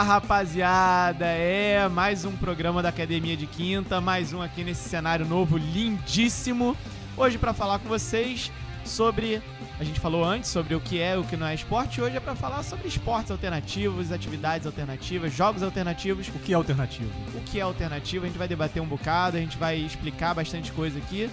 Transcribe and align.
Fala 0.00 0.14
rapaziada, 0.14 1.26
é 1.26 1.86
mais 1.86 2.24
um 2.24 2.34
programa 2.34 2.82
da 2.82 2.88
Academia 2.88 3.36
de 3.36 3.46
Quinta, 3.46 4.00
mais 4.00 4.32
um 4.32 4.40
aqui 4.40 4.64
nesse 4.64 4.88
cenário 4.88 5.26
novo 5.26 5.58
lindíssimo. 5.58 6.74
Hoje 7.18 7.36
para 7.36 7.52
falar 7.52 7.80
com 7.80 7.86
vocês 7.86 8.50
sobre, 8.82 9.42
a 9.78 9.84
gente 9.84 10.00
falou 10.00 10.24
antes 10.24 10.48
sobre 10.48 10.74
o 10.74 10.80
que 10.80 10.98
é 10.98 11.16
e 11.16 11.18
o 11.18 11.24
que 11.24 11.36
não 11.36 11.46
é 11.46 11.54
esporte, 11.54 12.00
hoje 12.00 12.16
é 12.16 12.20
para 12.20 12.34
falar 12.34 12.62
sobre 12.62 12.88
esportes 12.88 13.30
alternativos, 13.30 14.10
atividades 14.10 14.66
alternativas, 14.66 15.34
jogos 15.34 15.62
alternativos. 15.62 16.28
O 16.28 16.38
que 16.38 16.54
é 16.54 16.56
alternativo? 16.56 17.12
O 17.34 17.42
que 17.42 17.60
é 17.60 17.62
alternativo, 17.62 18.24
a 18.24 18.28
gente 18.28 18.38
vai 18.38 18.48
debater 18.48 18.80
um 18.80 18.88
bocado, 18.88 19.36
a 19.36 19.40
gente 19.40 19.58
vai 19.58 19.76
explicar 19.76 20.32
bastante 20.32 20.72
coisa 20.72 20.98
aqui. 20.98 21.28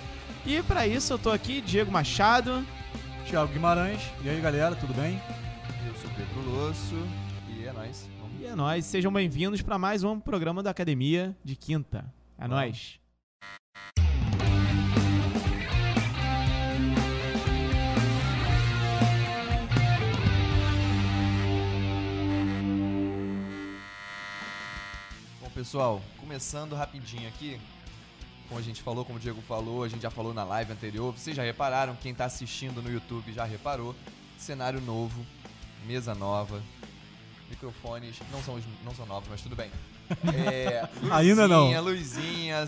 E 0.46 0.62
para 0.62 0.86
isso 0.86 1.14
eu 1.14 1.18
tô 1.18 1.32
aqui, 1.32 1.62
Diego 1.62 1.90
Machado, 1.90 2.66
Thiago 3.30 3.54
Guimarães. 3.54 4.02
E 4.26 4.30
aí, 4.30 4.42
galera, 4.42 4.76
tudo 4.76 4.94
bem? 4.94 5.22
Eu 5.88 5.96
sou 6.02 6.12
Pedro 6.18 6.52
Losso 6.52 7.02
e 7.48 7.66
é 7.66 7.72
nóis. 7.72 8.17
E 8.47 8.50
é 8.50 8.56
nóis, 8.56 8.86
sejam 8.86 9.11
bem-vindos 9.11 9.61
para 9.61 9.78
mais 9.78 10.06
um 10.06 10.21
programa 10.21 10.64
da 10.64 10.69
Academia 10.69 11.36
de 11.43 11.54
Quinta. 11.54 12.05
É 12.38 12.47
Vamos. 12.47 12.55
nóis. 12.55 13.00
Bom, 25.41 25.50
pessoal, 25.54 26.02
começando 26.18 26.74
rapidinho 26.74 27.27
aqui. 27.27 27.60
Como 28.47 28.57
a 28.57 28.64
gente 28.64 28.82
falou, 28.82 29.04
como 29.04 29.18
o 29.18 29.21
Diego 29.21 29.41
falou, 29.41 29.83
a 29.83 29.89
gente 29.89 30.04
já 30.04 30.10
falou 30.10 30.33
na 30.33 30.46
live 30.46 30.71
anterior. 30.71 31.11
Vocês 31.11 31.36
já 31.36 31.43
repararam, 31.43 31.97
quem 31.97 32.16
tá 32.16 32.23
assistindo 32.23 32.81
no 32.81 32.89
YouTube 32.89 33.33
já 33.33 33.44
reparou. 33.44 33.94
Cenário 34.38 34.80
novo, 34.80 35.25
mesa 35.86 36.16
nova, 36.16 36.64
microfones 37.50 38.16
não 38.31 38.42
são, 38.44 38.56
os- 38.56 38.64
não 38.83 38.94
são 38.94 39.06
novos, 39.06 39.28
mas 39.30 39.42
tudo 39.42 39.55
bem. 39.55 39.69
É, 40.33 40.88
Ainda 41.11 41.49
não. 41.49 41.63
luzinha, 41.66 41.81
Luzinha, 41.81 42.67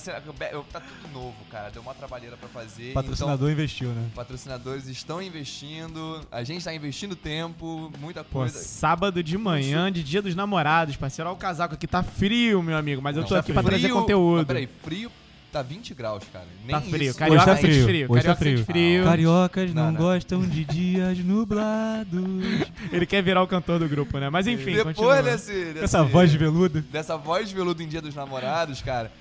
tá 0.71 0.81
tudo 0.81 1.13
novo, 1.13 1.35
cara. 1.49 1.69
Deu 1.71 1.81
uma 1.81 1.93
trabalheira 1.93 2.35
pra 2.35 2.49
fazer. 2.49 2.91
Patrocinador 2.93 3.49
investiu, 3.49 3.89
né? 3.89 4.01
Então, 4.01 4.15
patrocinadores 4.15 4.87
estão 4.87 5.21
investindo, 5.21 6.21
a 6.31 6.43
gente 6.43 6.63
tá 6.65 6.73
investindo 6.73 7.15
tempo, 7.15 7.91
muita 7.99 8.23
Pô, 8.25 8.39
coisa. 8.39 8.59
sábado 8.59 9.23
de 9.23 9.37
manhã, 9.37 9.89
de 9.89 10.03
dia 10.03 10.21
dos 10.21 10.35
namorados, 10.35 10.97
parceiro. 10.97 11.29
Olha 11.29 11.35
o 11.37 11.39
casaco 11.39 11.75
aqui, 11.75 11.87
tá 11.87 12.03
frio, 12.03 12.61
meu 12.61 12.75
amigo, 12.77 13.01
mas 13.01 13.15
eu 13.15 13.23
tô 13.23 13.35
Tá 13.35 13.39
aqui 13.39 13.53
pra 13.53 13.61
frio. 13.63 13.71
trazer 13.79 13.87
Mas 13.93 14.01
conteúdo. 14.01 14.45
peraí, 14.45 14.67
frio 14.83 15.09
tá 15.51 15.61
20 15.61 15.93
graus, 15.93 16.23
cara. 16.31 16.45
Nem 16.65 16.71
Tá 16.75 16.81
frio, 16.81 17.09
isso. 17.09 17.17
carioca 17.19 17.45
tá 17.45 17.55
sente 17.57 17.67
frio, 17.73 17.85
frio, 17.85 18.07
hoje 18.11 18.23
tá 18.23 18.35
carioca 18.35 18.43
sente 18.57 18.63
frio. 18.63 18.65
frio. 18.65 19.03
Cariocas 19.03 19.73
Não, 19.73 19.83
não, 19.85 19.91
não. 19.91 19.99
gostam 19.99 20.41
de 20.47 20.63
dias 20.65 21.17
nublados. 21.19 22.23
Ele 22.91 23.05
quer 23.05 23.21
virar 23.23 23.41
o 23.43 23.47
cantor 23.47 23.79
do 23.79 23.87
grupo, 23.87 24.17
né? 24.19 24.29
Mas 24.29 24.47
enfim, 24.47 24.75
Depois 24.75 24.95
continua. 24.95 25.21
desse, 25.23 25.51
desse- 25.73 25.83
Essa 25.83 26.03
voz 26.03 26.31
de 26.31 26.37
veludo. 26.37 26.81
dessa 26.81 27.17
voz 27.17 27.49
de 27.49 27.55
veludo 27.55 27.81
em 27.83 27.87
Dia 27.87 28.01
dos 28.01 28.15
Namorados, 28.15 28.81
cara, 28.81 29.11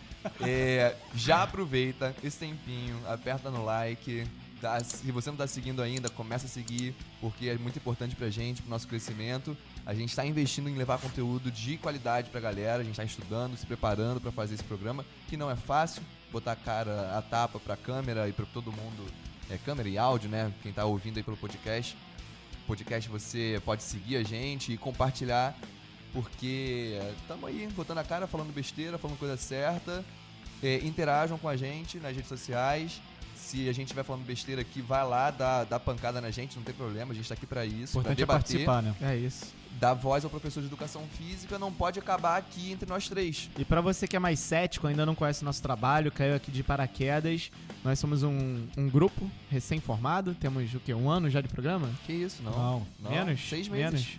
é, 0.40 0.94
já 1.14 1.42
aproveita 1.42 2.14
esse 2.22 2.38
tempinho, 2.38 2.96
aperta 3.08 3.50
no 3.50 3.64
like. 3.64 4.24
dá- 4.60 4.80
se 4.82 5.12
você 5.12 5.30
não 5.30 5.36
tá 5.36 5.46
seguindo 5.46 5.80
ainda, 5.80 6.08
começa 6.08 6.46
a 6.46 6.48
seguir, 6.48 6.92
porque 7.20 7.48
é 7.48 7.56
muito 7.56 7.76
importante 7.78 8.16
pra 8.16 8.28
gente, 8.28 8.60
pro 8.60 8.68
nosso 8.68 8.88
crescimento. 8.88 9.56
A 9.86 9.94
gente 9.94 10.14
tá 10.16 10.26
investindo 10.26 10.68
em 10.68 10.74
levar 10.74 10.98
conteúdo 10.98 11.48
de 11.48 11.76
qualidade 11.76 12.28
pra 12.28 12.40
galera, 12.40 12.80
a 12.82 12.84
gente 12.84 12.96
tá 12.96 13.04
estudando, 13.04 13.56
se 13.56 13.64
preparando 13.64 14.20
pra 14.20 14.32
fazer 14.32 14.54
esse 14.56 14.64
programa, 14.64 15.04
que 15.28 15.36
não 15.36 15.48
é 15.48 15.54
fácil, 15.54 16.02
botar 16.32 16.52
a 16.52 16.56
cara, 16.56 17.16
a 17.16 17.22
tapa 17.22 17.58
pra 17.58 17.76
câmera 17.76 18.28
e 18.28 18.32
pra 18.32 18.46
todo 18.46 18.72
mundo, 18.72 19.06
é, 19.50 19.58
câmera 19.58 19.88
e 19.88 19.98
áudio, 19.98 20.28
né? 20.28 20.52
Quem 20.62 20.72
tá 20.72 20.84
ouvindo 20.84 21.16
aí 21.16 21.22
pelo 21.22 21.36
podcast. 21.36 21.96
Podcast 22.66 23.08
você 23.08 23.60
pode 23.64 23.82
seguir 23.82 24.16
a 24.16 24.22
gente 24.22 24.72
e 24.72 24.76
compartilhar 24.76 25.56
porque 26.12 26.98
estamos 27.20 27.48
aí 27.48 27.68
botando 27.74 27.98
a 27.98 28.04
cara, 28.04 28.26
falando 28.26 28.52
besteira, 28.52 28.98
falando 28.98 29.18
coisa 29.18 29.36
certa. 29.36 30.04
É, 30.62 30.76
interajam 30.78 31.38
com 31.38 31.48
a 31.48 31.56
gente 31.56 31.98
nas 31.98 32.14
redes 32.14 32.28
sociais. 32.28 33.00
Se 33.36 33.68
a 33.68 33.72
gente 33.72 33.86
estiver 33.86 34.02
falando 34.02 34.26
besteira 34.26 34.60
aqui, 34.60 34.82
vai 34.82 35.06
lá, 35.06 35.30
dá, 35.30 35.64
dá 35.64 35.78
pancada 35.78 36.20
na 36.20 36.30
gente, 36.30 36.56
não 36.56 36.64
tem 36.64 36.74
problema, 36.74 37.12
a 37.12 37.14
gente 37.14 37.28
tá 37.28 37.34
aqui 37.34 37.46
pra 37.46 37.64
isso, 37.64 37.92
pra 37.92 38.12
Importante 38.12 38.12
é 38.12 38.14
debater, 38.16 38.66
participar, 38.66 38.82
né? 38.82 38.94
É 39.00 39.16
isso. 39.16 39.54
Dar 39.78 39.94
voz 39.94 40.24
ao 40.24 40.30
professor 40.30 40.60
de 40.60 40.66
educação 40.66 41.02
física, 41.16 41.58
não 41.58 41.72
pode 41.72 41.98
acabar 41.98 42.36
aqui 42.36 42.72
entre 42.72 42.88
nós 42.88 43.08
três. 43.08 43.48
E 43.58 43.64
pra 43.64 43.80
você 43.80 44.06
que 44.06 44.16
é 44.16 44.18
mais 44.18 44.38
cético, 44.40 44.86
ainda 44.86 45.06
não 45.06 45.14
conhece 45.14 45.42
o 45.42 45.44
nosso 45.44 45.62
trabalho, 45.62 46.10
caiu 46.10 46.34
aqui 46.34 46.50
de 46.50 46.62
paraquedas, 46.62 47.50
nós 47.84 47.98
somos 47.98 48.22
um, 48.22 48.66
um 48.76 48.88
grupo 48.88 49.30
recém-formado, 49.50 50.34
temos 50.34 50.72
o 50.74 50.80
quê? 50.80 50.92
Um 50.94 51.08
ano 51.08 51.30
já 51.30 51.40
de 51.40 51.48
programa? 51.48 51.88
Que 52.06 52.12
isso, 52.12 52.42
não? 52.42 52.52
Não. 52.52 52.86
Não, 53.00 53.10
menos? 53.10 53.48
Seis 53.48 53.68
meses. 53.68 54.18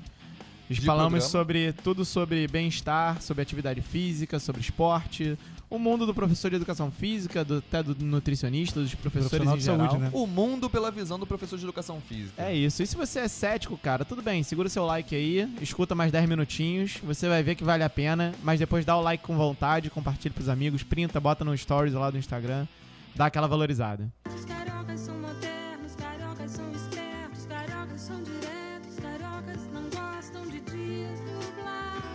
Menos. 0.70 0.86
Falamos 0.86 1.24
programa. 1.24 1.32
sobre 1.32 1.74
tudo 1.74 2.06
sobre 2.06 2.48
bem-estar, 2.48 3.20
sobre 3.22 3.42
atividade 3.42 3.82
física, 3.82 4.40
sobre 4.40 4.62
esporte, 4.62 5.36
o 5.70 5.78
mundo 5.78 6.06
do 6.06 6.14
professor 6.14 6.50
de 6.50 6.56
educação 6.56 6.90
física, 6.90 7.46
do, 7.46 7.58
até 7.58 7.84
do 7.84 7.96
nutricionista, 8.04 8.80
dos 8.82 8.96
professores 8.96 9.48
em 9.48 9.56
de 9.56 9.62
geral. 9.64 9.80
saúde, 9.88 9.98
né? 10.04 10.10
O 10.14 10.26
mundo 10.26 10.70
pela 10.70 10.90
visão 10.90 11.20
do 11.20 11.28
professor 11.28 11.58
de 11.58 11.64
educação 11.64 12.02
física. 12.02 12.42
É 12.42 12.56
isso. 12.56 12.82
E 12.82 12.88
se 12.88 12.96
você 12.96 13.20
é 13.20 13.28
cético, 13.28 13.78
cara, 13.78 14.04
tudo 14.04 14.22
bem, 14.22 14.42
segura 14.42 14.68
seu 14.68 14.86
like 14.86 15.16
aí, 15.16 15.48
escuta 15.62 15.94
mais 15.94 16.12
10 16.12 16.28
minutinhos, 16.28 16.98
você 17.04 17.28
vai 17.30 17.44
ver 17.44 17.54
que 17.56 17.64
vale 17.64 17.84
a 17.84 17.90
pena, 17.90 18.34
mas 18.44 18.60
depois 18.60 18.84
dá 18.84 18.98
o 18.98 19.02
like 19.02 19.24
com 19.24 19.38
vontade, 19.38 19.90
compartilha 19.92 20.34
pros 20.34 20.50
amigos, 20.50 20.82
printa, 20.82 21.20
bota 21.20 21.46
no 21.46 21.56
stories 21.56 21.94
lá 21.94 22.10
do 22.10 22.18
Instagram, 22.18 22.66
dá 23.16 23.28
aquela 23.28 23.48
valorizada. 23.48 24.12
Os 24.34 24.46
cariocas 24.46 25.00
são 25.02 25.16
modernos, 25.20 25.96
cariocas 25.96 26.52
são 26.52 26.72
espertos, 26.72 27.46
cariocas 27.46 28.02
são 28.02 28.24
diretos, 28.24 28.96
cariocas 29.00 29.68
não 29.72 29.84
gostam 29.84 30.48
de 30.48 30.60
dias 30.62 31.20
nublados. 31.20 32.10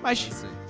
Mas. 0.00 0.61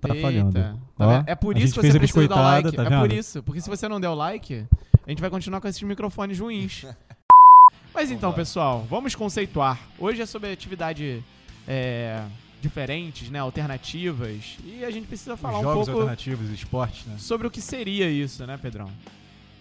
Tá 0.00 0.08
Eita. 0.10 0.20
falhando. 0.20 0.52
Tá 0.52 0.76
Ó, 0.98 1.22
é 1.26 1.34
por 1.34 1.56
a 1.56 1.58
isso 1.58 1.66
gente 1.68 1.74
que 1.74 1.80
fez 1.80 1.92
você 1.92 1.96
a 1.96 2.00
precisa 2.00 2.28
dar 2.28 2.40
like. 2.40 2.72
tá 2.72 2.82
é 2.84 2.90
por 2.90 3.08
vendo? 3.08 3.14
isso. 3.14 3.42
Porque 3.42 3.60
se 3.60 3.68
você 3.68 3.88
não 3.88 4.00
der 4.00 4.08
o 4.08 4.14
like, 4.14 4.64
a 5.06 5.10
gente 5.10 5.20
vai 5.20 5.30
continuar 5.30 5.60
com 5.60 5.68
esses 5.68 5.82
microfones 5.82 6.38
ruins. 6.38 6.84
Mas 7.94 8.10
então, 8.10 8.32
pessoal, 8.32 8.86
vamos 8.88 9.14
conceituar. 9.14 9.78
Hoje 9.98 10.22
é 10.22 10.26
sobre 10.26 10.52
atividade 10.52 11.24
é, 11.66 12.22
diferentes, 12.60 13.28
né? 13.28 13.40
Alternativas. 13.40 14.56
E 14.64 14.84
a 14.84 14.90
gente 14.90 15.08
precisa 15.08 15.36
falar 15.36 15.54
Os 15.54 15.60
um 15.60 15.62
jogos 15.64 15.84
pouco 15.86 16.00
alternativos, 16.00 16.50
esportes, 16.50 17.06
né? 17.06 17.16
sobre 17.18 17.46
o 17.46 17.50
que 17.50 17.60
seria 17.60 18.08
isso, 18.08 18.46
né, 18.46 18.56
Pedrão? 18.56 18.88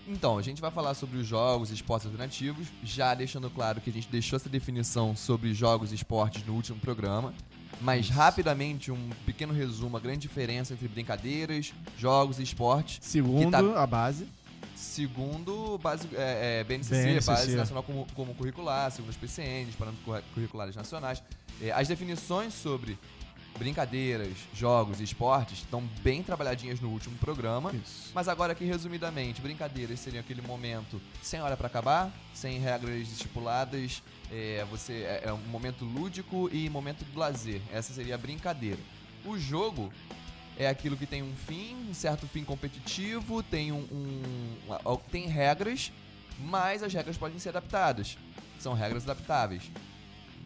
Então, 0.08 0.38
a 0.38 0.42
gente 0.42 0.62
vai 0.62 0.72
falar 0.72 0.94
sobre 0.94 1.18
os 1.18 1.28
jogos 1.28 1.70
e 1.70 1.74
esportes 1.74 2.06
alternativos, 2.06 2.68
já 2.82 3.14
deixando 3.14 3.50
claro 3.50 3.82
que 3.82 3.90
a 3.90 3.94
gente 3.94 4.08
deixou 4.08 4.38
essa 4.38 4.48
definição 4.48 5.14
sobre 5.16 5.54
jogos 5.54 5.92
e 5.92 5.96
esportes 5.96 6.46
no 6.46 6.54
último 6.54 6.80
programa. 6.80 7.34
Mas 7.82 8.10
rapidamente, 8.10 8.92
um 8.92 9.10
pequeno 9.26 9.54
resumo, 9.54 9.98
a 9.98 10.00
grande 10.00 10.20
diferença 10.20 10.74
entre 10.74 10.88
brincadeiras, 10.88 11.74
jogos 11.98 12.40
e 12.40 12.44
esportes. 12.44 13.00
Segundo 13.02 13.52
tá- 13.52 13.82
a 13.84 13.86
base. 13.88 14.28
Segundo 14.76 15.78
base, 15.80 16.08
é, 16.14 16.60
é, 16.60 16.64
BNCC, 16.64 17.04
BNCC. 17.04 17.32
Base 17.32 17.56
Nacional 17.56 17.84
como, 17.84 18.08
como 18.16 18.34
Curricular, 18.36 18.90
segundo 18.92 19.10
os 19.12 19.18
PCNs, 19.18 19.76
parâmetros 19.76 20.06
curri- 20.06 20.24
curriculares 20.34 20.76
nacionais. 20.76 21.22
É, 21.62 21.72
as 21.72 21.88
definições 21.88 22.54
sobre 22.54 22.98
brincadeiras, 23.58 24.34
jogos 24.54 25.00
e 25.02 25.04
esportes 25.04 25.60
estão 25.60 25.82
bem 26.04 26.22
trabalhadinhas 26.22 26.80
no 26.80 26.90
último 26.90 27.16
programa. 27.18 27.74
Isso. 27.74 28.12
Mas 28.14 28.28
agora 28.28 28.54
aqui, 28.54 28.66
resumidamente, 28.66 29.42
brincadeiras 29.42 30.00
seriam 30.00 30.22
aquele 30.22 30.42
momento 30.44 31.02
sem 31.24 31.42
hora 31.42 31.58
pra 31.58 31.66
acabar, 31.68 32.12
sem 32.34 32.60
regras 32.60 33.08
estipuladas, 33.12 34.04
é, 34.32 34.66
você 34.70 34.94
é, 35.04 35.22
é 35.26 35.34
um 35.34 35.38
momento 35.38 35.86
lúdico 35.86 36.50
e 36.52 36.70
momento 36.70 37.04
de 37.06 37.18
lazer. 37.18 37.62
Essa 37.72 37.94
seria 37.94 38.16
a 38.16 38.18
brincadeira. 38.18 38.80
O 39.26 39.38
jogo 39.38 39.92
é 40.58 40.68
aquilo 40.68 40.98
que 40.98 41.06
tem 41.06 41.22
um 41.24 41.34
fim, 41.36 41.76
um 41.90 41.94
certo 41.94 42.28
fim 42.28 42.44
competitivo, 42.44 43.44
tem 43.44 43.72
um, 43.72 43.86
um- 43.92 44.98
tem 45.12 45.28
regras, 45.28 45.92
mas 46.40 46.82
as 46.84 46.94
regras 46.94 47.18
podem 47.18 47.38
ser 47.40 47.50
adaptadas. 47.50 48.18
São 48.60 48.74
regras 48.74 49.04
adaptáveis. 49.04 49.64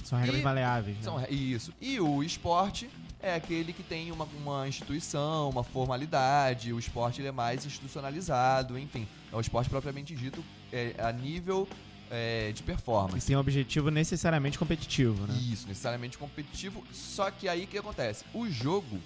São 0.03 0.17
regras 0.19 0.39
E- 0.39 0.44
maleáveis, 0.44 0.97
né? 0.97 1.03
São 1.03 1.23
isso. 1.29 1.73
E 1.79 2.00
o 2.00 2.23
esporte 2.23 2.89
é 3.21 3.35
aquele 3.35 3.71
que 3.71 3.83
tem 3.83 4.11
uma, 4.11 4.25
uma 4.41 4.67
instituição, 4.67 5.50
uma 5.50 5.63
formalidade. 5.63 6.73
O 6.73 6.79
esporte 6.79 7.25
é 7.25 7.31
mais 7.31 7.65
institucionalizado, 7.65 8.77
enfim. 8.79 9.07
É 9.31 9.35
o 9.35 9.39
esporte 9.39 9.69
propriamente 9.69 10.15
dito 10.15 10.44
é, 10.73 10.95
a 10.97 11.11
nível 11.11 11.67
é, 12.11 12.51
de 12.51 12.61
E 12.61 12.63
performance. 12.63 13.25
tem 13.25 13.35
um 13.35 13.39
objetivo 13.39 13.89
necessariamente 13.89 14.59
competitivo, 14.59 15.25
né? 15.25 15.33
Isso, 15.51 15.67
necessariamente 15.67 16.17
competitivo. 16.17 16.83
Só 16.91 17.31
que 17.31 17.47
aí 17.47 17.63
o 17.63 17.67
que 17.67 17.77
acontece? 17.77 18.25
O 18.33 18.49
jogo, 18.49 18.99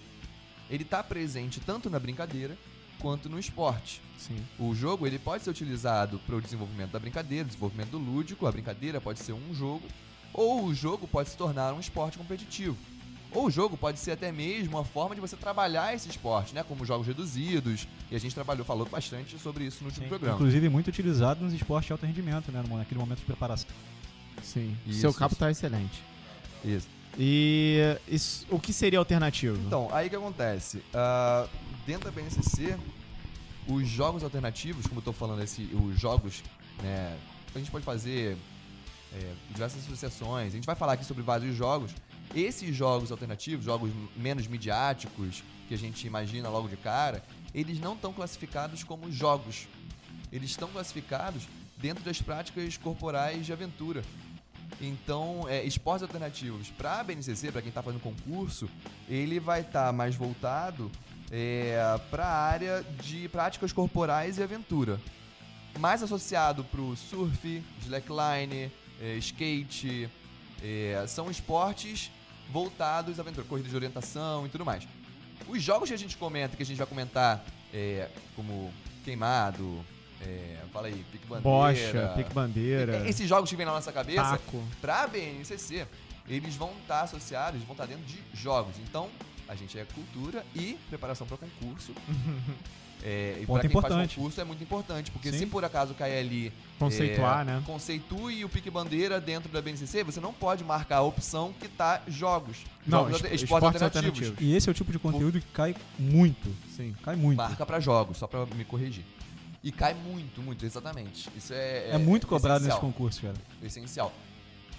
ele 0.70 0.84
tá 0.84 1.04
presente 1.04 1.60
tanto 1.60 1.90
na 1.90 2.00
brincadeira 2.00 2.58
quanto 3.00 3.30
no 3.30 3.38
esporte. 3.40 4.02
Sim. 4.18 4.38
O 4.58 4.74
jogo 4.74 5.06
ele 5.06 5.20
pode 5.20 5.44
ser 5.44 5.52
utilizado 5.52 6.20
para 6.26 6.36
o 6.36 6.42
desenvolvimento 6.42 6.92
da 6.92 7.00
brincadeira, 7.00 7.46
desenvolvimento 7.46 7.90
do 7.92 7.98
lúdico. 8.00 8.48
A 8.48 8.52
brincadeira 8.52 9.00
pode 9.00 9.20
ser 9.20 9.34
um 9.34 9.54
jogo, 9.54 9.84
ou 10.34 10.66
o 10.66 10.74
jogo 10.74 11.08
pode 11.08 11.30
se 11.30 11.38
tornar 11.38 11.74
um 11.74 11.80
esporte 11.80 12.18
competitivo. 12.18 12.76
Ou 13.36 13.48
o 13.48 13.52
jogo 13.52 13.76
pode 13.76 14.00
ser 14.00 14.12
até 14.12 14.32
mesmo 14.32 14.78
uma 14.78 14.86
forma 14.86 15.14
de 15.14 15.20
você 15.22 15.36
trabalhar 15.36 15.94
esse 15.94 16.08
esporte, 16.10 16.56
né? 16.56 16.64
Como 16.64 16.86
jogos 16.86 17.06
reduzidos. 17.06 17.88
E 18.10 18.16
a 18.16 18.20
gente 18.20 18.34
trabalhou, 18.34 18.64
falou 18.66 18.86
bastante 18.88 19.38
sobre 19.38 19.66
isso 19.66 19.80
no 19.82 19.88
último 19.90 20.06
Sim. 20.06 20.10
programa. 20.10 20.36
Inclusive 20.36 20.70
muito 20.70 20.88
utilizado 20.88 21.44
nos 21.44 21.54
esportes 21.54 21.88
de 21.88 21.92
alto 21.92 22.06
rendimento, 22.06 22.52
né? 22.52 22.64
no- 22.68 22.78
Naquele 22.78 23.00
momento 23.00 23.20
de 23.20 23.26
preparação. 23.26 23.68
Sim. 24.42 24.76
Isso, 24.88 25.02
Seu 25.02 25.14
capo 25.14 25.34
isso. 25.34 25.40
tá 25.40 25.52
excelente. 25.52 26.02
Isso. 26.64 26.88
E 27.18 27.98
isso- 28.08 28.46
o 28.50 28.60
que 28.60 28.72
seria 28.74 29.00
alternativo? 29.00 29.58
Então, 29.68 29.90
aí 29.92 30.10
que 30.10 30.16
acontece? 30.16 30.82
Ah, 30.94 31.48
dentro 31.86 32.06
da 32.06 32.12
BNCC, 32.12 32.78
os 33.68 33.88
jogos 33.88 34.24
alternativos, 34.24 34.86
como 34.88 35.00
eu 35.00 35.04
tô 35.06 35.14
falando, 35.14 35.42
esse, 35.44 35.62
os 35.74 36.00
jogos, 36.00 36.42
né? 36.84 37.18
A 37.54 37.58
gente 37.60 37.72
pode 37.72 37.86
fazer 37.86 38.38
é, 39.14 39.32
diversas 39.50 39.82
associações, 39.86 40.48
a 40.48 40.56
gente 40.58 40.66
vai 40.66 40.76
falar 40.76 40.94
aqui 40.94 41.06
sobre 41.06 41.24
vários 41.24 41.56
jogos. 41.56 41.92
Esses 42.34 42.76
jogos 42.76 43.12
alternativos, 43.12 43.66
jogos 43.66 43.92
menos 44.16 44.48
midiáticos, 44.48 45.44
que 45.68 45.74
a 45.74 45.78
gente 45.78 46.06
imagina 46.06 46.50
logo 46.50 46.68
de 46.68 46.78
cara, 46.78 47.24
eles 47.54 47.80
não 47.80 47.94
estão 47.94 48.14
classificados 48.14 48.84
como 48.84 49.12
jogos. 49.12 49.68
Eles 50.32 50.50
estão 50.50 50.70
classificados 50.70 51.48
dentro 51.78 52.04
das 52.04 52.22
práticas 52.22 52.78
corporais 52.78 53.46
de 53.46 53.54
aventura. 53.54 54.04
Então, 54.82 55.46
é, 55.48 55.64
esportes 55.64 56.04
alternativos 56.04 56.70
para 56.72 57.00
a 57.00 57.04
BNCC, 57.04 57.52
para 57.52 57.62
quem 57.62 57.70
está 57.70 57.82
fazendo 57.82 58.02
concurso, 58.02 58.70
ele 59.08 59.40
vai 59.40 59.62
estar 59.62 59.92
mais 59.94 60.16
voltado 60.16 60.92
para 62.10 62.26
a 62.26 62.44
área 62.48 62.86
de 63.04 63.28
práticas 63.30 63.74
corporais 63.74 64.38
e 64.38 64.44
aventura. 64.44 65.00
Mais 65.80 66.02
associado 66.02 66.64
para 66.64 66.80
o 66.80 66.96
surf, 66.96 67.64
slackline, 67.82 68.72
é, 69.02 69.16
skate, 69.18 70.10
é, 70.64 71.04
são 71.08 71.30
esportes 71.30 72.12
voltados 72.52 73.20
à 73.20 73.22
aventura, 73.22 73.46
corrida 73.48 73.70
de 73.70 73.76
orientação 73.76 74.46
e 74.46 74.50
tudo 74.50 74.66
mais. 74.66 74.88
Os 75.48 75.62
jogos 75.62 75.90
que 75.90 75.96
a 75.96 75.98
gente 75.98 76.18
comenta, 76.18 76.56
que 76.56 76.64
a 76.64 76.66
gente 76.66 76.78
vai 76.78 76.88
comentar, 76.88 77.44
é, 77.74 78.10
como 78.36 78.74
Queimado, 79.04 79.86
é, 80.22 80.58
fala 80.72 80.88
aí, 80.88 81.06
Pique 81.12 81.28
Bandeira... 81.28 81.44
Bocha, 81.44 82.14
pique 82.16 82.34
bandeira, 82.34 83.08
Esses 83.08 83.28
jogos 83.28 83.50
que 83.50 83.56
vem 83.56 83.66
na 83.66 83.74
nossa 83.74 83.92
cabeça, 83.92 84.24
taco. 84.24 84.64
pra 84.82 85.08
BNCC, 85.08 85.86
eles 86.28 86.56
vão 86.56 86.72
estar 86.82 87.02
associados, 87.02 87.56
eles 87.56 87.68
vão 87.68 87.74
estar 87.74 87.86
dentro 87.86 88.04
de 88.06 88.20
jogos. 88.34 88.76
Então, 88.80 89.10
a 89.48 89.56
gente 89.56 89.78
é 89.78 89.86
cultura 89.86 90.46
e 90.56 90.78
preparação 90.90 91.26
para 91.28 91.38
concurso. 91.38 91.94
É, 93.04 93.40
e 93.42 93.46
Ponto 93.46 93.60
quem 93.62 93.70
faz 93.70 93.86
importante. 93.86 94.16
concurso 94.16 94.42
é 94.42 94.44
muito 94.44 94.64
importante, 94.64 95.12
porque 95.12 95.32
Sim. 95.32 95.40
se 95.40 95.46
por 95.46 95.64
acaso 95.64 95.94
cair 95.94 96.18
ali 96.18 96.52
Conceituar, 96.80 97.42
é, 97.42 97.44
né? 97.44 97.64
conceitue 97.64 98.44
o 98.44 98.50
pique 98.50 98.70
bandeira 98.72 99.20
dentro 99.22 99.52
da 99.52 99.62
BNCC, 99.62 100.04
você 100.04 100.20
não 100.20 100.34
pode 100.34 100.64
marcar 100.64 100.98
a 100.98 101.02
opção 101.04 101.54
que 101.60 101.68
tá 101.68 102.02
jogos. 102.08 102.58
Não, 102.88 103.00
jogos 103.02 103.18
es- 103.18 103.24
alter- 103.26 103.36
esportes 103.36 103.82
alternativos. 103.84 104.34
E 104.40 104.56
esse 104.56 104.68
é 104.70 104.72
o 104.72 104.74
tipo 104.74 104.92
de 104.92 104.98
conteúdo 104.98 105.40
que 105.40 105.46
cai 105.48 105.76
muito. 106.00 106.50
Sim. 106.76 106.96
Cai 107.04 107.16
muito. 107.16 107.38
Marca 107.38 107.64
pra 107.66 107.80
jogos, 107.80 108.18
só 108.18 108.26
pra 108.26 108.44
me 108.48 108.66
corrigir. 108.66 109.04
E 109.62 109.72
cai 109.72 109.94
muito, 109.94 110.42
muito, 110.42 110.66
exatamente. 110.66 111.30
Isso 111.36 111.54
é. 111.54 111.90
É, 111.92 111.98
muito 112.00 112.26
cobrado 112.26 112.64
nesse 112.64 112.70
essencial. 112.76 112.92
concurso, 112.92 113.22
cara. 113.22 113.36
essencial. 113.62 114.14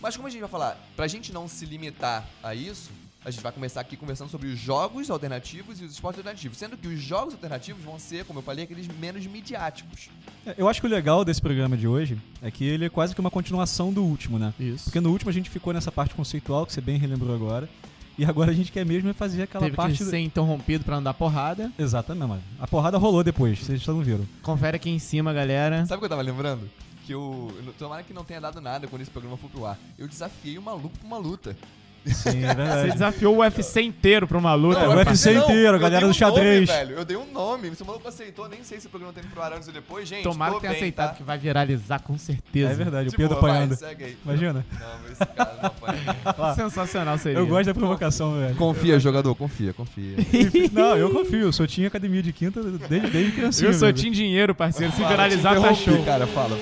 Mas 0.00 0.16
como 0.16 0.26
a 0.26 0.30
gente 0.30 0.40
vai 0.40 0.50
falar, 0.50 0.80
pra 0.96 1.06
gente 1.06 1.32
não 1.32 1.46
se 1.46 1.64
limitar 1.64 2.26
a 2.42 2.54
isso, 2.56 2.90
a 3.26 3.30
gente 3.32 3.42
vai 3.42 3.50
começar 3.50 3.80
aqui 3.80 3.96
conversando 3.96 4.30
sobre 4.30 4.46
os 4.48 4.58
jogos 4.58 5.10
alternativos 5.10 5.80
e 5.80 5.84
os 5.84 5.90
esportes 5.92 6.20
alternativos. 6.20 6.56
Sendo 6.56 6.76
que 6.76 6.86
os 6.86 7.00
jogos 7.00 7.34
alternativos 7.34 7.82
vão 7.84 7.98
ser, 7.98 8.24
como 8.24 8.38
eu 8.38 8.42
falei, 8.42 8.64
aqueles 8.64 8.86
menos 8.86 9.26
midiáticos. 9.26 10.08
É, 10.46 10.54
Eu 10.56 10.68
acho 10.68 10.80
que 10.80 10.86
o 10.86 10.90
legal 10.90 11.24
desse 11.24 11.42
programa 11.42 11.76
de 11.76 11.88
hoje 11.88 12.16
é 12.40 12.50
que 12.50 12.64
ele 12.64 12.84
é 12.84 12.88
quase 12.88 13.14
que 13.14 13.20
uma 13.20 13.30
continuação 13.30 13.92
do 13.92 14.04
último, 14.04 14.38
né? 14.38 14.54
Isso. 14.60 14.84
Porque 14.84 15.00
no 15.00 15.10
último 15.10 15.28
a 15.28 15.32
gente 15.34 15.50
ficou 15.50 15.72
nessa 15.72 15.90
parte 15.90 16.14
conceitual, 16.14 16.64
que 16.64 16.72
você 16.72 16.80
bem 16.80 16.96
relembrou 16.98 17.34
agora. 17.34 17.68
E 18.16 18.24
agora 18.24 18.50
a 18.50 18.54
gente 18.54 18.70
quer 18.72 18.86
mesmo 18.86 19.10
é 19.10 19.12
fazer 19.12 19.42
aquela 19.42 19.64
Teve 19.64 19.76
parte. 19.76 19.98
que 19.98 20.04
do- 20.04 20.08
ser 20.10 20.20
interrompido 20.20 20.84
pra 20.84 20.94
não 20.96 21.02
dar 21.02 21.12
porrada. 21.12 21.70
Exatamente, 21.78 22.28
mano. 22.28 22.42
A 22.60 22.66
porrada 22.66 22.96
rolou 22.96 23.22
depois, 23.24 23.58
vocês 23.58 23.84
não 23.86 24.00
viram. 24.02 24.24
Confere 24.42 24.76
aqui 24.76 24.88
em 24.88 24.98
cima, 24.98 25.32
galera. 25.34 25.84
Sabe 25.84 25.96
o 25.96 25.98
que 25.98 26.04
eu 26.06 26.10
tava 26.10 26.22
lembrando? 26.22 26.70
Que 27.04 27.12
eu. 27.12 27.52
eu- 27.66 27.72
Tomara 27.74 28.02
que 28.02 28.14
não 28.14 28.24
tenha 28.24 28.40
dado 28.40 28.60
nada 28.60 28.86
quando 28.86 29.02
esse 29.02 29.10
programa 29.10 29.36
for 29.36 29.50
pro 29.50 29.66
ar. 29.66 29.78
Eu 29.98 30.08
desafiei 30.08 30.56
o 30.56 30.62
maluco 30.62 30.96
pra 30.98 31.06
uma 31.06 31.18
luta. 31.18 31.54
Sim, 32.14 32.28
é 32.44 32.48
Você 32.48 32.54
verdade. 32.54 32.92
desafiou 32.92 33.34
o 33.36 33.38
UFC 33.40 33.82
inteiro 33.82 34.26
pra 34.26 34.38
uma 34.38 34.54
luta. 34.54 34.80
Não, 34.80 34.94
o. 34.94 34.96
UFC 34.96 35.34
inteiro, 35.34 35.76
a 35.76 35.78
galera 35.78 36.00
do 36.00 36.04
um 36.04 36.08
nome, 36.08 36.14
xadrez. 36.18 36.68
velho. 36.68 36.96
Eu 36.96 37.04
dei 37.04 37.16
um 37.16 37.32
nome. 37.32 37.74
Se 37.74 37.82
o 37.82 37.86
maluco 37.86 38.06
aceitou, 38.08 38.48
nem 38.48 38.62
sei 38.62 38.80
se 38.80 38.86
o 38.86 38.90
programa 38.90 39.12
tem 39.12 39.24
pro 39.24 39.42
ar 39.42 39.52
antes 39.52 39.68
ou 39.68 39.74
depois. 39.74 40.08
Gente, 40.08 40.22
Tomara 40.22 40.54
que 40.54 40.60
tenha 40.60 40.72
bem, 40.72 40.80
aceitado, 40.80 41.08
tá? 41.10 41.14
que 41.16 41.22
vai 41.22 41.38
viralizar 41.38 41.98
com 42.00 42.16
certeza. 42.18 42.70
É 42.70 42.74
verdade, 42.74 43.08
o 43.08 43.10
De 43.10 43.16
Pedro 43.16 43.36
boa, 43.36 43.40
vai, 43.52 43.62
apanhando. 43.64 43.78
aí. 44.00 44.16
Imagina. 44.24 44.64
Não, 44.72 44.86
mas 45.02 45.12
esse 45.12 45.26
cara 45.26 45.54
não 45.60 45.66
apanha. 45.66 46.54
Sensacional 46.54 47.18
seria. 47.18 47.38
Eu 47.38 47.46
gosto 47.46 47.66
da 47.66 47.74
provocação, 47.74 48.38
velho. 48.38 48.54
Confia, 48.56 48.98
jogador, 49.00 49.34
confia, 49.34 49.72
confia. 49.72 50.16
Não, 50.72 50.96
eu 50.96 51.10
confio. 51.10 51.40
Eu 51.46 51.52
sou 51.52 51.66
tinha 51.66 51.88
academia 51.88 52.22
de 52.22 52.32
quinta 52.32 52.62
desde, 52.62 53.10
desde 53.10 53.32
criancinha. 53.32 53.68
Eu 53.70 53.74
sou 53.74 53.88
velho. 53.88 53.98
Team 53.98 54.12
Dinheiro, 54.12 54.54
parceiro. 54.54 54.92
Se 54.92 54.98
Fala, 54.98 55.10
viralizar, 55.10 55.60
tá 55.60 55.74
show. 55.74 56.04
cara, 56.04 56.26
fala. 56.26 56.56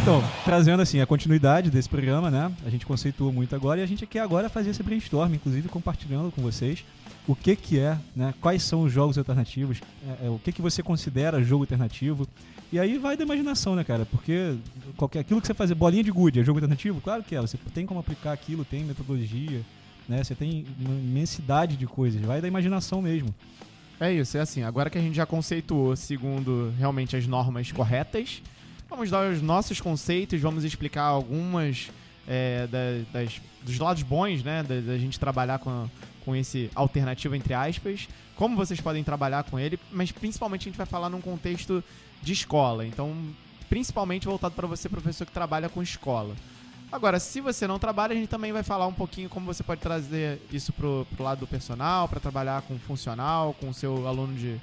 Então, 0.00 0.22
trazendo 0.44 0.80
assim 0.80 1.00
a 1.00 1.06
continuidade 1.06 1.68
desse 1.68 1.88
programa, 1.88 2.30
né? 2.30 2.52
A 2.64 2.70
gente 2.70 2.86
conceituou 2.86 3.32
muito 3.32 3.54
agora 3.56 3.80
e 3.80 3.82
a 3.82 3.86
gente 3.86 4.06
quer 4.06 4.20
agora 4.20 4.48
fazer 4.48 4.70
esse 4.70 4.82
brainstorm, 4.82 5.34
inclusive 5.34 5.68
compartilhando 5.68 6.30
com 6.30 6.40
vocês 6.40 6.84
o 7.26 7.34
que 7.34 7.56
que 7.56 7.78
é, 7.78 7.98
né? 8.14 8.32
Quais 8.40 8.62
são 8.62 8.82
os 8.82 8.92
jogos 8.92 9.18
alternativos, 9.18 9.80
é, 10.06 10.26
é, 10.26 10.30
o 10.30 10.38
que 10.38 10.52
que 10.52 10.62
você 10.62 10.82
considera 10.82 11.42
jogo 11.42 11.64
alternativo. 11.64 12.28
E 12.72 12.78
aí 12.78 12.96
vai 12.96 13.16
da 13.16 13.24
imaginação, 13.24 13.74
né, 13.74 13.82
cara? 13.82 14.06
Porque 14.06 14.56
qualquer 14.96 15.20
aquilo 15.20 15.40
que 15.40 15.46
você 15.46 15.54
fazer, 15.54 15.74
bolinha 15.74 16.04
de 16.04 16.12
gude, 16.12 16.40
é 16.40 16.44
jogo 16.44 16.58
alternativo? 16.58 17.00
Claro 17.00 17.22
que 17.22 17.34
é. 17.34 17.40
Você 17.40 17.58
tem 17.74 17.84
como 17.84 17.98
aplicar 17.98 18.32
aquilo, 18.32 18.64
tem 18.64 18.84
metodologia, 18.84 19.62
né? 20.08 20.22
Você 20.22 20.34
tem 20.34 20.64
uma 20.78 20.94
imensidade 20.94 21.76
de 21.76 21.86
coisas. 21.86 22.20
Vai 22.22 22.40
da 22.40 22.48
imaginação 22.48 23.02
mesmo. 23.02 23.34
É 24.00 24.12
isso, 24.12 24.36
é 24.36 24.40
assim. 24.40 24.62
Agora 24.62 24.88
que 24.88 24.98
a 24.98 25.00
gente 25.00 25.14
já 25.14 25.26
conceituou 25.26 25.94
segundo 25.94 26.72
realmente 26.78 27.16
as 27.16 27.26
normas 27.26 27.70
corretas, 27.70 28.42
vamos 28.92 29.10
dar 29.10 29.30
os 29.32 29.40
nossos 29.40 29.80
conceitos, 29.80 30.40
vamos 30.40 30.64
explicar 30.64 31.04
algumas 31.04 31.90
é, 32.28 32.66
da- 32.66 33.20
das, 33.20 33.40
dos 33.62 33.78
lados 33.78 34.02
bons, 34.02 34.42
né? 34.44 34.62
Da, 34.62 34.80
da 34.80 34.98
gente 34.98 35.18
trabalhar 35.18 35.58
com, 35.58 35.88
com 36.24 36.36
esse 36.36 36.70
alternativo, 36.74 37.34
entre 37.34 37.54
aspas, 37.54 38.06
como 38.36 38.54
vocês 38.56 38.80
podem 38.80 39.02
trabalhar 39.02 39.44
com 39.44 39.58
ele, 39.58 39.78
mas 39.90 40.12
principalmente 40.12 40.62
a 40.62 40.64
gente 40.70 40.76
vai 40.76 40.86
falar 40.86 41.08
num 41.08 41.20
contexto 41.20 41.82
de 42.22 42.32
escola. 42.32 42.86
Então, 42.86 43.14
principalmente 43.68 44.26
voltado 44.26 44.54
para 44.54 44.66
você, 44.66 44.88
professor 44.88 45.26
que 45.26 45.32
trabalha 45.32 45.68
com 45.68 45.82
escola. 45.82 46.34
Agora, 46.90 47.18
se 47.18 47.40
você 47.40 47.66
não 47.66 47.78
trabalha, 47.78 48.12
a 48.12 48.16
gente 48.16 48.28
também 48.28 48.52
vai 48.52 48.62
falar 48.62 48.86
um 48.86 48.92
pouquinho 48.92 49.28
como 49.30 49.46
você 49.46 49.62
pode 49.62 49.80
trazer 49.80 50.38
isso 50.52 50.72
pro, 50.74 51.06
pro 51.14 51.24
lado 51.24 51.38
do 51.40 51.46
personal, 51.46 52.06
para 52.06 52.20
trabalhar 52.20 52.60
com 52.62 52.78
funcional, 52.78 53.54
com 53.58 53.70
o 53.70 53.74
seu 53.74 54.06
aluno 54.06 54.34
de, 54.34 54.60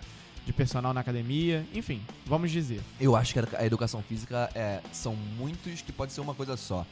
de 0.49 0.53
personal 0.53 0.95
na 0.95 1.01
academia, 1.01 1.63
enfim, 1.75 2.01
vamos 2.25 2.49
dizer. 2.49 2.81
Eu 2.99 3.15
acho 3.15 3.33
que 3.33 3.55
a 3.55 3.63
educação 3.63 4.01
física 4.01 4.49
é, 4.55 4.81
são 4.91 5.15
muitos 5.15 5.81
que 5.81 5.91
pode 5.91 6.11
ser 6.11 6.21
uma 6.21 6.33
coisa 6.33 6.57
só. 6.57 6.87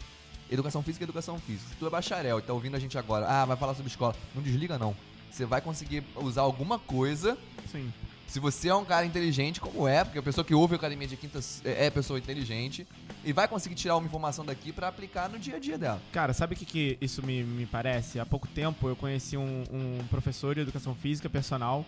Educação 0.50 0.84
física 0.84 1.04
é 1.04 1.06
educação 1.06 1.40
física. 1.40 1.68
Se 1.72 1.76
tu 1.76 1.88
é 1.88 1.90
bacharel 1.90 2.38
e 2.38 2.42
tá 2.44 2.54
ouvindo 2.54 2.76
a 2.76 2.80
gente 2.80 2.96
agora, 3.00 3.26
ah, 3.28 3.46
vai 3.46 3.58
falar 3.58 3.74
sobre 3.74 3.90
escola, 3.90 4.16
não 4.36 4.44
desliga 4.44 4.78
não. 4.78 4.96
Você 5.32 5.44
vai 5.44 5.60
conseguir 5.60 6.04
usar 6.16 6.42
alguma 6.42 6.78
coisa. 6.78 7.36
Sim. 7.72 7.92
Se 8.28 8.40
você 8.40 8.70
é 8.70 8.76
um 8.76 8.86
cara 8.86 9.06
inteligente, 9.06 9.60
como 9.60 9.88
é, 9.88 10.04
porque 10.04 10.20
a 10.20 10.24
pessoa 10.24 10.46
que 10.46 10.54
ouve 10.54 10.76
a 10.76 10.78
academia 10.78 11.08
de 11.08 11.18
quinta 11.18 11.40
é 11.66 11.88
é 11.88 11.90
pessoa 11.90 12.20
inteligente, 12.20 12.86
e 13.26 13.34
vai 13.34 13.48
conseguir 13.48 13.74
tirar 13.74 13.96
uma 13.96 14.06
informação 14.06 14.46
daqui 14.46 14.72
pra 14.72 14.90
aplicar 14.90 15.30
no 15.30 15.40
dia 15.40 15.56
a 15.56 15.60
dia 15.60 15.78
dela. 15.78 16.00
Cara, 16.12 16.32
sabe 16.32 16.54
o 16.54 16.58
que, 16.58 16.66
que 16.66 16.98
isso 17.02 17.26
me, 17.26 17.44
me 17.44 17.66
parece? 17.66 18.20
Há 18.20 18.26
pouco 18.26 18.48
tempo 18.48 18.88
eu 18.88 18.96
conheci 18.96 19.36
um, 19.36 19.64
um 19.72 20.06
professor 20.10 20.54
de 20.54 20.62
educação 20.62 20.94
física 20.94 21.28
personal 21.28 21.86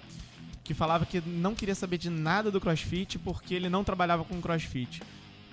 que 0.70 0.74
falava 0.76 1.04
que 1.04 1.20
não 1.20 1.56
queria 1.56 1.74
saber 1.74 1.98
de 1.98 2.12
nada 2.12 2.52
do 2.52 2.62
crossfit 2.62 3.18
porque 3.18 3.56
ele 3.56 3.70
não 3.70 3.84
trabalhava 3.84 4.24
com 4.24 4.40
crossfit. 4.40 5.02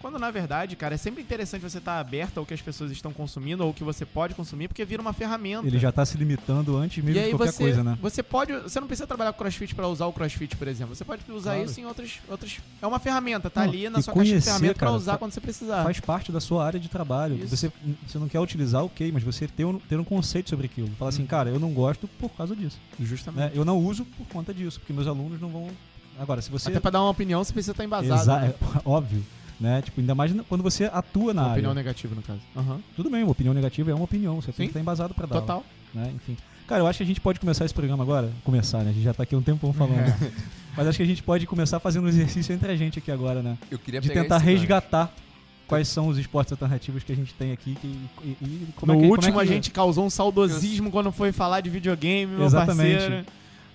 Quando 0.06 0.20
na 0.20 0.30
verdade, 0.30 0.76
cara, 0.76 0.94
é 0.94 0.96
sempre 0.96 1.20
interessante 1.20 1.62
você 1.62 1.78
estar 1.78 1.98
aberto 1.98 2.38
ao 2.38 2.46
que 2.46 2.54
as 2.54 2.62
pessoas 2.62 2.92
estão 2.92 3.12
consumindo 3.12 3.64
ou 3.64 3.70
o 3.70 3.74
que 3.74 3.82
você 3.82 4.06
pode 4.06 4.36
consumir, 4.36 4.68
porque 4.68 4.84
vira 4.84 5.02
uma 5.02 5.12
ferramenta. 5.12 5.66
Ele 5.66 5.80
já 5.80 5.90
tá 5.90 6.06
se 6.06 6.16
limitando 6.16 6.76
antes 6.76 7.02
mesmo 7.02 7.20
e 7.20 7.24
de 7.24 7.30
qualquer 7.30 7.50
você, 7.52 7.62
coisa, 7.64 7.82
né? 7.82 7.98
você 8.00 8.22
pode, 8.22 8.52
você 8.52 8.78
não 8.78 8.86
precisa 8.86 9.04
trabalhar 9.04 9.32
com 9.32 9.38
CrossFit 9.40 9.74
para 9.74 9.88
usar 9.88 10.06
o 10.06 10.12
CrossFit, 10.12 10.54
por 10.54 10.68
exemplo. 10.68 10.94
Você 10.94 11.04
pode 11.04 11.22
usar 11.28 11.54
Claro. 11.54 11.68
isso 11.68 11.80
em 11.80 11.86
outras, 11.86 12.20
outras. 12.28 12.60
É 12.80 12.86
uma 12.86 13.00
ferramenta, 13.00 13.50
tá 13.50 13.62
Não, 13.62 13.68
ali 13.68 13.90
na 13.90 14.00
sua 14.00 14.14
caixa 14.14 14.24
de 14.26 14.30
conhecer, 14.30 14.44
ferramenta 14.50 14.78
para 14.78 14.92
usar 14.92 15.18
quando 15.18 15.32
você 15.32 15.40
precisar. 15.40 15.82
faz 15.82 15.98
parte 15.98 16.30
da 16.30 16.38
sua 16.40 16.64
área 16.64 16.78
de 16.78 16.88
trabalho. 16.88 17.34
Isso. 17.42 17.56
Você, 17.56 17.72
você 18.06 18.16
não 18.16 18.28
quer 18.28 18.38
utilizar, 18.38 18.84
ok, 18.84 19.10
mas 19.10 19.24
você 19.24 19.48
ter 19.48 19.64
um, 19.64 19.80
ter 19.80 19.98
um 19.98 20.04
conceito 20.04 20.50
sobre 20.50 20.66
aquilo. 20.66 20.88
Fala 20.96 21.08
assim, 21.08 21.22
Uhum. 21.22 21.26
cara, 21.26 21.50
eu 21.50 21.58
não 21.58 21.72
gosto 21.72 22.06
por 22.06 22.30
causa 22.30 22.54
disso. 22.54 22.78
Justamente. 23.00 23.40
né? 23.40 23.50
Eu 23.56 23.64
não 23.64 23.76
uso 23.76 24.04
por 24.04 24.24
conta 24.28 24.54
disso, 24.54 24.78
porque 24.78 24.92
meus 24.92 25.08
alunos 25.08 25.40
não 25.40 25.48
vão. 25.48 25.68
Agora, 26.16 26.40
se 26.40 26.48
você. 26.48 26.68
Até 26.70 26.78
para 26.78 26.92
dar 26.92 27.02
uma 27.02 27.10
opinião, 27.10 27.42
você 27.42 27.52
precisa 27.52 27.72
estar 27.72 27.84
embasado. 27.84 28.20
Exa- 28.22 28.38
né? 28.40 28.54
óbvio. 28.86 29.24
Né? 29.58 29.80
Tipo, 29.82 30.00
ainda 30.00 30.14
mais 30.14 30.32
quando 30.48 30.62
você 30.62 30.84
atua 30.84 31.32
na 31.32 31.40
Uma 31.42 31.48
área. 31.48 31.52
opinião 31.60 31.74
negativa, 31.74 32.14
no 32.14 32.22
caso. 32.22 32.40
Aham. 32.54 32.78
Tudo 32.94 33.08
bem, 33.08 33.22
uma 33.22 33.32
opinião 33.32 33.54
negativa 33.54 33.90
é 33.90 33.94
uma 33.94 34.04
opinião, 34.04 34.36
você 34.40 34.52
Sim. 34.52 34.56
tem 34.58 34.66
que 34.66 34.70
estar 34.70 34.80
embasado 34.80 35.14
pra 35.14 35.26
dar. 35.26 35.40
Total. 35.40 35.64
Né? 35.94 36.12
Enfim. 36.14 36.36
Cara, 36.66 36.82
eu 36.82 36.86
acho 36.86 36.98
que 36.98 37.04
a 37.04 37.06
gente 37.06 37.20
pode 37.20 37.40
começar 37.40 37.64
esse 37.64 37.72
programa 37.72 38.02
agora. 38.02 38.30
Começar, 38.44 38.78
né? 38.84 38.90
A 38.90 38.92
gente 38.92 39.04
já 39.04 39.14
tá 39.14 39.22
aqui 39.22 39.34
um 39.36 39.40
tempão 39.42 39.72
falando. 39.72 39.98
É. 40.00 40.30
Mas 40.76 40.86
acho 40.88 40.98
que 40.98 41.02
a 41.02 41.06
gente 41.06 41.22
pode 41.22 41.46
começar 41.46 41.80
fazendo 41.80 42.04
um 42.04 42.08
exercício 42.08 42.52
entre 42.52 42.70
a 42.70 42.76
gente 42.76 42.98
aqui 42.98 43.10
agora, 43.10 43.40
né? 43.40 43.56
Eu 43.70 43.78
queria 43.78 44.00
De 44.00 44.08
tentar 44.08 44.36
esse 44.36 44.44
gancho. 44.44 44.58
resgatar 44.58 45.12
quais 45.66 45.88
são 45.88 46.08
os 46.08 46.18
esportes 46.18 46.52
alternativos 46.52 47.02
que 47.02 47.12
a 47.12 47.16
gente 47.16 47.32
tem 47.34 47.50
aqui 47.52 47.74
que- 47.80 47.86
e, 48.22 48.36
e 48.42 48.68
como 48.76 48.92
no 48.92 48.98
é 48.98 49.02
que, 49.02 49.08
último 49.10 49.32
como 49.32 49.40
é 49.40 49.44
a 49.44 49.46
que- 49.46 49.54
gente 49.54 49.70
causou 49.70 50.04
um 50.04 50.10
saudosismo 50.10 50.90
quando 50.90 51.10
foi 51.10 51.32
falar 51.32 51.60
de 51.62 51.70
videogame, 51.70 52.34
meu 52.36 52.44
Exatamente. 52.44 52.92
parceiro. 52.98 53.26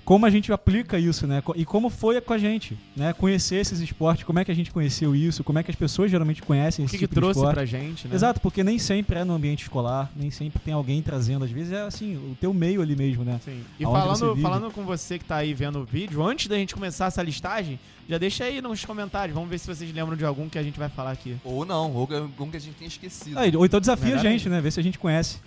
Como 0.03 0.25
a 0.25 0.29
gente 0.29 0.51
aplica 0.51 0.97
isso, 0.97 1.27
né? 1.27 1.43
E 1.55 1.63
como 1.63 1.89
foi 1.89 2.19
com 2.21 2.33
a 2.33 2.37
gente, 2.37 2.77
né? 2.95 3.13
Conhecer 3.13 3.57
esses 3.57 3.79
esportes, 3.79 4.23
como 4.23 4.39
é 4.39 4.45
que 4.45 4.51
a 4.51 4.55
gente 4.55 4.71
conheceu 4.71 5.15
isso, 5.15 5.43
como 5.43 5.59
é 5.59 5.63
que 5.63 5.69
as 5.71 5.75
pessoas 5.75 6.09
geralmente 6.09 6.41
conhecem 6.41 6.83
O 6.83 6.85
esse 6.85 6.97
que, 6.97 6.99
que 6.99 7.07
tipo 7.07 7.15
de 7.15 7.21
trouxe 7.21 7.39
esporte. 7.39 7.53
pra 7.55 7.65
gente, 7.65 8.07
né? 8.07 8.15
Exato, 8.15 8.39
porque 8.41 8.63
nem 8.63 8.79
sempre 8.79 9.19
é 9.19 9.23
no 9.23 9.33
ambiente 9.33 9.63
escolar, 9.63 10.11
nem 10.15 10.31
sempre 10.31 10.59
tem 10.59 10.73
alguém 10.73 11.01
trazendo. 11.01 11.45
Às 11.45 11.51
vezes 11.51 11.71
é 11.71 11.81
assim, 11.81 12.15
o 12.15 12.35
teu 12.39 12.53
meio 12.53 12.81
ali 12.81 12.95
mesmo, 12.95 13.23
né? 13.23 13.39
Sim. 13.43 13.61
E 13.79 13.85
Aonde 13.85 14.19
falando, 14.19 14.41
falando 14.41 14.71
com 14.71 14.83
você 14.83 15.19
que 15.19 15.25
tá 15.25 15.37
aí 15.37 15.53
vendo 15.53 15.79
o 15.79 15.85
vídeo, 15.85 16.23
antes 16.23 16.47
da 16.47 16.55
gente 16.55 16.73
começar 16.73 17.05
essa 17.05 17.21
listagem, 17.21 17.79
já 18.09 18.17
deixa 18.17 18.43
aí 18.43 18.61
nos 18.61 18.83
comentários. 18.83 19.33
Vamos 19.33 19.49
ver 19.49 19.59
se 19.59 19.67
vocês 19.67 19.93
lembram 19.93 20.17
de 20.17 20.25
algum 20.25 20.49
que 20.49 20.57
a 20.57 20.63
gente 20.63 20.77
vai 20.77 20.89
falar 20.89 21.11
aqui. 21.11 21.37
Ou 21.43 21.63
não, 21.65 21.91
ou 21.93 22.09
algum 22.11 22.49
que 22.49 22.57
a 22.57 22.59
gente 22.59 22.75
tenha 22.75 22.87
esquecido. 22.87 23.37
Aí, 23.37 23.55
ou 23.55 23.65
então 23.65 23.79
desafia 23.79 24.15
a 24.15 24.19
gente, 24.19 24.49
né? 24.49 24.59
Vê 24.59 24.71
se 24.71 24.79
a 24.79 24.83
gente 24.83 24.99
conhece. 24.99 25.39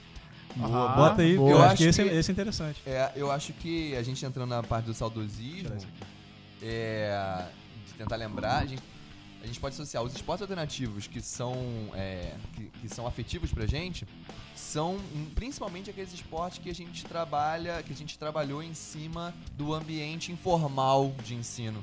Boa. 0.56 0.88
Bota 0.88 1.22
aí, 1.22 1.36
boa. 1.36 1.50
eu, 1.50 1.56
Eu 1.56 1.62
acho 1.62 1.76
que 1.76 1.84
esse, 1.84 2.02
é, 2.02 2.14
esse 2.14 2.30
é 2.30 2.32
interessante. 2.32 2.82
É, 2.86 3.12
eu 3.16 3.30
acho 3.30 3.52
que 3.52 3.96
a 3.96 4.02
gente 4.02 4.24
entrando 4.24 4.48
na 4.50 4.62
parte 4.62 4.86
do 4.86 4.94
saudosismo, 4.94 5.76
é, 6.62 7.46
de 7.86 7.92
tentar 7.94 8.16
lembrar, 8.16 8.58
a 8.62 8.66
gente, 8.66 8.82
a 9.42 9.46
gente 9.46 9.60
pode 9.60 9.74
associar 9.74 10.02
os 10.02 10.14
esportes 10.14 10.42
alternativos 10.42 11.06
que 11.06 11.20
são, 11.20 11.54
é, 11.94 12.32
que, 12.54 12.64
que 12.80 12.88
são 12.88 13.06
afetivos 13.06 13.52
pra 13.52 13.66
gente, 13.66 14.06
são 14.54 14.98
principalmente 15.34 15.90
aqueles 15.90 16.12
esportes 16.12 16.58
que 16.58 16.70
a 16.70 16.74
gente 16.74 17.04
trabalha, 17.04 17.82
que 17.82 17.92
a 17.92 17.96
gente 17.96 18.18
trabalhou 18.18 18.62
em 18.62 18.74
cima 18.74 19.34
do 19.52 19.74
ambiente 19.74 20.32
informal 20.32 21.12
de 21.24 21.34
ensino. 21.34 21.82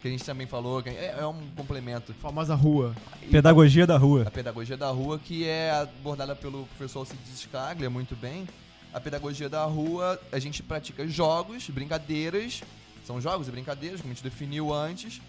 Que 0.00 0.06
a 0.06 0.10
gente 0.10 0.24
também 0.24 0.46
falou, 0.46 0.80
que 0.82 0.90
é, 0.90 1.16
é 1.18 1.26
um 1.26 1.40
complemento. 1.56 2.14
Famosa 2.14 2.54
rua. 2.54 2.94
Pedagogia 3.30 3.84
da 3.86 3.96
rua. 3.96 4.22
A 4.26 4.30
pedagogia 4.30 4.76
da 4.76 4.88
rua, 4.90 5.18
que 5.18 5.44
é 5.44 5.70
abordada 5.72 6.36
pelo 6.36 6.66
professor 6.66 7.00
Alcides 7.00 7.36
Scaglia 7.40 7.90
muito 7.90 8.14
bem. 8.14 8.46
A 8.94 9.00
pedagogia 9.00 9.48
da 9.48 9.64
rua, 9.64 10.20
a 10.30 10.38
gente 10.38 10.62
pratica 10.62 11.06
jogos, 11.08 11.68
brincadeiras, 11.68 12.62
são 13.04 13.20
jogos 13.20 13.48
e 13.48 13.50
brincadeiras, 13.50 14.00
como 14.00 14.12
a 14.12 14.14
gente 14.14 14.22
definiu 14.22 14.72
antes, 14.72 15.20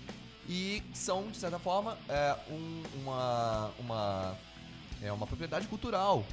e 0.47 0.83
são, 0.93 1.27
de 1.29 1.37
certa 1.37 1.57
forma, 1.57 1.97
é, 2.07 2.35
um- 2.51 2.83
uma, 3.01 3.71
uma, 3.79 4.35
é 5.01 5.11
uma 5.11 5.25
propriedade 5.25 5.67
cultural 5.67 6.23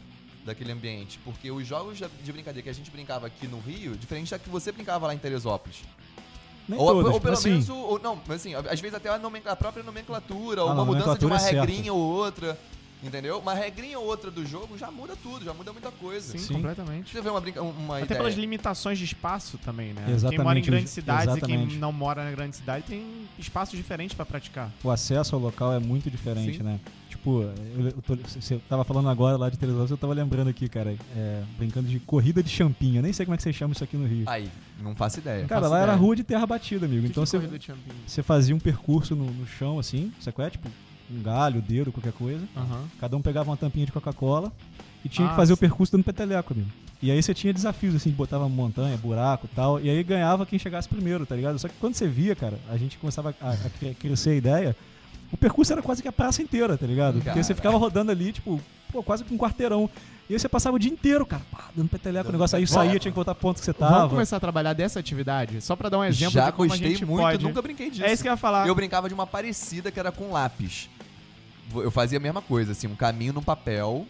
daquele 0.45 0.73
ambiente. 0.73 1.19
Porque 1.25 1.50
os 1.50 1.66
jogos 1.66 1.97
de 1.99 2.07
de 2.23 2.33
brincadeira 2.33 2.62
que 2.62 2.69
a 2.69 2.75
gente 2.75 2.90
brincava 2.90 3.26
aqui 3.26 3.49
no 3.49 3.59
Rio, 3.61 3.97
diferente 3.97 4.31
da 4.31 4.38
que 4.38 4.49
você 4.50 4.71
brincava 4.71 5.07
lá 5.07 5.14
em 5.14 5.19
Teresópolis. 5.19 5.78
Nem 6.68 6.78
Ou, 6.80 6.87
todas, 6.87 7.14
ou 7.14 7.20
pelo 7.20 7.35
assim, 7.35 7.50
menos, 7.50 7.68
o, 7.68 7.76
ou, 7.76 7.99
não, 8.00 8.18
mas 8.26 8.40
assim, 8.40 8.54
às 8.54 8.80
vezes 8.80 8.94
até 8.94 9.08
a, 9.08 9.20
a 9.46 9.56
própria 9.56 9.85
nomenclatura, 9.85 10.62
ou 10.64 10.70
Ah, 10.70 10.75
uma 10.75 10.85
mudança 10.85 11.16
de 11.18 11.25
uma 11.25 11.37
é 11.37 11.38
certa. 11.38 11.61
regrinha 11.64 11.92
ou 11.92 12.00
outra, 12.00 12.58
entendeu? 13.02 13.38
Uma 13.38 13.54
regrinha 13.54 13.99
ou 14.00 14.04
outra 14.06 14.32
do 14.32 14.44
jogo 14.44 14.76
já 14.76 14.90
muda 14.90 15.14
tudo, 15.23 15.44
já 15.44 15.54
muda 15.54 15.73
muita 15.73 15.92
coisa. 15.92 16.32
Sim, 16.32 16.38
Sim. 16.38 16.54
completamente. 16.54 17.12
Você 17.12 17.20
vê 17.20 17.28
uma, 17.30 17.40
brinca 17.40 17.62
uma 17.62 17.96
Até 17.99 18.06
ideia. 18.06 18.18
pelas 18.20 18.35
limitações 18.35 18.99
de 18.99 19.04
espaço 19.04 19.58
também, 19.58 19.92
né? 19.92 20.02
Quem 20.06 20.14
Exatamente, 20.14 20.42
mora 20.42 20.58
em 20.58 20.62
grandes 20.62 20.90
cidades 20.90 21.26
e 21.26 21.38
exatamente. 21.38 21.68
quem 21.70 21.78
não 21.78 21.92
mora 21.92 22.25
na 22.25 22.30
grande 22.32 22.56
cidade 22.56 22.85
tem 22.85 23.28
espaços 23.38 23.76
diferentes 23.76 24.16
pra 24.16 24.26
praticar. 24.26 24.70
o 24.82 24.90
acesso 24.90 25.37
ao 25.37 25.40
local 25.40 25.73
é 25.73 25.78
muito 25.78 26.11
diferente, 26.11 26.56
Sim. 26.58 26.62
né? 26.64 26.80
Tipo, 27.26 27.42
eu, 27.76 27.87
eu 27.87 27.92
tô- 28.02 28.14
você 28.14 28.56
tava 28.68 28.85
falando 28.85 29.09
agora 29.09 29.37
lá 29.37 29.50
de 29.50 29.56
Teresópolis, 29.59 29.90
eu 29.90 29.97
tava 29.97 30.14
lembrando 30.14 30.47
aqui, 30.49 30.68
cara, 30.68 30.95
é, 31.16 31.42
brincando 31.59 31.88
de 31.88 31.99
corrida 31.99 32.40
de 32.40 32.49
champinha. 32.49 33.02
Nem 33.02 33.12
sei 33.12 33.26
como 33.26 33.35
é 33.35 33.37
que 33.37 33.42
vocês 33.42 33.56
chamam 33.56 33.73
isso 33.73 33.83
aqui 33.83 33.97
no 33.97 34.06
Rio. 34.06 34.23
Aí, 34.28 34.49
não 34.80 34.95
faço 34.95 35.18
ideia. 35.18 35.45
cara, 35.45 35.62
faço 35.62 35.73
lá 35.73 35.78
era 35.80 35.92
ideia. 35.92 35.99
rua 35.99 36.14
de 36.14 36.23
terra 36.23 36.47
batida, 36.47 36.87
amigo. 36.87 37.02
Que 37.02 37.09
então 37.09 37.25
que 37.25 37.30
você, 37.30 37.75
você 38.06 38.23
fazia 38.23 38.54
um 38.54 38.61
percurso 38.61 39.16
no, 39.16 39.25
no 39.28 39.45
chão, 39.45 39.76
assim, 39.80 40.12
sabe 40.21 40.37
qual 40.37 40.47
é? 40.47 40.50
Tipo, 40.50 40.68
um 41.11 41.21
galho, 41.21 41.61
dedo, 41.61 41.90
qualquer 41.90 42.12
coisa. 42.12 42.45
Aham. 42.56 42.85
Cada 43.00 43.16
um 43.16 43.21
pegava 43.23 43.50
uma 43.50 43.56
tampinha 43.56 43.87
de 43.87 43.90
Coca-Cola 43.92 44.52
e 45.04 45.09
tinha 45.09 45.26
Ah, 45.26 45.30
que 45.30 45.37
fazer 45.37 45.52
o 45.52 45.56
sim. 45.56 45.61
percurso 45.61 45.90
dando 45.92 46.04
peteleco, 46.04 46.52
amigo. 46.52 46.68
E 47.02 47.11
aí 47.11 47.21
você 47.21 47.35
tinha 47.35 47.52
desafios, 47.52 47.95
assim, 47.97 48.11
botava 48.12 48.49
montanha, 48.49 48.97
buraco 48.97 49.47
e 49.50 49.54
tal, 49.54 49.80
e 49.80 49.90
aí 49.90 50.00
ganhava 50.04 50.47
quem 50.47 50.59
chegasse 50.61 50.88
primeiro, 50.88 51.26
tá 51.26 51.35
ligado? 51.35 51.59
Só 51.59 51.66
que 51.68 51.75
quando 51.80 51.95
você 51.95 52.06
via, 52.06 52.35
cara, 52.37 52.56
a 52.71 52.76
gente 52.76 52.97
começava 52.99 53.35
a, 53.40 53.50
a 53.50 53.56
cre- 53.80 53.95
crescer 53.95 54.30
a 54.30 54.35
ideia, 54.35 54.76
o 55.33 55.37
percurso 55.37 55.73
era 55.73 55.83
quase 55.83 56.02
que 56.02 56.09
a 56.09 56.12
praça 56.12 56.42
inteira, 56.42 56.76
tá 56.76 56.87
ligado? 56.87 57.21
Porque 57.21 57.42
você 57.42 57.54
ficava 57.54 57.76
rodando 57.76 58.11
ali, 58.11 58.33
tipo, 58.33 58.61
pô, 58.92 59.02
quase 59.02 59.25
que 59.25 59.33
um 59.35 59.38
quarteirão. 59.38 59.90
E 60.28 60.33
aí 60.33 60.38
você 60.40 60.49
passava 60.49 60.75
o 60.75 60.78
dia 60.78 60.90
inteiro, 60.90 61.25
cara, 61.25 61.42
pá, 61.52 61.68
dando 61.75 61.88
peteleco, 61.88 62.28
o 62.28 62.33
negócio 62.33 62.56
aí 62.59 62.66
saía, 62.66 62.99
tinha 62.99 63.12
que 63.12 63.14
voltar 63.14 63.35
pro 63.35 63.42
ponto 63.42 63.61
que 63.61 63.64
você 63.64 63.73
Vamos 63.73 63.95
tava. 63.95 64.09
começar 64.09 64.37
a 64.38 64.40
trabalhar 64.40 64.73
dessa 64.73 64.99
atividade? 64.99 65.61
Só 65.61 65.76
pra 65.76 65.88
dar 65.88 65.99
um 65.99 66.04
exemplo 66.04 66.33
Já 66.33 66.47
de 66.47 66.52
como 66.52 66.64
a 66.64 66.68
gostei 66.68 66.90
gente 66.90 67.04
muito, 67.04 67.23
pode... 67.23 67.45
nunca 67.45 67.62
brinquei 67.62 67.90
disso. 67.90 68.04
É 68.04 68.12
isso 68.12 68.23
que 68.23 68.28
eu 68.28 68.33
ia 68.33 68.37
falar. 68.37 68.66
Eu 68.66 68.75
brincava 68.75 69.09
de 69.09 69.14
uma 69.14 69.26
parecida 69.26 69.90
que 69.90 70.00
era 70.00 70.11
com 70.11 70.33
lápis. 70.33 70.90
Eu 71.75 71.90
fazia 71.90 72.18
a 72.18 72.21
mesma 72.21 72.42
coisa, 72.42 72.73
assim, 72.73 72.88
um 72.88 72.97
caminho 72.97 73.33
no 73.33 73.42
papel. 73.42 74.04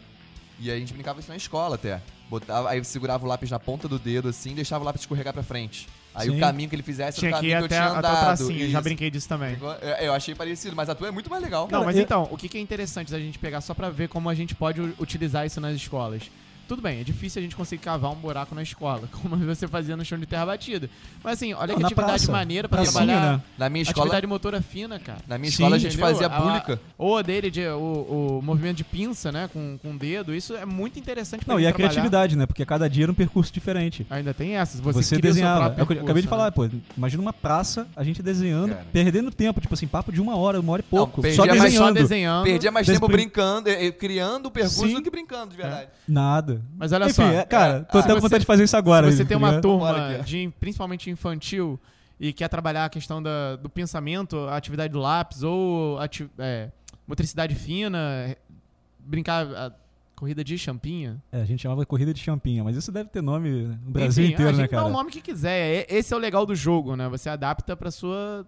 E 0.58 0.70
aí 0.70 0.76
a 0.76 0.80
gente 0.80 0.94
brincava 0.94 1.20
isso 1.20 1.28
na 1.28 1.36
escola 1.36 1.74
até. 1.74 2.00
Botava, 2.30 2.70
aí 2.70 2.78
eu 2.78 2.84
segurava 2.84 3.24
o 3.24 3.28
lápis 3.28 3.50
na 3.50 3.58
ponta 3.58 3.86
do 3.86 3.98
dedo, 3.98 4.28
assim, 4.28 4.52
e 4.52 4.54
deixava 4.54 4.82
o 4.82 4.86
lápis 4.86 5.02
escorregar 5.02 5.34
pra 5.34 5.42
frente. 5.42 5.86
Aí 6.16 6.30
Sim. 6.30 6.36
o 6.38 6.40
caminho 6.40 6.68
que 6.70 6.74
ele 6.74 6.82
fizesse 6.82 7.18
Tinha 7.18 7.28
era 7.30 7.36
o 7.36 7.40
que 7.40 7.46
ir 7.46 7.50
caminho 7.52 7.68
que 7.68 7.74
eu 7.74 7.78
até 7.78 7.86
tinha 7.88 7.98
a 7.98 8.02
tua 8.02 8.10
andado. 8.10 8.24
pracinha. 8.38 8.68
Já 8.70 8.80
brinquei 8.80 9.10
disso 9.10 9.28
também. 9.28 9.56
Eu, 9.60 9.68
eu 10.06 10.12
achei 10.14 10.34
parecido, 10.34 10.74
mas 10.74 10.88
a 10.88 10.94
tua 10.94 11.08
é 11.08 11.10
muito 11.10 11.28
mais 11.28 11.42
legal. 11.42 11.64
Não, 11.64 11.68
Cara, 11.70 11.84
mas 11.84 11.96
eu- 11.96 12.02
então, 12.02 12.26
o 12.30 12.36
que 12.38 12.56
é 12.56 12.60
interessante 12.60 13.12
da 13.12 13.18
gente 13.18 13.38
pegar 13.38 13.60
só 13.60 13.74
pra 13.74 13.90
ver 13.90 14.08
como 14.08 14.28
a 14.30 14.34
gente 14.34 14.54
pode 14.54 14.80
utilizar 14.98 15.44
isso 15.46 15.60
nas 15.60 15.76
escolas? 15.76 16.22
Tudo 16.68 16.82
bem, 16.82 17.00
é 17.00 17.04
difícil 17.04 17.38
a 17.40 17.42
gente 17.42 17.54
conseguir 17.54 17.82
cavar 17.82 18.10
um 18.10 18.16
buraco 18.16 18.54
na 18.54 18.62
escola, 18.62 19.08
como 19.22 19.36
você 19.36 19.68
fazia 19.68 19.96
no 19.96 20.04
chão 20.04 20.18
de 20.18 20.26
terra 20.26 20.46
batida. 20.46 20.90
Mas 21.22 21.34
assim, 21.34 21.52
olha 21.54 21.68
Não, 21.68 21.76
que 21.76 21.82
na 21.82 21.86
atividade 21.88 22.08
praça. 22.18 22.32
maneira 22.32 22.68
pra 22.68 22.82
Pracinha, 22.82 23.04
trabalhar. 23.06 23.32
né? 23.36 23.42
Na 23.56 23.68
minha 23.70 23.82
escola, 23.82 24.06
Atividade 24.06 24.26
motora 24.26 24.60
fina, 24.60 24.98
cara. 24.98 25.18
na 25.28 25.38
minha 25.38 25.50
Sim, 25.50 25.54
escola 25.58 25.76
a 25.76 25.78
gente 25.78 25.92
entendeu? 25.96 26.08
fazia 26.12 26.26
A- 26.26 26.40
búlica. 26.40 26.80
Ou 26.98 27.18
a 27.18 27.22
dele, 27.22 27.50
de, 27.50 27.66
o, 27.68 28.38
o 28.38 28.42
movimento 28.42 28.76
de 28.78 28.84
pinça, 28.84 29.30
né? 29.30 29.48
Com, 29.52 29.78
com 29.80 29.92
o 29.94 29.98
dedo. 29.98 30.34
Isso 30.34 30.54
é 30.56 30.64
muito 30.66 30.98
interessante 30.98 31.44
pra 31.44 31.54
Não, 31.54 31.60
gente 31.60 31.66
e 31.66 31.68
a 31.68 31.72
trabalhar. 31.72 31.88
criatividade, 31.92 32.36
né? 32.36 32.46
Porque 32.46 32.64
cada 32.66 32.88
dia 32.90 33.04
era 33.04 33.12
um 33.12 33.14
percurso 33.14 33.52
diferente. 33.52 34.04
Ainda 34.10 34.34
tem 34.34 34.56
essas. 34.56 34.80
Você, 34.80 35.02
Você, 35.02 35.16
cria 35.16 35.30
o 35.30 35.34
seu 35.34 35.42
desenhava. 35.42 35.70
próprio 35.70 35.80
É 35.80 35.84
o 35.84 35.86
que 35.86 35.92
eu 35.94 36.02
acabei 36.02 36.22
de 36.22 36.28
percurso, 36.28 36.52
falar, 36.54 36.68
né? 36.68 36.78
pô. 36.80 36.92
Imagina 36.96 37.22
uma 37.22 37.32
praça, 37.32 37.86
a 37.94 38.02
gente 38.02 38.22
desenhando, 38.22 38.70
Cara. 38.70 38.86
perdendo 38.92 39.30
tempo, 39.30 39.60
tipo 39.60 39.72
assim, 39.74 39.86
papo 39.86 40.10
de 40.10 40.20
uma 40.20 40.36
hora, 40.36 40.58
uma 40.60 40.72
hora 40.72 40.80
e 40.80 40.90
pouco. 40.90 41.22
perdia 41.22 41.36
só 41.36 41.46
mais- 41.46 41.60
Mas 41.60 41.74
só 41.74 41.78
desenhando. 41.92 41.94
desenhando. 42.02 42.44
Perdia 42.44 42.72
mais 42.72 42.86
tempo 42.86 43.06
brincando, 43.08 43.68
eh, 43.68 43.86
eh, 43.86 43.92
criando 43.92 44.46
o 44.46 44.50
percurso 44.50 44.86
Sim. 44.88 44.94
do 44.94 45.02
que 45.02 45.10
brincando, 45.10 45.50
de 45.52 45.56
verdade. 45.56 45.88
Nada. 46.08 46.55
Mas 46.76 46.92
olha 46.92 47.04
Enfim, 47.04 47.12
só. 47.14 47.22
é, 47.24 47.44
cara, 47.44 47.84
tô 47.84 47.98
Ah, 47.98 48.00
até 48.00 48.14
com 48.14 48.20
vontade 48.20 48.30
você- 48.30 48.38
de 48.40 48.46
fazer 48.46 48.64
isso 48.64 48.76
agora. 48.76 49.10
Se 49.10 49.18
você 49.18 49.24
tem 49.24 49.36
uma 49.36 49.60
turma, 49.60 50.18
de, 50.24 50.52
principalmente 50.60 51.10
infantil, 51.10 51.78
e 52.18 52.32
quer 52.32 52.48
trabalhar 52.48 52.84
a 52.86 52.88
questão 52.88 53.22
da- 53.22 53.56
do 53.56 53.68
pensamento, 53.68 54.36
a 54.48 54.56
atividade 54.56 54.92
do 54.92 54.98
lápis, 54.98 55.42
ou 55.42 55.98
ati- 55.98 56.30
é, 56.38 56.70
motricidade 57.06 57.54
fina, 57.54 58.34
brincar 58.98 59.46
a 59.46 59.72
corrida 60.14 60.42
de 60.42 60.56
champinha. 60.58 61.22
É, 61.30 61.42
a 61.42 61.44
gente 61.44 61.62
chamava 61.62 61.82
de 61.82 61.86
corrida 61.86 62.12
de 62.14 62.20
champinha, 62.20 62.64
mas 62.64 62.74
isso 62.76 62.90
deve 62.90 63.10
ter 63.10 63.22
nome 63.22 63.50
no 63.84 63.90
Brasil 63.90 64.24
Enfim, 64.24 64.32
inteiro, 64.34 64.48
a 64.50 64.52
né, 64.52 64.62
gente 64.62 64.70
dá 64.70 64.76
cara? 64.78 64.88
o 64.88 64.92
nome 64.92 65.10
que 65.10 65.20
quiser. 65.20 65.86
É- 65.90 65.94
Esse 65.96 66.14
é 66.14 66.16
o 66.16 66.20
legal 66.20 66.46
do 66.46 66.54
jogo, 66.54 66.96
né? 66.96 67.08
Você 67.08 67.28
adapta 67.28 67.76
pra 67.76 67.90
sua. 67.90 68.46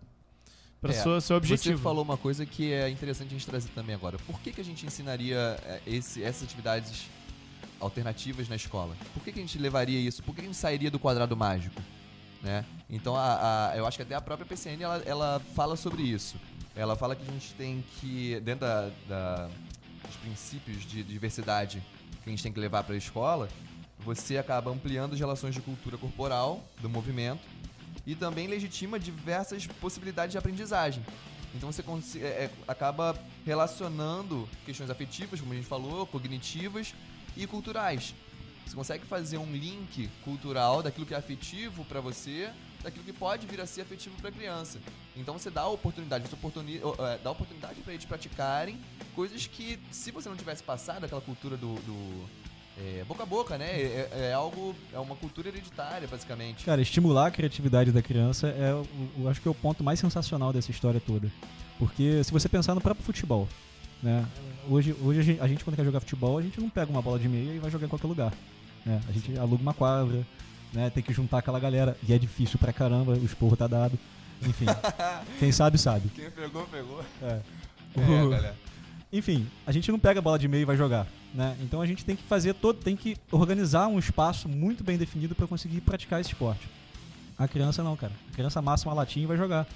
Pra 0.80 0.92
É, 0.92 0.94
sua, 0.94 1.20
seu 1.20 1.36
objetivo. 1.36 1.76
Você 1.76 1.82
falou 1.82 2.04
uma 2.04 2.16
coisa 2.16 2.46
que 2.46 2.72
é 2.72 2.88
interessante 2.88 3.26
a 3.26 3.30
gente 3.32 3.44
trazer 3.46 3.68
também 3.74 3.96
agora. 3.96 4.16
Por 4.24 4.40
que, 4.40 4.52
que 4.52 4.60
a 4.60 4.64
gente 4.64 4.86
ensinaria 4.86 5.56
eh, 5.66 5.80
esse- 5.88 6.22
essas 6.22 6.44
atividades 6.44 7.06
alternativas 7.80 8.48
na 8.48 8.56
escola? 8.56 8.96
Por 9.14 9.22
que, 9.22 9.32
que 9.32 9.38
a 9.38 9.42
gente 9.42 9.58
levaria 9.58 9.98
isso? 9.98 10.22
Por 10.22 10.34
que, 10.34 10.40
a 10.40 10.44
gente 10.44 10.56
sairia 10.56 10.90
do 10.90 10.98
quadrado 10.98 11.36
mágico? 11.36 11.80
Né? 12.42 12.64
Então, 12.88 13.16
a, 13.16 13.70
a- 13.72 13.76
eu 13.76 13.86
acho 13.86 13.96
que 13.96 14.02
até 14.02 14.14
a 14.14 14.20
própria 14.20 14.46
PCN 14.46 14.82
ela, 14.82 15.02
ela 15.04 15.42
fala 15.54 15.76
sobre 15.76 16.02
isso. 16.02 16.36
Ela 16.76 16.94
fala 16.96 17.16
que 17.16 17.22
a 17.28 17.32
gente 17.32 17.52
tem 17.54 17.84
que, 18.00 18.38
dentro 18.40 18.60
da, 18.66 18.90
da- 19.08 19.48
dos 20.06 20.16
princípios 20.22 20.84
de 20.84 21.02
diversidade 21.02 21.82
que 22.22 22.28
a 22.28 22.30
gente 22.30 22.42
tem 22.42 22.52
que 22.52 22.60
levar 22.60 22.84
para 22.84 22.94
a 22.94 22.98
escola, 22.98 23.48
você 23.98 24.38
acaba 24.38 24.70
ampliando 24.70 25.14
as 25.14 25.18
relações 25.18 25.54
de 25.54 25.60
cultura 25.60 25.98
corporal 25.98 26.62
do 26.80 26.88
movimento 26.88 27.40
e 28.06 28.14
também 28.14 28.46
legitima 28.46 28.98
diversas 28.98 29.66
possibilidades 29.66 30.32
de 30.32 30.38
aprendizagem. 30.38 31.04
Então 31.54 31.72
você 31.72 31.82
é, 32.20 32.26
é, 32.26 32.50
acaba 32.68 33.18
relacionando 33.44 34.48
questões 34.64 34.88
afetivas, 34.90 35.40
como 35.40 35.52
a 35.52 35.56
gente 35.56 35.66
falou, 35.66 36.06
cognitivas 36.06 36.94
e 37.38 37.46
culturais. 37.46 38.14
Você 38.66 38.76
consegue 38.76 39.06
fazer 39.06 39.38
um 39.38 39.50
link 39.50 40.10
cultural 40.22 40.82
daquilo 40.82 41.06
que 41.06 41.14
é 41.14 41.16
afetivo 41.16 41.86
para 41.86 42.02
você, 42.02 42.50
daquilo 42.82 43.02
que 43.02 43.14
pode 43.14 43.46
vir 43.46 43.60
a 43.62 43.66
ser 43.66 43.80
afetivo 43.80 44.14
para 44.16 44.28
a 44.28 44.32
criança. 44.32 44.78
Então 45.16 45.38
você 45.38 45.48
dá 45.48 45.62
a 45.62 45.68
oportunidade, 45.68 46.28
você 46.28 46.34
oportuni 46.34 46.76
é, 46.76 47.18
dá 47.24 47.30
oportunidade 47.30 47.80
para 47.80 47.94
eles 47.94 48.04
praticarem 48.04 48.78
coisas 49.14 49.46
que, 49.46 49.78
se 49.90 50.10
você 50.10 50.28
não 50.28 50.36
tivesse 50.36 50.62
passado 50.62 51.04
aquela 51.04 51.22
cultura 51.22 51.56
do, 51.56 51.76
do, 51.76 52.28
é, 52.76 53.04
boca 53.04 53.22
a 53.22 53.26
boca, 53.26 53.56
né? 53.56 53.66
É, 53.66 54.08
é 54.28 54.32
algo, 54.32 54.74
é 54.92 54.98
uma 54.98 55.16
cultura 55.16 55.48
hereditária, 55.48 56.06
basicamente. 56.06 56.64
Cara, 56.64 56.80
estimular 56.80 57.26
a 57.26 57.30
criatividade 57.30 57.90
da 57.90 58.02
criança 58.02 58.48
é, 58.48 58.70
eu 59.18 59.28
acho 59.28 59.40
que 59.40 59.48
é 59.48 59.50
o 59.50 59.54
ponto 59.54 59.82
mais 59.82 59.98
sensacional 59.98 60.52
dessa 60.52 60.70
história 60.70 61.00
toda. 61.00 61.32
Porque 61.78 62.22
se 62.22 62.30
você 62.32 62.48
pensar 62.48 62.74
no 62.74 62.80
próprio 62.80 63.04
futebol, 63.04 63.48
né? 64.02 64.24
Hoje, 64.68 64.94
hoje 65.02 65.20
a, 65.20 65.22
gente, 65.22 65.40
a 65.40 65.48
gente, 65.48 65.64
quando 65.64 65.76
quer 65.76 65.84
jogar 65.84 66.00
futebol, 66.00 66.38
a 66.38 66.42
gente 66.42 66.60
não 66.60 66.68
pega 66.68 66.90
uma 66.90 67.02
bola 67.02 67.18
de 67.18 67.28
meia 67.28 67.52
e 67.54 67.58
vai 67.58 67.70
jogar 67.70 67.86
em 67.86 67.88
qualquer 67.88 68.06
lugar. 68.06 68.32
Né? 68.84 69.00
A 69.08 69.12
gente 69.12 69.38
aluga 69.38 69.62
uma 69.62 69.74
quadra, 69.74 70.26
né? 70.72 70.90
Tem 70.90 71.02
que 71.02 71.12
juntar 71.12 71.38
aquela 71.38 71.58
galera. 71.58 71.96
E 72.06 72.12
é 72.12 72.18
difícil 72.18 72.58
pra 72.58 72.72
caramba, 72.72 73.12
o 73.12 73.24
esporro 73.24 73.56
tá 73.56 73.66
dado. 73.66 73.98
Enfim, 74.42 74.66
quem 75.38 75.50
sabe, 75.50 75.78
sabe. 75.78 76.08
Quem 76.14 76.30
pegou, 76.30 76.64
pegou. 76.66 77.02
É. 77.22 77.40
É, 77.96 78.30
galera. 78.30 78.56
Enfim, 79.12 79.46
a 79.66 79.72
gente 79.72 79.90
não 79.90 79.98
pega 79.98 80.20
a 80.20 80.22
bola 80.22 80.38
de 80.38 80.46
meio 80.46 80.62
e 80.62 80.66
vai 80.66 80.76
jogar, 80.76 81.06
né? 81.34 81.56
Então 81.62 81.80
a 81.80 81.86
gente 81.86 82.04
tem 82.04 82.14
que 82.14 82.22
fazer 82.22 82.54
todo, 82.54 82.78
tem 82.78 82.94
que 82.94 83.16
organizar 83.32 83.88
um 83.88 83.98
espaço 83.98 84.48
muito 84.48 84.84
bem 84.84 84.98
definido 84.98 85.34
para 85.34 85.46
conseguir 85.46 85.80
praticar 85.80 86.20
esse 86.20 86.30
esporte. 86.30 86.68
A 87.38 87.48
criança 87.48 87.82
não, 87.82 87.96
cara. 87.96 88.12
A 88.30 88.34
criança 88.34 88.58
amassa 88.58 88.88
uma 88.88 88.94
latinha 88.94 89.24
e 89.24 89.26
vai 89.26 89.36
jogar. 89.36 89.66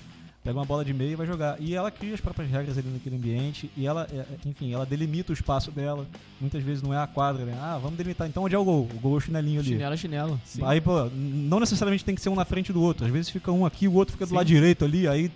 Pega 0.45 0.59
uma 0.59 0.65
bola 0.65 0.85
de 0.85 0.93
meio 0.93 1.13
e 1.13 1.15
vai 1.15 1.25
jogar. 1.25 1.57
E 1.61 1.73
ela 1.73 1.89
cria 1.89 2.15
as 2.15 2.21
próprias 2.21 2.51
regras 2.51 2.77
ali 2.77 2.89
naquele 2.89 3.15
ambiente. 3.15 3.71
E 3.77 3.87
ela, 3.87 4.09
é, 4.13 4.17
é, 4.17 4.27
enfim, 4.45 4.73
ela 4.75 4.85
delimita 4.85 5.31
o 5.31 5.33
espaço 5.33 5.71
dela. 5.71 6.05
Muitas 6.41 6.61
vezes 6.65 6.83
não 6.83 6.93
é 6.93 6.99
a 6.99 7.07
quadra, 7.07 7.45
né? 7.45 7.57
Ah, 7.61 7.79
vamos 7.81 7.97
delimitar. 7.97 8.27
Então 8.29 8.43
onde 8.43 8.55
é 8.55 8.59
o 8.59 8.65
gol? 8.65 8.89
O 8.93 8.99
gol 8.99 9.15
é 9.15 9.17
o 9.19 9.21
chinelinho 9.21 9.61
ali. 9.61 9.69
Chinelo, 9.69 9.97
chinelo. 9.97 10.41
Sim. 10.45 10.63
Aí, 10.65 10.81
pô, 10.81 11.09
não 11.15 11.61
necessariamente 11.61 12.05
tem 12.05 12.17
que 12.17 12.21
ser 12.21 12.29
um 12.29 12.35
na 12.35 12.45
frente 12.45 12.73
do 12.73 12.83
outro. 12.83 13.07
Às 13.07 13.13
vezes 13.13 13.31
fica 13.31 13.53
um 13.53 13.65
aqui, 13.65 13.87
o 13.87 13.93
outro 13.95 14.13
fica 14.15 14.27
do 14.27 14.31
Sim. 14.31 14.35
lado 14.35 14.47
direito 14.47 14.85
ali, 14.85 15.07
aí 15.07 15.31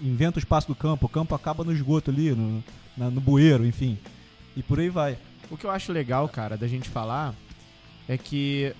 inventa 0.00 0.36
o 0.36 0.38
espaço 0.38 0.68
do 0.68 0.74
campo. 0.76 1.06
O 1.06 1.08
campo 1.08 1.34
acaba 1.34 1.64
no 1.64 1.72
esgoto 1.72 2.12
ali, 2.12 2.30
no, 2.30 2.62
na- 2.96 3.10
no 3.10 3.20
bueiro, 3.20 3.66
enfim. 3.66 3.98
E 4.56 4.62
por 4.62 4.78
aí 4.78 4.88
vai. 4.88 5.18
O 5.50 5.56
que 5.56 5.66
eu 5.66 5.70
acho 5.72 5.90
legal, 5.92 6.28
cara, 6.28 6.56
da 6.56 6.68
gente 6.68 6.88
falar 6.88 7.34
é 8.08 8.16
que 8.16 8.72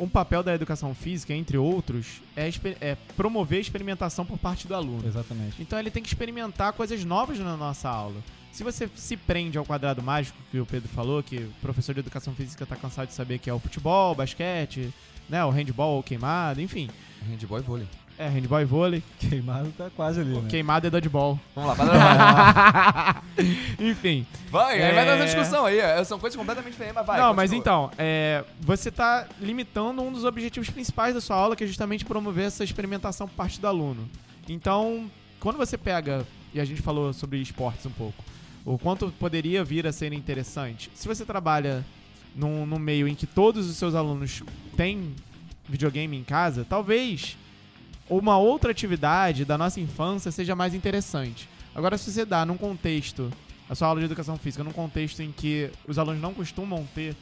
um 0.00 0.08
papel 0.08 0.42
da 0.42 0.54
educação 0.54 0.94
física, 0.94 1.34
entre 1.34 1.58
outros, 1.58 2.22
é, 2.34 2.48
é 2.80 2.96
promover 3.16 3.58
a 3.58 3.60
experimentação 3.60 4.24
por 4.24 4.38
parte 4.38 4.66
do 4.66 4.74
aluno. 4.74 5.06
Exatamente. 5.06 5.60
Então 5.60 5.78
ele 5.78 5.90
tem 5.90 6.02
que 6.02 6.08
experimentar 6.08 6.72
coisas 6.72 7.04
novas 7.04 7.38
na 7.38 7.56
nossa 7.56 7.88
aula. 7.88 8.16
Se 8.50 8.64
você 8.64 8.90
se 8.96 9.16
prende 9.16 9.58
ao 9.58 9.64
quadrado 9.64 10.02
mágico 10.02 10.38
que 10.50 10.58
o 10.58 10.66
Pedro 10.66 10.88
falou, 10.88 11.22
que 11.22 11.36
o 11.36 11.52
professor 11.60 11.92
de 11.94 12.00
educação 12.00 12.34
física 12.34 12.64
tá 12.64 12.74
cansado 12.74 13.08
de 13.08 13.14
saber 13.14 13.38
que 13.38 13.50
é 13.50 13.54
o 13.54 13.60
futebol, 13.60 14.12
o 14.12 14.14
basquete, 14.16 14.92
né, 15.28 15.44
o 15.44 15.50
handball, 15.50 16.00
o 16.00 16.02
queimado, 16.02 16.60
enfim. 16.60 16.88
Handball 17.28 17.58
e 17.58 17.62
vôlei. 17.62 17.99
É, 18.20 18.28
handball 18.28 18.60
e 18.60 18.64
vôlei. 18.66 19.02
Queimado 19.18 19.72
tá 19.78 19.88
quase 19.96 20.20
ali, 20.20 20.34
O 20.34 20.42
né? 20.42 20.48
queimado 20.50 20.86
é 20.86 20.90
dodgeball. 20.90 21.40
Vamos 21.54 21.70
lá, 21.70 21.74
para 21.76 21.84
lá. 21.90 23.22
enfim. 23.80 24.26
Vai, 24.50 24.78
É. 24.78 24.92
vai 24.94 25.06
dar 25.06 25.12
essa 25.16 25.24
discussão 25.24 25.64
aí. 25.64 25.78
é, 25.78 26.04
São 26.04 26.18
coisas 26.18 26.36
completamente 26.36 26.72
diferentes, 26.72 26.96
mas 26.96 27.06
vai. 27.06 27.18
Não, 27.18 27.32
mas 27.32 27.50
continua. 27.50 27.60
então, 27.88 27.90
é, 27.96 28.44
você 28.60 28.90
tá 28.90 29.26
limitando 29.40 30.02
um 30.02 30.12
dos 30.12 30.24
objetivos 30.24 30.68
principais 30.68 31.14
da 31.14 31.20
sua 31.22 31.34
aula, 31.36 31.56
que 31.56 31.64
é 31.64 31.66
justamente 31.66 32.04
promover 32.04 32.44
essa 32.44 32.62
experimentação 32.62 33.26
por 33.26 33.34
parte 33.34 33.58
do 33.58 33.66
aluno. 33.66 34.06
Então, 34.46 35.10
quando 35.38 35.56
você 35.56 35.78
pega, 35.78 36.26
e 36.52 36.60
a 36.60 36.64
gente 36.66 36.82
falou 36.82 37.14
sobre 37.14 37.38
esportes 37.38 37.86
um 37.86 37.90
pouco, 37.90 38.22
o 38.66 38.76
quanto 38.78 39.10
poderia 39.18 39.64
vir 39.64 39.86
a 39.86 39.92
ser 39.92 40.12
interessante. 40.12 40.90
Se 40.94 41.08
você 41.08 41.24
trabalha 41.24 41.86
num, 42.36 42.66
num 42.66 42.78
meio 42.78 43.08
em 43.08 43.14
que 43.14 43.26
todos 43.26 43.66
os 43.66 43.76
seus 43.78 43.94
alunos 43.94 44.42
têm 44.76 45.14
videogame 45.66 46.18
em 46.18 46.22
casa, 46.24 46.66
talvez 46.68 47.38
uma 48.10 48.36
outra 48.36 48.70
atividade 48.72 49.44
da 49.44 49.56
nossa 49.56 49.80
infância 49.80 50.30
seja 50.30 50.54
mais 50.56 50.74
interessante. 50.74 51.48
Agora, 51.74 51.96
se 51.96 52.10
você 52.12 52.24
dá 52.26 52.44
num 52.44 52.56
contexto, 52.56 53.30
a 53.68 53.74
sua 53.74 53.86
aula 53.88 54.00
de 54.00 54.06
educação 54.06 54.36
física, 54.36 54.64
num 54.64 54.72
contexto 54.72 55.20
em 55.22 55.30
que 55.30 55.70
os 55.86 55.96
alunos 55.98 56.20
não 56.20 56.34
costumam 56.34 56.86
ter 56.94 57.14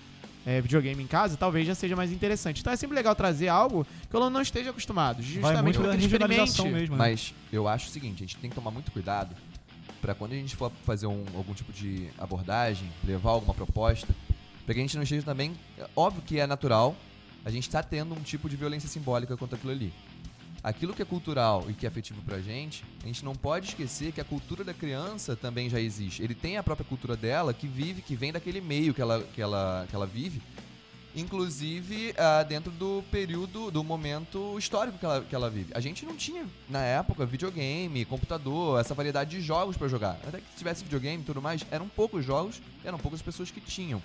é, 0.47 0.61
videogame 0.63 1.03
em 1.03 1.07
casa, 1.07 1.37
talvez 1.37 1.67
já 1.67 1.75
seja 1.75 1.95
mais 1.95 2.11
interessante. 2.11 2.61
Então 2.63 2.73
é 2.73 2.77
sempre 2.77 2.97
legal 2.97 3.15
trazer 3.15 3.49
algo 3.49 3.87
que 4.09 4.17
o 4.17 4.19
aluno 4.19 4.31
não 4.33 4.41
esteja 4.41 4.71
acostumado. 4.71 5.23
Justamente 5.23 5.77
para 5.79 5.91
que 5.91 5.97
ele 5.97 6.07
experimente. 6.07 6.63
mesmo, 6.63 6.97
né? 6.97 6.99
Mas 7.11 7.35
eu 7.53 7.69
acho 7.69 7.89
o 7.89 7.91
seguinte, 7.91 8.17
a 8.25 8.27
gente 8.27 8.37
tem 8.39 8.49
que 8.49 8.57
tomar 8.57 8.71
muito 8.71 8.91
cuidado 8.91 9.37
pra 10.01 10.15
quando 10.15 10.33
a 10.33 10.37
gente 10.37 10.57
for 10.57 10.73
fazer 10.87 11.07
um- 11.07 11.25
algum 11.37 11.53
tipo 11.53 11.71
de 11.73 12.09
abordagem, 12.17 12.89
levar 13.05 13.31
alguma 13.33 13.53
proposta, 13.53 14.09
pra 14.65 14.73
que 14.75 14.81
a 14.81 14.83
gente 14.83 14.97
não 14.97 15.03
esteja 15.03 15.23
também... 15.23 15.53
é 15.77 15.87
Óbvio 15.95 16.23
que 16.23 16.39
é 16.41 16.47
natural, 16.47 16.97
a 17.45 17.51
gente 17.51 17.69
tá 17.69 17.83
tendo 17.83 18.15
um 18.15 18.21
tipo 18.23 18.49
de 18.49 18.57
violência 18.57 18.89
simbólica 18.89 19.37
contra 19.37 19.57
aquilo 19.57 19.73
ali. 19.73 19.93
Aquilo 20.63 20.93
que 20.93 21.03
é 21.03 21.05
cultural 21.05 21.65
e 21.69 21.73
que 21.73 21.87
é 21.87 21.89
afetivo 21.89 22.21
pra 22.23 22.41
gente, 22.41 22.85
a 23.03 23.07
gente 23.07 23.25
não 23.25 23.35
pode 23.35 23.69
esquecer 23.69 24.13
que 24.13 24.21
a 24.21 24.25
cultura 24.25 24.65
da 24.65 24.75
criança 24.75 25.37
também 25.37 25.71
já 25.71 25.81
existe. 25.81 26.23
Ele 26.23 26.35
tem 26.35 26.57
a 26.57 26.63
própria 26.63 26.85
cultura 26.85 27.17
dela 27.17 27.55
que 27.55 27.69
vive, 27.69 28.03
que 28.03 28.17
vem 28.17 28.33
daquele 28.33 28.61
meio 28.61 28.93
que 28.93 29.01
ela, 29.01 29.23
que 29.23 29.41
ela, 29.41 29.87
que 29.89 29.95
ela 29.95 30.07
vive, 30.07 30.43
inclusive 31.15 32.13
ah, 32.19 32.43
dentro 32.43 32.73
do 32.73 33.05
período, 33.11 33.71
do 33.71 33.85
momento 33.85 34.59
histórico 34.59 34.99
que 34.99 35.05
ela, 35.05 35.21
que 35.23 35.35
ela 35.35 35.49
vive. 35.49 35.73
A 35.75 35.81
gente 35.81 36.05
não 36.05 36.17
tinha, 36.17 36.45
na 36.69 36.83
época, 36.83 37.25
videogame, 37.25 38.05
computador, 38.05 38.81
essa 38.81 38.95
variedade 38.95 39.31
de 39.31 39.41
jogos 39.41 39.77
pra 39.77 39.87
jogar. 39.87 40.19
Até 40.27 40.39
que 40.39 40.51
se 40.51 40.59
tivesse 40.59 40.83
videogame 40.83 41.23
e 41.23 41.27
tudo 41.27 41.41
mais, 41.41 41.65
eram 41.71 41.89
poucos 41.89 42.25
jogos, 42.25 42.61
eram 42.85 42.99
poucas 42.99 43.23
pessoas 43.23 43.51
que 43.51 43.61
tinham. 43.61 44.03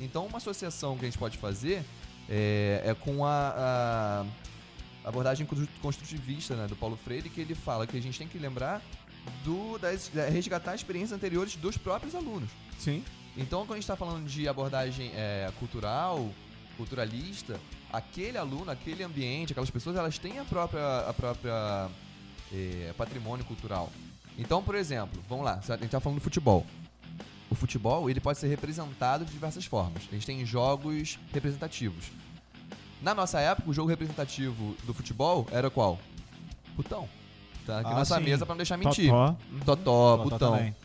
Então, 0.00 0.26
uma 0.26 0.38
associação 0.38 0.96
que 0.96 1.04
a 1.04 1.08
gente 1.08 1.18
pode 1.18 1.38
fazer 1.38 1.84
é, 2.28 2.82
é 2.84 2.94
com 2.94 3.26
a, 3.26 3.54
a 3.56 4.26
abordagem 5.04 5.46
constru- 5.46 5.68
construtivista 5.80 6.54
né, 6.54 6.66
do 6.66 6.76
Paulo 6.76 6.96
Freire, 6.96 7.28
que 7.28 7.40
ele 7.40 7.54
fala 7.54 7.86
que 7.86 7.96
a 7.96 8.00
gente 8.00 8.18
tem 8.18 8.28
que 8.28 8.38
lembrar 8.38 8.82
do, 9.44 9.78
das, 9.78 10.08
da- 10.08 10.28
resgatar 10.28 10.74
experiências 10.74 11.12
anteriores 11.12 11.56
dos 11.56 11.76
próprios 11.76 12.14
alunos. 12.14 12.50
Sim. 12.78 13.04
Então, 13.36 13.60
quando 13.60 13.72
a 13.72 13.76
gente 13.76 13.84
está 13.84 13.96
falando 13.96 14.26
de 14.26 14.46
abordagem 14.46 15.10
é, 15.14 15.50
cultural, 15.58 16.28
culturalista, 16.76 17.58
aquele 17.92 18.36
aluno, 18.38 18.70
aquele 18.70 19.02
ambiente, 19.02 19.52
aquelas 19.52 19.70
pessoas, 19.70 19.96
elas 19.96 20.18
têm 20.18 20.38
a 20.38 20.44
própria, 20.44 20.98
a 21.08 21.12
própria 21.14 21.88
é, 22.52 22.92
patrimônio 22.96 23.44
cultural. 23.44 23.90
Então, 24.38 24.62
por 24.62 24.74
exemplo, 24.74 25.22
vamos 25.28 25.44
lá, 25.44 25.60
a 25.66 25.72
gente 25.72 25.84
está 25.86 26.00
falando 26.00 26.18
do 26.18 26.22
futebol. 26.22 26.66
O 27.50 27.54
futebol, 27.54 28.08
ele 28.08 28.18
pode 28.20 28.38
ser 28.38 28.48
representado 28.48 29.24
de 29.26 29.30
diversas 29.32 29.66
formas. 29.66 30.02
A 30.10 30.14
gente 30.14 30.24
tem 30.26 30.44
jogos 30.46 31.18
representativos. 31.32 32.06
Na 33.02 33.14
nossa 33.14 33.40
época, 33.40 33.68
o 33.68 33.74
jogo 33.74 33.88
representativo 33.88 34.76
do 34.84 34.94
futebol 34.94 35.46
era 35.50 35.68
qual? 35.70 35.98
Botão. 36.76 37.08
Tá 37.66 37.78
aqui 37.80 37.86
Ah, 37.88 37.90
na 37.90 37.98
nossa 37.98 38.16
sim. 38.18 38.24
mesa 38.24 38.46
para 38.46 38.52
não 38.54 38.58
deixar 38.58 38.76
mentir. 38.76 39.10
Totó. 39.10 39.36
Totó, 39.64 40.16
Totó 40.18 40.30
botão. 40.30 40.52
também. 40.52 40.76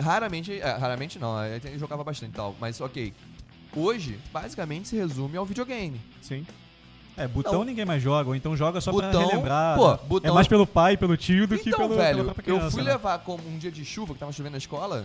Raramente, 0.00 0.52
é, 0.60 0.72
raramente 0.76 1.18
não, 1.18 1.36
gente 1.62 1.78
jogava 1.78 2.02
bastante 2.02 2.30
e 2.30 2.34
tal, 2.34 2.56
mas 2.60 2.80
ok. 2.80 3.12
Hoje, 3.74 4.18
basicamente 4.32 4.88
se 4.88 4.96
resume 4.96 5.36
ao 5.36 5.46
videogame. 5.46 6.00
Sim. 6.20 6.46
É, 7.16 7.28
botão 7.28 7.52
Não. 7.58 7.64
ninguém 7.64 7.84
mais 7.84 8.02
joga, 8.02 8.28
ou 8.30 8.34
então 8.34 8.56
joga 8.56 8.80
só 8.80 8.90
pra 8.92 9.06
Botão, 9.08 9.28
relembrar. 9.28 9.76
pô, 9.76 9.90
né? 9.92 9.98
botão- 10.08 10.30
É 10.30 10.34
mais 10.34 10.48
pelo 10.48 10.66
pai, 10.66 10.96
pelo 10.96 11.16
tio 11.16 11.46
do 11.46 11.58
que 11.58 11.68
então, 11.68 11.80
pelo, 11.80 11.94
velho, 11.94 12.12
pela 12.18 12.24
própria 12.24 12.42
criança. 12.44 12.66
eu 12.66 12.70
fui 12.70 12.82
né? 12.82 12.92
levar 12.92 13.18
como 13.18 13.46
um 13.48 13.58
dia 13.58 13.70
de 13.70 13.84
chuva, 13.84 14.14
que 14.14 14.20
tava 14.20 14.32
chovendo 14.32 14.52
na 14.52 14.58
escola, 14.58 15.04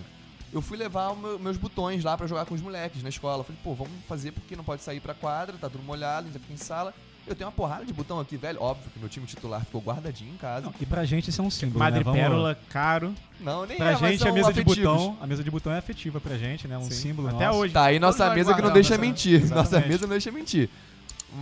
eu 0.54 0.62
fui 0.62 0.78
levar 0.78 1.10
o 1.10 1.16
meu- 1.18 1.40
meus 1.40 1.58
botões 1.58 2.04
lá 2.04 2.18
pra 2.18 2.28
jogar 2.28 2.46
com 2.46 2.56
os 2.56 2.62
moleques 2.62 3.04
na 3.04 3.10
escola. 3.10 3.40
Eu 3.40 3.44
falei, 3.44 3.60
pô, 3.64 3.74
vamos 3.74 3.94
fazer 4.08 4.32
porque 4.32 4.56
não 4.56 4.64
pode 4.64 4.82
sair 4.82 5.00
pra 5.00 5.14
quadra, 5.14 5.56
tá 5.60 5.70
tudo 5.70 5.84
molhado, 5.84 6.28
a 6.28 6.32
gente 6.32 6.42
fica 6.42 6.54
em 6.54 6.58
sala. 6.58 6.94
Eu 7.26 7.36
tenho 7.36 7.46
uma 7.50 7.52
porrada 7.52 7.84
de 7.86 7.92
botão 7.92 8.22
aqui, 8.22 8.38
velho. 8.38 8.62
Óbvio 8.62 8.90
que 8.90 8.98
meu 9.00 9.10
time 9.10 9.26
titular 9.26 9.60
ficou 9.66 9.82
guardadinho 9.82 10.34
em 10.34 10.38
casa. 10.38 10.68
Não, 10.68 10.74
e 10.80 10.86
pra 10.86 11.04
gente 11.04 11.30
isso 11.30 11.42
é 11.42 11.44
um 11.44 11.50
símbolo, 11.52 11.80
Madre 11.80 12.00
né? 12.00 12.04
Vamos- 12.06 12.20
Pérola, 12.22 12.58
caro. 12.70 13.14
Não, 13.42 13.66
nem 13.66 13.76
Pra 13.76 13.88
é, 13.88 13.92
mas 13.92 14.00
gente 14.00 14.20
são 14.20 14.30
a 14.30 14.34
mesa 14.34 14.54
de 14.54 14.62
afetivos. 14.62 14.92
botão, 14.94 15.18
a 15.20 15.28
mesa 15.28 15.44
de 15.44 15.52
botão 15.52 15.74
é 15.74 15.78
afetiva 15.78 16.22
pra 16.22 16.38
gente, 16.38 16.70
né? 16.70 16.78
Um 16.78 16.84
Sim. 16.84 16.92
símbolo 16.92 17.28
Até 17.28 17.46
nosso. 17.48 17.60
hoje. 17.60 17.74
Tá 17.74 17.84
aí 17.84 18.00
nossa 18.00 18.34
mesa 18.34 18.54
que 18.54 18.62
não 18.62 18.72
deixa 18.72 18.94
essa- 18.94 19.02
mentir. 19.02 19.42
Nossa 19.50 19.60
Exatamente. 19.60 19.88
mesa 19.90 20.02
não 20.04 20.10
deixa 20.12 20.32
mentir. 20.32 20.70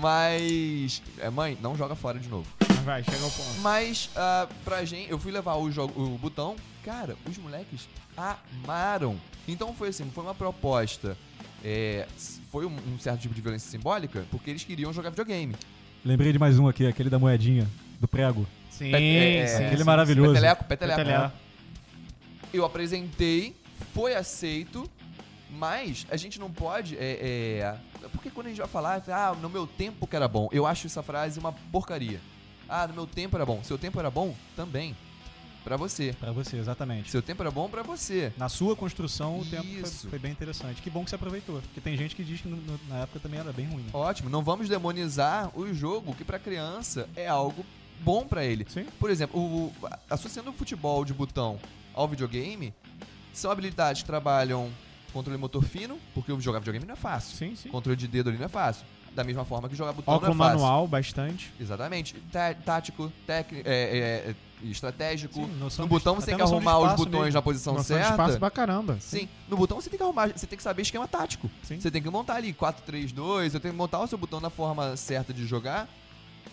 Mas. 0.02 1.04
É, 1.20 1.30
mãe, 1.30 1.56
não 1.62 1.76
joga 1.78 1.94
fora 1.96 2.18
de 2.18 2.28
novo. 2.30 2.48
Mas 2.86 3.04
Vai, 3.04 3.04
chega 3.04 3.24
ao 3.24 3.32
ponto. 3.32 3.62
Mas, 3.62 4.10
ah, 4.16 4.48
pra 4.64 4.86
gente, 4.86 5.10
eu 5.10 5.18
fui 5.18 5.32
levar 5.32 5.56
o, 5.56 5.72
jogo, 5.72 6.00
o 6.00 6.18
botão, 6.18 6.56
cara, 6.84 7.16
os 7.28 7.38
moleques 7.38 7.88
amaram. 8.16 9.18
Então 9.48 9.74
foi 9.74 9.90
assim, 9.90 10.10
foi 10.14 10.24
uma 10.24 10.36
proposta. 10.36 11.18
é, 11.64 12.08
foi 12.52 12.66
um, 12.66 12.76
um 12.94 13.00
certo 13.00 13.22
tipo 13.22 13.34
de 13.34 13.42
violência 13.42 13.70
simbólica, 13.70 14.26
porque 14.30 14.50
eles 14.50 14.64
queriam 14.64 14.94
jogar 14.94 15.10
videogame. 15.10 15.56
Lembrei 16.06 16.32
de 16.32 16.38
mais 16.38 16.60
um 16.60 16.68
aqui, 16.68 16.86
aquele 16.86 17.10
da 17.10 17.18
moedinha, 17.18 17.68
do 18.00 18.08
prego. 18.08 18.46
Sim, 18.70 18.92
Pet- 18.92 19.04
é, 19.04 19.48
sim. 19.48 19.64
aquele 19.66 19.78
sim, 19.78 19.84
maravilhoso. 19.84 20.34
Peteleco, 20.34 20.64
peteleco. 20.66 21.00
Peteleco. 21.00 21.34
Eu 22.54 22.64
apresentei, 22.64 23.56
foi 23.94 24.16
aceito, 24.16 24.90
mas 25.50 26.06
a 26.12 26.18
gente 26.18 26.40
não 26.40 26.52
pode. 26.52 26.96
É, 26.98 27.76
é, 28.04 28.10
porque 28.12 28.30
quando 28.30 28.48
a 28.48 28.50
gente 28.50 28.60
vai 28.60 28.68
falar, 28.68 29.04
ah, 29.08 29.36
no 29.42 29.50
meu 29.50 29.66
tempo 29.66 30.06
que 30.06 30.16
era 30.16 30.28
bom, 30.28 30.48
eu 30.52 30.66
acho 30.68 30.86
essa 30.86 31.02
frase 31.02 31.40
uma 31.40 31.52
porcaria. 31.52 32.20
Ah, 32.68 32.88
no 32.88 32.94
meu 32.94 33.08
tempo 33.08 33.36
era 33.38 33.46
bom. 33.46 33.64
Seu 33.64 33.78
tempo 33.78 34.00
era 34.00 34.10
bom? 34.10 34.36
Também. 34.56 34.96
Pra 35.64 35.78
você. 35.78 36.16
Pra 36.20 36.32
você, 36.32 36.58
exatamente. 36.58 37.10
Seu 37.10 37.22
tempo 37.24 37.42
era 37.42 37.50
bom 37.50 37.68
pra 37.68 37.82
você. 37.82 38.32
Na 38.38 38.48
sua 38.50 38.76
construção, 38.76 39.40
o 39.40 39.46
tempo 39.46 39.64
foi, 39.64 39.82
Isso. 39.82 40.08
foi 40.10 40.20
bem 40.20 40.32
interessante. 40.32 40.80
Que 40.82 40.90
bom 40.92 41.04
que 41.04 41.10
você 41.10 41.16
aproveitou. 41.16 41.60
Porque 41.62 41.82
tem 41.82 41.98
gente 41.98 42.16
que 42.16 42.24
diz 42.24 42.40
que 42.42 42.48
no- 42.48 42.58
no- 42.58 42.80
na 42.88 42.98
época 43.00 43.20
também 43.20 43.40
era 43.40 43.52
bem 43.52 43.66
ruim. 43.66 43.82
né? 43.82 43.90
Ótimo, 43.94 44.30
não 44.30 44.44
vamos 44.44 44.70
demonizar 44.70 45.50
o 45.58 45.74
jogo 45.74 46.14
que 46.14 46.24
pra 46.24 46.38
criança 46.38 47.10
é 47.16 47.28
algo 47.28 47.66
bom 48.02 48.28
pra 48.28 48.46
ele. 48.46 48.66
Sim. 48.70 48.86
Por 49.00 49.10
exemplo, 49.10 49.40
o, 49.40 49.74
associando 50.08 50.52
o 50.52 50.54
futebol 50.54 51.04
de 51.04 51.14
botão 51.16 51.60
ao 51.96 52.08
videogame, 52.08 52.72
são 53.34 53.50
habilidades 53.50 54.04
que 54.04 54.08
trabalham 54.08 54.70
controle 55.14 55.40
motor 55.40 55.64
fino, 55.64 55.98
porque 56.14 56.32
jogar 56.42 56.60
videogame 56.60 56.86
não 56.86 56.94
é 56.94 56.98
fácil. 56.98 57.36
Sim, 57.38 57.56
sim. 57.56 57.70
Controle 57.70 57.98
de 57.98 58.08
dedo 58.08 58.30
ali 58.30 58.38
não 58.38 58.46
é 58.46 58.50
fácil. 58.50 58.86
Da 59.16 59.24
mesma 59.24 59.46
forma 59.46 59.70
que 59.70 59.76
jogar 59.76 59.94
botão 59.94 60.14
Óculo 60.14 60.36
não 60.36 60.46
é 60.46 60.50
fácil. 60.50 60.60
manual, 60.62 60.88
bastante. 60.88 61.52
Exatamente. 61.60 62.14
Tá- 62.32 62.54
tático, 62.54 63.10
técnico, 63.26 63.68
é, 63.68 63.72
é, 63.74 63.98
é, 64.32 64.36
estratégico. 64.70 65.36
Sim, 65.36 65.48
no 65.58 65.70
de- 65.70 65.86
botão 65.88 66.16
você 66.16 66.26
tem 66.28 66.36
que 66.38 66.44
de 66.44 66.52
arrumar 66.52 66.80
os 66.80 66.94
botões 66.96 67.24
mesmo. 67.26 67.34
na 67.36 67.42
posição 67.42 67.74
Noção 67.76 67.96
de 67.98 68.04
certa. 68.04 68.12
espaço 68.22 68.38
pra 68.40 68.52
caramba. 68.52 68.98
Sim, 69.00 69.30
no 69.48 69.56
botão 69.56 69.80
você 69.80 69.90
tem 69.90 69.98
que 69.98 70.04
arrumar, 70.04 70.30
você 70.36 70.46
tem 70.46 70.58
que 70.58 70.64
saber 70.64 70.82
esquema 70.82 71.08
tático. 71.08 71.50
Sim. 71.64 71.80
Você 71.80 71.90
tem 71.90 72.02
que 72.02 72.10
montar 72.10 72.36
ali 72.36 72.52
4, 72.52 72.84
3, 72.86 73.12
2, 73.14 73.54
você 73.54 73.60
tem 73.60 73.72
que 73.72 73.78
montar 73.78 74.02
o 74.02 74.08
seu 74.08 74.18
botão 74.18 74.42
na 74.42 74.50
forma 74.50 74.98
certa 74.98 75.34
de 75.34 75.46
jogar. 75.48 75.88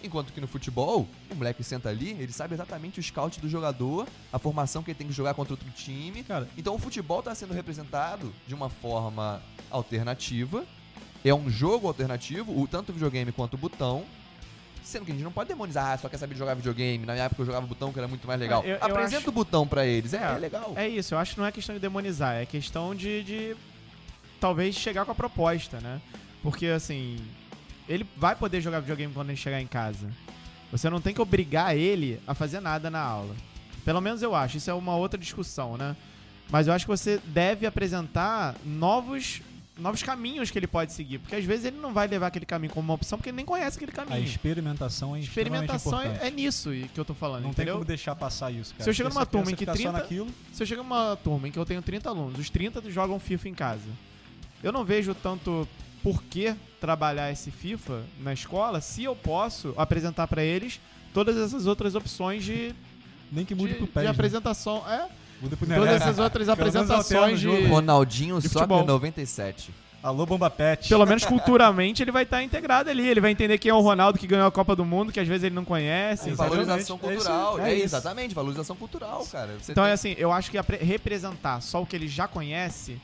Enquanto 0.04 0.32
que 0.32 0.40
no 0.40 0.46
futebol, 0.48 1.06
o 1.30 1.34
moleque 1.34 1.62
senta 1.64 1.88
ali, 1.88 2.10
ele 2.18 2.32
sabe 2.32 2.54
exatamente 2.54 2.98
o 2.98 3.02
scout 3.02 3.40
do 3.40 3.48
jogador, 3.48 4.06
a 4.32 4.38
formação 4.38 4.82
que 4.82 4.90
ele 4.90 4.98
tem 4.98 5.06
que 5.06 5.12
jogar 5.12 5.34
contra 5.34 5.52
outro 5.52 5.68
time. 5.70 6.22
Cara, 6.24 6.48
Então 6.56 6.74
o 6.74 6.78
futebol 6.78 7.18
está 7.20 7.34
sendo 7.34 7.54
representado 7.54 8.32
de 8.46 8.54
uma 8.54 8.68
forma 8.68 9.40
alternativa. 9.70 10.64
É 11.24 11.32
um 11.34 11.48
jogo 11.48 11.86
alternativo, 11.86 12.58
o 12.60 12.66
tanto 12.66 12.90
o 12.90 12.92
videogame 12.92 13.30
quanto 13.32 13.54
o 13.54 13.58
botão. 13.58 14.04
Sendo 14.82 15.04
que 15.04 15.12
a 15.12 15.14
gente 15.14 15.22
não 15.24 15.30
pode 15.32 15.48
demonizar, 15.48 15.92
ah, 15.92 15.98
só 15.98 16.08
quer 16.08 16.18
saber 16.18 16.32
de 16.34 16.38
jogar 16.40 16.54
videogame. 16.54 17.06
Na 17.06 17.12
minha 17.12 17.24
época 17.26 17.40
eu 17.42 17.46
jogava 17.46 17.64
botão, 17.66 17.92
que 17.92 17.98
era 18.00 18.08
muito 18.08 18.26
mais 18.26 18.38
legal. 18.40 18.62
É, 18.64 18.72
eu- 18.72 18.76
eu 18.76 18.84
Apresenta 18.84 19.18
acho- 19.18 19.28
o 19.28 19.32
botão 19.32 19.66
pra 19.66 19.86
eles, 19.86 20.12
é, 20.12 20.16
É, 20.18 20.34
é 20.34 20.38
legal. 20.38 20.72
É 20.76 20.88
isso, 20.88 21.14
eu 21.14 21.18
acho 21.18 21.34
que 21.34 21.40
não 21.40 21.46
é 21.46 21.52
questão 21.52 21.74
de 21.74 21.80
demonizar, 21.80 22.34
é 22.34 22.44
questão 22.44 22.92
de, 22.94 23.22
de 23.22 23.56
talvez 24.40 24.74
chegar 24.74 25.04
com 25.04 25.12
a 25.12 25.14
proposta, 25.14 25.80
né? 25.80 26.00
Porque 26.42 26.66
assim, 26.66 27.16
ele 27.88 28.04
vai 28.16 28.34
poder 28.34 28.60
jogar 28.60 28.80
videogame 28.80 29.14
quando 29.14 29.28
ele 29.30 29.36
chegar 29.36 29.60
em 29.60 29.66
casa. 29.68 30.10
Você 30.72 30.90
não 30.90 31.00
tem 31.00 31.14
que 31.14 31.20
obrigar 31.20 31.76
ele 31.76 32.20
a 32.26 32.34
fazer 32.34 32.58
nada 32.58 32.90
na 32.90 33.00
aula. 33.00 33.36
Pelo 33.84 34.00
menos 34.00 34.20
eu 34.20 34.34
acho, 34.34 34.56
isso 34.56 34.68
é 34.70 34.74
uma 34.74 34.96
outra 34.96 35.18
discussão, 35.18 35.76
né? 35.76 35.96
Mas 36.50 36.66
eu 36.66 36.72
acho 36.72 36.84
que 36.86 36.90
você 36.90 37.20
deve 37.26 37.66
apresentar 37.66 38.56
novos 38.64 39.40
novos 39.78 40.02
caminhos 40.02 40.50
que 40.50 40.58
ele 40.58 40.66
pode 40.66 40.92
seguir, 40.92 41.18
porque 41.18 41.34
às 41.34 41.44
vezes 41.44 41.64
ele 41.64 41.78
não 41.78 41.92
vai 41.94 42.06
levar 42.06 42.26
aquele 42.26 42.44
caminho 42.44 42.72
como 42.72 42.86
uma 42.88 42.94
opção 42.94 43.16
porque 43.18 43.30
ele 43.30 43.36
nem 43.36 43.46
conhece 43.46 43.76
aquele 43.76 43.92
A 43.92 43.94
caminho. 43.94 44.22
experimentação 44.24 45.16
é 45.16 45.20
Experimentação 45.20 46.00
é, 46.00 46.26
é 46.28 46.30
nisso 46.30 46.70
que 46.92 47.00
eu 47.00 47.04
tô 47.04 47.14
falando, 47.14 47.42
Não 47.44 47.50
tem 47.54 47.62
entendeu? 47.62 47.74
como 47.74 47.84
deixar 47.86 48.14
passar 48.14 48.50
isso, 48.50 48.72
cara. 48.74 48.84
Se 48.84 48.90
eu 48.90 48.94
chego 48.94 49.08
Porque 49.08 49.18
numa 49.18 49.22
a 49.22 49.26
turma 49.26 49.50
em 49.50 49.54
que 49.54 49.60
ficar 49.60 49.72
só 49.72 49.82
30 49.82 49.92
naquilo, 49.92 50.28
Se 50.52 50.62
eu 50.62 50.66
chego 50.66 50.82
numa 50.82 51.16
turma 51.16 51.48
em 51.48 51.50
que 51.50 51.58
eu 51.58 51.64
tenho 51.64 51.80
30 51.80 52.08
alunos, 52.08 52.38
os 52.38 52.50
30 52.50 52.90
jogam 52.90 53.18
FIFA 53.18 53.48
em 53.48 53.54
casa. 53.54 53.88
Eu 54.62 54.72
não 54.72 54.84
vejo 54.84 55.14
tanto 55.14 55.66
por 56.02 56.22
que 56.24 56.54
trabalhar 56.80 57.30
esse 57.32 57.50
FIFA 57.50 58.02
na 58.20 58.32
escola 58.32 58.80
se 58.80 59.04
eu 59.04 59.16
posso 59.16 59.72
apresentar 59.76 60.26
pra 60.28 60.42
eles 60.44 60.80
todas 61.14 61.36
essas 61.36 61.66
outras 61.66 61.94
opções 61.94 62.44
de, 62.44 62.74
nem 63.30 63.44
que 63.44 63.54
mude 63.54 63.72
de, 63.72 63.78
pro 63.78 63.86
de 63.86 63.92
PES. 63.92 64.04
né? 64.04 64.10
apresentação. 64.10 64.84
É, 64.88 65.08
Muda 65.42 65.56
pro 65.56 65.66
todas 65.66 65.88
essas 66.00 66.18
outras 66.18 66.48
apresentações 66.48 67.40
de. 67.40 67.66
Ronaldinho 67.66 68.40
de 68.40 68.48
Soccer 68.48 68.68
futebol. 68.68 68.86
97. 68.86 69.70
Alô, 70.02 70.26
Bomba 70.26 70.50
Pet. 70.50 70.88
Pelo 70.88 71.06
menos 71.06 71.24
culturalmente 71.24 72.02
ele 72.02 72.10
vai 72.10 72.24
estar 72.24 72.42
integrado 72.42 72.90
ali. 72.90 73.06
Ele 73.06 73.20
vai 73.20 73.30
entender 73.30 73.56
quem 73.58 73.70
é 73.70 73.74
o 73.74 73.80
Ronaldo 73.80 74.18
que 74.18 74.26
ganhou 74.26 74.46
a 74.48 74.50
Copa 74.50 74.74
do 74.74 74.84
Mundo, 74.84 75.12
que 75.12 75.20
às 75.20 75.28
vezes 75.28 75.44
ele 75.44 75.54
não 75.54 75.64
conhece. 75.64 76.30
É? 76.30 76.34
Valorização 76.34 76.96
Exatamente, 76.96 77.12
é 77.12 77.14
isso, 77.16 77.26
cultural. 77.28 77.58
é 77.60 77.70
É, 77.70 77.74
isso. 77.74 77.84
exatamente, 77.84 78.34
valorização 78.34 78.74
cultural, 78.76 79.24
cara. 79.30 79.52
Você 79.60 79.70
Então 79.72 79.84
tem- 79.84 79.90
é 79.90 79.94
assim, 79.94 80.14
eu 80.18 80.32
acho 80.32 80.50
que 80.50 80.58
representar 80.84 81.60
só 81.60 81.80
o 81.82 81.86
que 81.86 81.94
ele 81.94 82.08
já 82.08 82.26
conhece, 82.26 83.00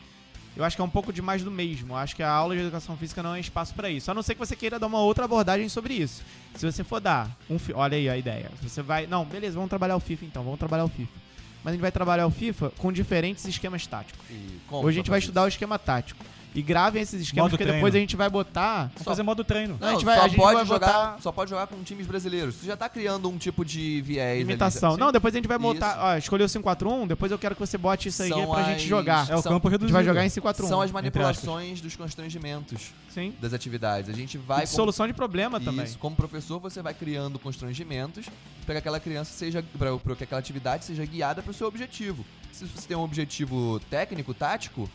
eu 0.56 0.64
acho 0.64 0.74
que 0.74 0.82
é 0.82 0.84
um 0.84 0.90
pouco 0.90 1.12
demais 1.12 1.44
do 1.44 1.52
mesmo. 1.52 1.92
Eu 1.92 1.96
acho 1.98 2.16
que 2.16 2.22
a 2.22 2.30
aula 2.30 2.56
de 2.56 2.62
educação 2.62 2.96
física 2.96 3.22
não 3.22 3.32
é 3.32 3.38
espaço 3.38 3.74
pra 3.74 3.88
isso. 3.88 4.10
A 4.10 4.14
não 4.14 4.22
ser 4.22 4.34
que 4.34 4.40
você 4.40 4.56
queira 4.56 4.76
dar 4.76 4.88
uma 4.88 4.98
outra 5.00 5.24
abordagem 5.24 5.68
sobre 5.68 5.94
isso. 5.94 6.24
Se 6.56 6.66
você 6.66 6.82
for 6.82 6.98
dar 7.00 7.30
um, 7.48 7.58
olha 7.74 7.96
aí 7.96 8.08
a 8.08 8.16
ideia. 8.16 8.50
Você 8.60 8.82
vai, 8.82 9.06
não, 9.06 9.24
beleza, 9.24 9.54
vamos 9.54 9.68
trabalhar 9.70 9.94
o 9.94 10.00
FIFA 10.00 10.24
então, 10.24 10.42
vamos 10.42 10.58
trabalhar 10.58 10.84
o 10.84 10.88
FIFA. 10.88 11.27
Mas 11.64 11.72
a 11.72 11.74
gente 11.74 11.82
vai 11.82 11.92
trabalhar 11.92 12.26
o 12.26 12.30
FIFA 12.30 12.70
com 12.78 12.92
diferentes 12.92 13.44
esquemas 13.44 13.86
táticos. 13.86 14.24
Hoje 14.70 14.96
a 14.96 15.00
gente 15.00 15.10
vai 15.10 15.18
estudar 15.18 15.44
o 15.44 15.48
esquema 15.48 15.78
tático. 15.78 16.24
E 16.58 16.62
gravem 16.62 17.00
esses 17.00 17.20
esquemas, 17.22 17.44
Modo 17.44 17.50
porque 17.52 17.64
depois 17.64 17.92
treino. 17.92 17.96
a 17.96 18.00
gente 18.00 18.16
vai 18.16 18.28
botar 18.28 18.88
Vamos 18.94 19.02
fazer 19.04 19.22
modo 19.22 19.44
treino. 19.44 19.78
Não, 19.80 19.88
a 19.88 19.92
gente 19.92 20.04
vai- 20.04 20.16
só 20.18 20.24
a 20.24 20.28
gente 20.28 20.36
pode 20.36 20.56
vai 20.56 20.66
jogar, 20.66 20.86
botar- 20.86 21.16
só 21.20 21.30
pode 21.30 21.50
jogar 21.50 21.66
com 21.68 21.82
times 21.84 22.06
brasileiros. 22.06 22.56
Você 22.56 22.66
já 22.66 22.76
tá 22.76 22.88
criando 22.88 23.28
um 23.28 23.38
tipo 23.38 23.64
de 23.64 24.00
viés 24.02 24.40
imitação. 24.42 24.94
Sim. 24.94 24.98
Não, 25.00 25.12
depois 25.12 25.32
a 25.32 25.36
gente 25.38 25.46
vai 25.46 25.56
botar, 25.58 25.96
ó, 26.00 26.16
escolheu 26.16 26.46
o 26.46 26.48
541, 26.50 27.06
depois 27.06 27.30
eu 27.30 27.38
quero 27.38 27.54
que 27.54 27.60
você 27.60 27.78
bote 27.78 28.08
isso 28.08 28.22
aí 28.24 28.28
São 28.30 28.50
pra 28.50 28.64
gente 28.64 28.76
as- 28.78 28.82
jogar. 28.82 29.20
É 29.30 29.36
o 29.36 29.40
São- 29.42 29.52
campo 29.52 29.68
A 29.68 29.70
gente 29.70 29.78
reduzido. 29.78 29.92
vai 29.92 30.04
jogar 30.04 30.26
em 30.26 30.30
541. 30.30 30.68
São 30.68 30.80
as 30.80 30.90
manipulações 30.90 31.80
dos 31.80 31.94
constrangimentos 31.94 32.90
Sim. 33.08 33.32
das 33.40 33.52
atividades. 33.52 34.10
A 34.10 34.12
gente 34.16 34.36
vai 34.36 34.64
de 34.64 34.70
solução 34.70 35.06
de 35.06 35.12
problema 35.12 35.58
Isso, 35.58 35.64
também. 35.64 35.86
como 36.00 36.16
professor, 36.16 36.58
você 36.58 36.82
vai 36.82 36.92
criando 36.94 37.38
constrangimentos 37.38 38.26
para 38.66 38.74
que 38.74 38.78
aquela 38.78 38.98
criança 38.98 39.32
seja, 39.32 39.64
para 39.78 40.16
que 40.16 40.24
aquela 40.24 40.40
atividade 40.40 40.84
seja 40.84 41.04
guiada 41.04 41.40
para 41.40 41.50
o 41.50 41.54
seu 41.54 41.68
objetivo. 41.68 42.24
Se 42.52 42.64
você 42.66 42.88
tem 42.88 42.96
um 42.96 43.02
objetivo 43.02 43.78
técnico, 43.88 44.34
tático, 44.34 44.90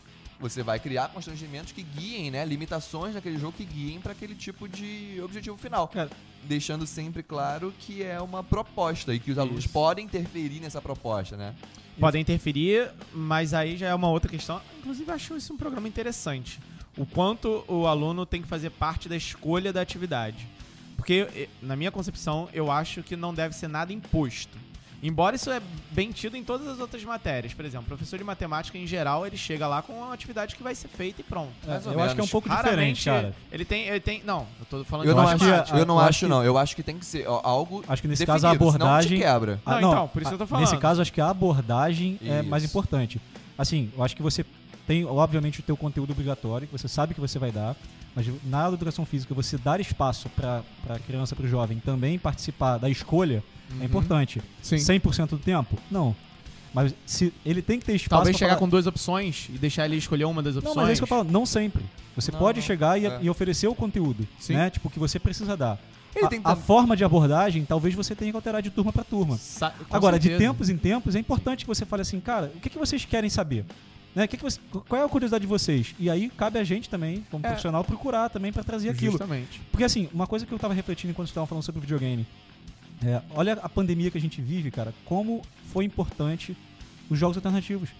você 0.50 0.62
vai 0.62 0.78
criar 0.78 1.08
constrangimentos 1.08 1.72
que 1.72 1.82
guiem, 1.82 2.30
né, 2.30 2.44
limitações 2.44 3.14
naquele 3.14 3.38
jogo 3.38 3.56
que 3.56 3.64
guiem 3.64 3.98
para 3.98 4.12
aquele 4.12 4.34
tipo 4.34 4.68
de 4.68 5.18
objetivo 5.22 5.56
final, 5.56 5.88
Cara, 5.88 6.10
deixando 6.42 6.86
sempre 6.86 7.22
claro 7.22 7.72
que 7.78 8.02
é 8.02 8.20
uma 8.20 8.44
proposta 8.44 9.14
e 9.14 9.18
que 9.18 9.30
os 9.30 9.38
alunos 9.38 9.64
Isso. 9.64 9.72
podem 9.72 10.04
interferir 10.04 10.60
nessa 10.60 10.82
proposta, 10.82 11.36
né? 11.36 11.54
Podem 11.98 12.20
interferir, 12.20 12.90
mas 13.12 13.54
aí 13.54 13.76
já 13.76 13.88
é 13.88 13.94
uma 13.94 14.08
outra 14.10 14.28
questão. 14.28 14.60
Inclusive, 14.80 15.10
acho 15.12 15.36
isso 15.36 15.54
um 15.54 15.56
programa 15.56 15.86
interessante. 15.86 16.58
O 16.96 17.06
quanto 17.06 17.64
o 17.68 17.86
aluno 17.86 18.26
tem 18.26 18.42
que 18.42 18.48
fazer 18.48 18.70
parte 18.70 19.08
da 19.08 19.16
escolha 19.16 19.72
da 19.72 19.80
atividade. 19.80 20.46
Porque, 20.96 21.28
eh, 21.34 21.48
na 21.62 21.76
minha 21.76 21.92
concepção, 21.92 22.48
eu 22.52 22.70
acho 22.70 23.02
que 23.02 23.16
não 23.16 23.32
deve 23.32 23.54
ser 23.54 23.68
nada 23.68 23.92
imposto. 23.92 24.58
Embora 25.06 25.36
isso 25.36 25.50
é 25.50 25.60
bem 25.90 26.10
tido 26.12 26.34
em 26.34 26.42
todas 26.42 26.66
as 26.66 26.78
outras 26.80 27.04
matérias. 27.04 27.52
Por 27.52 27.62
exemplo, 27.64 27.84
o 27.84 27.88
professor 27.88 28.18
de 28.18 28.24
matemática, 28.24 28.78
em 28.78 28.86
geral, 28.86 29.26
ele 29.26 29.36
chega 29.36 29.66
lá 29.68 29.82
com 29.82 29.92
uma 29.92 30.14
atividade 30.14 30.56
que 30.56 30.62
vai 30.62 30.74
ser 30.74 30.88
feita 30.88 31.20
e 31.20 31.24
pronto. 31.24 31.52
é, 31.68 31.72
eu 31.72 31.74
acho 31.76 31.82
que 31.84 31.90
é 31.92 31.92
um 32.00 32.14
menos. 32.14 32.30
pouco 32.30 32.48
Raramente, 32.48 32.94
diferente, 33.00 33.04
cara. 33.04 33.34
ele 33.52 33.64
tem, 33.66 33.82
ele 33.86 34.00
tem... 34.00 34.22
Não, 34.24 34.46
eu 34.58 34.64
tô 34.64 34.84
falando 34.84 35.06
Eu 35.06 35.14
de 35.14 35.20
não, 35.20 35.28
acho 35.28 35.44
eu 35.76 35.84
não 35.86 35.98
acho, 35.98 36.08
acho 36.08 36.18
que- 36.20 36.26
não. 36.26 36.42
Eu 36.42 36.56
acho 36.56 36.74
que 36.76 36.82
tem 36.82 36.98
que 36.98 37.04
ser 37.04 37.28
ó, 37.28 37.38
algo 37.44 37.84
Acho 37.86 38.00
que 38.00 38.08
nesse 38.08 38.20
definido, 38.24 38.42
caso 38.42 38.46
a 38.46 38.50
abordagem. 38.52 39.18
quebra. 39.20 39.60
Não, 39.66 39.76
então, 39.78 40.08
por 40.08 40.22
isso 40.22 40.30
que 40.30 40.34
eu 40.34 40.38
tô 40.38 40.46
falando. 40.46 40.64
Nesse 40.64 40.78
caso, 40.78 41.02
acho 41.02 41.12
que 41.12 41.20
a 41.20 41.28
abordagem 41.28 42.18
é 42.24 42.40
Isso. 42.40 42.48
mais 42.48 42.64
importante. 42.64 43.20
Assim, 43.58 43.92
eu 43.94 44.02
acho 44.02 44.16
que 44.16 44.22
você 44.22 44.42
tem, 44.86 45.04
obviamente, 45.04 45.60
o 45.60 45.62
teu 45.62 45.76
conteúdo 45.76 46.12
obrigatório, 46.12 46.66
que 46.66 46.72
você 46.72 46.88
sabe 46.88 47.12
que 47.14 47.20
você 47.20 47.38
vai 47.38 47.52
dar, 47.52 47.76
mas 48.14 48.26
na 48.44 48.58
aula 48.60 48.70
de 48.70 48.76
educação 48.82 49.04
física, 49.04 49.34
você 49.34 49.56
dar 49.58 49.80
espaço 49.80 50.28
para 50.30 50.62
a 50.88 50.98
criança, 50.98 51.34
para 51.34 51.44
o 51.46 51.48
jovem 51.48 51.78
também 51.78 52.18
participar 52.18 52.78
da 52.78 52.88
escolha 52.88 53.42
Uhum. 53.70 53.82
é 53.82 53.84
importante. 53.86 54.40
Sim. 54.62 54.76
100% 54.76 55.30
do 55.30 55.38
tempo? 55.38 55.76
Não. 55.90 56.14
Mas 56.72 56.94
se 57.06 57.32
ele 57.46 57.62
tem 57.62 57.78
que 57.78 57.86
ter 57.86 57.94
espaço 57.94 58.10
Talvez 58.10 58.36
chegar 58.36 58.50
falar- 58.50 58.58
com 58.60 58.68
duas 58.68 58.86
opções 58.86 59.48
e 59.48 59.52
deixar 59.58 59.84
ele 59.86 59.96
escolher 59.96 60.24
uma 60.24 60.42
das 60.42 60.56
opções. 60.56 60.74
Não, 60.76 60.82
mas 60.82 60.90
é 60.90 60.92
isso 60.92 61.00
que 61.00 61.04
eu 61.04 61.16
falo, 61.16 61.24
não 61.30 61.46
sempre. 61.46 61.82
Você 62.16 62.30
Não, 62.32 62.38
pode 62.38 62.58
não. 62.60 62.66
chegar 62.66 63.00
e, 63.00 63.06
É. 63.06 63.18
e 63.22 63.30
oferecer 63.30 63.66
o 63.68 63.74
conteúdo, 63.74 64.26
Sim. 64.38 64.54
né? 64.54 64.70
Tipo, 64.70 64.90
que 64.90 64.98
você 64.98 65.18
precisa 65.18 65.56
dar. 65.56 65.78
Ele 66.14 66.26
A, 66.26 66.28
tem 66.28 66.40
a 66.44 66.54
forma 66.54 66.96
de 66.96 67.02
abordagem, 67.04 67.64
talvez 67.64 67.94
você 67.94 68.14
tenha 68.14 68.30
que 68.30 68.36
alterar 68.36 68.60
de 68.62 68.70
turma 68.70 68.92
para 68.92 69.02
turma. 69.02 69.36
Sa- 69.36 69.70
com 69.70 69.96
Agora, 69.96 70.16
de 70.18 70.28
certeza. 70.28 70.50
tempos 70.52 70.68
em 70.68 70.76
tempos, 70.76 71.14
é 71.16 71.18
importante 71.18 71.64
que 71.64 71.68
você 71.68 71.84
fale 71.84 72.02
assim, 72.02 72.20
cara, 72.20 72.52
o 72.54 72.60
que, 72.60 72.68
que 72.70 72.78
vocês 72.78 73.04
querem 73.04 73.28
saber? 73.30 73.64
Né? 74.14 74.24
O 74.24 74.28
que 74.28 74.36
que 74.36 74.42
você- 74.42 74.60
qual 74.88 75.02
é 75.02 75.04
a 75.04 75.08
curiosidade 75.08 75.42
de 75.42 75.48
vocês? 75.48 75.94
E 75.98 76.08
aí 76.08 76.30
cabe 76.30 76.58
a 76.58 76.64
gente 76.64 76.88
também, 76.88 77.24
como 77.30 77.44
É. 77.44 77.48
profissional, 77.48 77.82
procurar 77.82 78.28
também 78.28 78.52
para 78.52 78.62
trazer 78.62 78.88
aquilo. 78.90 79.12
Justamente. 79.12 79.60
Porque 79.70 79.82
assim, 79.84 80.08
uma 80.14 80.26
coisa 80.26 80.46
que 80.46 80.52
eu 80.52 80.58
tava 80.58 80.72
refletindo 80.74 81.10
enquanto 81.10 81.28
estavam 81.28 81.46
falando 81.46 81.64
sobre 81.64 81.80
videogame. 81.80 82.26
é, 83.04 83.20
olha 83.34 83.54
a 83.54 83.68
pandemia 83.68 84.10
que 84.10 84.16
a 84.16 84.20
gente 84.20 84.40
vive, 84.40 84.70
cara, 84.70 84.94
como 85.04 85.42
foi 85.72 85.84
importante 85.84 86.56
os 87.10 87.18
jogos 87.18 87.36
alternativos. 87.36 87.90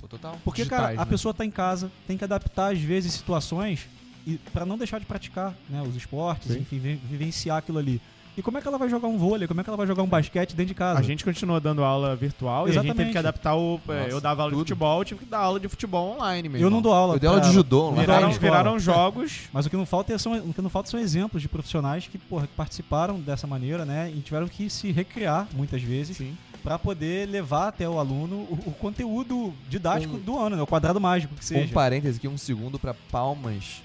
Pô, 0.00 0.08
Total. 0.08 0.40
Porque, 0.42 0.62
Digitais, 0.62 0.80
cara, 0.82 0.94
a 1.02 1.04
né? 1.04 1.10
pessoa 1.10 1.32
tá 1.34 1.44
em 1.44 1.50
casa, 1.50 1.92
tem 2.06 2.16
que 2.16 2.24
adaptar, 2.24 2.72
às 2.72 2.80
vezes, 2.80 3.12
situações 3.12 3.86
e 4.26 4.38
para 4.52 4.64
não 4.66 4.76
deixar 4.78 4.98
de 4.98 5.04
praticar 5.06 5.54
né, 5.68 5.82
os 5.82 5.94
esportes, 5.94 6.52
Sim. 6.52 6.60
enfim, 6.60 6.78
vi- 6.80 7.00
vivenciar 7.08 7.58
aquilo 7.58 7.78
ali. 7.78 8.00
E 8.36 8.42
como 8.42 8.56
é 8.56 8.60
que 8.62 8.68
ela 8.68 8.78
vai 8.78 8.88
jogar 8.88 9.08
um 9.08 9.18
vôlei? 9.18 9.46
Como 9.46 9.60
é 9.60 9.64
que 9.64 9.68
ela 9.68 9.76
vai 9.76 9.86
jogar 9.86 10.02
um 10.02 10.06
basquete 10.06 10.50
dentro 10.54 10.66
de 10.66 10.74
casa? 10.74 10.98
A 10.98 11.02
gente 11.02 11.24
continua 11.24 11.60
dando 11.60 11.82
aula 11.84 12.14
virtual 12.16 12.66
e 12.66 12.70
a 12.70 12.72
gente 12.72 12.82
teve 12.82 12.88
Exatamente. 12.92 13.12
que 13.12 13.18
adaptar 13.18 13.56
o. 13.56 13.80
é, 13.88 13.92
Nossa, 14.02 14.08
eu 14.10 14.20
dava 14.20 14.42
aula 14.42 14.52
tudo. 14.52 14.64
de 14.64 14.68
futebol, 14.70 14.98
eu 15.00 15.04
tive 15.04 15.20
que 15.20 15.26
dar 15.26 15.38
aula 15.40 15.60
de 15.60 15.68
futebol 15.68 16.14
online 16.16 16.48
mesmo. 16.48 16.64
eu 16.66 16.70
não 16.70 16.80
dou 16.80 16.92
aula. 16.92 17.16
Eu 17.16 17.18
dei 17.18 17.28
aula 17.28 17.40
de 17.40 17.52
judô, 17.52 17.90
não 17.90 18.04
dou 18.04 18.14
aula 18.14 18.28
Viraram, 18.28 18.32
viraram 18.32 18.78
jogos. 18.78 19.48
Mas 19.52 19.66
o 19.66 19.70
que 19.70 19.76
não 19.76 19.84
falta 19.84 20.12
é- 20.14 20.18
são, 20.18 20.32
o 20.38 20.54
que 20.54 20.62
não 20.62 20.70
falta 20.70 20.88
são 20.88 20.98
exemplos 21.00 21.42
de 21.42 21.48
profissionais 21.48 22.06
que, 22.06 22.16
porra, 22.18 22.48
participaram 22.56 23.18
dessa 23.20 23.46
maneira, 23.46 23.84
né? 23.84 24.10
E 24.14 24.20
tiveram 24.20 24.48
que 24.48 24.70
se 24.70 24.90
recriar 24.92 25.46
muitas 25.52 25.82
vezes 25.82 26.16
Sim. 26.16 26.36
para 26.62 26.78
poder 26.78 27.28
levar 27.28 27.68
até 27.68 27.88
o 27.88 27.98
aluno 27.98 28.36
o, 28.48 28.58
o 28.66 28.72
conteúdo 28.72 29.52
didático 29.68 30.16
Um- 30.16 30.20
do 30.20 30.38
ano, 30.38 30.56
né? 30.56 30.62
O 30.62 30.66
quadrado 30.66 31.00
mágico 31.00 31.34
que 31.34 31.40
Um 31.40 31.46
seja. 31.46 31.74
parêntese 31.74 32.16
aqui, 32.18 32.28
um 32.28 32.38
segundo 32.38 32.78
pra 32.78 32.94
palmas. 33.10 33.82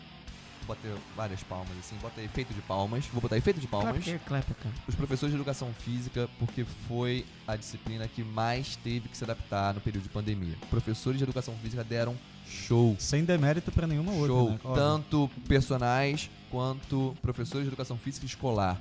Bater 0.68 0.92
várias 1.16 1.44
palmas, 1.44 1.72
assim. 1.80 1.96
Bota 2.02 2.22
efeito 2.22 2.54
de 2.54 2.62
palmas. 2.62 3.06
Vou 3.08 3.22
botar 3.22 3.38
efeito 3.38 3.60
de 3.60 3.68
palmas. 3.68 4.04
Clap, 4.26 4.46
cara. 4.46 4.76
Os 4.88 4.96
professores 4.96 5.32
de 5.34 5.38
educação 5.40 5.72
física, 5.74 6.30
porque 6.40 6.66
foi 6.88 7.26
a 7.48 7.56
disciplina 7.56 8.08
que 8.08 8.24
mais 8.24 8.76
teve 8.78 9.08
que 9.08 9.18
se 9.18 9.24
adaptar 9.24 9.74
no 9.74 9.82
período 9.82 10.04
de 10.04 10.10
pandemia. 10.10 10.56
Professores 10.70 11.18
de 11.18 11.24
educação 11.24 11.54
física 11.62 11.84
deram 11.84 12.16
show. 12.48 12.96
Sem 13.00 13.24
demérito 13.24 13.72
para 13.72 13.88
nenhuma 13.88 14.12
outra, 14.14 14.28
show. 14.28 14.50
né? 14.52 14.60
Tanto 14.76 15.30
personais 15.48 16.30
quanto 16.50 17.16
professores 17.22 17.64
de 17.64 17.70
educação 17.70 17.98
física 17.98 18.26
escolar. 18.26 18.80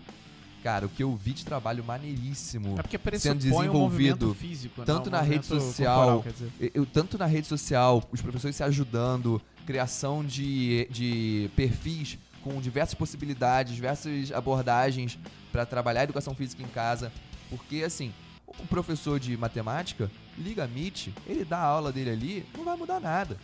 Cara, 0.64 0.86
o 0.86 0.88
que 0.88 1.02
eu 1.02 1.14
vi 1.14 1.34
de 1.34 1.44
trabalho 1.44 1.84
maneiríssimo. 1.84 2.76
É 2.78 2.82
Sendo 2.88 3.00
pressupõe 3.02 3.68
um 3.68 3.72
movimento 3.74 4.16
desenvolvido 4.16 4.34
físico, 4.34 4.80
né? 4.80 4.86
tanto 4.86 5.08
Um 5.08 5.12
na 5.12 5.20
rede 5.20 5.44
social, 5.44 6.22
corporal, 6.22 6.50
eu- 6.74 6.86
tanto 6.86 7.18
na 7.18 7.26
rede 7.26 7.46
social, 7.46 8.02
os 8.10 8.22
professores 8.22 8.56
se 8.56 8.62
ajudando, 8.62 9.42
criação 9.66 10.24
de, 10.24 10.88
de 10.90 11.50
perfis 11.54 12.16
com 12.42 12.58
diversas 12.62 12.94
possibilidades, 12.94 13.74
diversas 13.74 14.32
abordagens 14.32 15.18
para 15.52 15.66
trabalhar 15.66 16.00
a 16.00 16.04
educação 16.04 16.34
física 16.34 16.62
em 16.62 16.68
casa. 16.68 17.12
Porque, 17.50 17.82
assim, 17.84 18.10
o 18.46 18.66
professor 18.66 19.20
de 19.20 19.36
matemática 19.36 20.10
liga 20.38 20.64
a 20.64 20.66
Meet, 20.66 21.08
ele 21.26 21.44
dá 21.44 21.58
a 21.58 21.64
aula 21.64 21.92
dele 21.92 22.08
ali, 22.10 22.46
não 22.56 22.64
vai 22.64 22.74
mudar 22.76 23.00
nada. 23.00 23.36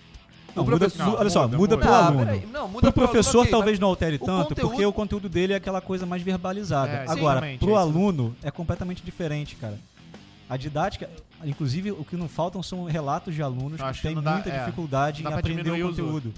Não, 0.54 0.62
o 0.64 0.66
muda, 0.70 0.88
mu- 1.04 1.16
olha 1.18 1.30
só, 1.30 1.42
muda, 1.42 1.56
muda 1.58 1.76
muda. 1.76 1.86
pro 1.86 1.94
Ah, 1.94 2.06
aluno. 2.06 2.24
peraí, 2.26 2.46
não, 2.52 2.68
muda 2.68 2.80
Pro 2.80 2.92
professor 2.92 3.40
ok, 3.40 3.50
talvez 3.50 3.72
mas 3.74 3.80
não 3.80 3.88
altere 3.88 4.16
o 4.16 4.18
tanto, 4.18 4.48
conteúdo- 4.48 4.68
porque 4.70 4.84
o 4.86 4.92
conteúdo 4.92 5.28
dele 5.28 5.52
é 5.52 5.56
aquela 5.56 5.80
coisa 5.80 6.04
mais 6.06 6.22
verbalizada. 6.22 6.90
É, 6.92 7.04
Agora, 7.08 7.40
pro 7.58 7.72
é 7.74 7.76
aluno 7.76 8.34
é 8.42 8.50
completamente 8.50 9.02
diferente, 9.02 9.56
cara. 9.56 9.78
A 10.48 10.56
didática, 10.56 11.08
inclusive, 11.44 11.92
o 11.92 12.04
que 12.04 12.16
não 12.16 12.28
faltam 12.28 12.62
são 12.62 12.84
relatos 12.84 13.34
de 13.34 13.42
alunos 13.42 13.80
acho 13.80 14.00
que 14.02 14.08
têm 14.08 14.16
não 14.16 14.22
dá- 14.22 14.32
muita 14.32 14.50
é, 14.50 14.58
dificuldade 14.60 15.20
em 15.20 15.24
dá 15.24 15.30
pra 15.30 15.38
aprender 15.38 15.70
o 15.70 15.88
conteúdo. 15.88 16.34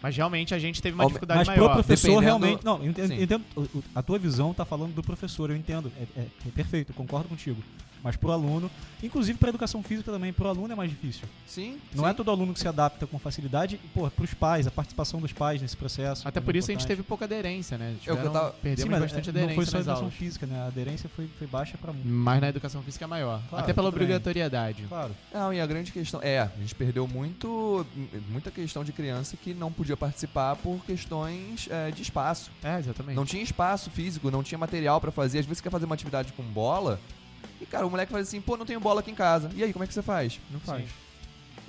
Mas 0.00 0.14
realmente 0.16 0.54
a 0.54 0.58
gente 0.58 0.80
teve 0.80 0.94
uma 0.94 1.06
dificuldade 1.06 1.38
Mas 1.38 1.48
maior. 1.48 1.64
pro 1.64 1.74
professor 1.82 2.22
realmente. 2.22 2.64
Não, 2.64 2.78
eu 2.82 2.90
entendo, 2.90 3.12
eu 3.12 3.22
entendo- 3.22 3.44
o- 3.56 3.60
o- 3.62 3.84
a 3.94 4.02
tua 4.02 4.18
visão 4.18 4.54
tá 4.54 4.64
falando 4.64 4.94
do 4.94 5.02
professor, 5.02 5.50
eu 5.50 5.56
entendo. 5.56 5.90
É, 5.98 6.20
é- 6.20 6.26
é 6.46 6.50
perfeito, 6.54 6.92
concordo 6.92 7.28
contigo. 7.28 7.60
Mas 8.02 8.14
pro 8.16 8.30
aluno, 8.30 8.70
inclusive 9.02 9.36
pra 9.38 9.48
educação 9.48 9.82
física 9.82 10.12
também, 10.12 10.32
pro 10.32 10.48
aluno 10.48 10.72
é 10.72 10.76
mais 10.76 10.90
difícil. 10.90 11.26
Sim. 11.46 11.78
Não 11.94 12.04
sim. 12.04 12.10
é 12.10 12.14
todo 12.14 12.30
aluno 12.30 12.52
que 12.54 12.60
se 12.60 12.68
adapta 12.68 13.06
com 13.06 13.18
facilidade. 13.18 13.80
E, 13.82 13.88
pô, 13.88 14.08
pros 14.10 14.32
pais, 14.34 14.66
a 14.66 14.70
participação 14.70 15.20
dos 15.20 15.32
pais 15.32 15.60
nesse 15.60 15.76
processo. 15.76 16.22
Até 16.26 16.40
também 16.40 16.44
por 16.46 16.54
é 16.54 16.58
isso 16.58 16.70
a 16.70 16.74
gente 16.74 16.80
importante. 16.82 16.96
teve 16.98 17.02
pouca 17.08 17.24
aderência, 17.24 17.76
né? 17.76 17.90
É 17.90 17.94
o 17.94 17.98
que 17.98 18.10
eu 18.10 18.16
Tiveram- 18.16 18.32
tava- 18.32 18.50
Perdemos 18.62 18.82
Sim, 18.82 18.88
mas 18.90 19.00
bastante 19.00 19.28
é, 19.28 19.30
aderência 19.30 19.48
não 19.48 19.54
foi 19.56 19.64
só 19.66 19.70
a 19.70 19.78
nas 19.78 19.86
educação 19.86 20.04
aulas. 20.04 20.14
física, 20.14 20.46
né? 20.46 20.60
A 20.60 20.66
aderência 20.66 21.08
foi, 21.14 21.28
foi 21.38 21.46
baixa 21.46 21.76
pra 21.78 21.92
muito. 21.92 22.06
Mas 22.08 22.40
na 22.40 22.48
educação 22.48 22.82
física 22.82 23.04
é 23.04 23.08
maior. 23.08 23.40
Claro, 23.48 23.64
Até 23.64 23.72
pela 23.72 23.88
tudo 23.90 23.98
bem. 23.98 24.04
obrigatoriedade. 24.04 24.84
Claro. 24.88 25.12
Não, 25.34 25.52
e 25.52 25.60
a 25.60 25.66
grande 25.66 25.90
questão 25.90 26.20
é, 26.22 26.38
a 26.40 26.50
gente 26.60 26.74
perdeu 26.74 27.08
muito, 27.08 27.84
muita 28.30 28.50
questão 28.50 28.84
de 28.84 28.92
criança 28.92 29.36
que 29.36 29.52
não 29.52 29.72
podia 29.72 29.96
participar 29.96 30.54
por 30.56 30.78
questões 30.84 31.68
é, 31.70 31.90
de 31.90 32.02
espaço. 32.02 32.50
É, 32.62 32.78
exatamente. 32.78 33.16
Não 33.16 33.24
tinha 33.24 33.42
espaço 33.42 33.90
físico, 33.90 34.30
não 34.30 34.42
tinha 34.42 34.58
material 34.58 35.00
pra 35.00 35.10
fazer. 35.10 35.38
Às 35.40 35.46
vezes 35.46 35.58
você 35.58 35.62
quer 35.64 35.70
fazer 35.70 35.86
uma 35.86 35.94
atividade 35.94 36.32
com 36.32 36.42
bola 36.42 37.00
e, 37.60 37.66
cara, 37.66 37.86
o 37.86 37.90
moleque 37.90 38.12
faz 38.12 38.28
assim, 38.28 38.40
pô, 38.40 38.56
não 38.56 38.66
tenho 38.66 38.80
bola 38.80 39.00
aqui 39.00 39.10
em 39.10 39.14
casa. 39.14 39.50
E 39.54 39.62
aí, 39.64 39.72
como 39.72 39.84
é 39.84 39.86
que 39.86 39.94
você 39.94 40.02
faz? 40.02 40.40
Não 40.50 40.60
faz. 40.60 40.82
Sim. 40.84 40.88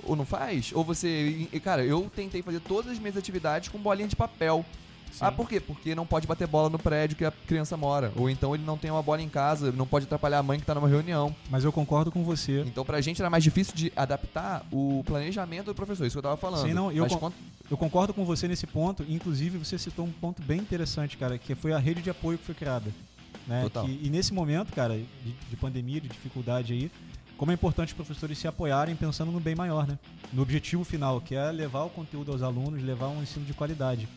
Ou 0.04 0.14
não 0.16 0.24
faz? 0.24 0.70
Ou 0.74 0.84
você. 0.84 1.48
e, 1.52 1.60
Cara, 1.60 1.84
eu 1.84 2.10
tentei 2.14 2.40
fazer 2.42 2.60
todas 2.60 2.92
as 2.92 2.98
minhas 2.98 3.16
atividades 3.16 3.68
com 3.68 3.78
bolinha 3.78 4.08
de 4.08 4.16
papel. 4.16 4.64
Sim. 5.10 5.18
Ah, 5.22 5.32
por 5.32 5.48
quê? 5.48 5.58
Porque 5.58 5.94
não 5.94 6.06
pode 6.06 6.26
bater 6.26 6.46
bola 6.46 6.68
no 6.68 6.78
prédio 6.78 7.16
que 7.16 7.24
a 7.24 7.30
criança 7.46 7.76
mora. 7.78 8.12
Ou 8.14 8.28
então 8.28 8.54
ele 8.54 8.62
não 8.64 8.76
tem 8.76 8.90
uma 8.90 9.02
bola 9.02 9.20
em 9.22 9.28
casa, 9.28 9.72
não 9.72 9.86
pode 9.86 10.04
atrapalhar 10.04 10.38
a 10.38 10.42
mãe 10.42 10.60
que 10.60 10.66
tá 10.66 10.74
numa 10.74 10.86
reunião. 10.88 11.34
Mas 11.50 11.64
eu 11.64 11.72
concordo 11.72 12.12
com 12.12 12.22
você. 12.22 12.60
Então 12.66 12.84
pra 12.84 13.00
gente 13.00 13.20
era 13.20 13.30
mais 13.30 13.42
difícil 13.42 13.74
de 13.74 13.90
adaptar 13.96 14.64
o 14.70 15.02
planejamento 15.06 15.66
do 15.66 15.74
professor, 15.74 16.06
isso 16.06 16.14
que 16.14 16.18
eu 16.18 16.22
tava 16.22 16.36
falando. 16.36 16.66
Sim, 16.66 16.74
não, 16.74 16.92
eu 16.92 17.06
con- 17.08 17.32
Eu 17.70 17.76
concordo 17.76 18.12
com 18.14 18.24
você 18.24 18.46
nesse 18.46 18.66
ponto. 18.66 19.04
Inclusive, 19.08 19.58
você 19.58 19.78
citou 19.78 20.04
um 20.04 20.12
ponto 20.12 20.42
bem 20.42 20.58
interessante, 20.60 21.16
cara, 21.16 21.38
que 21.38 21.54
foi 21.54 21.72
a 21.72 21.78
rede 21.78 22.02
de 22.02 22.10
apoio 22.10 22.36
que 22.38 22.44
foi 22.44 22.54
criada. 22.54 22.90
Né? 23.48 23.62
Total. 23.62 23.86
Que- 23.86 24.00
e 24.02 24.10
nesse 24.10 24.32
momento, 24.32 24.72
cara, 24.72 24.96
de, 24.96 25.32
de 25.48 25.56
pandemia, 25.56 26.00
de 26.00 26.08
dificuldade 26.08 26.72
aí, 26.72 26.90
como 27.36 27.50
é 27.50 27.54
importante 27.54 27.88
os 27.88 27.94
professores 27.94 28.36
se 28.36 28.46
apoiarem 28.46 28.94
pensando 28.94 29.32
no 29.32 29.40
bem 29.40 29.54
maior, 29.54 29.86
né? 29.86 29.98
No 30.32 30.42
objetivo 30.42 30.84
final, 30.84 31.20
que 31.20 31.34
é 31.34 31.50
levar 31.50 31.84
o 31.84 31.90
conteúdo 31.90 32.32
aos 32.32 32.42
alunos, 32.42 32.82
levar 32.82 33.08
um 33.08 33.22
ensino 33.22 33.46
de 33.46 33.54
qualidade. 33.54 34.08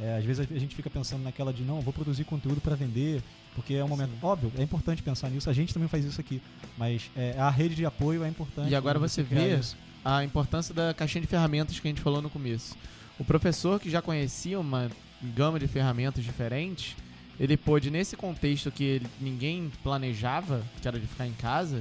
É, 0.00 0.16
às 0.18 0.24
vezes 0.24 0.46
a 0.50 0.58
gente 0.58 0.74
fica 0.74 0.90
pensando 0.90 1.22
naquela 1.22 1.52
de 1.52 1.62
não, 1.62 1.80
vou 1.80 1.92
produzir 1.92 2.24
conteúdo 2.24 2.60
para 2.60 2.74
vender, 2.74 3.22
porque 3.54 3.74
é 3.74 3.84
um 3.84 3.88
momento 3.88 4.12
óbvio, 4.20 4.52
é 4.58 4.62
importante 4.62 5.02
pensar 5.02 5.30
nisso. 5.30 5.48
A 5.48 5.52
gente 5.52 5.72
também 5.72 5.88
faz 5.88 6.04
isso 6.04 6.20
aqui, 6.20 6.42
mas 6.76 7.10
é, 7.16 7.36
a 7.38 7.48
rede 7.48 7.76
de 7.76 7.86
apoio 7.86 8.24
é 8.24 8.28
importante. 8.28 8.70
E 8.70 8.74
agora 8.74 8.98
né, 8.98 9.08
você 9.08 9.22
vê 9.22 9.56
isso. 9.56 9.76
a 10.04 10.24
importância 10.24 10.74
da 10.74 10.92
caixinha 10.92 11.22
de 11.22 11.28
ferramentas 11.28 11.78
que 11.78 11.86
a 11.86 11.90
gente 11.90 12.00
falou 12.00 12.20
no 12.20 12.28
começo. 12.28 12.76
O 13.20 13.24
professor 13.24 13.78
que 13.78 13.88
já 13.88 14.02
conhecia 14.02 14.58
uma 14.58 14.90
gama 15.22 15.60
de 15.60 15.68
ferramentas 15.68 16.24
diferentes, 16.24 16.96
ele 17.38 17.56
pôde, 17.56 17.90
nesse 17.90 18.16
contexto 18.16 18.70
que 18.70 18.84
ele- 18.84 19.06
ninguém 19.20 19.70
planejava, 19.82 20.62
que 20.80 20.86
era 20.86 20.98
de 20.98 21.06
ficar 21.06 21.26
em 21.26 21.32
casa, 21.32 21.80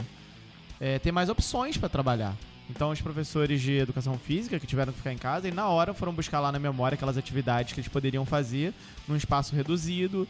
é, 0.79 0.99
ter 0.99 1.11
mais 1.11 1.29
opções 1.29 1.77
para 1.77 1.89
trabalhar. 1.89 2.35
Então, 2.69 2.91
os 2.91 3.01
professores 3.01 3.61
de 3.61 3.73
educação 3.73 4.17
física 4.17 4.57
que 4.59 4.65
tiveram 4.65 4.91
que 4.91 4.97
ficar 4.97 5.11
em 5.11 5.17
casa, 5.17 5.47
e 5.47 5.51
na 5.51 5.67
hora 5.67 5.93
foram 5.93 6.13
buscar 6.13 6.39
lá 6.39 6.51
na 6.51 6.57
memória 6.59 6.95
aquelas 6.95 7.17
atividades 7.17 7.73
que 7.73 7.79
eles 7.79 7.89
poderiam 7.89 8.25
fazer 8.25 8.73
num 9.07 9.15
espaço 9.15 9.53
reduzido, 9.55 10.27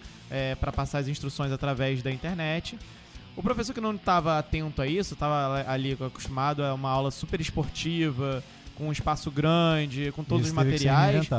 para 0.59 0.71
passar 0.71 0.97
as 0.97 1.07
instruções 1.07 1.51
através 1.51 2.01
da 2.01 2.11
internet. 2.11 2.77
O 3.35 3.41
professor 3.41 3.73
que 3.73 3.79
não 3.81 3.93
estava 3.95 4.37
atento 4.37 4.81
a 4.81 4.87
isso, 4.87 5.13
estava 5.13 5.63
ali 5.67 5.93
acostumado 5.93 6.63
a 6.63 6.73
uma 6.73 6.89
aula 6.89 7.11
super 7.11 7.39
esportiva, 7.39 8.43
com 8.75 8.87
um 8.87 8.91
espaço 8.91 9.29
grande, 9.29 10.11
com 10.11 10.23
todos 10.23 10.47
Esse 10.47 10.51
os 10.51 10.55
materiais. 10.55 11.29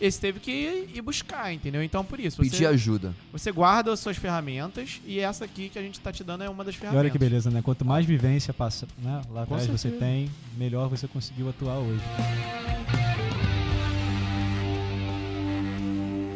Esse 0.00 0.20
teve 0.20 0.38
que 0.40 0.50
ir, 0.50 0.90
ir 0.96 1.02
buscar, 1.02 1.52
entendeu? 1.52 1.82
Então, 1.82 2.04
por 2.04 2.20
isso, 2.20 2.40
Pedir 2.40 2.56
você, 2.58 2.66
ajuda. 2.66 3.14
você 3.32 3.50
guarda 3.50 3.92
as 3.92 4.00
suas 4.00 4.16
ferramentas 4.16 5.00
e 5.04 5.18
essa 5.18 5.44
aqui 5.44 5.68
que 5.68 5.78
a 5.78 5.82
gente 5.82 5.98
tá 6.00 6.12
te 6.12 6.22
dando 6.22 6.44
é 6.44 6.48
uma 6.48 6.64
das 6.64 6.74
E 6.74 6.78
ferramentas. 6.78 7.00
olha 7.04 7.10
que 7.10 7.18
beleza, 7.18 7.50
né? 7.50 7.60
Quanto 7.62 7.84
mais 7.84 8.06
vivência 8.06 8.54
passa, 8.54 8.86
né? 8.98 9.20
lá 9.30 9.44
Com 9.46 9.54
atrás 9.54 9.66
você 9.66 9.90
tem, 9.90 10.30
melhor 10.56 10.88
você 10.88 11.08
conseguiu 11.08 11.48
atuar 11.48 11.78
hoje. 11.78 12.02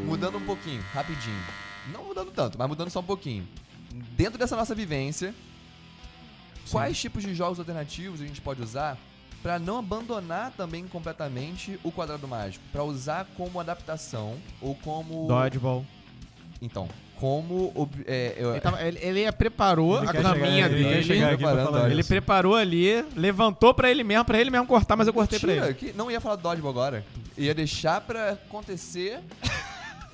Mudando 0.07 0.39
um 0.39 0.45
pouquinho, 0.45 0.83
rapidinho. 0.93 1.41
Não 1.93 2.05
mudando 2.05 2.31
tanto, 2.31 2.59
mas 2.59 2.69
mudando 2.69 2.91
só 2.91 3.01
um 3.01 3.05
pouquinho. 3.05 3.47
Dentro 4.17 4.39
dessa 4.39 4.57
nossa 4.57 4.75
vivência, 4.75 5.35
quais 6.71 6.99
tipos 7.01 7.23
de 7.23 7.35
jogos 7.35 7.59
alternativos 7.59 8.21
a 8.21 8.27
gente 8.27 8.41
pode 8.41 8.63
usar 8.63 8.97
pra 9.43 9.59
não 9.59 9.79
abandonar 9.79 10.53
também 10.57 10.87
completamente 10.87 11.79
o 11.83 11.91
quadrado 11.91 12.27
mágico? 12.29 12.65
Pra 12.73 12.83
usar 12.85 13.27
como 13.37 13.59
adaptação 13.61 14.37
ou 14.61 14.75
como. 14.77 15.27
Dodgeball. 15.27 15.85
Então, 16.61 16.89
como. 17.19 17.73
ob- 17.75 18.05
é, 18.07 18.35
eu- 18.37 18.51
Ele, 18.53 18.61
tava- 18.61 18.83
ele- 18.83 18.99
ele 19.03 19.33
preparou 19.33 19.99
Ele 19.99 20.09
a 20.11 20.13
caminha 20.23 20.67
ele 20.67 20.85
dele. 20.85 21.25
olha. 21.45 21.91
Ele 21.91 22.01
isso. 22.01 22.09
preparou 22.09 22.55
ali, 22.55 23.05
levantou 23.17 23.75
pra 23.75 23.91
ele 23.91 24.05
mesmo, 24.05 24.25
pra 24.25 24.39
ele 24.41 24.51
mesmo 24.51 24.67
cortar, 24.67 24.95
mas 24.97 25.07
eu 25.09 25.13
cortei 25.13 25.39
pra 25.41 25.49
Mentira, 25.49 25.67
ele. 25.67 25.75
que 25.75 25.93
não 25.93 26.11
ia 26.11 26.21
falar 26.21 26.37
do 26.37 26.43
dodgeball 26.43 26.71
agora. 26.71 27.05
Ia 27.37 27.55
deixar 27.55 28.01
pra 28.01 28.33
acontecer. 28.33 29.19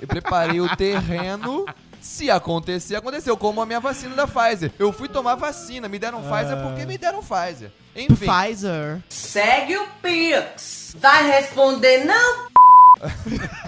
Eu 0.01 0.07
preparei 0.09 0.61
o 0.61 0.75
terreno. 0.77 1.67
Se 2.01 2.31
acontecer, 2.31 2.95
aconteceu. 2.95 3.37
Como 3.37 3.61
a 3.61 3.67
minha 3.67 3.81
vacina 3.81 4.15
da 4.15 4.25
Pfizer. 4.27 4.71
Eu 4.79 4.93
fui 4.93 5.09
tomar 5.09 5.35
vacina. 5.35 5.89
Me 5.89 5.99
deram 5.99 6.21
Pfizer 6.23 6.57
Ah. 6.57 6.63
porque 6.69 6.87
me 6.87 6.97
deram 6.97 7.21
Pfizer. 7.21 7.73
Enfim. 7.99 8.27
Pfizer. 8.27 9.01
Segue 9.09 9.77
o 9.77 9.87
Pix. 10.03 10.97
Vai 10.99 11.27
responder 11.31 12.05
não? 12.05 12.49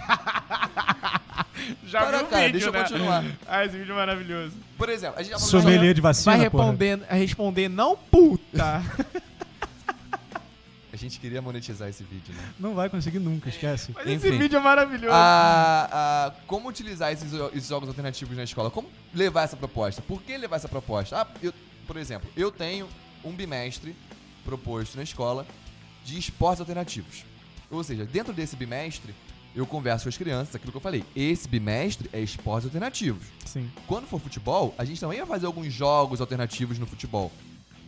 Já 1.85 2.01
Para, 2.01 2.19
viu 2.19 2.27
o 2.27 2.31
cara, 2.31 2.47
vídeo, 2.47 2.53
deixa 2.53 2.69
eu 2.69 2.73
né? 2.73 2.83
continuar. 2.83 3.25
Ah, 3.47 3.64
esse 3.64 3.77
vídeo 3.77 3.93
é 3.93 3.97
maravilhoso. 3.97 4.55
Por 4.79 4.88
exemplo, 4.88 5.19
a 5.19 5.23
gente 5.23 5.33
já 5.33 5.38
falou 5.38 5.51
Sommelier 5.51 5.93
de 5.95 6.01
vacina, 6.01 6.37
Vai 6.37 6.49
porra. 6.51 6.64
responder, 6.71 7.03
responder 7.11 7.69
não, 7.69 7.97
puta. 7.97 8.83
A 10.93 10.97
gente 10.97 11.19
queria 11.21 11.40
monetizar 11.40 11.88
esse 11.88 12.03
vídeo, 12.05 12.35
né? 12.35 12.43
Não 12.59 12.75
vai 12.75 12.90
conseguir 12.90 13.21
nunca, 13.21 13.49
esquece. 13.49 13.90
Mas 13.95 14.07
esse 14.07 14.29
Enfim. 14.29 14.37
vídeo 14.38 14.59
é 14.59 14.61
maravilhoso. 14.61 15.14
Ah, 15.14 15.88
ah, 15.90 16.33
como 16.47 16.69
utilizar 16.69 17.11
esses, 17.11 17.33
esses 17.55 17.69
jogos 17.69 17.88
alternativos 17.88 18.37
na 18.37 18.43
escola? 18.45 18.71
Como 18.71 18.87
levar 19.14 19.45
essa 19.45 19.57
proposta? 19.57 20.03
Por 20.03 20.21
que 20.21 20.37
levar 20.37 20.57
essa 20.57 20.69
proposta? 20.69 21.23
Ah, 21.23 21.27
eu- 21.43 21.55
por 21.87 21.97
exemplo, 21.97 22.29
eu 22.37 22.51
tenho 22.51 22.87
um 23.25 23.31
bimestre 23.33 23.97
proposto 24.44 24.96
na 24.96 25.03
escola 25.03 25.46
de 26.05 26.18
esportes 26.18 26.61
alternativos. 26.61 27.24
Ou 27.70 27.83
seja, 27.85 28.05
dentro 28.05 28.33
desse 28.33 28.57
bimestre, 28.57 29.14
eu 29.55 29.66
converso 29.66 30.05
com 30.05 30.09
as 30.09 30.16
crianças, 30.16 30.55
aquilo 30.55 30.72
que 30.72 30.79
eu 30.79 30.83
falei. 30.83 31.05
Esse 31.14 31.48
bimestre 31.48 32.09
é 32.12 32.20
esportes 32.20 32.66
alternativos. 32.66 33.24
Sim. 33.44 33.70
Quando 33.87 34.07
for 34.07 34.20
futebol, 34.20 34.74
a 34.79 34.85
gente 34.85 35.00
também 35.00 35.18
vai 35.18 35.26
fazer 35.26 35.46
alguns 35.46 35.72
jogos 35.72 36.20
alternativos 36.20 36.79
no 36.79 36.87
futebol. 36.87 37.31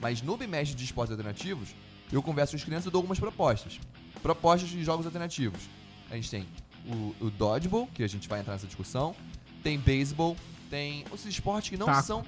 Mas 0.01 0.21
no 0.23 0.37
bimestre 0.37 0.77
de 0.77 0.85
esportes 0.85 1.13
alternativos, 1.13 1.71
eu 2.11 2.23
converso 2.23 2.53
com 2.53 2.57
as 2.57 2.65
crianças 2.65 2.87
e 2.87 2.91
dou 2.91 2.99
algumas 2.99 3.19
propostas. 3.19 3.79
Propostas 4.23 4.71
de 4.71 4.83
jogos 4.85 5.07
alternativos. 5.07 5.63
A 6.11 6.17
gente 6.17 6.31
tem 6.31 6.47
o, 6.87 7.15
o 7.27 7.31
dodgeball, 7.31 7.89
que 7.95 8.03
a 8.03 8.09
gente 8.09 8.29
vai 8.29 8.41
entrar 8.41 8.55
nessa 8.55 8.67
discussão. 8.67 9.15
Tem 9.63 9.79
beisebol. 9.79 10.37
Tem 10.69 11.05
os 11.13 11.25
esportes 11.25 11.71
que 11.71 11.77
não 11.77 11.87
Taco. 11.87 12.03
são 12.07 12.25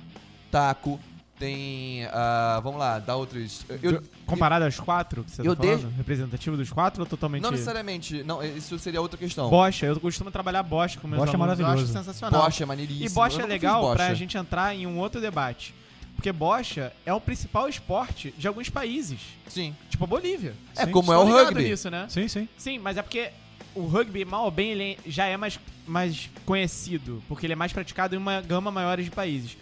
taco. 0.50 1.00
Tem. 1.38 2.04
ah, 2.12 2.60
vamos 2.62 2.78
lá, 2.78 2.98
dá 2.98 3.16
outros. 3.16 3.64
Eu, 3.82 4.02
Comparado 4.24 4.64
aos 4.64 4.78
quatro 4.78 5.24
que 5.24 5.30
você 5.32 5.42
eu 5.42 5.56
tá 5.56 5.62
falando? 5.64 5.90
Representativo 5.96 6.56
dos 6.56 6.70
quatro 6.70 7.02
ou 7.02 7.06
totalmente... 7.06 7.42
não 7.42 7.50
necessariamente. 7.50 8.22
Não, 8.22 8.42
isso 8.42 8.78
seria 8.78 9.00
outra 9.00 9.18
questão. 9.18 9.50
Bocha, 9.50 9.86
eu 9.86 9.98
costumo 9.98 10.30
trabalhar 10.30 10.62
bocha 10.62 11.00
com 11.00 11.08
meus 11.08 11.18
Bocha 11.20 11.32
é 11.32 11.34
alunos, 11.34 11.58
eu 11.58 11.66
acho 11.66 11.70
maravilhoso. 11.76 11.92
sensacional. 11.92 12.42
Bocha 12.42 12.62
é 12.62 12.66
maneiríssimo. 12.66 13.06
E 13.06 13.08
bocha 13.10 13.40
Eu 13.40 13.44
é 13.44 13.48
legal 13.48 13.82
bocha. 13.82 13.96
pra 13.96 14.14
gente 14.14 14.36
entrar 14.36 14.74
em 14.74 14.86
um 14.86 14.98
outro 14.98 15.20
debate. 15.20 15.74
Porque 16.14 16.30
bocha 16.30 16.92
é 17.04 17.12
o 17.12 17.20
principal 17.20 17.68
esporte 17.68 18.32
de 18.38 18.46
alguns 18.46 18.70
países. 18.70 19.18
Sim. 19.48 19.74
Tipo 19.90 20.04
a 20.04 20.06
Bolívia. 20.06 20.54
É 20.76 20.86
Sim, 20.86 20.92
como 20.92 21.12
é 21.12 21.18
o 21.18 21.24
rugby. 21.24 21.64
nisso, 21.64 21.90
né? 21.90 22.06
Sim, 22.08 22.28
sim. 22.28 22.48
Sim, 22.56 22.78
mas 22.78 22.96
é 22.96 23.02
porque 23.02 23.30
o 23.74 23.86
rugby, 23.86 24.24
mal 24.24 24.44
ou 24.44 24.50
bem, 24.50 24.70
ele 24.70 24.98
já 25.04 25.26
é 25.26 25.36
mais, 25.36 25.58
mais 25.86 26.30
conhecido. 26.46 27.20
Porque 27.28 27.44
ele 27.44 27.52
é 27.54 27.56
mais 27.56 27.72
praticado 27.72 28.14
em 28.14 28.18
uma 28.18 28.40
gama 28.40 28.70
maior 28.70 29.00
de 29.00 29.10
países. 29.10 29.56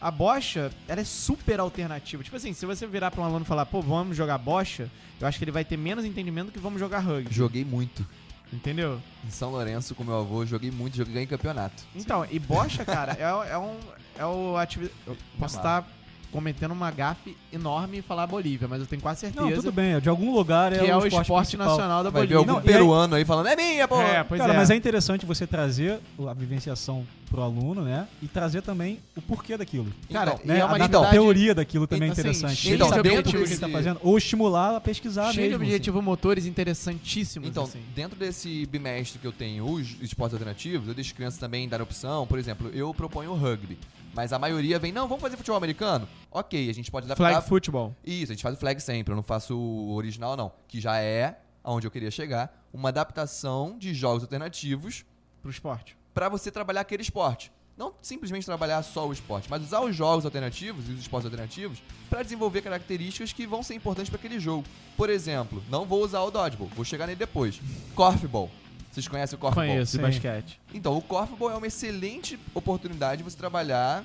A 0.00 0.10
bocha, 0.10 0.72
ela 0.88 1.00
é 1.00 1.04
super 1.04 1.60
alternativa. 1.60 2.22
Tipo 2.22 2.36
assim, 2.36 2.54
se 2.54 2.64
você 2.64 2.86
virar 2.86 3.10
pra 3.10 3.20
um 3.20 3.24
aluno 3.24 3.44
e 3.44 3.48
falar, 3.48 3.66
pô, 3.66 3.82
vamos 3.82 4.16
jogar 4.16 4.38
bocha, 4.38 4.90
eu 5.20 5.26
acho 5.26 5.36
que 5.38 5.44
ele 5.44 5.50
vai 5.50 5.64
ter 5.64 5.76
menos 5.76 6.04
entendimento 6.04 6.46
do 6.46 6.52
que 6.52 6.58
vamos 6.58 6.80
jogar 6.80 7.00
rugby. 7.00 7.34
Joguei 7.34 7.64
muito. 7.64 8.06
Entendeu? 8.52 9.00
Em 9.24 9.30
São 9.30 9.50
Lourenço 9.50 9.94
com 9.94 10.02
meu 10.02 10.18
avô, 10.18 10.44
joguei 10.44 10.70
muito, 10.70 10.96
joguei 10.96 11.14
ganhei 11.14 11.26
campeonato. 11.26 11.84
Então, 11.94 12.26
e 12.30 12.38
bocha, 12.38 12.84
cara, 12.84 13.12
é, 13.12 13.52
é 13.52 13.58
um. 13.58 13.76
É 14.18 14.26
o 14.26 14.56
atividade. 14.56 14.96
Posso 15.38 15.56
estar 15.56 15.86
cometendo 16.32 16.72
uma 16.72 16.90
gafe 16.90 17.36
enorme 17.52 17.98
e 17.98 18.02
falar 18.02 18.26
Bolívia, 18.26 18.68
mas 18.68 18.80
eu 18.80 18.86
tenho 18.86 19.02
quase 19.02 19.20
certeza 19.20 19.44
Não, 19.44 19.52
tudo 19.52 19.72
bem. 19.72 19.98
De 20.00 20.08
algum 20.08 20.32
lugar 20.32 20.72
é 20.72 20.78
que 20.78 20.86
é 20.86 20.96
o 20.96 21.04
esporte, 21.06 21.48
principal. 21.56 21.66
nacional 21.68 22.04
da 22.04 22.10
Vai 22.10 22.22
Bolívia. 22.22 22.36
algum 22.38 22.52
Não, 22.52 22.58
e 22.58 22.60
aí- 22.60 22.66
peruano 22.66 23.14
aí 23.16 23.24
falando, 23.24 23.46
é 23.48 23.56
minha, 23.56 23.88
pô! 23.88 24.00
É, 24.00 24.22
pois 24.24 24.40
Cara, 24.40 24.54
é. 24.54 24.56
mas 24.56 24.70
é 24.70 24.76
interessante 24.76 25.26
você 25.26 25.46
trazer 25.46 25.98
a 26.28 26.32
vivenciação 26.34 27.04
pro 27.28 27.42
aluno, 27.42 27.82
né? 27.82 28.08
E 28.22 28.26
trazer 28.26 28.60
também 28.62 28.98
o 29.16 29.22
porquê 29.22 29.56
daquilo. 29.56 29.86
Cara, 30.12 30.32
Então, 30.34 30.46
Né? 30.46 30.58
é 30.58 30.60
a, 30.62 30.66
uma 30.66 30.72
a 30.72 30.76
atividade 30.78 31.10
teoria 31.12 31.54
daquilo 31.54 31.86
também 31.86 32.08
é 32.08 32.12
assim, 32.12 32.20
interessante. 32.22 32.56
cheia 32.56 32.76
de 32.76 32.82
Ele 32.82 32.88
saber 32.90 33.08
o 33.10 33.12
objetivos 33.18 33.46
que 33.48 33.54
ele 33.54 33.60
tá 33.60 33.68
fazendo. 33.68 34.00
Ou 34.02 34.18
estimular 34.18 34.76
a 34.76 34.80
pesquisar 34.80 35.32
cheio 35.32 35.46
de 35.46 35.50
mesmo. 35.50 35.64
objetivos 35.64 36.02
motores 36.02 36.44
interessantíssimos. 36.46 37.48
Então, 37.48 37.64
assim. 37.64 37.80
dentro 37.94 38.18
desse 38.18 38.66
bimestre 38.66 39.18
que 39.18 39.26
eu 39.26 39.32
tenho 39.32 39.64
os 39.70 39.96
esportes 40.02 40.34
alternativos, 40.34 40.88
eu 40.88 40.94
deixo 40.94 41.14
crianças 41.14 41.38
também 41.38 41.68
dar 41.68 41.80
opção. 41.80 42.26
Por 42.26 42.38
exemplo, 42.38 42.68
eu 42.74 42.92
proponho 42.94 43.30
o 43.30 43.36
rugby. 43.36 43.78
Mas 44.14 44.32
a 44.32 44.38
maioria 44.38 44.78
vem, 44.78 44.92
não, 44.92 45.06
vamos 45.06 45.22
fazer 45.22 45.36
futebol 45.36 45.56
americano? 45.56 46.08
Ok, 46.30 46.68
a 46.68 46.74
gente 46.74 46.90
pode 46.90 47.06
adaptar. 47.06 47.30
Flag 47.30 47.48
football. 47.48 47.94
Isso, 48.04 48.32
a 48.32 48.34
gente 48.34 48.42
faz 48.42 48.56
o 48.56 48.58
flag 48.58 48.80
sempre, 48.80 49.12
eu 49.12 49.16
não 49.16 49.22
faço 49.22 49.56
o 49.56 49.94
original, 49.94 50.36
não. 50.36 50.52
Que 50.66 50.80
já 50.80 50.98
é 50.98 51.38
aonde 51.62 51.86
eu 51.86 51.90
queria 51.90 52.10
chegar. 52.10 52.64
Uma 52.72 52.88
adaptação 52.88 53.76
de 53.78 53.92
jogos 53.94 54.22
alternativos 54.22 55.04
Pro 55.42 55.50
esporte. 55.50 55.96
para 56.12 56.28
você 56.28 56.50
trabalhar 56.50 56.80
aquele 56.82 57.02
esporte. 57.02 57.52
Não 57.76 57.94
simplesmente 58.02 58.44
trabalhar 58.44 58.82
só 58.82 59.08
o 59.08 59.12
esporte, 59.12 59.48
mas 59.48 59.62
usar 59.62 59.80
os 59.80 59.96
jogos 59.96 60.26
alternativos 60.26 60.86
e 60.88 60.92
os 60.92 61.00
esportes 61.00 61.24
alternativos 61.24 61.82
para 62.10 62.22
desenvolver 62.22 62.60
características 62.60 63.32
que 63.32 63.46
vão 63.46 63.62
ser 63.62 63.74
importantes 63.74 64.10
para 64.10 64.18
aquele 64.18 64.38
jogo. 64.38 64.64
Por 64.98 65.08
exemplo, 65.08 65.62
não 65.70 65.86
vou 65.86 66.04
usar 66.04 66.20
o 66.20 66.30
dodgeball, 66.30 66.68
vou 66.76 66.84
chegar 66.84 67.06
nele 67.06 67.18
depois. 67.18 67.58
Korfball. 67.94 68.50
Vocês 68.90 69.06
conhecem 69.06 69.36
o 69.36 69.38
Korfball? 69.40 69.66
Conheço, 69.66 69.96
de 69.96 70.02
basquete. 70.02 70.60
Então, 70.74 70.96
o 70.96 71.00
Korfball 71.02 71.50
é 71.52 71.54
uma 71.56 71.66
excelente 71.66 72.38
oportunidade 72.54 73.18
de 73.18 73.24
você 73.30 73.36
trabalhar 73.36 74.04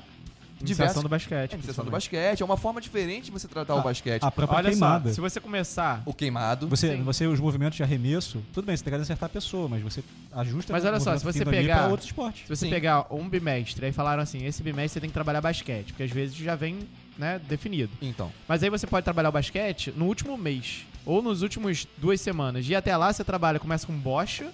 Iniciação 0.61 0.65
diversas 0.85 1.03
do 1.03 1.09
basquete. 1.09 1.51
é, 1.51 1.55
iniciação 1.55 1.83
do 1.85 1.91
basquete. 1.91 2.41
É 2.41 2.45
uma 2.45 2.55
forma 2.55 2.79
diferente 2.79 3.25
de 3.25 3.31
você 3.31 3.45
tratar 3.47 3.75
o 3.75 3.81
basquete. 3.81 4.23
A 4.23 4.31
própria 4.31 4.57
Olha 4.59 4.69
queimada. 4.69 5.09
só, 5.09 5.15
se 5.15 5.19
você 5.21 5.39
começar. 5.41 6.01
O 6.05 6.13
queimado. 6.13 6.67
Você, 6.69 6.95
Sim. 6.95 7.03
você, 7.03 7.27
os 7.27 7.39
movimentos 7.41 7.75
de 7.75 7.83
arremesso, 7.83 8.41
tudo 8.53 8.65
bem, 8.65 8.77
você 8.77 8.83
tem 8.83 8.93
que 8.93 8.99
acertar 9.01 9.25
a 9.27 9.29
pessoa, 9.29 9.67
mas 9.67 9.81
você 9.81 10.01
ajusta 10.31 10.71
Mas 10.71 10.85
olha 10.85 10.99
só, 10.99 11.17
se 11.17 11.25
você 11.25 11.43
pegar- 11.43 11.79
pra 11.79 11.87
outros 11.87 12.07
esportes. 12.07 12.43
Se 12.43 12.55
você 12.55 12.65
Sim. 12.67 12.71
pegar 12.71 13.05
um 13.13 13.27
bimestre, 13.27 13.85
aí 13.87 13.91
falaram 13.91 14.23
assim, 14.23 14.45
esse 14.45 14.63
bimestre 14.63 14.89
você 14.93 14.99
tem 15.01 15.09
que 15.09 15.13
trabalhar 15.13 15.41
basquete, 15.41 15.87
porque 15.87 16.03
às 16.03 16.11
vezes 16.11 16.35
já 16.37 16.55
vem, 16.55 16.87
né, 17.17 17.41
definido. 17.49 17.91
Então, 18.01 18.31
Mas 18.47 18.63
aí 18.63 18.69
você 18.69 18.87
pode 18.87 19.03
trabalhar 19.03 19.29
o 19.29 19.33
basquete 19.33 19.91
no 19.97 20.05
último 20.05 20.37
mês, 20.37 20.85
ou 21.05 21.21
nos 21.21 21.41
últimos 21.41 21.85
duas 21.97 22.21
semanas. 22.21 22.65
E 22.69 22.73
até 22.73 22.95
lá 22.95 23.11
você 23.11 23.23
trabalha, 23.25 23.59
começa 23.59 23.85
com 23.85 23.93
bocha, 23.93 24.47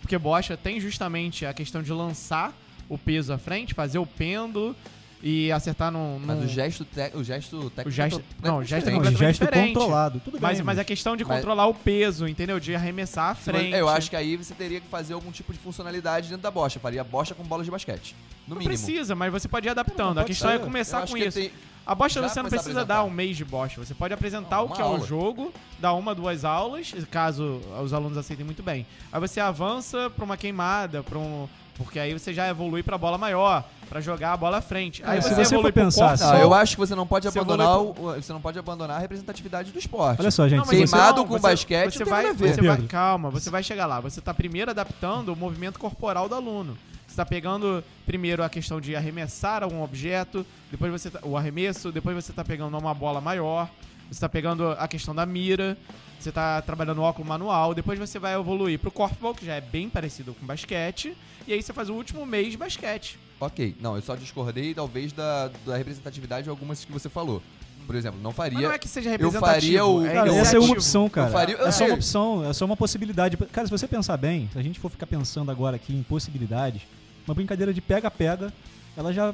porque 0.00 0.16
bocha 0.18 0.56
tem 0.56 0.80
justamente 0.80 1.44
a 1.46 1.52
questão 1.54 1.82
de 1.82 1.92
lançar 1.92 2.52
o 2.88 2.98
peso 2.98 3.32
à 3.32 3.38
frente, 3.38 3.74
fazer 3.74 3.98
o 3.98 4.06
pêndulo 4.06 4.74
e 5.22 5.52
acertar 5.52 5.92
num... 5.92 6.18
mas 6.24 6.42
o 6.42 6.48
gesto, 6.48 6.82
te, 6.84 7.14
o 7.14 7.22
gesto 7.22 7.68
técnico. 7.70 7.88
O 7.88 7.92
gesto- 7.92 8.22
é 8.42 8.46
não, 8.48 8.58
o 8.58 8.64
gesto 8.64 8.88
é 8.88 8.90
Não, 8.90 8.98
completamente 8.98 9.26
gesto 9.28 9.40
diferente. 9.44 9.74
controlado, 9.74 10.20
tudo 10.24 10.32
bem. 10.32 10.40
Mas, 10.40 10.60
mas 10.62 10.78
a 10.78 10.84
questão 10.84 11.14
de 11.14 11.24
Mas- 11.24 11.36
controlar 11.36 11.66
o 11.66 11.74
peso, 11.74 12.26
entendeu? 12.26 12.58
De 12.58 12.74
arremessar 12.74 13.30
à 13.30 13.34
frente. 13.34 13.74
Eu 13.76 13.88
acho 13.88 14.08
que 14.08 14.16
aí 14.16 14.36
você 14.36 14.54
teria 14.54 14.80
que 14.80 14.88
fazer 14.88 15.12
algum 15.12 15.30
tipo 15.30 15.52
de 15.52 15.58
funcionalidade 15.58 16.28
dentro 16.28 16.42
da 16.42 16.50
bocha. 16.50 16.80
Faria 16.80 17.04
bocha 17.04 17.34
com 17.34 17.42
bolas 17.44 17.66
de 17.66 17.70
basquete. 17.70 18.16
No 18.48 18.54
Não 18.54 18.62
mínimo. 18.62 18.74
precisa, 18.76 19.14
mas 19.14 19.30
você 19.30 19.46
pode 19.46 19.68
ir 19.68 19.70
adaptando. 19.70 19.98
Não, 19.98 20.10
a 20.12 20.14
pode 20.24 20.26
questão 20.28 20.48
ser. 20.50 20.56
é 20.56 20.58
começar 20.58 21.06
com 21.06 21.14
que 21.14 21.24
isso. 21.26 21.38
tem- 21.38 21.50
A 21.86 21.94
bocha 21.94 22.20
Já 22.20 22.28
você 22.28 22.42
não 22.42 22.48
precisa 22.48 22.70
apresentar. 22.70 22.94
dar 22.94 23.04
um 23.04 23.10
mês 23.10 23.36
de 23.36 23.44
bocha. 23.44 23.84
Você 23.84 23.94
pode 23.94 24.14
apresentar 24.14 24.56
Não, 24.56 24.62
o 24.62 24.66
uma 24.66 24.76
que 24.76 24.82
é 24.82 24.84
o 24.84 24.88
aula. 24.88 25.06
jogo, 25.06 25.52
dar 25.78 25.92
uma, 25.94 26.14
duas 26.14 26.44
aulas, 26.44 26.92
caso 27.10 27.60
os 27.82 27.92
alunos 27.92 28.16
aceitem 28.16 28.44
muito 28.46 28.62
bem. 28.62 28.86
Aí 29.12 29.20
você 29.20 29.40
avança 29.40 30.08
pra 30.10 30.24
uma 30.24 30.36
queimada, 30.36 31.02
pra 31.02 31.18
um. 31.18 31.48
Porque 31.76 31.98
aí 31.98 32.12
você 32.12 32.34
já 32.34 32.46
evolui 32.46 32.82
pra 32.82 32.98
bola 32.98 33.16
maior, 33.16 33.64
pra 33.88 34.02
jogar 34.02 34.34
a 34.34 34.36
bola 34.36 34.58
à 34.58 34.60
frente. 34.60 35.02
Aí 35.02 35.16
É, 35.16 35.20
se 35.22 35.30
você, 35.30 35.34
você 35.46 35.54
evolui 35.54 35.72
for 35.72 35.72
pensar 35.72 36.04
pro 36.04 36.14
assim- 36.14 36.24
Não, 36.24 36.30
corpo. 36.32 36.44
eu 36.44 36.54
acho 36.54 36.72
que 36.76 36.78
você 36.80 36.94
não 36.94 37.06
pode 37.06 37.26
Você 37.30 37.38
abandonar 37.38 37.66
evolui 37.74 38.18
o, 38.18 38.22
você 38.22 38.32
não 38.34 38.40
pode 38.40 38.58
abandonar 38.58 38.96
a 38.98 39.00
representatividade 39.00 39.72
do 39.72 39.78
esporte. 39.78 40.20
Olha 40.20 40.30
só, 40.30 40.46
gente. 40.46 40.58
Não, 40.58 40.66
Queimado 40.66 41.16
não, 41.22 41.26
com 41.26 41.38
você- 41.38 41.42
basquete 41.48 41.96
você 41.96 42.04
vai. 42.04 42.34
Você 42.34 42.60
vai, 42.60 42.82
calma, 42.82 43.30
você 43.30 43.48
vai 43.48 43.62
chegar 43.62 43.86
lá. 43.86 43.98
Você 44.00 44.20
tá 44.20 44.34
primeiro 44.34 44.70
adaptando 44.70 45.30
o 45.32 45.36
movimento 45.36 45.78
corporal 45.80 46.28
do 46.28 46.34
aluno. 46.34 46.76
Você 47.20 47.24
tá 47.26 47.28
pegando 47.28 47.84
primeiro 48.06 48.42
a 48.42 48.48
questão 48.48 48.80
de 48.80 48.96
arremessar 48.96 49.62
algum 49.62 49.82
objeto, 49.82 50.46
depois 50.70 50.90
você 50.90 51.10
tá, 51.10 51.20
o 51.22 51.36
arremesso, 51.36 51.92
depois 51.92 52.16
você 52.16 52.32
tá 52.32 52.42
pegando 52.42 52.78
uma 52.78 52.94
bola 52.94 53.20
maior, 53.20 53.68
você 54.10 54.18
tá 54.20 54.28
pegando 54.28 54.70
a 54.70 54.88
questão 54.88 55.14
da 55.14 55.26
mira, 55.26 55.76
você 56.18 56.32
tá 56.32 56.62
trabalhando 56.62 56.96
o 57.00 57.02
óculo 57.02 57.28
manual, 57.28 57.74
depois 57.74 57.98
você 57.98 58.18
vai 58.18 58.34
evoluir 58.34 58.78
pro 58.78 58.90
corfball, 58.90 59.34
que 59.34 59.44
já 59.44 59.54
é 59.56 59.60
bem 59.60 59.90
parecido 59.90 60.32
com 60.32 60.46
basquete, 60.46 61.14
e 61.46 61.52
aí 61.52 61.62
você 61.62 61.74
faz 61.74 61.90
o 61.90 61.92
último 61.94 62.24
mês 62.24 62.52
de 62.52 62.56
basquete. 62.56 63.18
Ok, 63.38 63.76
não, 63.78 63.96
eu 63.96 64.00
só 64.00 64.16
discordei 64.16 64.72
talvez 64.72 65.12
da, 65.12 65.50
da 65.66 65.76
representatividade 65.76 66.44
de 66.44 66.48
algumas 66.50 66.82
que 66.86 66.90
você 66.92 67.10
falou. 67.10 67.42
Por 67.86 67.96
exemplo, 67.96 68.18
não 68.22 68.32
faria. 68.32 68.54
Mas 68.60 68.68
não 68.68 68.72
é 68.74 68.78
que 68.78 68.88
seja 68.88 69.08
eu 69.08 69.12
representativo, 69.12 69.50
faria 69.52 69.84
o- 69.84 70.06
é 70.06 70.12
Cara, 70.14 70.34
essa 70.36 70.56
é 70.56 70.58
uma 70.60 70.72
opção, 70.72 71.08
cara. 71.10 71.28
Eu 71.28 71.32
faria- 71.32 71.56
é 71.56 71.70
só 71.72 71.84
eu- 71.84 71.88
uma 71.88 71.94
opção, 71.96 72.48
é 72.48 72.52
só 72.54 72.64
uma 72.64 72.76
possibilidade. 72.76 73.36
Cara, 73.36 73.66
se 73.66 73.70
você 73.70 73.86
pensar 73.88 74.16
bem, 74.16 74.48
se 74.52 74.58
a 74.58 74.62
gente 74.62 74.78
for 74.80 74.90
ficar 74.90 75.06
pensando 75.06 75.50
agora 75.50 75.76
aqui 75.76 75.92
em 75.94 76.02
possibilidades, 76.02 76.82
uma 77.30 77.34
brincadeira 77.34 77.72
de 77.72 77.80
pega-pega, 77.80 78.52
ela 78.96 79.12
já 79.12 79.32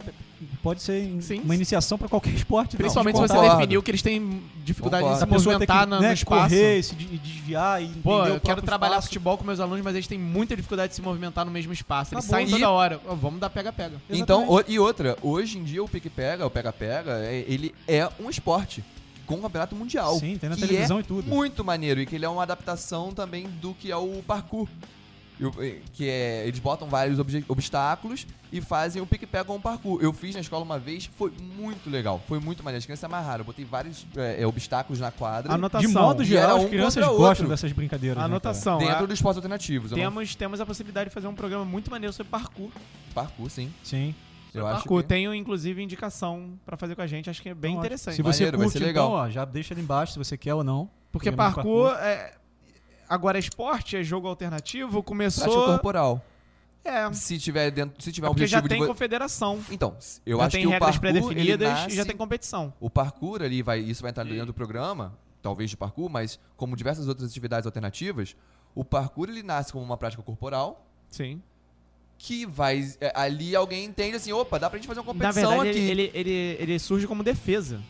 pode 0.62 0.82
ser 0.82 1.10
Sim. 1.22 1.40
uma 1.40 1.54
iniciação 1.54 1.96
pra 1.96 2.08
qualquer 2.08 2.34
esporte. 2.34 2.76
Principalmente 2.76 3.14
se 3.16 3.20
não, 3.22 3.26
você 3.26 3.34
concordo. 3.34 3.56
definiu 3.56 3.82
que 3.82 3.90
eles 3.90 4.02
têm 4.02 4.42
dificuldade 4.62 5.02
Concordo. 5.02 5.24
de 5.26 5.40
se 5.42 5.48
movimentar 5.48 5.84
que 5.84 5.90
na- 5.90 6.00
né, 6.00 6.08
no 6.08 6.12
espaço. 6.14 6.50
correr, 6.54 6.82
se 6.82 6.94
de- 6.94 7.18
desviar 7.18 7.82
e 7.82 7.86
Pô, 8.02 8.22
eu 8.26 8.36
o 8.36 8.40
quero 8.40 8.60
trabalhar 8.60 8.92
espaço. 8.96 9.08
futebol 9.08 9.38
com 9.38 9.44
meus 9.44 9.58
alunos, 9.58 9.82
mas 9.82 9.94
eles 9.94 10.06
têm 10.06 10.18
muita 10.18 10.54
dificuldade 10.54 10.90
de 10.90 10.96
se 10.96 11.02
movimentar 11.02 11.46
no 11.46 11.50
mesmo 11.50 11.72
espaço. 11.72 12.14
Eles 12.14 12.24
Tá 12.26 12.28
bom. 12.28 12.34
saem 12.36 12.46
E- 12.48 12.50
toda 12.50 12.70
hora. 12.70 13.00
Ó, 13.08 13.14
vamos 13.14 13.40
dar 13.40 13.48
pega-pega. 13.48 13.96
Então, 14.10 14.46
o- 14.48 14.62
e 14.68 14.78
outra, 14.78 15.16
hoje 15.22 15.58
em 15.58 15.64
dia 15.64 15.82
o 15.82 15.88
pique-pega, 15.88 16.44
o 16.46 16.50
pega-pega, 16.50 17.12
é- 17.24 17.44
ele 17.48 17.74
é 17.88 18.06
um 18.20 18.28
esporte 18.28 18.84
com 19.24 19.36
um 19.36 19.40
campeonato 19.40 19.74
mundial. 19.74 20.18
Sim, 20.18 20.36
tem 20.36 20.50
na 20.50 20.54
que 20.56 20.66
televisão 20.66 20.98
é 20.98 21.00
e 21.00 21.04
tudo. 21.04 21.26
Muito 21.28 21.64
maneiro 21.64 21.98
e 22.00 22.04
que 22.06 22.14
ele 22.14 22.26
é 22.26 22.28
uma 22.28 22.42
adaptação 22.42 23.10
também 23.12 23.46
do 23.60 23.72
que 23.72 23.90
é 23.90 23.96
o 23.96 24.22
parkour. 24.26 24.68
Que 25.92 26.08
é, 26.08 26.46
eles 26.46 26.58
botam 26.58 26.88
vários 26.88 27.18
obstáculos 27.48 28.26
e 28.50 28.60
fazem 28.60 29.02
o 29.02 29.06
pique-pega 29.06 29.44
com 29.44 29.56
o 29.56 29.60
parkour. 29.60 30.00
Eu 30.02 30.12
fiz 30.12 30.34
na 30.34 30.40
escola 30.40 30.64
uma 30.64 30.78
vez, 30.78 31.10
foi 31.16 31.30
muito 31.56 31.90
legal, 31.90 32.20
foi 32.26 32.38
muito 32.40 32.62
maneiro. 32.64 32.78
As 32.78 32.84
crianças 32.86 33.04
amarraram, 33.04 33.40
eu 33.40 33.44
botei 33.44 33.64
vários 33.64 34.06
eh, 34.16 34.36
eh, 34.40 34.46
obstáculos 34.46 34.98
na 34.98 35.10
quadra 35.10 35.52
Anotação. 35.52 35.86
De 35.88 35.94
modo 35.94 36.24
geral, 36.24 36.50
era 36.50 36.58
as 36.58 36.64
um 36.64 36.68
crianças 36.68 37.04
gostam 37.04 37.24
outro. 37.26 37.48
dessas 37.48 37.72
brincadeiras. 37.72 38.18
né? 38.18 38.24
Anotação. 38.24 38.78
dentro 38.78 39.04
é, 39.04 39.06
dos 39.06 39.14
esportes 39.14 39.36
alternativos. 39.36 39.90
Eu 39.90 39.98
não- 39.98 40.04
temos, 40.04 40.34
temos 40.34 40.60
a 40.60 40.66
possibilidade 40.66 41.10
de 41.10 41.14
fazer 41.14 41.26
um 41.26 41.34
programa 41.34 41.64
muito 41.64 41.90
maneiro 41.90 42.12
sobre 42.12 42.30
parkour. 42.30 42.70
Parkour, 43.14 43.50
sim. 43.50 43.72
Sim. 43.82 44.14
Eu 44.54 44.66
acho 44.66 44.76
parkour. 44.78 45.02
que... 45.02 45.08
Tenho, 45.08 45.34
inclusive, 45.34 45.82
indicação 45.82 46.58
pra 46.64 46.78
fazer 46.78 46.94
com 46.94 47.02
a 47.02 47.06
gente. 47.06 47.28
Acho 47.28 47.42
que 47.42 47.50
é 47.50 47.54
bem 47.54 47.72
Então, 47.72 47.82
interessante. 47.82 48.14
Se 48.16 48.22
você 48.22 48.44
Maneiro, 48.44 48.56
vai 48.58 48.64
curte, 48.66 48.78
ser 48.78 48.84
legal. 48.84 49.06
então, 49.08 49.18
ó, 49.18 49.28
já 49.28 49.44
deixa 49.44 49.74
ali 49.74 49.82
embaixo 49.82 50.12
se 50.14 50.18
você 50.18 50.36
quer 50.38 50.54
ou 50.54 50.64
não. 50.64 50.88
Porque 51.12 51.30
Programa 51.30 51.50
de 51.50 51.54
parkour, 51.56 51.90
é... 51.98 52.32
Agora 53.08 53.38
é 53.38 53.40
esporte, 53.40 53.96
é 53.96 54.02
jogo 54.02 54.28
alternativo, 54.28 54.90
Prática 54.90 55.08
começou... 55.08 55.66
corporal. 55.66 56.24
É, 56.84 57.12
Se 57.12 57.36
tiver 57.38 57.70
dentro, 57.72 58.00
se 58.00 58.12
tiver 58.12 58.28
um 58.28 58.30
porque 58.30 58.46
já 58.46 58.58
objetivo 58.58 58.68
tem 58.68 58.80
de 58.82 58.86
confederação. 58.86 59.60
Então, 59.70 59.96
eu 60.24 60.38
já 60.38 60.44
acho 60.44 60.56
que 60.56 60.66
o 60.66 60.78
parkour 60.78 61.00
pré-definidas 61.00 61.68
nasce... 61.68 61.90
e 61.90 61.96
já 61.96 62.04
tem 62.04 62.16
competição. 62.16 62.72
O 62.78 62.88
parkour 62.88 63.42
ali 63.42 63.60
vai, 63.60 63.80
isso 63.80 64.02
vai 64.02 64.10
entrar 64.10 64.24
dentro 64.24 64.46
do 64.46 64.54
programa, 64.54 65.18
talvez 65.42 65.68
de 65.68 65.76
parkour, 65.76 66.08
mas 66.08 66.38
como 66.56 66.76
diversas 66.76 67.08
outras 67.08 67.28
atividades 67.28 67.66
alternativas, 67.66 68.36
o 68.72 68.84
parkour 68.84 69.28
ele 69.28 69.42
nasce 69.42 69.72
como 69.72 69.84
uma 69.84 69.96
prática 69.96 70.22
corporal 70.22 70.86
Sim. 71.10 71.42
que 72.18 72.46
vai 72.46 72.94
é, 73.00 73.12
ali 73.16 73.56
alguém 73.56 73.84
entende 73.84 74.16
assim, 74.16 74.32
opa, 74.32 74.56
dá 74.56 74.70
pra 74.70 74.78
gente 74.78 74.86
fazer 74.86 75.00
uma 75.00 75.06
Na 75.06 75.12
competição 75.12 75.50
verdade, 75.50 75.70
aqui, 75.70 75.78
ele, 75.78 76.02
ele, 76.02 76.30
ele, 76.30 76.56
ele 76.60 76.78
surge 76.78 77.06
como 77.08 77.24
defesa. 77.24 77.80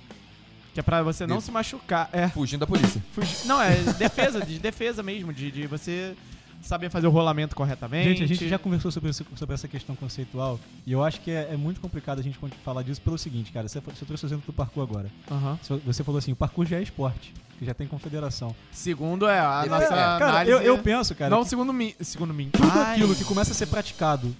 Que 0.76 0.80
é 0.80 0.82
pra 0.82 1.02
você 1.02 1.26
não 1.26 1.36
Def- 1.36 1.46
se 1.46 1.50
machucar. 1.50 2.10
É. 2.12 2.28
fugindo 2.28 2.60
da 2.60 2.66
polícia. 2.66 3.02
Fugir- 3.14 3.46
Não, 3.46 3.62
é 3.62 3.76
defesa, 3.94 4.44
de 4.44 4.58
defesa 4.58 5.02
mesmo, 5.02 5.32
de, 5.32 5.50
de 5.50 5.66
você 5.66 6.14
saber 6.62 6.90
fazer 6.90 7.06
o 7.06 7.10
rolamento 7.10 7.56
corretamente. 7.56 8.10
Gente, 8.10 8.22
a 8.24 8.26
gente 8.26 8.46
já 8.46 8.58
conversou 8.58 8.90
sobre, 8.90 9.10
sobre 9.10 9.54
essa 9.54 9.66
questão 9.66 9.96
conceitual 9.96 10.60
e 10.86 10.92
eu 10.92 11.02
acho 11.02 11.22
que 11.22 11.30
é, 11.30 11.48
é 11.52 11.56
muito 11.56 11.80
complicado 11.80 12.18
a 12.18 12.22
gente 12.22 12.38
falar 12.62 12.82
disso 12.82 13.00
pelo 13.00 13.16
seguinte, 13.16 13.52
cara. 13.52 13.66
Você, 13.66 13.80
você 13.80 14.04
trouxe 14.04 14.24
o 14.24 14.28
exemplo 14.28 14.44
do 14.46 14.52
parkour 14.52 14.82
agora. 14.82 15.10
Aham. 15.30 15.58
Você- 15.86 16.04
falou 16.04 16.18
assim, 16.18 16.32
o 16.32 16.36
parkour 16.36 16.66
já 16.66 16.76
é 16.76 16.82
esporte, 16.82 17.32
que 17.58 17.64
já 17.64 17.72
tem 17.72 17.86
confederação. 17.86 18.54
Segundo 18.70 19.26
é 19.26 19.40
a 19.40 19.62
É, 19.64 19.68
nossa 19.70 19.88
cara, 19.88 20.16
análise. 20.28 20.50
eu, 20.52 20.60
eu 20.60 20.76
penso, 20.78 21.14
cara, 21.14 21.30
não 21.34 21.42
que 21.42 21.48
segundo 21.48 21.72
mim. 21.72 21.94
Segundo 22.02 22.34
mim. 22.34 22.50
tudo 22.52 22.68
Ai. 22.70 22.96
aquilo 22.96 23.14
que 23.16 23.24
começa 23.24 23.52
a 23.52 23.54
ser 23.54 23.64
praticado 23.66 24.36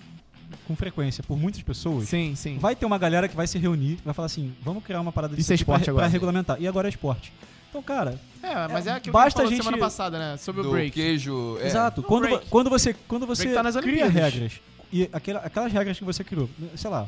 com 0.67 0.75
frequência 0.77 1.23
por 1.23 1.37
muitas 1.37 1.63
pessoas, 1.63 2.09
Sim, 2.09 2.35
sim. 2.35 2.59
vai 2.59 2.75
ter 2.75 2.85
uma 2.87 2.99
galera 2.99 3.29
que 3.29 3.37
vai 3.37 3.47
se 3.47 3.59
reunir, 3.59 3.99
vai 4.05 4.13
falar 4.15 4.27
assim, 4.27 4.53
vamos 4.63 4.83
criar 4.85 5.01
uma 5.01 5.13
parada 5.13 5.35
Isso 5.35 5.41
disso 5.41 5.53
é 5.53 5.57
pra, 5.57 5.61
esporte 5.75 5.91
agora. 5.91 6.05
pra 6.07 6.13
regulamentar. 6.13 6.57
E 6.61 6.67
agora 6.69 6.89
é 6.89 6.91
esporte. 6.91 7.33
Então, 7.71 7.83
cara, 7.83 8.19
É, 8.43 8.69
mas 8.69 8.87
é, 8.87 8.91
É, 8.91 8.93
aquilo 8.95 9.13
basta 9.13 9.41
que 9.41 9.45
a 9.45 9.49
a 9.49 9.51
gente 9.51 9.63
semana 9.63 9.77
passada, 9.79 10.19
né? 10.19 10.37
Sobre 10.39 10.63
do 10.63 10.69
o 10.69 10.73
break. 10.73 10.93
queijo, 10.93 11.59
é, 11.61 11.67
Exato. 11.67 12.01
o 12.01 12.05
Quando, 12.05 12.23
break. 12.23 12.47
quando 12.49 12.71
você, 12.71 12.95
quando 13.09 13.27
você 13.27 13.53
tá 13.53 13.63
nas 13.63 13.77
cria 13.77 14.09
regras, 14.09 14.61
e 14.93 15.09
aquela- 15.13 15.41
aquelas 15.41 15.73
regras 15.73 15.99
que 15.99 16.05
você 16.05 16.23
criou, 16.25 16.49
sei 16.75 16.89
lá, 16.91 17.07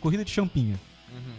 corrida 0.00 0.24
de 0.24 0.30
champinha. 0.30 0.78
Uhum. 1.12 1.34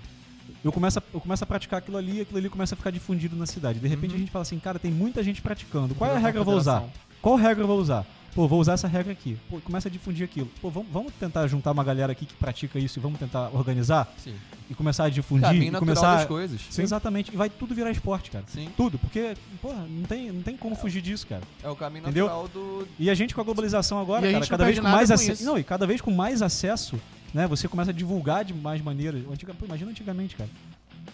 Eu 0.63 0.71
começo, 0.71 0.97
a, 0.97 1.03
eu 1.13 1.19
começo 1.21 1.43
a 1.43 1.47
praticar 1.47 1.77
aquilo 1.79 1.97
ali, 1.97 2.21
aquilo 2.21 2.39
ali 2.39 2.49
começa 2.49 2.73
a 2.73 2.77
ficar 2.77 2.89
difundido 2.89 3.35
na 3.35 3.45
cidade. 3.45 3.77
De 3.79 3.87
repente 3.87 4.11
Uhum. 4.11 4.15
a 4.15 4.19
gente 4.19 4.31
fala 4.31 4.41
assim, 4.41 4.57
cara, 4.57 4.79
tem 4.79 4.89
muita 4.91 5.21
gente 5.23 5.41
praticando. 5.41 5.93
Qual 5.93 6.09
é 6.09 6.15
a 6.15 6.17
regra 6.17 6.41
eu 6.41 6.45
vou 6.45 6.55
usar? 6.55 6.83
Qual 7.21 7.35
regra 7.35 7.63
eu 7.63 7.67
vou 7.67 7.77
usar? 7.79 8.03
Pô, 8.35 8.49
vou 8.49 8.59
usar 8.59 8.73
essa 8.73 8.87
regra 8.87 9.13
aqui. 9.13 9.37
Pô, 9.49 9.61
começa 9.61 9.87
a 9.87 9.91
difundir 9.91 10.25
aquilo. 10.25 10.49
Pô, 10.61 10.69
vamos, 10.69 10.91
vamos 10.91 11.13
tentar 11.13 11.47
juntar 11.47 11.71
uma 11.71 11.83
galera 11.83 12.11
aqui 12.11 12.25
que 12.25 12.33
pratica 12.33 12.77
isso 12.77 12.99
e 12.99 13.01
vamos 13.01 13.17
tentar 13.17 13.49
organizar 13.53 14.13
Sim. 14.17 14.35
e 14.69 14.75
começar 14.75 15.05
a 15.05 15.09
difundir 15.09 15.47
Caminho 15.47 15.73
e 15.73 15.79
começar 15.79 16.17
das 16.17 16.25
coisas. 16.25 16.59
Sim. 16.69 16.81
Exatamente, 16.81 17.33
e 17.33 17.37
vai 17.37 17.49
tudo 17.49 17.73
virar 17.73 17.91
esporte, 17.91 18.29
cara. 18.29 18.43
Sim. 18.47 18.67
Tudo, 18.75 18.99
porque, 18.99 19.35
porra, 19.61 19.87
não 19.89 20.03
tem, 20.03 20.31
não 20.33 20.41
tem 20.41 20.57
como 20.57 20.75
fugir 20.75 21.01
disso, 21.01 21.25
cara. 21.25 21.43
É 21.63 21.69
o 21.69 21.75
caminho 21.77 22.03
Entendeu? 22.03 22.25
natural 22.25 22.47
do 22.49 22.85
E 22.99 23.09
a 23.09 23.13
gente 23.13 23.33
com 23.33 23.39
a 23.39 23.43
globalização 23.45 23.99
agora, 23.99 24.29
E 24.29 24.33
cara, 24.33 24.45
cada 24.45 24.65
vez 24.65 24.79
com 24.79 24.87
mais 24.87 25.09
acesso. 25.09 25.45
Não, 25.45 25.57
e 25.57 25.63
cada 25.63 25.87
vez 25.87 26.01
com 26.01 26.11
mais 26.11 26.41
acesso 26.41 26.99
né? 27.35 27.45
Você 27.47 27.67
começa 27.67 27.91
a 27.91 27.93
divulgar 27.93 28.45
de 28.45 28.53
mais 28.53 28.81
maneiras. 28.81 29.21
Antiga, 29.29 29.53
pô, 29.53 29.65
imagina 29.65 29.91
antigamente, 29.91 30.37
cara. 30.37 30.49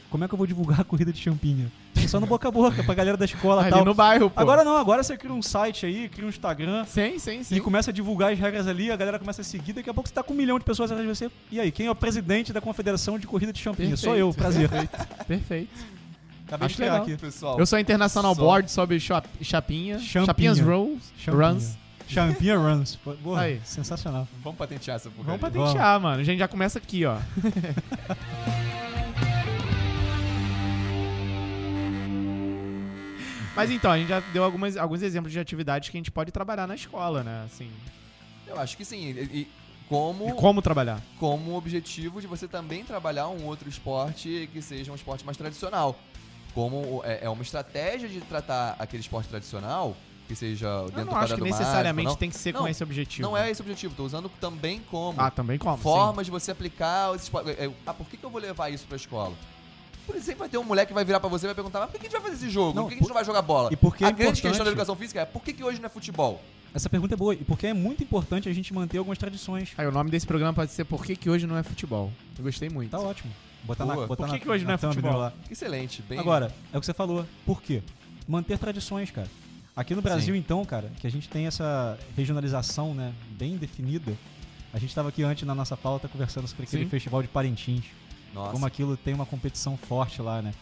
Como 0.10 0.24
é 0.24 0.28
que 0.28 0.34
eu 0.34 0.38
vou 0.38 0.46
divulgar 0.48 0.82
a 0.82 0.84
corrida 0.84 1.12
de 1.14 1.20
champinha? 1.20 1.72
Só 2.08 2.20
no 2.20 2.26
boca 2.28 2.48
a 2.48 2.52
boca, 2.52 2.84
pra 2.84 2.94
galera 2.94 3.16
da 3.16 3.24
escola 3.26 3.66
e 3.68 3.70
tal. 3.72 3.86
no 3.86 3.94
bairro, 3.94 4.30
pô. 4.30 4.40
Agora 4.42 4.64
não, 4.64 4.76
agora 4.78 5.02
você 5.04 5.16
cria 5.16 5.34
um 5.34 5.42
site 5.42 5.86
aí, 5.86 6.10
cria 6.10 6.26
um 6.26 6.30
Instagram 6.30 6.84
Sim, 6.86 7.18
sim, 7.20 7.44
sim. 7.44 7.56
e 7.56 7.62
começa 7.62 7.92
a 7.92 7.94
divulgar 7.94 8.34
as 8.34 8.40
regras 8.40 8.68
ali, 8.68 8.92
a 8.92 8.98
galera 8.98 9.18
começa 9.20 9.42
a 9.42 9.44
seguir, 9.46 9.72
daqui 9.74 9.90
a 9.90 9.94
pouco 9.94 10.10
você 10.10 10.14
tá 10.16 10.22
com 10.24 10.34
um 10.34 10.36
milhão 10.38 10.60
de 10.60 10.66
pessoas 10.66 10.92
atrás 10.92 11.08
de 11.08 11.16
você. 11.16 11.32
E 11.52 11.60
aí, 11.60 11.72
quem 11.72 11.86
é 11.86 11.92
o 11.92 11.96
presidente 11.96 12.52
da 12.52 12.60
Confederação 12.60 13.18
de 13.18 13.26
Corrida 13.28 13.54
de 13.54 13.60
Champinha? 13.60 13.96
Sou 13.96 14.16
eu, 14.16 14.34
prazer. 14.34 14.68
Perfeito. 14.68 15.26
Perfeito. 15.28 15.74
Acabei 16.48 16.68
de 16.68 16.74
Acho 16.74 16.76
criar 16.76 16.92
legal. 16.94 17.04
aqui. 17.08 17.18
Pessoal, 17.18 17.58
Eu 17.60 17.66
sou 17.66 17.80
International 17.80 18.36
Só. 18.36 18.42
Board 18.42 18.70
sobre 18.70 19.00
chap- 19.00 19.26
chapinha. 19.42 20.00
Champinha. 20.00 20.26
Chapinhas 20.26 20.60
Rolls. 20.60 21.02
Champinha. 21.18 21.48
Runs. 21.50 21.78
Champinha 22.10 22.58
Runs. 22.58 22.96
Porra, 23.24 23.42
Aí. 23.44 23.62
sensacional. 23.64 24.28
vamos 24.44 24.58
patentear 24.58 24.98
essa 24.98 25.10
porcaria. 25.10 25.38
Vamos 25.40 25.58
patentear, 25.58 26.02
mano. 26.02 26.20
A 26.20 26.24
gente 26.26 26.40
já 26.40 26.48
começa 26.50 26.78
aqui, 26.78 27.06
ó. 27.06 27.16
Mas 33.56 33.70
então, 33.70 33.92
a 33.92 33.98
gente 33.98 34.08
já 34.08 34.20
deu 34.20 34.44
algumas, 34.44 34.78
alguns 34.78 35.02
exemplos 35.02 35.32
de 35.34 35.40
atividades 35.40 35.90
que 35.90 35.98
a 35.98 36.00
gente 36.00 36.12
pode 36.12 36.32
trabalhar 36.32 36.68
na 36.68 36.76
escola, 36.76 37.24
né? 37.24 37.44
Assim, 37.46 37.70
Eu 38.48 38.60
acho 38.60 38.78
que 38.78 38.86
sim. 38.86 39.12
E, 39.12 39.22
e 39.42 39.48
como, 39.90 40.30
e 40.30 40.34
como 40.34 40.62
trabalhar. 40.62 41.02
como 41.20 41.56
objetivo 41.58 42.22
de 42.22 42.28
você 42.28 42.48
também 42.48 42.84
trabalhar 42.86 43.28
um 43.28 43.46
outro 43.46 43.68
esporte 43.68 44.50
que 44.54 44.62
seja 44.62 44.92
um 44.92 44.96
esporte 44.96 45.26
mais 45.26 45.38
tradicional. 45.38 45.98
Como 46.54 47.02
é, 47.06 47.26
é 47.26 47.30
uma 47.30 47.42
estratégia 47.44 48.08
de 48.10 48.20
tratar 48.22 48.76
aquele 48.80 49.02
esporte 49.02 49.28
tradicional, 49.30 49.96
que 50.28 50.36
seja 50.36 50.84
dentro 50.84 51.00
Eu 51.02 51.06
do 51.06 51.12
não 51.12 51.18
acho 51.18 51.36
que 51.36 51.42
necessariamente 51.42 52.06
mágico, 52.06 52.20
tem 52.20 52.30
que 52.30 52.38
ser 52.38 52.54
com 52.54 52.60
Não, 52.60 52.68
esse 52.70 52.84
objetivo. 52.84 53.28
não, 53.30 53.38
é 53.38 53.50
esse 53.52 53.62
objetivo. 53.62 53.94
Tô 53.96 54.04
usando 54.06 54.30
também 54.40 54.80
como 54.90 55.20
Ah, 55.20 55.30
também 55.30 55.58
como? 55.58 55.76
sim. 55.78 55.84
formas 55.84 56.26
de 56.26 56.32
você 56.32 56.52
aplicar 56.52 57.14
esse 57.16 57.26
esporte. 57.26 57.50
É, 57.52 57.70
Ah, 57.86 57.94
por 57.94 58.08
que, 58.08 58.16
que 58.18 58.24
eu 58.26 58.30
vou 58.30 58.40
levar 58.42 58.70
isso 58.70 58.86
pra 58.88 58.96
escola? 58.96 59.34
Por 60.12 60.18
exemplo, 60.18 60.40
vai 60.40 60.50
ter 60.50 60.58
um 60.58 60.64
moleque 60.64 60.88
que 60.88 60.94
vai 60.94 61.06
virar 61.06 61.22
pra 61.22 61.30
você 61.30 61.46
e 61.46 61.48
vai 61.48 61.56
perguntar: 61.56 61.80
mas 61.80 61.90
por 61.90 62.00
que 62.00 62.06
a 62.08 62.10
gente 62.10 62.20
vai 62.20 62.30
fazer 62.30 62.36
esse 62.36 62.50
jogo? 62.50 62.76
Não, 62.76 62.84
por 62.84 62.90
que 62.90 62.96
a 62.96 62.98
gente 62.98 63.08
não 63.08 63.14
vai 63.14 63.24
jogar 63.24 63.42
bola? 63.42 63.70
E 63.72 63.78
porque 63.78 64.04
a 64.04 64.10
é 64.10 64.12
grande 64.12 64.42
questão 64.42 64.66
da 64.66 64.72
educação 64.72 64.96
física 64.96 65.22
é: 65.22 65.26
por 65.26 65.42
que, 65.42 65.54
que 65.54 65.64
hoje 65.64 65.80
não 65.80 65.86
é 65.86 65.90
futebol? 65.90 66.42
Essa 66.74 66.90
pergunta 66.90 67.14
é 67.14 67.18
boa, 67.18 67.34
e 67.34 67.38
porque 67.38 67.68
é 67.68 67.74
muito 67.74 68.04
importante 68.04 68.48
a 68.48 68.54
gente 68.54 68.74
manter 68.74 68.98
algumas 68.98 69.18
tradições. 69.18 69.72
Aí 69.78 69.88
o 69.88 69.92
nome 69.92 70.10
desse 70.10 70.26
programa 70.28 70.54
pode 70.54 70.72
ser 70.72 70.86
Por 70.86 71.06
que, 71.06 71.16
que 71.16 71.30
hoje 71.30 71.48
não 71.48 71.58
é 71.58 71.64
futebol? 71.64 72.12
Eu 72.38 72.44
gostei 72.44 72.70
muito. 72.70 72.92
Tá 72.92 73.00
ótimo. 73.00 73.32
Botar 73.64 73.86
Boa. 73.86 74.02
na, 74.02 74.08
botar 74.08 74.24
Por 74.24 74.26
que 74.28 74.32
na- 74.34 74.40
que 74.40 74.50
hoje 74.50 74.66
não 74.66 74.74
é 74.74 74.78
futebol? 74.78 75.18
lá. 75.18 75.34
Excelente, 75.50 76.02
bem. 76.02 76.18
Agora, 76.20 76.54
é 76.74 76.78
o 76.78 76.80
que 76.80 76.86
você 76.86 76.94
falou. 76.94 77.26
Por 77.46 77.62
quê? 77.62 77.82
Manter 78.28 78.58
tradições, 78.58 79.12
cara. 79.12 79.28
Aqui 79.76 79.96
no 79.96 80.02
Brasil, 80.02 80.36
então, 80.36 80.64
cara, 80.66 80.92
que 81.00 81.08
a 81.08 81.12
gente 81.12 81.30
tem 81.30 81.48
essa 81.48 81.98
regionalização, 82.16 82.94
né, 82.94 83.14
bem 83.32 83.58
definida. 83.58 84.14
A 84.74 84.80
gente 84.80 84.94
tava 84.94 85.10
aqui 85.10 85.24
antes 85.24 85.46
na 85.46 85.56
nossa 85.56 85.76
pauta 85.78 86.08
conversando 86.08 86.48
sobre 86.48 86.64
aquele 86.64 86.84
Sim. 86.84 86.90
festival 86.90 87.22
de 87.22 87.28
Parintins. 87.28 87.84
Nossa. 88.34 88.52
Como 88.52 88.66
aquilo 88.66 88.96
tem 88.98 89.14
uma 89.14 89.26
competição 89.26 89.76
forte 89.78 90.22
lá, 90.22 90.42
né? 90.42 90.54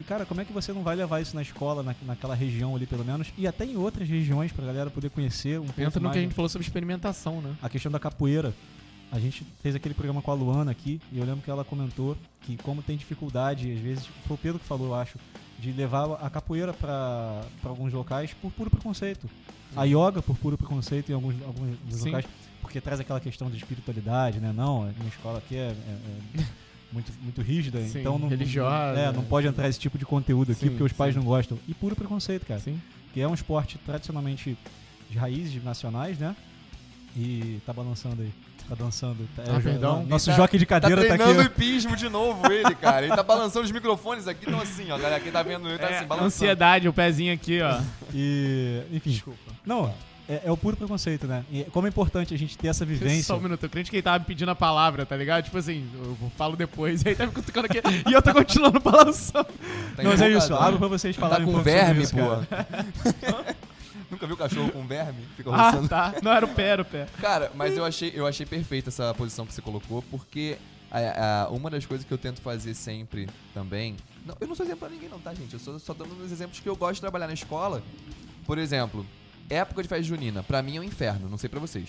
E, 0.00 0.04
cara, 0.04 0.24
como 0.24 0.40
é 0.40 0.44
que 0.44 0.52
você 0.52 0.72
não 0.72 0.82
vai 0.82 0.94
levar 0.94 1.20
isso 1.20 1.34
na 1.34 1.42
escola, 1.42 1.82
na, 1.82 1.94
naquela 2.02 2.34
região 2.34 2.74
ali, 2.76 2.86
pelo 2.86 3.04
menos, 3.04 3.32
e 3.36 3.46
até 3.48 3.64
em 3.64 3.76
outras 3.76 4.08
regiões 4.08 4.52
pra 4.52 4.64
galera 4.64 4.88
poder 4.90 5.10
conhecer 5.10 5.58
um 5.58 5.64
pouco 5.64 5.80
Entra 5.80 5.98
no 5.98 6.04
mais, 6.04 6.12
que 6.12 6.18
a 6.18 6.22
né? 6.22 6.26
gente 6.28 6.34
falou 6.36 6.48
sobre 6.48 6.64
experimentação, 6.66 7.40
né? 7.40 7.54
a 7.60 7.68
questão 7.68 7.90
da 7.90 7.98
capoeira. 7.98 8.54
A 9.10 9.18
gente 9.18 9.44
fez 9.62 9.74
aquele 9.74 9.94
programa 9.94 10.20
com 10.22 10.30
a 10.30 10.34
Luana 10.34 10.70
aqui 10.70 11.00
e 11.10 11.18
eu 11.18 11.24
lembro 11.24 11.40
que 11.42 11.50
ela 11.50 11.64
comentou 11.64 12.16
que 12.42 12.56
como 12.58 12.82
tem 12.82 12.96
dificuldade, 12.96 13.72
às 13.72 13.80
vezes, 13.80 14.06
foi 14.26 14.34
o 14.36 14.38
Pedro 14.38 14.58
que 14.60 14.66
falou, 14.66 14.88
eu 14.88 14.94
acho, 14.94 15.18
de 15.58 15.72
levar 15.72 16.12
a 16.22 16.28
capoeira 16.30 16.72
para 16.74 17.42
alguns 17.64 17.92
locais 17.92 18.32
por 18.34 18.52
puro 18.52 18.70
preconceito. 18.70 19.28
A 19.74 19.84
yoga 19.84 20.22
por 20.22 20.36
puro 20.36 20.56
preconceito 20.58 21.10
em 21.10 21.14
alguns, 21.14 21.34
alguns 21.42 21.76
dos 21.80 22.00
Sim. 22.00 22.06
locais, 22.10 22.26
porque 22.60 22.80
traz 22.80 23.00
aquela 23.00 23.18
questão 23.18 23.50
de 23.50 23.56
espiritualidade, 23.56 24.38
né? 24.40 24.52
Não, 24.54 24.82
a 24.82 24.92
minha 24.92 25.08
escola 25.08 25.38
aqui 25.38 25.56
é, 25.56 25.74
é- 26.36 26.40
é 26.40 26.44
muito, 26.92 27.12
muito 27.22 27.42
rígida, 27.42 27.80
Sim, 27.82 28.00
então 28.00 28.18
não, 28.18 28.28
religiosa. 28.28 28.98
é, 28.98 29.12
não 29.12 29.22
pode 29.24 29.46
entrar 29.46 29.68
esse 29.68 29.78
tipo 29.78 29.98
de 29.98 30.04
conteúdo 30.06 30.52
aqui 30.52 30.62
Sim, 30.62 30.68
porque 30.70 30.82
os 30.84 30.92
pais 30.92 31.12
sim. 31.14 31.20
não 31.20 31.26
gostam. 31.26 31.58
E 31.68 31.74
puro 31.74 31.94
preconceito, 31.94 32.46
cara 32.46 32.60
Sim. 32.60 32.80
que 33.12 33.20
é 33.20 33.28
um 33.28 33.34
esporte 33.34 33.78
tradicionalmente 33.84 34.56
de 35.10 35.18
raízes 35.18 35.62
nacionais, 35.62 36.18
né? 36.18 36.34
E 37.16 37.60
tá 37.66 37.72
balançando 37.72 38.22
aí. 38.22 38.30
Tá 38.68 38.74
dançando. 38.74 39.26
Tá- 39.34 39.42
Ah, 39.48 39.60
perdão. 39.60 40.04
Nosso 40.04 40.28
Ele 40.28 40.36
tá- 40.36 40.42
jockey 40.42 40.58
de 40.58 40.66
Tá 40.66 40.78
cadeira 40.80 41.00
tá, 41.02 41.14
treinando 41.16 41.40
aqui. 41.40 41.50
hipismo 41.50 41.96
de 41.96 42.08
novo, 42.10 42.52
ele, 42.52 42.74
cara. 42.74 43.06
Ele 43.06 43.16
tá 43.16 43.22
balançando 43.22 43.64
os 43.64 43.72
microfones 43.72 44.28
aqui, 44.28 44.44
então 44.46 44.60
assim, 44.60 44.90
ó, 44.90 44.98
galera, 44.98 45.18
quem 45.20 45.32
tá 45.32 45.42
vendo 45.42 45.66
ele 45.68 45.78
tá 45.78 45.86
É, 45.90 45.96
assim, 45.98 46.06
balançando. 46.06 46.26
ansiedade, 46.26 46.86
o 46.86 46.92
pezinho 46.92 47.32
aqui, 47.32 47.60
ó. 47.62 47.80
E, 48.14 48.82
enfim. 48.92 49.10
Desculpa. 49.10 49.38
Não, 49.64 49.94
é, 50.28 50.42
é 50.44 50.52
o 50.52 50.56
puro 50.56 50.76
preconceito, 50.76 51.26
né? 51.26 51.44
E 51.50 51.64
como 51.64 51.86
é 51.86 51.90
importante 51.90 52.34
a 52.34 52.38
gente 52.38 52.56
ter 52.58 52.68
essa 52.68 52.84
vivência. 52.84 53.22
Só 53.24 53.36
um 53.36 53.40
minuto, 53.40 53.62
eu 53.62 53.70
crente 53.70 53.90
que 53.90 53.96
ele 53.96 54.02
tava 54.02 54.18
me 54.18 54.24
pedindo 54.26 54.50
a 54.50 54.54
palavra, 54.54 55.06
tá 55.06 55.16
ligado? 55.16 55.44
Tipo 55.44 55.56
assim, 55.58 55.88
eu 55.94 56.30
falo 56.36 56.54
depois, 56.56 57.04
aí 57.06 57.14
tá 57.14 57.26
me 57.26 57.32
cutucando 57.32 57.66
aqui, 57.66 57.78
e 58.08 58.12
eu 58.12 58.20
tô 58.20 58.32
continuando 58.34 58.78
balançando. 58.80 59.48
Tá 59.96 60.02
Não, 60.02 60.10
mas 60.10 60.20
é 60.20 60.28
isso, 60.30 60.54
abro 60.54 60.78
pra 60.78 60.88
vocês 60.88 61.16
Tá 61.16 61.22
falarem 61.22 61.44
um 61.46 61.50
com 61.52 61.56
sobre 61.58 61.72
verme, 61.72 62.02
isso, 62.02 62.14
pô. 62.14 62.18
cara. 62.46 62.86
Nunca 64.10 64.26
viu 64.26 64.36
cachorro 64.36 64.70
com 64.70 64.86
verme? 64.86 65.20
Fica 65.36 65.50
Ah, 65.50 65.70
roçando. 65.70 65.88
tá. 65.88 66.14
Não, 66.22 66.32
era 66.32 66.44
o 66.44 66.48
pé, 66.48 66.62
era 66.68 66.82
o 66.82 66.84
pé. 66.84 67.06
Cara, 67.20 67.52
mas 67.54 67.76
eu 67.76 67.84
achei, 67.84 68.10
eu 68.14 68.26
achei 68.26 68.46
perfeita 68.46 68.88
essa 68.88 69.12
posição 69.14 69.44
que 69.46 69.52
você 69.52 69.60
colocou, 69.60 70.02
porque 70.10 70.56
a- 70.90 71.44
a- 71.44 71.48
uma 71.50 71.68
das 71.68 71.84
coisas 71.84 72.06
que 72.06 72.12
eu 72.12 72.16
tento 72.18 72.40
fazer 72.40 72.72
sempre 72.74 73.28
também. 73.52 73.96
Não, 74.24 74.34
eu 74.40 74.48
não 74.48 74.54
sou 74.54 74.64
exemplo 74.64 74.80
pra 74.80 74.88
ninguém, 74.88 75.10
não, 75.10 75.18
tá, 75.18 75.34
gente? 75.34 75.52
Eu 75.52 75.58
sou 75.60 75.78
só 75.78 75.92
dando 75.92 76.14
uns 76.22 76.32
exemplos 76.32 76.58
que 76.58 76.66
eu 76.68 76.74
gosto 76.74 76.94
de 76.94 77.00
trabalhar 77.02 77.26
na 77.26 77.34
escola. 77.34 77.82
Por 78.46 78.56
exemplo, 78.56 79.04
época 79.50 79.82
de 79.82 79.88
festa 79.88 80.02
junina, 80.04 80.42
pra 80.42 80.62
mim 80.62 80.76
é 80.76 80.80
um 80.80 80.84
inferno, 80.84 81.28
não 81.28 81.38
sei 81.38 81.48
pra 81.48 81.60
vocês. 81.60 81.88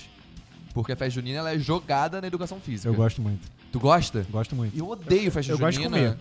Porque 0.73 0.91
a 0.91 0.95
festa 0.95 1.11
junina 1.15 1.39
ela 1.39 1.53
é 1.53 1.59
jogada 1.59 2.21
na 2.21 2.27
educação 2.27 2.59
física. 2.59 2.87
Eu 2.89 2.93
gosto 2.93 3.21
muito. 3.21 3.47
Tu 3.71 3.79
gosta? 3.79 4.25
Gosto 4.29 4.55
muito. 4.55 4.77
Eu 4.77 4.87
odeio 4.89 5.31
festa 5.31 5.51
Eu 5.51 5.57
gosto 5.57 5.77
de 5.77 5.83
junina. 5.83 6.13
comer. 6.13 6.17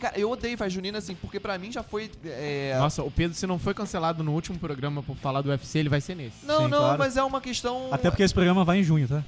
Cara, 0.00 0.18
eu 0.18 0.30
odeio 0.30 0.56
festa 0.58 0.70
junina, 0.70 0.98
assim, 0.98 1.14
porque 1.14 1.38
pra 1.38 1.56
mim 1.58 1.70
já 1.70 1.82
foi. 1.82 2.10
é, 2.24 2.74
Nossa, 2.78 3.02
o 3.02 3.10
Pedro, 3.10 3.36
se 3.36 3.46
não 3.46 3.58
foi 3.58 3.72
cancelado 3.74 4.22
no 4.24 4.32
último 4.32 4.58
programa 4.58 5.02
por 5.02 5.16
falar 5.16 5.40
do 5.40 5.50
UFC, 5.50 5.78
ele 5.78 5.88
vai 5.88 6.00
ser 6.00 6.14
nesse. 6.14 6.44
Não, 6.44 6.64
Sim, 6.64 6.68
não, 6.68 6.78
claro. 6.78 6.98
mas 6.98 7.16
é 7.16 7.22
uma 7.22 7.40
questão. 7.40 7.88
Até 7.92 8.10
porque 8.10 8.22
esse 8.22 8.34
programa 8.34 8.64
vai 8.64 8.78
em 8.78 8.82
junho, 8.82 9.06
tá? 9.08 9.22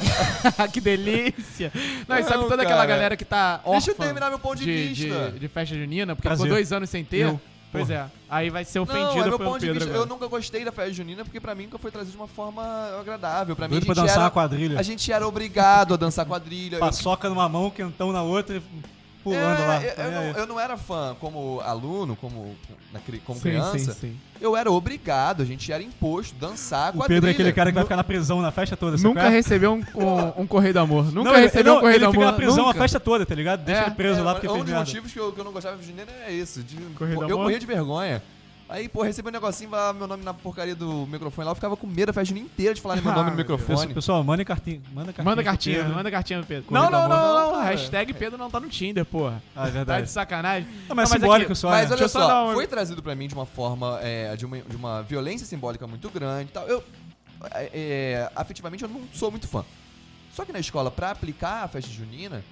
que 0.72 0.80
delícia! 0.80 1.70
Não, 2.08 2.16
e 2.18 2.22
sabe 2.24 2.36
Não, 2.38 2.48
toda 2.48 2.62
aquela 2.62 2.78
cara. 2.80 2.86
galera 2.86 3.16
que 3.16 3.24
tá 3.24 3.60
órfã 3.64 3.72
Deixa 3.72 3.90
eu 3.92 3.94
terminar 3.94 4.28
meu 4.30 4.38
ponto 4.38 4.56
de, 4.58 4.64
de, 4.64 5.04
vista. 5.06 5.30
de, 5.32 5.38
de 5.38 5.48
festa 5.48 5.74
junina, 5.76 6.14
porque 6.16 6.28
Prazer. 6.28 6.44
ficou 6.44 6.56
dois 6.56 6.72
anos 6.72 6.90
sem 6.90 7.04
ter? 7.04 7.18
Eu. 7.20 7.40
Pois 7.72 7.86
Porra. 7.86 8.10
é. 8.14 8.20
Aí 8.28 8.50
vai 8.50 8.64
ser 8.64 8.78
Não, 8.78 8.84
ofendido 8.84 9.10
é 9.10 9.28
meu 9.28 9.38
pelo 9.38 9.50
ponto 9.50 9.60
de 9.60 9.66
Pedro 9.66 9.74
vista. 9.74 9.90
agora. 9.90 10.04
Eu 10.04 10.08
nunca 10.12 10.26
gostei 10.26 10.64
da 10.64 10.72
festa 10.72 10.92
junina 10.92 11.24
porque 11.24 11.40
pra 11.40 11.54
mim 11.54 11.64
nunca 11.64 11.78
foi 11.78 11.90
trazido 11.90 12.12
de 12.12 12.16
uma 12.16 12.26
forma 12.26 12.62
agradável. 13.00 13.54
Pra 13.54 13.68
mim, 13.68 13.74
a 13.74 13.78
gente, 13.78 13.86
pra 13.86 13.94
dançar 13.94 14.16
era, 14.16 14.24
uma 14.24 14.30
quadrilha. 14.30 14.78
a 14.78 14.82
gente 14.82 15.12
era 15.12 15.26
obrigado 15.26 15.94
a 15.94 15.96
dançar 15.96 16.26
quadrilha. 16.26 16.76
Eu- 16.76 16.80
Paçoca 16.80 17.28
numa 17.28 17.48
mão, 17.48 17.70
quentão 17.70 18.10
na 18.12 18.22
outra 18.22 18.56
e 18.56 18.62
pulando 19.22 19.60
É, 19.62 19.66
lá. 19.66 19.82
Eu, 19.82 19.94
Tá 19.94 20.02
eu 20.02 20.10
não, 20.10 20.22
eu 20.40 20.46
não 20.46 20.60
era 20.60 20.76
fã 20.76 21.16
como 21.20 21.60
aluno, 21.60 22.16
como, 22.16 22.56
como 23.24 23.38
Sim, 23.38 23.50
criança. 23.50 23.78
sim, 23.92 24.00
sim. 24.00 24.16
Eu 24.40 24.56
era 24.56 24.70
obrigado, 24.70 25.42
a 25.42 25.44
gente 25.44 25.70
era 25.70 25.82
imposto 25.82 26.34
dançar 26.36 26.94
O 26.94 26.98
quadrilha. 26.98 27.16
Pedro 27.20 27.28
é 27.28 27.32
aquele 27.32 27.52
cara 27.52 27.70
que 27.70 27.74
vai 27.74 27.84
ficar 27.84 27.96
na 27.96 28.04
prisão 28.04 28.40
na 28.40 28.50
festa 28.50 28.76
toda. 28.76 28.96
sabe 28.96 29.08
Nunca 29.08 29.22
é? 29.26 29.28
recebeu 29.28 29.72
um, 29.74 29.82
um, 29.94 30.42
um 30.42 30.46
correio 30.46 30.72
do 30.74 30.80
amor. 30.80 31.04
Nunca 31.12 31.30
não, 31.30 31.36
ele, 31.36 31.46
recebeu 31.46 31.72
não, 31.72 31.76
um 31.78 31.80
correio 31.80 31.96
ele 31.98 32.06
do 32.06 32.10
fica 32.12 32.22
amor. 32.22 32.32
na 32.32 32.36
prisão 32.38 32.64
nunca. 32.64 32.70
a 32.78 32.82
festa 32.82 32.98
toda, 33.00 33.26
tá 33.26 33.34
ligado? 33.34 33.62
Deixa 33.64 33.82
É, 33.82 33.86
ele 33.86 33.94
preso 33.94 34.20
É, 34.20 34.22
lá 34.22 34.32
porque 34.34 34.48
um 34.48 34.52
fez 34.52 34.64
dos 34.64 34.72
merda. 34.72 34.86
motivos 34.86 35.12
que 35.12 35.18
eu, 35.20 35.32
que 35.32 35.40
eu 35.40 35.44
não 35.44 35.52
gostava 35.52 35.76
de 35.76 35.84
junina 35.86 36.10
era 36.22 36.32
esse. 36.32 36.62
De, 36.62 36.76
Correio 36.96 37.20
do 37.20 37.28
eu 37.28 37.38
morria 37.38 37.58
de 37.58 37.66
vergonha. 37.66 38.22
Aí, 38.70 38.88
pô, 38.88 39.02
recebi 39.02 39.28
um 39.28 39.32
negocinho, 39.32 39.68
lá, 39.70 39.92
meu 39.92 40.06
nome 40.06 40.22
na 40.24 40.32
porcaria 40.32 40.76
do 40.76 41.04
microfone 41.06 41.44
lá, 41.44 41.50
eu 41.50 41.54
ficava 41.56 41.76
com 41.76 41.88
medo 41.88 42.06
da 42.06 42.12
festa 42.12 42.26
junina 42.28 42.46
inteira 42.46 42.72
de 42.72 42.80
falar 42.80 42.96
meu 43.02 43.10
Ah, 43.10 43.16
nome 43.16 43.30
no 43.32 43.36
microfone. 43.36 43.92
Pessoal, 43.92 44.22
manda 44.22 44.44
cartinha. 44.44 44.80
Manda 44.92 45.12
cartinha. 45.12 45.24
Manda 45.24 45.42
pro 45.42 45.44
cartinha, 45.50 45.76
Pedro. 45.78 45.94
manda 45.94 46.10
cartinha 46.10 46.40
do 46.40 46.46
Pedro. 46.46 46.66
Não, 46.72 46.88
não, 46.88 47.08
não, 47.08 47.52
não. 47.52 47.60
Hashtag 47.62 48.12
Pedro 48.14 48.38
não 48.38 48.48
tá 48.48 48.60
no 48.60 48.68
Tinder, 48.68 49.04
porra. 49.04 49.42
Ah, 49.56 49.62
é 49.62 49.64
Tá 49.66 49.70
verdade. 49.70 50.06
de 50.06 50.10
sacanagem. 50.12 50.68
Não, 50.88 50.94
mas 50.94 51.10
Não, 51.10 51.16
é 51.16 51.20
simbólico 51.20 51.56
só, 51.56 51.68
Mas 51.70 51.90
né? 51.90 51.96
olha 51.96 52.08
só 52.08 52.52
foi 52.52 52.66
trazido 52.68 53.02
pra 53.02 53.14
mim 53.16 53.26
de 53.26 53.34
uma 53.34 53.44
forma, 53.46 53.98
é, 54.02 54.36
de, 54.36 54.46
uma, 54.46 54.58
de 54.60 54.76
uma 54.76 55.02
violência 55.02 55.44
simbólica 55.46 55.86
muito 55.88 56.08
grande 56.08 56.50
e 56.50 56.52
tal. 56.52 56.68
Eu, 56.68 56.84
é, 57.52 57.70
é, 57.74 58.30
afetivamente, 58.36 58.84
eu 58.84 58.88
não 58.88 59.00
sou 59.12 59.32
muito 59.32 59.48
fã. 59.48 59.64
Só 60.32 60.44
que 60.44 60.52
na 60.52 60.60
escola, 60.60 60.92
pra 60.92 61.10
aplicar 61.10 61.64
a 61.64 61.68
festa 61.68 61.90
junina, 61.90 62.44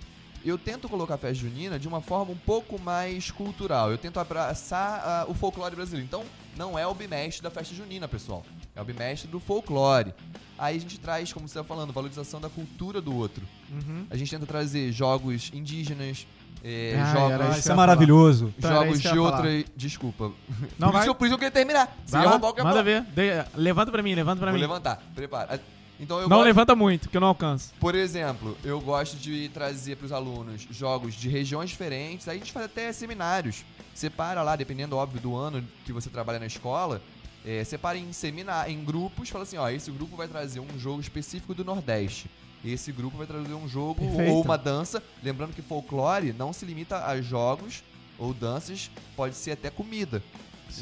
eu 0.45 0.57
tento 0.59 0.89
colocar 0.89 1.14
a 1.14 1.18
festa 1.18 1.34
junina 1.34 1.78
de 1.78 1.86
uma 1.89 2.01
forma 2.01 2.32
um 2.32 2.36
pouco 2.36 2.80
mais 2.80 3.30
cultural. 3.30 3.91
Eu 3.91 3.99
tento 3.99 4.18
abraçar 4.20 5.01
ah, 5.05 5.24
o 5.28 5.34
folclore 5.34 5.74
brasileiro. 5.76 6.07
Então, 6.07 6.24
não 6.57 6.78
é 6.78 6.86
o 6.86 6.95
bimestre 6.95 7.43
da 7.43 7.51
festa 7.51 7.74
junina, 7.74 8.07
pessoal. 8.09 8.45
É 8.74 8.80
o 8.80 8.84
bimestre 8.84 9.28
do 9.28 9.39
folclore. 9.41 10.12
Aí 10.59 10.76
a 10.76 10.80
gente 10.80 10.99
traz, 10.99 11.32
como 11.32 11.47
você 11.47 11.53
estava 11.53 11.66
falando, 11.68 11.93
valorização 11.93 12.41
da 12.41 12.49
cultura 12.49 13.01
do 13.01 13.14
outro. 13.14 13.45
Uhum. 13.70 14.07
A 14.11 14.16
gente 14.16 14.30
tenta 14.30 14.45
trazer 14.47 14.91
jogos 14.91 15.51
indígenas, 15.55 16.26
é, 16.64 16.97
Ah, 17.01 17.12
jogos 17.14 17.30
era 17.32 17.53
Ah, 17.55 17.59
isso 17.59 17.70
é 17.70 17.74
maravilhoso. 17.74 18.53
Então, 18.59 18.70
jogos 18.72 19.01
de 19.01 19.09
falar. 19.09 19.20
outra. 19.20 19.64
Desculpa. 19.76 20.32
Não, 20.78 20.89
por, 20.89 20.93
vai. 20.95 21.03
isso 21.07 21.14
por 21.14 21.24
isso 21.26 21.34
eu 21.34 21.39
queria 21.39 21.53
terminar. 21.53 21.97
Você 22.05 22.12
Vai 22.12 22.22
ia 22.22 22.24
lá, 22.26 22.30
roubar 22.32 22.49
o 22.49 22.55
que 22.55 22.61
eu 22.61 22.64
manda 22.64 22.76
falar. 22.82 22.82
ver. 22.84 23.03
De- 23.45 23.49
levanta 23.61 23.93
pra 23.93 24.03
mim, 24.03 24.14
levanta 24.14 24.41
pra 24.41 24.51
Vou 24.51 24.55
mim. 24.59 24.61
levantar, 24.66 25.01
prepara. 25.14 25.61
Então 26.01 26.19
eu 26.19 26.29
Não 26.29 26.37
gosto, 26.37 26.45
levanta 26.47 26.77
muito, 26.77 27.09
que 27.09 27.17
eu 27.17 27.21
não 27.21 27.29
alcanço. 27.29 27.73
por 27.81 27.95
exemplo, 27.95 28.57
eu 28.63 28.81
gosto 28.81 29.17
de 29.17 29.49
trazer 29.49 29.97
para 29.97 30.07
os 30.07 30.13
alunos 30.13 30.67
jogos 30.71 31.15
de 31.15 31.29
regiões 31.29 31.71
diferentes. 31.71 32.29
Aí 32.29 32.37
a 32.37 32.39
gente 32.39 32.53
faz 32.53 32.67
até 32.67 32.93
seminários. 32.93 33.65
Separa 33.95 34.43
lá, 34.43 34.55
dependendo, 34.55 34.97
óbvio, 34.97 35.21
do 35.21 35.35
ano 35.35 35.65
que 35.85 35.93
você 35.93 36.09
trabalha 36.09 36.39
na 36.39 36.47
escola. 36.47 37.03
É, 37.45 37.65
separa 37.65 37.97
em 37.99 38.13
seminar, 38.13 38.71
em 38.71 38.85
grupos, 38.85 39.29
fala 39.29 39.43
assim, 39.45 39.57
ó, 39.57 39.69
esse 39.71 39.91
grupo 39.91 40.17
vai 40.17 40.29
trazer 40.29 40.61
um 40.61 40.79
jogo 40.79 41.01
específico 41.01 41.55
do 41.55 41.65
Nordeste. 41.65 42.29
esse 42.65 42.93
grupo 42.93 43.17
vai 43.17 43.27
traduzir 43.27 43.55
um 43.55 43.69
jogo 43.69 44.05
Perfeito. 44.05 44.33
ou 44.33 44.43
uma 44.43 44.59
dança. 44.59 45.03
Lembrando 45.23 45.55
que 45.55 45.63
folclore 45.63 46.33
não 46.33 46.53
se 46.53 46.65
limita 46.67 47.07
a 47.07 47.21
jogos 47.23 47.83
ou 48.19 48.35
danças, 48.35 48.91
pode 49.17 49.35
ser 49.35 49.53
até 49.53 49.71
comida. 49.71 50.23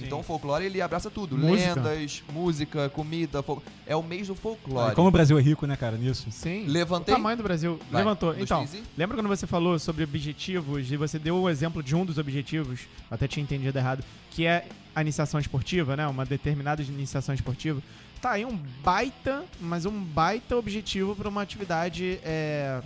Então 0.02 0.20
o 0.20 0.22
folclore 0.22 0.64
ele 0.64 0.80
abraça 0.80 1.10
tudo. 1.10 1.36
Música. 1.38 1.74
Lendas, 1.80 2.22
música, 2.32 2.88
comida. 2.90 3.42
fol- 3.42 3.62
É 3.86 3.94
o 3.96 4.02
mês 4.02 4.26
do 4.28 4.34
folclore. 4.34 4.94
Como 4.94 5.08
o 5.08 5.10
Brasil 5.10 5.38
é 5.38 5.42
rico, 5.42 5.66
né, 5.66 5.76
cara, 5.76 5.96
nisso. 5.96 6.26
Sim. 6.30 6.66
Levantei. 6.66 7.14
O 7.14 7.16
tamanho 7.16 7.36
do 7.36 7.42
Brasil. 7.42 7.78
Vai, 7.90 8.02
Levantou. 8.02 8.34
Então, 8.38 8.66
três 8.66 8.82
e- 8.82 8.86
lembra 8.96 9.16
quando 9.16 9.28
você 9.28 9.46
falou 9.46 9.78
sobre 9.78 10.04
objetivos 10.04 10.90
e 10.90 10.96
você 10.96 11.18
deu 11.18 11.36
o 11.42 11.48
exemplo 11.48 11.82
de 11.82 11.94
um 11.94 12.04
dos 12.04 12.18
objetivos, 12.18 12.80
até 13.10 13.26
tinha 13.28 13.42
entendido 13.42 13.78
errado, 13.78 14.04
que 14.30 14.44
é 14.46 14.66
a 14.94 15.00
iniciação 15.02 15.38
esportiva, 15.40 15.96
né? 15.96 16.06
Uma 16.06 16.24
determinada 16.26 16.82
iniciação 16.82 17.34
esportiva. 17.34 17.82
Tá 18.20 18.32
aí 18.32 18.44
um 18.44 18.56
baita, 18.82 19.44
mas 19.60 19.84
um 19.86 19.92
baita 20.02 20.56
objetivo 20.56 21.14
para 21.14 21.28
uma 21.28 21.42
atividade 21.42 22.18
é, 22.24 22.80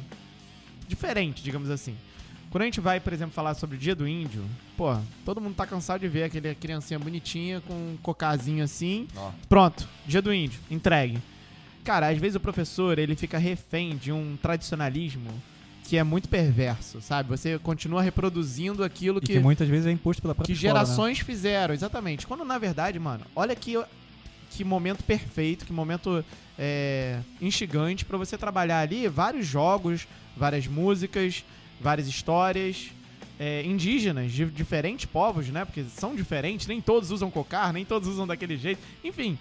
diferente, 0.88 1.42
digamos 1.42 1.70
assim. 1.70 1.96
Quando 2.50 2.62
a 2.62 2.64
gente 2.64 2.80
vai, 2.80 2.98
por 2.98 3.12
exemplo, 3.12 3.32
falar 3.32 3.54
sobre 3.54 3.76
o 3.76 3.78
dia 3.78 3.94
do 3.94 4.08
índio, 4.08 4.44
pô, 4.76 4.96
todo 5.24 5.40
mundo 5.40 5.54
tá 5.54 5.64
cansado 5.64 6.00
de 6.00 6.08
ver 6.08 6.24
aquele 6.24 6.52
criancinha 6.56 6.98
bonitinha 6.98 7.60
com 7.60 7.72
um 7.72 7.96
cocazinho 8.02 8.64
assim, 8.64 9.06
Ó, 9.16 9.30
Pronto, 9.48 9.88
dia 10.04 10.20
do 10.20 10.34
índio, 10.34 10.58
entregue. 10.68 11.18
Cara, 11.84 12.08
às 12.08 12.18
vezes 12.18 12.34
o 12.34 12.40
professor, 12.40 12.98
ele 12.98 13.14
fica 13.14 13.38
refém 13.38 13.96
de 13.96 14.10
um 14.10 14.36
tradicionalismo 14.36 15.30
que 15.84 15.96
é 15.96 16.02
muito 16.02 16.28
perverso, 16.28 17.00
sabe? 17.00 17.28
Você 17.28 17.58
continua 17.58 18.02
reproduzindo 18.02 18.84
aquilo 18.84 19.20
que, 19.20 19.34
que, 19.34 19.38
muitas 19.40 19.68
vezes 19.68 19.86
é 19.86 19.90
imposto 19.92 20.20
pela 20.20 20.34
própria 20.34 20.52
que 20.52 20.60
escola, 20.60 20.80
né? 20.80 20.86
gerações 20.86 21.20
fizeram, 21.20 21.72
exatamente. 21.72 22.26
Quando 22.26 22.44
na 22.44 22.58
verdade, 22.58 22.98
mano, 22.98 23.24
olha 23.34 23.54
que, 23.54 23.80
que 24.50 24.64
momento 24.64 25.04
perfeito, 25.04 25.64
que 25.64 25.72
momento 25.72 26.24
é, 26.58 27.20
instigante 27.40 28.04
pra 28.04 28.18
você 28.18 28.36
trabalhar 28.36 28.80
ali 28.80 29.08
vários 29.08 29.46
jogos, 29.46 30.06
várias 30.36 30.66
músicas, 30.66 31.44
várias 31.80 32.06
histórias 32.06 32.90
é, 33.38 33.62
indígenas 33.64 34.30
de 34.32 34.44
diferentes 34.44 35.06
povos, 35.06 35.48
né? 35.48 35.64
Porque 35.64 35.82
são 35.84 36.14
diferentes, 36.14 36.66
nem 36.66 36.80
todos 36.80 37.10
usam 37.10 37.30
cocar, 37.30 37.72
nem 37.72 37.84
todos 37.84 38.06
usam 38.06 38.26
daquele 38.26 38.56
jeito, 38.56 38.80
enfim. 39.02 39.38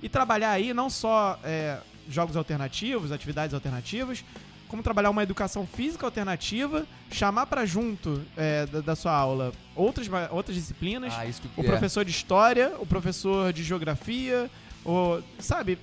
E 0.00 0.08
trabalhar 0.08 0.52
aí 0.52 0.72
não 0.72 0.88
só 0.88 1.38
é, 1.42 1.78
jogos 2.08 2.36
alternativos, 2.36 3.10
atividades 3.10 3.52
alternativas, 3.52 4.24
como 4.68 4.84
trabalhar 4.84 5.10
uma 5.10 5.24
educação 5.24 5.66
física 5.66 6.06
alternativa, 6.06 6.86
chamar 7.10 7.46
pra 7.46 7.66
junto 7.66 8.22
é, 8.36 8.66
da, 8.66 8.80
da 8.80 8.96
sua 8.96 9.12
aula 9.12 9.52
outras, 9.74 10.08
outras 10.30 10.56
disciplinas, 10.56 11.12
ah, 11.16 11.26
isso 11.26 11.42
que 11.42 11.60
o 11.60 11.64
é. 11.64 11.66
professor 11.66 12.04
de 12.04 12.12
história, 12.12 12.72
o 12.78 12.86
professor 12.86 13.52
de 13.52 13.64
geografia, 13.64 14.48
o, 14.84 15.20
sabe? 15.40 15.76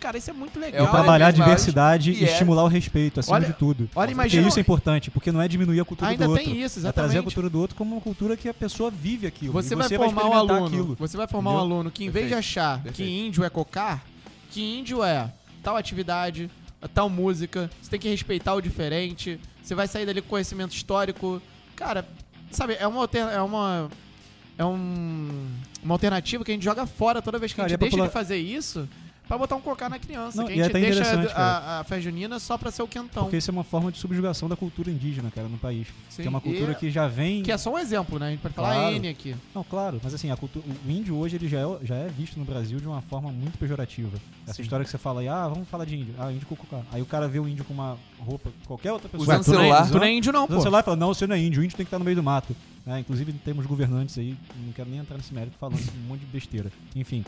Cara, 0.00 0.16
isso 0.16 0.30
é 0.30 0.32
muito 0.32 0.58
legal. 0.58 0.80
É 0.80 0.88
o 0.88 0.90
Trabalhar 0.90 1.26
a 1.26 1.30
diversidade 1.30 2.12
e 2.12 2.24
é- 2.24 2.32
estimular 2.32 2.64
o 2.64 2.68
respeito, 2.68 3.20
acima 3.20 3.36
Olha- 3.36 3.46
de 3.48 3.52
tudo. 3.52 3.82
olha, 3.94 4.06
Porque 4.08 4.12
imagina- 4.12 4.48
isso 4.48 4.58
é 4.58 4.62
importante, 4.62 5.10
porque 5.10 5.30
não 5.30 5.42
é 5.42 5.46
diminuir 5.46 5.78
a 5.78 5.84
cultura 5.84 6.10
Ainda 6.10 6.24
do 6.24 6.30
outro. 6.30 6.44
tem 6.46 6.54
isso, 6.60 6.78
É 6.78 6.82
trazer 6.84 6.86
a 6.86 7.04
exatamente. 7.04 7.24
cultura 7.24 7.50
do 7.50 7.60
outro 7.60 7.76
como 7.76 7.94
uma 7.96 8.00
cultura 8.00 8.34
que 8.36 8.48
a 8.48 8.54
pessoa 8.54 8.90
vive 8.90 9.26
aquilo. 9.26 9.52
Você, 9.52 9.76
vai 9.76 9.86
você 9.86 9.96
formar 9.96 10.22
um 10.24 10.28
experimentar 10.28 10.56
aluno. 10.56 10.66
aquilo. 10.66 10.96
Você 10.98 11.16
vai 11.18 11.28
formar 11.28 11.50
um 11.50 11.54
Entendeu? 11.58 11.74
aluno 11.76 11.90
que, 11.90 12.04
em 12.04 12.08
vez 12.10 12.26
de 12.28 12.32
Perfeito, 12.34 12.38
achar 12.60 12.82
que 12.94 13.04
índio 13.04 13.44
é 13.44 13.50
cocar, 13.50 14.02
que 14.50 14.62
índio 14.62 15.04
é 15.04 15.30
tal 15.62 15.76
atividade, 15.76 16.50
tal 16.94 17.10
música, 17.10 17.70
você 17.82 17.90
tem 17.90 18.00
que 18.00 18.08
respeitar 18.08 18.54
o 18.54 18.60
diferente, 18.62 19.38
você 19.62 19.74
vai 19.74 19.86
sair 19.86 20.06
dali 20.06 20.22
com 20.22 20.28
conhecimento 20.30 20.72
histórico. 20.74 21.42
Cara, 21.76 22.08
sabe, 22.50 22.74
é 22.80 22.86
uma 22.86 23.06
é 23.12 23.42
uma 23.42 23.90
é 24.56 24.64
um, 24.64 25.28
uma 25.82 25.94
alternativa 25.94 26.42
que 26.42 26.50
a 26.50 26.54
gente 26.54 26.64
joga 26.64 26.86
fora 26.86 27.20
toda 27.20 27.38
vez 27.38 27.52
que 27.52 27.56
Cara, 27.56 27.66
a 27.66 27.68
gente 27.68 27.76
a 27.76 27.78
deixa 27.78 27.90
popula- 27.96 28.08
de 28.08 28.12
fazer 28.14 28.36
isso 28.38 28.88
pra 29.30 29.38
botar 29.38 29.54
um 29.54 29.60
cocar 29.60 29.88
na 29.88 29.96
criança. 29.96 30.36
Não, 30.36 30.44
que 30.46 30.54
a 30.54 30.56
e 30.56 30.60
é 30.60 30.64
gente 30.64 30.70
até 30.76 30.80
deixa 30.80 31.00
interessante, 31.00 31.32
cara. 31.32 31.58
a, 31.58 31.80
a 31.80 31.84
festa 31.84 32.02
junina 32.02 32.40
só 32.40 32.58
pra 32.58 32.70
ser 32.72 32.82
o 32.82 32.88
quentão. 32.88 33.22
Porque 33.22 33.36
isso 33.36 33.48
é 33.48 33.52
uma 33.52 33.62
forma 33.62 33.92
de 33.92 33.98
subjugação 33.98 34.48
da 34.48 34.56
cultura 34.56 34.90
indígena, 34.90 35.30
cara, 35.30 35.46
no 35.46 35.56
país. 35.56 35.86
Sim, 36.08 36.22
Que 36.22 36.26
é 36.26 36.30
uma 36.30 36.40
cultura 36.40 36.72
e- 36.72 36.74
que 36.74 36.90
já 36.90 37.06
vem. 37.06 37.44
Que 37.44 37.52
é 37.52 37.56
só 37.56 37.72
um 37.72 37.78
exemplo, 37.78 38.18
né? 38.18 38.26
A 38.26 38.30
gente 38.30 38.40
pode 38.40 38.54
falar 38.54 38.74
Claro. 38.74 38.96
N 38.96 39.08
aqui. 39.08 39.36
Não, 39.54 39.62
claro, 39.62 40.00
mas 40.02 40.12
assim, 40.12 40.32
a 40.32 40.36
cultu- 40.36 40.58
o 40.84 40.90
índio 40.90 41.14
hoje 41.16 41.36
ele 41.36 41.48
já 41.48 41.60
é, 41.60 41.78
já 41.86 41.94
é 41.94 42.08
visto 42.08 42.36
no 42.38 42.44
Brasil 42.44 42.80
de 42.80 42.88
uma 42.88 43.00
forma 43.02 43.30
muito 43.30 43.56
pejorativa. 43.56 44.18
Essa 44.44 44.54
Sim. 44.54 44.62
história 44.62 44.84
que 44.84 44.90
você 44.90 44.98
fala 44.98 45.20
aí, 45.20 45.28
ah, 45.28 45.46
vamos 45.46 45.68
falar 45.68 45.84
de 45.84 45.96
índio. 45.96 46.12
Ah, 46.18 46.32
índio 46.32 46.46
com 46.48 46.56
cocar. 46.56 46.82
Aí 46.90 47.00
o 47.00 47.06
cara 47.06 47.28
vê 47.28 47.38
o 47.38 47.46
índio 47.46 47.64
com 47.64 47.72
uma 47.72 47.96
roupa, 48.18 48.50
qualquer 48.66 48.90
outra 48.92 49.08
pessoa. 49.08 49.22
Usando 49.36 49.44
tu 49.44 49.52
não 49.52 49.60
é- 49.60 49.62
celular. 49.62 49.88
Tu 49.88 49.94
não 49.98 50.04
é 50.04 50.12
índio 50.12 50.32
não, 50.32 50.44
Usando 50.44 50.56
pô. 50.56 50.62
celular 50.62 50.80
e 50.80 50.82
fala, 50.82 50.96
não, 50.96 51.14
você 51.14 51.26
não 51.26 51.36
é 51.36 51.38
índio, 51.38 51.62
o 51.62 51.64
índio 51.64 51.76
tem 51.76 51.86
que 51.86 51.88
estar 51.88 51.98
no 52.00 52.04
meio 52.04 52.16
do 52.16 52.22
mato. 52.22 52.56
É, 52.84 52.98
inclusive 52.98 53.32
temos 53.44 53.64
governantes 53.66 54.18
aí, 54.18 54.34
não 54.64 54.72
quero 54.72 54.90
nem 54.90 54.98
entrar 54.98 55.16
nesse 55.16 55.32
mérito 55.32 55.56
falando 55.60 55.78
um 55.78 56.08
monte 56.08 56.20
de 56.20 56.26
besteira. 56.26 56.72
Enfim, 56.96 57.24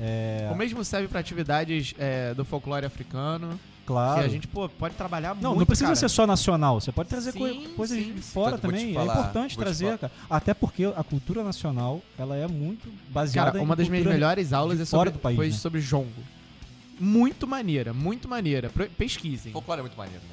é, 0.00 0.48
O 0.52 0.56
mesmo 0.56 0.84
serve 0.84 1.08
pra 1.08 1.20
atividades 1.20 1.94
é, 1.98 2.34
do 2.34 2.44
folclore 2.44 2.84
africano. 2.86 3.58
claro. 3.86 4.20
Que 4.20 4.26
a 4.26 4.28
gente, 4.28 4.46
pô, 4.48 4.68
pode 4.68 4.94
trabalhar 4.94 5.34
Não, 5.34 5.50
muito, 5.50 5.58
não 5.60 5.66
precisa 5.66 5.86
cara. 5.88 5.96
ser 5.96 6.08
só 6.08 6.26
nacional. 6.26 6.80
Você 6.80 6.90
pode 6.92 7.08
trazer 7.08 7.32
Sim, 7.32 7.38
coi- 7.38 7.68
coisas 7.76 7.98
sim. 7.98 8.12
de 8.14 8.20
fora 8.22 8.56
te 8.56 8.62
também. 8.62 8.94
falar, 8.94 9.14
é 9.14 9.18
importante 9.18 9.56
trazer, 9.58 9.98
cara. 9.98 10.12
Até 10.30 10.54
porque 10.54 10.84
a 10.96 11.02
cultura 11.04 11.42
nacional, 11.44 12.00
ela 12.18 12.36
é 12.36 12.46
muito 12.46 12.88
baseada 13.10 13.52
Cara, 13.52 13.62
uma 13.64 13.74
em 13.74 13.76
das 13.78 13.88
minhas 13.88 14.06
melhores 14.06 14.52
aulas 14.52 14.76
de 14.78 14.82
é 14.82 14.86
sobre, 14.86 15.10
do 15.10 15.18
país, 15.18 15.36
foi 15.36 15.46
né? 15.48 15.52
sobre 15.52 15.80
jongo. 15.80 16.22
Muito 17.00 17.46
maneira, 17.48 17.92
muito 17.92 18.28
maneira. 18.28 18.70
Pesquisem. 18.96 19.52
Folclore 19.52 19.80
é 19.80 19.82
muito 19.82 19.96
maneiro, 19.96 20.20
né? 20.28 20.31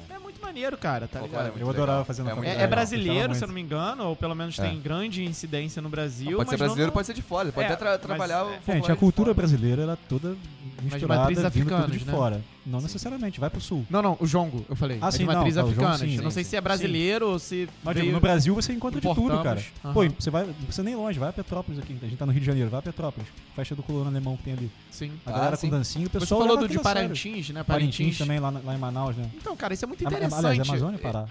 É 0.50 0.52
maneiro, 0.52 0.76
cara, 0.76 1.06
tá 1.06 1.20
é 1.20 1.22
ligado? 1.22 1.44
muito 1.46 1.60
Eu 1.60 1.70
adorava 1.70 2.04
fazer 2.04 2.24
na 2.24 2.32
É 2.32 2.48
É, 2.48 2.62
é 2.62 2.66
brasileiro, 2.66 3.34
se 3.36 3.44
eu 3.44 3.46
não 3.48 3.54
me 3.54 3.60
engano, 3.60 4.04
ou 4.08 4.16
pelo 4.16 4.34
menos 4.34 4.58
É. 4.58 4.62
tem 4.68 4.80
grande 4.80 5.24
incidência 5.24 5.80
no 5.80 5.88
Brasil. 5.88 6.36
Pode 6.38 6.50
ser 6.50 6.54
mas 6.54 6.58
brasileiro, 6.60 6.88
não- 6.88 6.92
pode 6.94 7.06
ser 7.06 7.14
de 7.14 7.22
fora. 7.22 7.52
Pode 7.52 7.64
É, 7.64 7.72
até 7.72 7.76
tra- 7.76 7.90
mas 7.92 8.00
trabalhar 8.00 8.44
o 8.44 8.48
é- 8.48 8.52
folclore 8.54 8.78
Gente, 8.80 8.92
a 8.92 8.96
cultura 8.96 9.26
fora. 9.26 9.34
brasileira 9.34 9.82
ela 9.82 9.92
é 9.92 9.98
toda 10.08 10.36
misturada, 10.82 11.28
vindo 11.50 11.70
tudo 11.70 11.98
de 11.98 12.04
né? 12.04 12.12
fora. 12.12 12.40
Não 12.70 12.80
necessariamente, 12.80 13.40
vai 13.40 13.50
pro 13.50 13.60
sul. 13.60 13.84
Não, 13.90 14.00
não, 14.00 14.16
o 14.20 14.26
jongo, 14.26 14.64
eu 14.68 14.76
falei. 14.76 14.98
Ah, 15.00 15.08
é 15.08 15.10
sim, 15.10 15.18
de 15.18 15.24
matriz 15.24 15.56
não, 15.56 15.64
tá, 15.64 15.68
o 15.68 15.72
jongo, 15.74 15.86
africana. 15.88 16.10
sim, 16.10 16.16
eu 16.16 16.22
não 16.22 16.30
sim, 16.30 16.34
sei 16.34 16.44
sim. 16.44 16.50
se 16.50 16.56
é 16.56 16.60
brasileiro 16.60 17.28
ou 17.30 17.38
se. 17.38 17.68
Mas 17.82 17.94
veio- 17.94 18.04
digo, 18.06 18.14
no 18.14 18.20
Brasil 18.20 18.54
você 18.54 18.72
encontra 18.72 19.00
de 19.00 19.14
tudo, 19.14 19.42
cara. 19.42 19.60
Aham. 19.84 19.92
Pô, 19.92 20.00
você 20.08 20.30
vai, 20.30 20.46
não 20.46 20.54
precisa 20.54 20.82
nem 20.82 20.94
longe, 20.94 21.18
vai 21.18 21.28
a 21.28 21.32
Petrópolis 21.32 21.80
aqui. 21.80 21.96
A 22.00 22.06
gente 22.06 22.16
tá 22.16 22.24
no 22.24 22.32
Rio 22.32 22.40
de 22.40 22.46
Janeiro, 22.46 22.70
vai 22.70 22.78
a 22.78 22.82
Petrópolis. 22.82 23.28
Festa 23.56 23.74
do 23.74 23.82
colono 23.82 24.08
alemão 24.08 24.36
que 24.36 24.44
tem 24.44 24.52
ali. 24.52 24.70
Sim. 24.90 25.10
A 25.26 25.30
Ah, 25.30 25.32
galera 25.32 25.56
sim. 25.56 25.68
com 25.68 25.76
dancinha, 25.76 26.06
o 26.06 26.10
Você 26.10 26.18
pessoal 26.20 26.40
falou 26.42 26.54
leva 26.56 26.68
do 26.68 26.72
de 26.76 26.82
sério. 26.82 27.00
Parintins, 27.02 27.50
né? 27.50 27.62
Parintins 27.64 27.96
Parintins. 27.96 28.18
também, 28.18 28.38
lá, 28.38 28.50
lá 28.64 28.74
em 28.74 28.78
Manaus, 28.78 29.16
né? 29.16 29.28
Então, 29.36 29.56
cara, 29.56 29.74
isso 29.74 29.84
é 29.84 29.88
muito 29.88 30.04
interessante. 30.04 30.46
Aliás, 30.46 30.68
Amazônia, 30.68 30.98
Pará. 30.98 31.26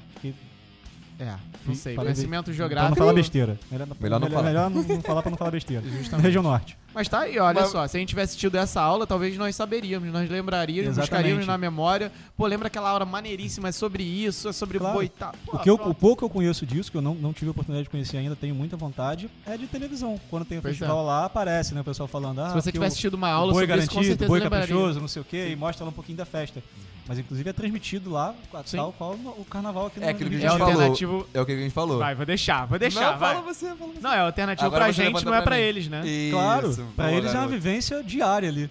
É, 1.20 1.36
não 1.66 1.76
sei. 1.76 1.96
Falei 1.96 2.14
Conhecimento 2.14 2.46
Pra 2.46 2.52
não 2.54 2.58
geográfico. 2.58 2.96
falar 2.98 3.14
besteira. 3.14 3.60
Melhor, 3.70 3.88
Melhor 4.00 4.20
não 4.22 4.30
falar. 4.30 4.44
Melhor 4.44 4.70
não, 4.70 4.82
não 4.84 5.02
falar 5.02 5.22
pra 5.22 5.30
não 5.32 5.38
falar 5.38 5.52
besteira. 5.52 5.84
Justamente. 6.00 6.24
Região 6.26 6.42
Norte. 6.42 6.78
Mas 6.94 7.10
tá 7.10 7.20
aí, 7.20 7.38
olha 7.38 7.60
Mas- 7.62 7.72
só. 7.72 7.86
Se 7.88 7.98
a 7.98 8.00
gente 8.00 8.10
tivesse 8.10 8.38
tido 8.38 8.56
essa 8.56 8.82
aula, 8.82 9.06
talvez 9.06 9.38
nós 9.38 9.54
saberíamos, 9.56 10.10
nós 10.14 10.30
lembraríamos, 10.30 10.92
Exatamente. 10.92 11.10
buscaríamos 11.12 11.46
na 11.46 11.58
memória. 11.58 12.10
Pô, 12.38 12.48
lembra 12.48 12.68
aquela 12.68 12.90
aula 12.90 13.06
maneiríssima? 13.06 13.68
É 13.68 13.72
sobre 13.74 14.02
isso, 14.02 14.48
é 14.48 14.54
sobre 14.54 14.80
Claro. 14.80 14.98
Pô, 15.46 15.58
O, 15.58 15.60
que 15.60 15.70
eu, 15.70 15.76
o 15.76 15.94
pouco 15.94 16.20
que 16.20 16.24
eu 16.24 16.30
conheço 16.30 16.66
disso, 16.66 16.90
que 16.90 16.96
eu 16.98 17.02
não, 17.02 17.14
não 17.14 17.34
tive 17.34 17.48
a 17.50 17.52
oportunidade 17.52 17.84
de 17.84 17.90
conhecer 17.90 18.16
ainda, 18.18 18.34
tenho 18.36 18.56
muita 18.56 18.78
vontade, 18.78 19.30
é 19.46 19.58
de 19.58 19.68
televisão. 19.68 20.20
Quando 20.30 20.46
tem 20.46 20.58
o 20.58 20.62
Pois 20.62 20.78
festival 20.78 21.06
lá, 21.06 21.26
aparece, 21.26 21.76
né? 21.76 21.82
O 21.82 21.84
pessoal 21.84 22.08
falando, 22.08 22.40
ah, 22.40 22.48
Se 22.50 22.56
você 22.56 22.72
que 22.72 22.78
tivesse 22.78 22.98
tido 22.98 23.16
uma 23.16 23.30
aula 23.30 23.52
boi 23.52 23.64
sobre 23.66 23.78
isso, 23.80 23.90
com 23.90 23.96
garantido, 23.96 24.12
certeza 24.14 24.28
boi 24.30 24.40
lembraria. 24.40 24.68
caprichoso, 24.68 25.02
não 25.02 25.08
sei 25.10 25.22
o 25.22 25.26
quê, 25.26 25.50
e 25.52 25.56
mostra 25.58 25.84
lá 25.84 25.90
um 25.92 25.94
pouquinho 25.94 26.18
da 26.18 26.26
festa. 26.26 26.64
Mas 27.10 27.18
inclusive 27.18 27.50
é 27.50 27.54
transmitido 27.54 28.12
lá, 28.12 28.36
Sim. 28.66 28.78
tal 28.78 28.94
qual 28.94 29.14
o 29.14 29.44
carnaval 29.44 29.88
aqui 29.88 30.00
no 30.00 30.06
É 30.06 30.10
aquilo 30.10 30.30
que 30.30 30.36
a 30.36 30.38
É 30.38 30.42
gente 30.42 30.50
Janeiro. 30.52 30.66
falou. 30.72 30.82
alternativo. 30.84 31.28
É 31.34 31.42
o 31.42 31.46
que 31.48 31.52
a 31.52 31.56
gente 31.56 31.72
falou. 31.74 31.98
Vai, 31.98 32.14
vou 32.14 32.24
deixar, 32.24 32.66
vou 32.68 32.78
deixar, 32.78 33.14
não, 33.14 33.18
vai. 33.20 33.34
fala 33.34 33.46
você, 33.54 33.66
fala 33.76 33.92
você. 33.94 34.00
Não, 34.00 34.14
é 34.14 34.20
alternativo 34.20 34.68
Agora 34.68 34.84
pra 34.86 34.92
gente, 34.94 35.26
não 35.26 35.34
é 35.34 35.38
pra 35.38 35.46
pra 35.46 35.60
eles, 35.60 35.88
né? 35.88 36.06
Isso, 36.08 36.36
Claro, 36.36 36.76
pra 36.96 37.06
boa, 37.08 37.18
eles 37.18 37.26
é 37.32 37.34
uma 37.34 37.40
garoto. 37.48 37.50
vivência 37.50 38.04
diária 38.04 38.48
ali. 38.48 38.70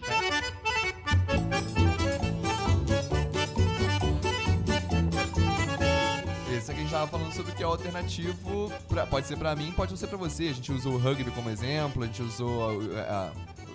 Esse 6.56 6.70
aqui 6.72 6.80
a 6.80 6.82
gente 6.82 6.90
tava 6.92 7.06
falando 7.06 7.32
sobre 7.32 7.52
o 7.52 7.54
que 7.54 7.62
é 7.62 7.66
alternativo. 7.66 8.72
pra- 8.88 9.06
pode 9.06 9.26
ser 9.26 9.36
pra 9.36 9.54
mim, 9.54 9.72
pode 9.72 9.92
não 9.92 9.96
ser 9.96 10.06
pra 10.08 10.16
você. 10.18 10.44
A 10.48 10.52
gente 10.52 10.72
usou 10.72 10.94
o 10.94 10.98
rugby 10.98 11.30
como 11.30 11.48
exemplo, 11.50 12.02
a 12.02 12.06
gente 12.06 12.22
usou 12.22 12.72
uh, 12.72 12.84
uh, 12.84 13.32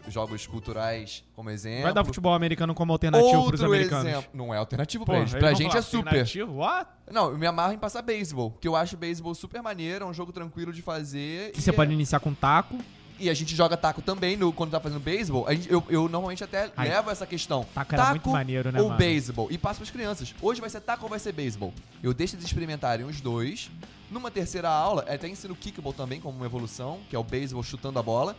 jogos 0.08 0.46
culturais 0.48 1.24
como 1.36 1.50
exemplo. 1.50 1.84
Vai 1.84 1.94
dar 1.94 2.04
futebol 2.04 2.34
americano 2.34 2.74
como 2.74 2.92
alternativo 2.92 3.30
pros 3.48 3.62
Outro 3.62 3.66
americanos. 3.68 4.06
exemplo. 4.08 4.30
Não 4.34 4.54
é 4.54 4.58
alternativo 4.58 5.06
pra 5.06 5.20
eles. 5.20 5.32
Pra 5.34 5.54
gente 5.54 5.68
falar, 5.70 5.80
é 5.80 5.82
super. 5.82 6.08
alternativo? 6.08 6.54
What? 6.58 6.90
Não, 7.12 7.32
eu 7.32 7.38
me 7.38 7.46
amarro 7.48 7.74
em 7.74 7.78
passar 7.78 8.02
beisebol. 8.02 8.52
Que 8.60 8.68
eu 8.68 8.76
acho 8.76 8.98
beisebol 8.98 9.34
super 9.36 9.62
maneiro, 9.62 10.06
é 10.06 10.08
um 10.08 10.14
jogo 10.14 10.32
tranquilo 10.32 10.74
de 10.74 10.82
fazer. 10.82 11.52
Que 11.52 11.62
você 11.62 11.70
é- 11.70 11.74
pode 11.74 11.92
iniciar 11.94 12.20
com 12.20 12.34
taco. 12.34 12.78
E 13.20 13.30
a 13.30 13.34
gente 13.34 13.56
joga 13.56 13.78
taco 13.78 14.02
também 14.02 14.36
no, 14.36 14.52
quando 14.52 14.72
tá 14.72 14.80
fazendo 14.80 15.00
beisebol. 15.00 15.46
Eu, 15.70 15.84
eu 15.88 16.10
normalmente 16.10 16.44
até 16.44 16.72
Ai, 16.76 16.90
levo 16.90 17.10
essa 17.12 17.26
questão. 17.28 17.66
taco 17.74 17.94
era 17.94 18.10
muito 18.10 18.28
maneiro, 18.30 18.72
né, 18.72 18.82
ou 18.82 18.88
mano? 18.88 18.98
beisebol? 18.98 19.48
E 19.52 19.58
passo 19.58 19.80
pras 19.80 19.92
crianças. 19.92 20.34
Hoje 20.42 20.60
vai 20.60 20.70
ser 20.70 20.82
taco 20.82 21.04
ou 21.04 21.10
vai 21.10 21.20
ser 21.20 21.32
beisebol? 21.32 21.72
Eu 22.02 22.14
deixo 22.14 22.36
eles 22.36 22.44
experimentarem 22.46 23.06
os 23.06 23.22
dois. 23.22 23.70
Numa 24.12 24.30
terceira 24.30 24.68
aula, 24.70 25.06
até 25.08 25.28
ensino 25.28 25.56
kickball 25.56 25.94
também 25.94 26.20
como 26.20 26.36
uma 26.36 26.46
evolução, 26.46 27.00
que 27.10 27.16
é 27.16 27.20
o 27.20 27.24
beisebol 27.24 27.64
chutando 27.64 27.98
a 28.00 28.04
bola. 28.04 28.36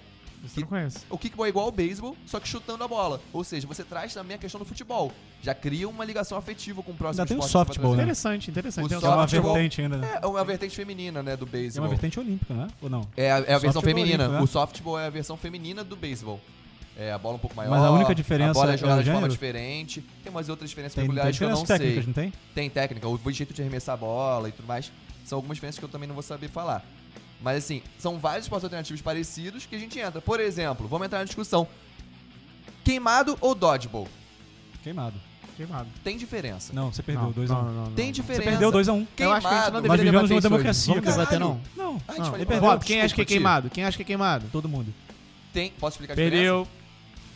Eu 0.57 0.61
não 0.61 0.69
conheço. 0.69 0.99
O 1.11 1.19
kickball 1.19 1.47
é 1.47 1.49
igual 1.49 1.67
ao 1.67 1.73
beisebol, 1.73 2.17
só 2.27 2.39
que 2.41 2.49
chutando 2.49 2.85
a 2.85 2.89
bola. 2.89 3.21
Ou 3.33 3.43
seja, 3.45 3.67
você 3.67 3.83
traz 3.85 4.13
também 4.15 4.35
a 4.37 4.39
questão 4.39 4.59
do 4.59 4.65
futebol. 4.65 5.13
Já 5.43 5.55
cria 5.55 5.89
uma 5.89 6.05
ligação 6.05 6.37
afetiva 6.39 6.83
com 6.83 6.93
o 6.93 6.95
próximo 6.95 7.23
Ainda 7.23 7.29
tem 7.29 7.37
o 7.39 7.43
você 7.43 7.49
softball, 7.49 7.95
né? 7.95 8.03
Interessante, 8.03 8.51
interessante. 8.51 8.85
O 8.87 8.89
Tem 8.89 8.97
É 8.97 9.01
uma 9.01 9.27
Softball. 9.29 9.55
vertente 9.55 9.83
ainda, 9.83 9.97
né? 9.99 10.19
É 10.23 10.27
uma 10.27 10.45
vertente 10.45 10.75
feminina, 10.77 11.23
né, 11.23 11.37
do 11.37 11.45
É 11.47 11.49
beisebol. 11.49 11.85
uma 11.85 11.91
vertente 11.91 12.19
olímpica, 12.21 12.55
né? 12.55 12.69
Ou 12.81 12.89
não? 12.91 13.07
É 13.17 13.31
a, 13.31 13.37
é 13.37 13.39
a 13.39 13.43
versão 13.59 13.73
Softball 13.73 13.83
feminina. 13.83 14.25
olímpico, 14.25 14.39
né? 14.39 14.43
O 14.43 14.47
softball 14.47 14.99
é 14.99 15.07
a 15.07 15.11
versão 15.11 15.37
feminina 15.37 15.83
do 15.85 15.97
beisebol. 15.97 16.41
É, 16.97 17.11
a 17.13 17.19
bola 17.19 17.35
um 17.37 17.39
pouco 17.41 17.57
maior. 17.57 17.71
Mas 17.71 17.83
a 17.83 17.91
única 17.91 18.15
diferença 18.15 18.51
A 18.51 18.55
bola 18.55 18.71
é 18.71 18.75
é 18.75 18.79
jogada 18.79 19.01
o 19.01 19.05
de 19.05 19.11
forma 19.11 19.29
diferente. 19.29 20.01
Tem 20.23 20.31
umas 20.31 20.49
outras 20.49 20.71
diferenças 20.71 20.95
Tem, 20.95 21.03
tem 21.03 21.09
peculiares 21.09 21.37
que 21.37 21.45
eu 21.45 21.49
diferenças 21.49 21.69
não 21.69 21.77
técnicas, 21.77 22.05
sei. 22.05 22.25
não 22.25 22.31
tem? 22.31 22.41
Tem 22.55 22.71
técnica, 22.71 23.09
o 23.09 23.33
jeito 23.33 23.53
de 23.53 23.61
arremessar 23.63 23.95
a 23.95 23.97
bola 23.97 24.49
e 24.49 24.53
tudo 24.53 24.67
mais. 24.67 24.93
São 25.25 25.37
algumas 25.39 25.57
diferenças 25.57 25.79
que 25.79 25.85
eu 25.85 25.89
também 25.89 26.07
não 26.07 26.15
vou 26.15 26.23
saber 26.23 26.49
falar. 26.49 26.85
Mas 27.41 27.59
assim, 27.65 27.83
são 27.99 28.19
vários 28.19 28.47
esportes 28.47 28.65
alternativos 28.65 29.03
parecidos 29.03 29.67
que 29.67 29.77
a 29.77 29.79
gente 29.79 29.99
entra. 29.99 30.21
Por 30.21 30.41
exemplo, 30.41 30.89
vamos 30.89 31.07
entrar 31.07 31.19
na 31.19 31.25
discussão. 31.25 31.67
Queimado 32.85 33.37
ou 33.41 33.55
dodgeball? 33.55 34.09
Queimado. 34.83 35.15
Queimado. 35.57 35.89
Tem 36.03 36.17
diferença. 36.17 36.73
Não, 36.73 36.93
você 36.93 37.03
perdeu 37.03 37.25
Não, 37.25 37.33
2x1. 37.33 37.49
não, 37.49 37.61
Um. 37.61 37.65
não, 37.65 37.73
não, 37.85 37.93
Tem 37.93 38.07
não. 38.07 38.13
diferença. 38.13 38.43
Você 38.43 38.51
perdeu 38.51 38.73
2x1. 38.73 38.93
Um. 38.93 39.07
Eu 39.17 39.33
acho 39.33 39.47
que 39.49 39.55
a 39.55 39.57
gente 39.57 39.73
não 39.73 39.81
Queimado. 39.83 39.89
Nós 39.89 40.01
vivemos 40.01 40.31
numa 40.31 40.41
democracia, 40.41 40.95
Vamos 40.95 41.05
cara. 41.05 41.17
debater, 41.19 41.41
não? 41.41 41.61
Não, 41.77 42.03
a 42.09 42.13
gente 42.13 42.25
não, 42.25 42.33
perdeu. 42.33 42.61
Voto, 42.61 42.85
quem 42.85 43.01
acha 43.03 43.15
que 43.15 43.21
é 43.21 43.25
queimado? 43.25 43.71
Quem 43.71 43.85
acha 43.85 43.97
que 43.97 44.03
é 44.03 44.07
queimado? 44.07 44.47
Todo 44.51 44.69
mundo. 44.69 44.93
Tem. 45.53 45.71
Posso 45.79 45.95
explicar 45.95 46.15
a 46.15 46.17
diferença? 46.17 46.37
Perdeu. 46.37 46.69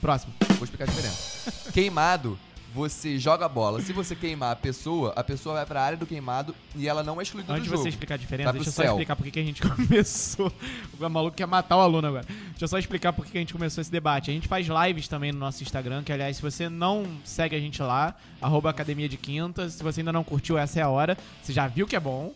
Próximo. 0.01 0.33
Vou 0.57 0.65
explicar 0.65 0.85
a 0.85 0.87
diferença. 0.89 1.53
queimado, 1.73 2.39
você 2.79 3.19
joga 3.19 3.45
a 3.45 3.49
bola. 3.49 3.81
Se 3.83 3.93
você 3.93 4.15
queimar 4.15 4.53
a 4.53 4.57
pessoa, 4.57 5.13
a 5.17 5.25
pessoa 5.25 5.57
vai 5.57 5.67
pra 5.67 5.83
área 5.83 5.99
do 5.99 6.07
queimado 6.07 6.55
e 6.77 6.87
ela 6.89 7.03
não 7.03 7.19
é 7.21 7.23
excluída 7.25 7.53
Antes 7.53 7.65
do 7.65 7.65
de 7.65 7.71
você 7.71 7.77
jogo. 7.79 7.89
explicar 7.89 8.15
a 8.15 8.19
diferença, 8.19 8.45
Vai 8.45 8.53
pro 8.55 8.65
deixa 8.65 8.71
eu 8.71 8.73
só 8.75 8.83
céu. 8.83 8.93
explicar 8.93 9.17
por 9.17 9.27
que 9.31 9.39
a 9.41 9.43
gente 9.43 9.61
começou. 9.67 10.53
O 11.01 11.09
maluco 11.09 11.37
quer 11.37 11.47
matar 11.47 11.77
o 11.77 11.81
aluno 11.81 12.07
agora. 12.07 12.25
Deixa 12.51 12.65
eu 12.65 12.69
só 12.69 12.79
explicar 12.79 13.13
por 13.13 13.25
que 13.27 13.33
que 13.33 13.39
a 13.39 13.41
gente 13.41 13.53
começou 13.53 13.83
esse 13.83 13.91
debate. 13.91 14.31
A 14.31 14.35
gente 14.35 14.47
faz 14.49 14.67
lives 14.67 15.09
também 15.09 15.33
no 15.33 15.39
nosso 15.39 15.63
Instagram, 15.63 16.03
que 16.05 16.13
aliás, 16.13 16.37
se 16.37 16.43
você 16.43 16.69
não 16.69 17.05
segue 17.25 17.57
a 17.57 17.61
gente 17.61 17.83
lá, 17.83 18.15
arroba 18.41 18.71
Academia 18.71 19.09
de 19.09 19.17
Quinta, 19.17 19.69
se 19.69 19.83
você 19.83 20.01
ainda 20.01 20.13
não 20.13 20.23
curtiu, 20.25 20.57
essa 20.57 20.79
é 20.79 20.83
a 20.83 20.89
hora. 20.89 21.19
Você 21.43 21.53
já 21.53 21.67
viu 21.67 21.87
que 21.87 21.97
é 21.97 22.01
bom. 22.01 22.33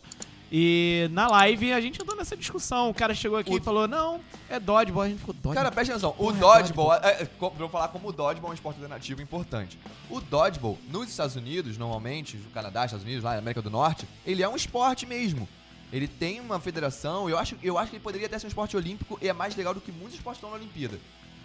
E 0.54 1.08
na 1.12 1.28
live 1.28 1.72
a 1.72 1.80
gente 1.80 2.00
andou 2.02 2.14
nessa 2.14 2.36
discussão. 2.36 2.90
O 2.90 2.94
cara 2.94 3.14
chegou 3.14 3.38
aqui 3.38 3.50
O- 3.54 3.56
e 3.56 3.60
falou: 3.60 3.88
não, 3.88 4.20
é 4.50 4.60
dodgeball. 4.60 5.04
A 5.04 5.08
gente 5.08 5.18
ficou 5.20 5.32
dodgeball. 5.32 5.54
Cara, 5.54 5.72
presta 5.72 5.94
atenção. 5.94 6.10
O 6.10 6.14
Porra, 6.14 6.36
é 6.36 6.40
dodgeball, 6.40 6.94
é, 6.94 6.98
é, 7.22 7.26
co- 7.38 7.50
vou 7.56 7.68
falar 7.70 7.88
como 7.88 8.08
o 8.08 8.12
dodgeball 8.12 8.50
é 8.50 8.52
um 8.52 8.54
esporte 8.54 8.76
alternativo 8.76 9.22
importante. 9.22 9.78
O 10.10 10.20
dodgeball, 10.20 10.78
nos 10.90 11.08
Estados 11.08 11.36
Unidos, 11.36 11.78
normalmente, 11.78 12.36
no 12.36 12.50
Canadá, 12.50 12.84
Estados 12.84 13.02
Unidos, 13.04 13.24
lá 13.24 13.32
na 13.32 13.38
América 13.38 13.62
do 13.62 13.70
Norte, 13.70 14.06
ele 14.26 14.42
é 14.42 14.48
um 14.48 14.54
esporte 14.54 15.06
mesmo. 15.06 15.48
Ele 15.90 16.06
tem 16.06 16.38
uma 16.40 16.60
federação, 16.60 17.28
eu 17.30 17.38
acho, 17.38 17.56
eu 17.62 17.76
acho 17.78 17.90
que 17.90 17.96
ele 17.96 18.02
poderia 18.02 18.26
até 18.26 18.38
ser 18.38 18.46
um 18.46 18.48
esporte 18.48 18.76
olímpico 18.76 19.18
e 19.22 19.28
é 19.28 19.32
mais 19.32 19.56
legal 19.56 19.72
do 19.74 19.80
que 19.80 19.90
muitos 19.92 20.14
esportes 20.14 20.38
estão 20.38 20.50
na 20.50 20.56
Olimpíada. 20.56 20.98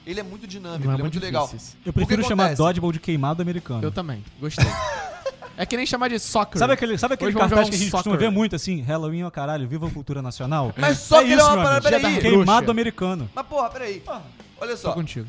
Ele 0.05 0.20
é 0.22 0.24
muito 0.24 0.47
dinâmico, 0.47 0.84
é 0.84 0.93
ele 0.93 0.99
é 1.01 1.03
muito 1.03 1.14
muito 1.16 1.20
legal. 1.24 1.45
difícil 1.45 1.68
isso. 1.68 1.78
Eu 1.86 1.91
prefiro 1.93 2.24
chamar 2.26 2.55
dodgeball 2.55 2.91
de 2.93 2.99
queimado 2.99 3.41
americano. 3.41 3.84
Eu 3.84 3.91
também, 3.91 4.24
gostei. 4.39 4.66
é 5.58 5.66
que 5.66 5.76
nem 5.76 5.86
chamar 5.86 6.08
de 6.10 6.20
soccer. 6.20 6.58
Sabe 6.60 6.74
aquele, 6.74 6.97
sabe 6.97 7.16
aquele 7.16 7.34
cartaz 7.34 7.49
jogar 7.49 7.64
que 7.64 7.70
a 7.70 7.74
um 7.76 7.78
gente 7.80 7.91
costuma 7.91 8.14
soccer. 8.16 8.30
ver 8.30 8.34
muito 8.34 8.55
assim? 8.55 8.82
Halloween, 8.82 9.24
ó 9.24 9.30
caralho, 9.32 9.68
viva 9.68 9.88
a 9.88 9.91
cultura 9.91 10.22
nacional. 10.22 10.74
Mas 10.78 10.99
só 10.99 11.20
é 11.20 11.24
ele 11.24 11.34
é 11.34 11.38
isso, 11.38 11.45
uma 11.45 11.55
meu 11.55 11.64
parada, 11.64 11.88
amigo. 11.89 12.01
peraí. 12.01 12.22
Queimado 12.22 12.45
Bruxa. 12.60 12.72
americano. 12.72 13.30
Mas 13.36 13.47
porra, 13.47 13.70
peraí. 13.70 14.03
Olha 14.62 14.72
Tô 14.72 14.78
só, 14.78 14.93
contigo. 14.93 15.28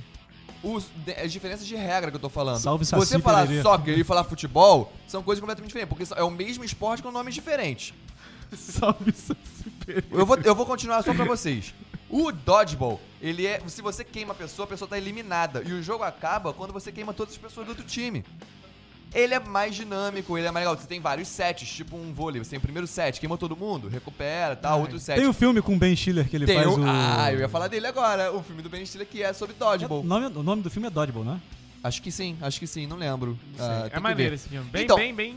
os, 0.62 0.86
de- 1.04 1.12
as 1.12 1.32
diferenças 1.32 1.66
de 1.66 1.74
regra 1.74 2.10
que 2.10 2.16
eu 2.16 2.20
tô 2.20 2.28
falando. 2.28 2.58
Salve, 2.58 2.84
Saci 2.84 3.04
Você 3.06 3.18
falar 3.18 3.46
soccer 3.62 3.98
e 3.98 4.04
falar 4.04 4.24
futebol 4.24 4.92
são 5.06 5.22
coisas 5.22 5.40
completamente 5.40 5.68
diferentes, 5.68 5.96
porque 5.96 6.20
é 6.20 6.22
o 6.22 6.30
mesmo 6.30 6.62
esporte 6.64 7.02
com 7.02 7.10
nomes 7.10 7.34
diferentes. 7.34 7.94
Salve, 8.56 9.12
Saci 9.12 9.36
Pereira. 9.84 10.06
Eu 10.10 10.24
vou, 10.26 10.36
eu 10.44 10.54
vou 10.54 10.64
continuar 10.66 11.02
só 11.02 11.12
pra 11.14 11.24
vocês. 11.24 11.74
O 12.10 12.32
dodgeball, 12.32 12.98
ele 13.20 13.46
é. 13.46 13.60
Se 13.66 13.82
você 13.82 14.02
queima 14.02 14.32
a 14.32 14.34
pessoa, 14.34 14.64
a 14.64 14.68
pessoa 14.68 14.88
tá 14.88 14.96
eliminada. 14.96 15.62
E 15.66 15.72
o 15.74 15.82
jogo 15.82 16.02
acaba 16.04 16.54
quando 16.54 16.72
você 16.72 16.90
queima 16.90 17.12
todas 17.12 17.34
as 17.34 17.38
pessoas 17.38 17.66
do 17.66 17.70
outro 17.70 17.84
time. 17.84 18.24
Ele 19.14 19.32
é 19.34 19.40
mais 19.40 19.74
dinâmico, 19.74 20.36
ele 20.36 20.46
é 20.46 20.50
mais 20.50 20.64
legal. 20.66 20.78
Você 20.80 20.86
tem 20.86 21.00
vários 21.00 21.28
sets, 21.28 21.68
tipo 21.68 21.96
um 21.96 22.12
vôlei. 22.12 22.42
Você 22.44 22.50
tem 22.50 22.58
o 22.58 22.62
primeiro 22.62 22.86
set, 22.86 23.18
queima 23.18 23.38
todo 23.38 23.56
mundo, 23.56 23.88
recupera, 23.88 24.54
tal, 24.54 24.80
outro 24.80 24.98
set. 24.98 25.16
Tem 25.18 25.26
o 25.26 25.32
filme 25.32 25.62
com 25.62 25.74
o 25.74 25.78
Ben 25.78 25.96
Stiller 25.96 26.28
que 26.28 26.36
ele 26.36 26.46
Tem 26.46 26.56
faz 26.56 26.66
o- 26.68 26.80
o... 26.80 26.84
Ah, 26.86 27.32
eu 27.32 27.40
ia 27.40 27.48
falar 27.48 27.68
dele 27.68 27.86
agora. 27.86 28.32
O 28.32 28.42
filme 28.42 28.60
do 28.62 28.68
Ben 28.68 28.84
Stiller 28.84 29.06
que 29.06 29.22
é 29.22 29.32
sobre 29.32 29.54
O 29.54 29.58
dodgeball. 29.58 30.04
nome, 30.04 30.26
o 30.26 30.42
nome 30.42 30.62
do 30.62 30.70
filme 30.70 30.88
é 30.88 30.90
Dodgeball, 30.90 31.24
né? 31.24 31.40
Acho 31.82 32.02
que 32.02 32.10
sim, 32.12 32.36
acho 32.42 32.58
que 32.60 32.66
sim, 32.66 32.86
não 32.86 32.96
lembro. 32.96 33.38
Ah, 33.58 33.86
tem 33.88 33.96
é 33.96 34.00
maneiro 34.00 34.30
ver. 34.30 34.34
esse 34.36 34.48
filme. 34.48 34.68
Bem, 34.70 34.84
Então, 34.84 34.96
bem, 34.96 35.14
bem. 35.14 35.36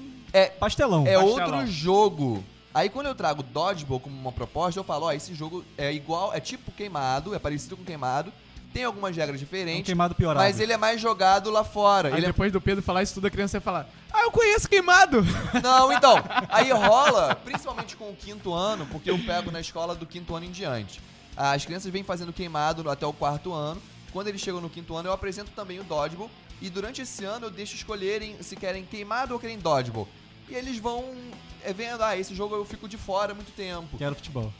Pastelão. 0.59 1.05
É 1.07 1.13
Pastelão. 1.13 1.30
outro 1.59 1.67
jogo. 1.67 2.43
Aí 2.74 2.89
quando 2.89 3.07
eu 3.07 3.15
trago 3.15 3.43
Dodgeball 3.43 3.99
como 3.99 4.15
uma 4.19 4.32
proposta, 4.32 4.80
eu 4.80 4.84
falo, 4.84 5.05
ó, 5.05 5.11
esse 5.11 5.34
jogo 5.36 5.63
é 5.78 5.91
igual, 5.93 6.34
é 6.34 6.39
tipo 6.39 6.72
queimado, 6.72 7.36
é 7.36 7.39
parecido 7.39 7.76
com 7.78 7.84
queimado, 7.84 8.32
tem 8.74 8.84
algumas 8.84 9.15
regras 9.15 9.36
É 9.36 9.43
um 9.43 9.45
diferentes, 9.45 9.86
queimado 9.86 10.15
piorado. 10.15 10.43
mas 10.45 10.59
ele 10.59 10.72
é 10.74 10.78
mais 10.78 10.99
jogado 11.01 11.49
lá 11.49 11.63
fora. 11.63 12.09
Aí 12.09 12.15
Ele 12.15 12.26
é- 12.26 12.30
depois 12.30 12.51
do 12.51 12.59
Pedro 12.61 12.84
falar 12.84 13.03
isso 13.03 13.13
tudo, 13.15 13.28
a 13.28 13.30
criança 13.30 13.57
ia 13.57 13.61
falar: 13.61 13.88
Ah, 14.11 14.22
eu 14.24 14.32
conheço 14.32 14.67
queimado! 14.69 15.22
Não, 15.63 15.91
então, 15.91 16.15
aí 16.49 16.72
rola, 16.74 17.36
principalmente 17.36 17.95
com 17.95 18.09
o 18.09 18.15
quinto 18.15 18.53
ano, 18.53 18.86
porque 18.88 19.09
eu 19.09 19.19
pego 19.19 19.51
na 19.51 19.59
escola 19.59 19.93
do 19.95 20.05
quinto 20.05 20.36
ano 20.36 20.45
em 20.45 20.51
diante. 20.51 21.01
As 21.36 21.65
crianças 21.65 21.91
vêm 21.91 22.03
fazendo 22.03 22.34
queimado 22.34 22.89
até 22.89 23.05
o 23.05 23.13
quarto 23.13 23.53
ano. 23.53 23.82
Quando 24.11 24.28
eles 24.28 24.41
chegam 24.41 24.59
no 24.59 24.69
quinto 24.69 24.95
ano, 24.95 25.07
eu 25.09 25.13
apresento 25.13 25.51
também 25.51 25.80
o 25.80 25.84
Dodgeball. 25.84 26.30
E 26.61 26.69
durante 26.69 27.01
esse 27.01 27.24
ano 27.26 27.45
eu 27.47 27.49
deixo 27.49 27.76
escolherem 27.76 28.36
se 28.41 28.55
querem 28.55 28.84
queimado 28.86 29.34
ou 29.34 29.39
querem 29.39 29.57
Dodgeball. 29.57 30.07
E 30.49 30.53
eles 30.53 30.78
vão 30.78 31.15
é, 31.63 31.72
vendo, 31.72 32.03
ah, 32.03 32.17
esse 32.17 32.36
jogo 32.36 32.55
eu 32.55 32.65
fico 32.65 32.88
de 32.89 32.97
fora 32.97 33.32
há 33.32 33.36
muito 33.36 33.51
tempo. 33.53 33.97
Quero 33.97 34.13
futebol. 34.15 34.51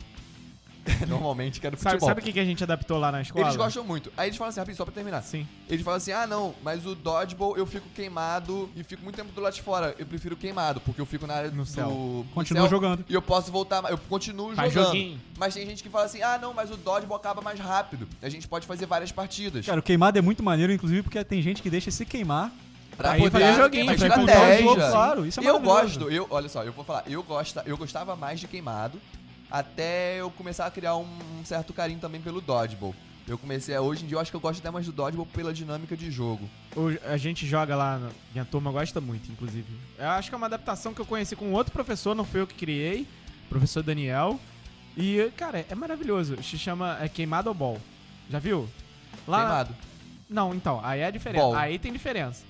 Normalmente 1.08 1.60
quero 1.60 1.78
Sabe, 1.78 1.92
futebol. 1.94 2.10
sabe 2.10 2.22
o 2.22 2.24
que 2.24 2.34
que 2.34 2.40
a 2.40 2.46
gente 2.46 2.64
adaptou 2.64 2.98
lá 2.98 3.12
na 3.12 3.22
escola? 3.22 3.46
Eles 3.46 3.56
gostam 3.56 3.84
muito. 3.84 4.12
Aí 4.18 4.30
eles 4.30 4.38
falam 4.38 4.50
assim, 4.50 4.60
rapidinho, 4.60 4.78
só 4.78 4.86
pra 4.86 4.94
terminar. 4.94 5.22
Sim. 5.22 5.48
Eles 5.70 5.84
falam 5.84 5.98
assim, 5.98 6.12
ah 6.12 6.26
não, 6.26 6.56
mas 6.64 6.86
o 6.86 6.96
dodgeball 6.96 7.56
eu 7.56 7.66
fico 7.66 7.88
queimado 7.90 8.70
e 8.76 8.84
fico 8.84 9.04
muito 9.04 9.16
tempo 9.16 9.32
do 9.32 9.42
lado 9.42 9.54
de 9.54 9.62
fora. 9.62 9.96
Eu 10.00 10.06
prefiro 10.06 10.36
queimado, 10.36 10.82
porque 10.82 11.00
eu 11.00 11.06
fico 11.06 11.28
na 11.28 11.36
área 11.36 11.52
No 11.52 11.64
do 11.64 11.66
céu. 11.66 12.26
céu 12.46 12.68
jogando. 12.70 13.06
E 13.08 13.14
eu 13.14 13.22
posso 13.22 13.52
voltar, 13.52 13.84
eu 13.92 13.98
continuo 13.98 14.56
Faz 14.56 14.74
jogando. 14.74 14.88
joguinho. 14.94 15.22
Mas 15.38 15.54
tem 15.54 15.66
gente 15.68 15.84
que 15.84 15.90
fala 15.90 16.06
assim, 16.06 16.22
ah 16.24 16.40
não, 16.42 16.54
mas 16.54 16.72
o 16.72 16.78
dodgeball 16.78 17.18
acaba 17.18 17.42
mais 17.42 17.60
rápido. 17.60 18.08
A 18.22 18.30
gente 18.30 18.48
pode 18.48 18.66
fazer 18.66 18.86
várias 18.88 19.12
partidas. 19.12 19.66
Cara, 19.66 19.80
o 19.80 19.84
queimado 19.84 20.18
é 20.18 20.22
muito 20.22 20.42
maneiro, 20.42 20.74
inclusive, 20.74 21.04
porque 21.04 21.24
tem 21.24 21.42
gente 21.42 21.62
que 21.62 21.70
deixa 21.70 21.92
se 21.92 22.06
queimar. 22.06 22.52
pra 22.98 23.12
aí 23.12 23.30
fazer 23.30 23.54
joguinho, 23.56 23.90
o 23.92 23.94
estratégia. 23.94 24.64
jogo, 24.64 24.76
claro, 24.76 25.26
isso 25.26 25.40
é 25.40 25.46
eu 25.48 25.60
gosto, 25.60 26.10
eu, 26.10 26.28
olha 26.30 26.50
só, 26.50 26.64
eu 26.64 26.72
vou 26.74 26.84
falar, 26.84 27.04
eu, 27.08 27.24
gosta, 27.24 27.64
eu 27.66 27.78
gostava 27.78 28.16
mais 28.16 28.40
de 28.40 28.48
queimado 28.48 29.00
até 29.52 30.20
eu 30.20 30.32
começar 30.32 30.66
a 30.66 30.72
criar 30.72 30.96
um, 30.96 31.06
um 31.40 31.46
certo 31.46 31.74
carinho 31.74 32.00
também 32.00 32.22
pelo 32.22 32.40
dodgeball. 32.42 32.96
Eu 33.28 33.38
comecei, 33.38 33.76
a- 33.76 33.82
hoje 33.82 34.04
em 34.04 34.08
dia 34.08 34.16
eu 34.16 34.20
acho 34.20 34.32
que 34.32 34.36
eu 34.36 34.42
gosto 34.42 34.60
até 34.60 34.72
mais 34.72 34.86
do 34.86 34.92
dodgeball 34.92 35.26
pela 35.28 35.54
dinâmica 35.54 35.96
de 35.96 36.10
jogo. 36.10 36.50
O- 36.76 36.98
a 37.12 37.18
gente 37.18 37.46
joga 37.46 37.76
lá, 37.76 38.00
minha 38.34 38.46
turma 38.46 38.72
gosta 38.72 39.00
muito, 39.02 39.32
inclusive. 39.32 39.68
Eu 39.98 40.10
acho 40.10 40.30
que 40.30 40.36
é 40.36 40.38
uma 40.38 40.48
adaptação 40.48 40.94
que 40.94 41.02
eu 41.02 41.06
conheci 41.06 41.36
com 41.36 41.52
outro 41.54 41.72
professor, 41.72 42.16
não 42.16 42.26
foi 42.26 42.42
eu 42.42 42.48
que 42.48 42.56
criei, 42.56 43.08
professor 43.50 43.84
Daniel. 43.84 44.40
E, 44.98 45.32
cara, 45.38 45.66
é 45.70 45.76
maravilhoso. 45.76 46.42
Se 46.44 46.58
chama 46.58 46.98
é 47.02 47.08
Queimado 47.08 47.48
ou 47.50 47.54
Ball. 47.56 47.80
Já 48.30 48.40
viu? 48.40 48.68
Lá, 49.28 49.40
Queimado. 49.40 49.76
Não, 50.30 50.54
então, 50.56 50.80
aí 50.84 51.02
é 51.02 51.06
a 51.06 51.12
diferença. 51.12 51.44
Ball. 51.44 51.56
Aí 51.56 51.78
tem 51.78 51.92
diferença. 51.94 52.44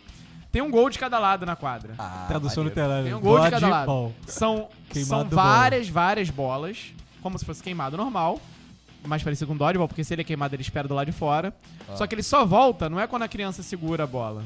Tem 0.52 0.62
um 0.62 0.70
gol 0.70 0.90
de 0.90 1.00
cada 1.00 1.18
lado 1.18 1.46
na 1.46 1.56
quadra. 1.56 1.94
Ah, 1.98 2.26
Tradução 2.28 2.64
maneiro. 2.64 2.70
literária. 2.82 3.04
Tem 3.06 3.14
um 3.14 3.22
gol 3.22 3.40
de 3.40 3.50
cada 3.50 3.68
lado. 3.70 4.14
São, 4.28 4.68
Queimado 4.90 5.06
são 5.06 5.30
várias, 5.30 5.88
várias 5.88 6.30
bolas, 6.30 6.94
como 7.22 7.40
se 7.40 7.46
fosse 7.46 7.64
queimado 7.64 7.96
normal. 7.96 8.40
Mais 9.06 9.24
parecido 9.24 9.48
com 9.48 9.58
dodgeball, 9.58 9.88
porque 9.88 10.04
se 10.04 10.14
ele 10.14 10.22
é 10.22 10.26
queimado, 10.26 10.54
ele 10.54 10.62
espera 10.62 10.88
do 10.88 10.94
lado 10.94 11.06
de 11.08 11.12
fora. 11.14 11.54
Ah. 11.90 11.96
Só 11.96 12.06
que 12.06 12.14
ele 12.14 12.22
só 12.22 12.46
volta, 12.46 12.90
não 12.90 13.00
é 13.00 13.08
quando 13.08 13.24
a 13.24 13.28
criança 13.28 13.64
segura 13.64 14.04
a 14.04 14.08
bola. 14.08 14.44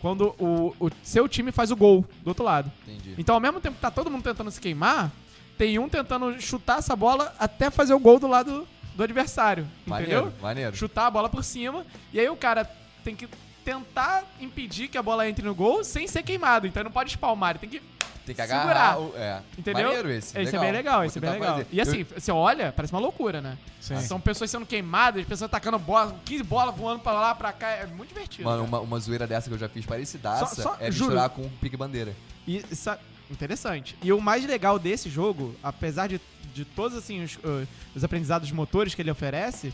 Quando 0.00 0.34
o, 0.38 0.72
o 0.78 0.90
seu 1.02 1.26
time 1.26 1.50
faz 1.50 1.70
o 1.72 1.76
gol 1.76 2.04
do 2.22 2.28
outro 2.28 2.44
lado. 2.44 2.70
Entendi. 2.86 3.14
Então, 3.18 3.34
ao 3.34 3.40
mesmo 3.40 3.60
tempo 3.60 3.74
que 3.76 3.80
tá 3.82 3.90
todo 3.90 4.08
mundo 4.10 4.22
tentando 4.22 4.50
se 4.50 4.60
queimar, 4.60 5.10
tem 5.56 5.78
um 5.80 5.88
tentando 5.88 6.40
chutar 6.40 6.78
essa 6.78 6.94
bola 6.94 7.34
até 7.38 7.70
fazer 7.70 7.94
o 7.94 7.98
gol 7.98 8.20
do 8.20 8.28
lado 8.28 8.68
do 8.94 9.02
adversário. 9.02 9.66
Maneiro, 9.84 10.12
Entendeu? 10.26 10.40
maneiro. 10.40 10.76
Chutar 10.76 11.06
a 11.06 11.10
bola 11.10 11.28
por 11.28 11.42
cima. 11.42 11.84
E 12.12 12.20
aí 12.20 12.28
o 12.28 12.36
cara 12.36 12.70
tem 13.02 13.16
que 13.16 13.28
tentar 13.72 14.24
impedir 14.40 14.88
que 14.88 14.96
a 14.96 15.02
bola 15.02 15.28
entre 15.28 15.44
no 15.44 15.54
gol 15.54 15.84
sem 15.84 16.06
ser 16.06 16.22
queimado. 16.22 16.66
Então 16.66 16.80
ele 16.80 16.88
não 16.88 16.92
pode 16.92 17.10
espalmar, 17.10 17.50
ele 17.50 17.58
tem 17.58 17.68
que 17.68 17.80
Tem 18.24 18.34
que 18.34 18.40
segurar. 18.42 18.70
agarrar. 18.70 18.98
O, 19.00 19.12
é. 19.14 19.42
Entendeu? 19.58 19.84
Maneiro 19.88 20.10
esse. 20.10 20.38
Esse 20.38 20.56
é 20.56 20.58
bem 20.58 20.72
legal, 20.72 20.96
Vou 21.00 21.04
esse 21.06 21.18
é 21.18 21.20
bem 21.20 21.30
legal. 21.32 21.52
fazer. 21.58 21.66
E 21.70 21.80
assim, 21.80 22.02
você 22.04 22.32
olha, 22.32 22.72
parece 22.72 22.92
uma 22.94 23.00
loucura, 23.00 23.40
né? 23.42 23.58
Sim. 23.80 24.00
São 24.00 24.18
pessoas 24.20 24.50
sendo 24.50 24.64
queimadas, 24.64 25.22
pessoas 25.24 25.42
atacando 25.50 25.78
bola, 25.78 26.18
15 26.24 26.42
bolas 26.44 26.74
voando 26.74 27.00
pra 27.00 27.12
lá, 27.12 27.34
pra 27.34 27.52
cá. 27.52 27.68
É 27.70 27.86
muito 27.86 28.08
divertido. 28.08 28.44
Mano, 28.44 28.64
uma, 28.64 28.80
uma 28.80 28.98
zoeira 28.98 29.26
dessa 29.26 29.48
que 29.48 29.54
eu 29.54 29.58
já 29.58 29.68
fiz 29.68 29.84
parecidaça 29.84 30.54
Só- 30.54 30.62
só- 30.62 30.76
é 30.80 30.90
juro. 30.90 31.10
misturar 31.10 31.28
com 31.30 31.48
pique-bandeira. 31.60 32.14
E 32.46 32.64
isso 32.70 32.88
é 32.88 32.98
interessante. 33.30 33.96
E 34.02 34.10
o 34.12 34.20
mais 34.20 34.46
legal 34.46 34.78
desse 34.78 35.10
jogo, 35.10 35.54
apesar 35.62 36.06
de, 36.06 36.18
de 36.54 36.64
todos 36.64 36.96
assim, 36.96 37.22
os, 37.22 37.36
uh, 37.36 37.66
os 37.94 38.02
aprendizados 38.02 38.50
motores 38.50 38.94
que 38.94 39.02
ele 39.02 39.10
oferece, 39.10 39.72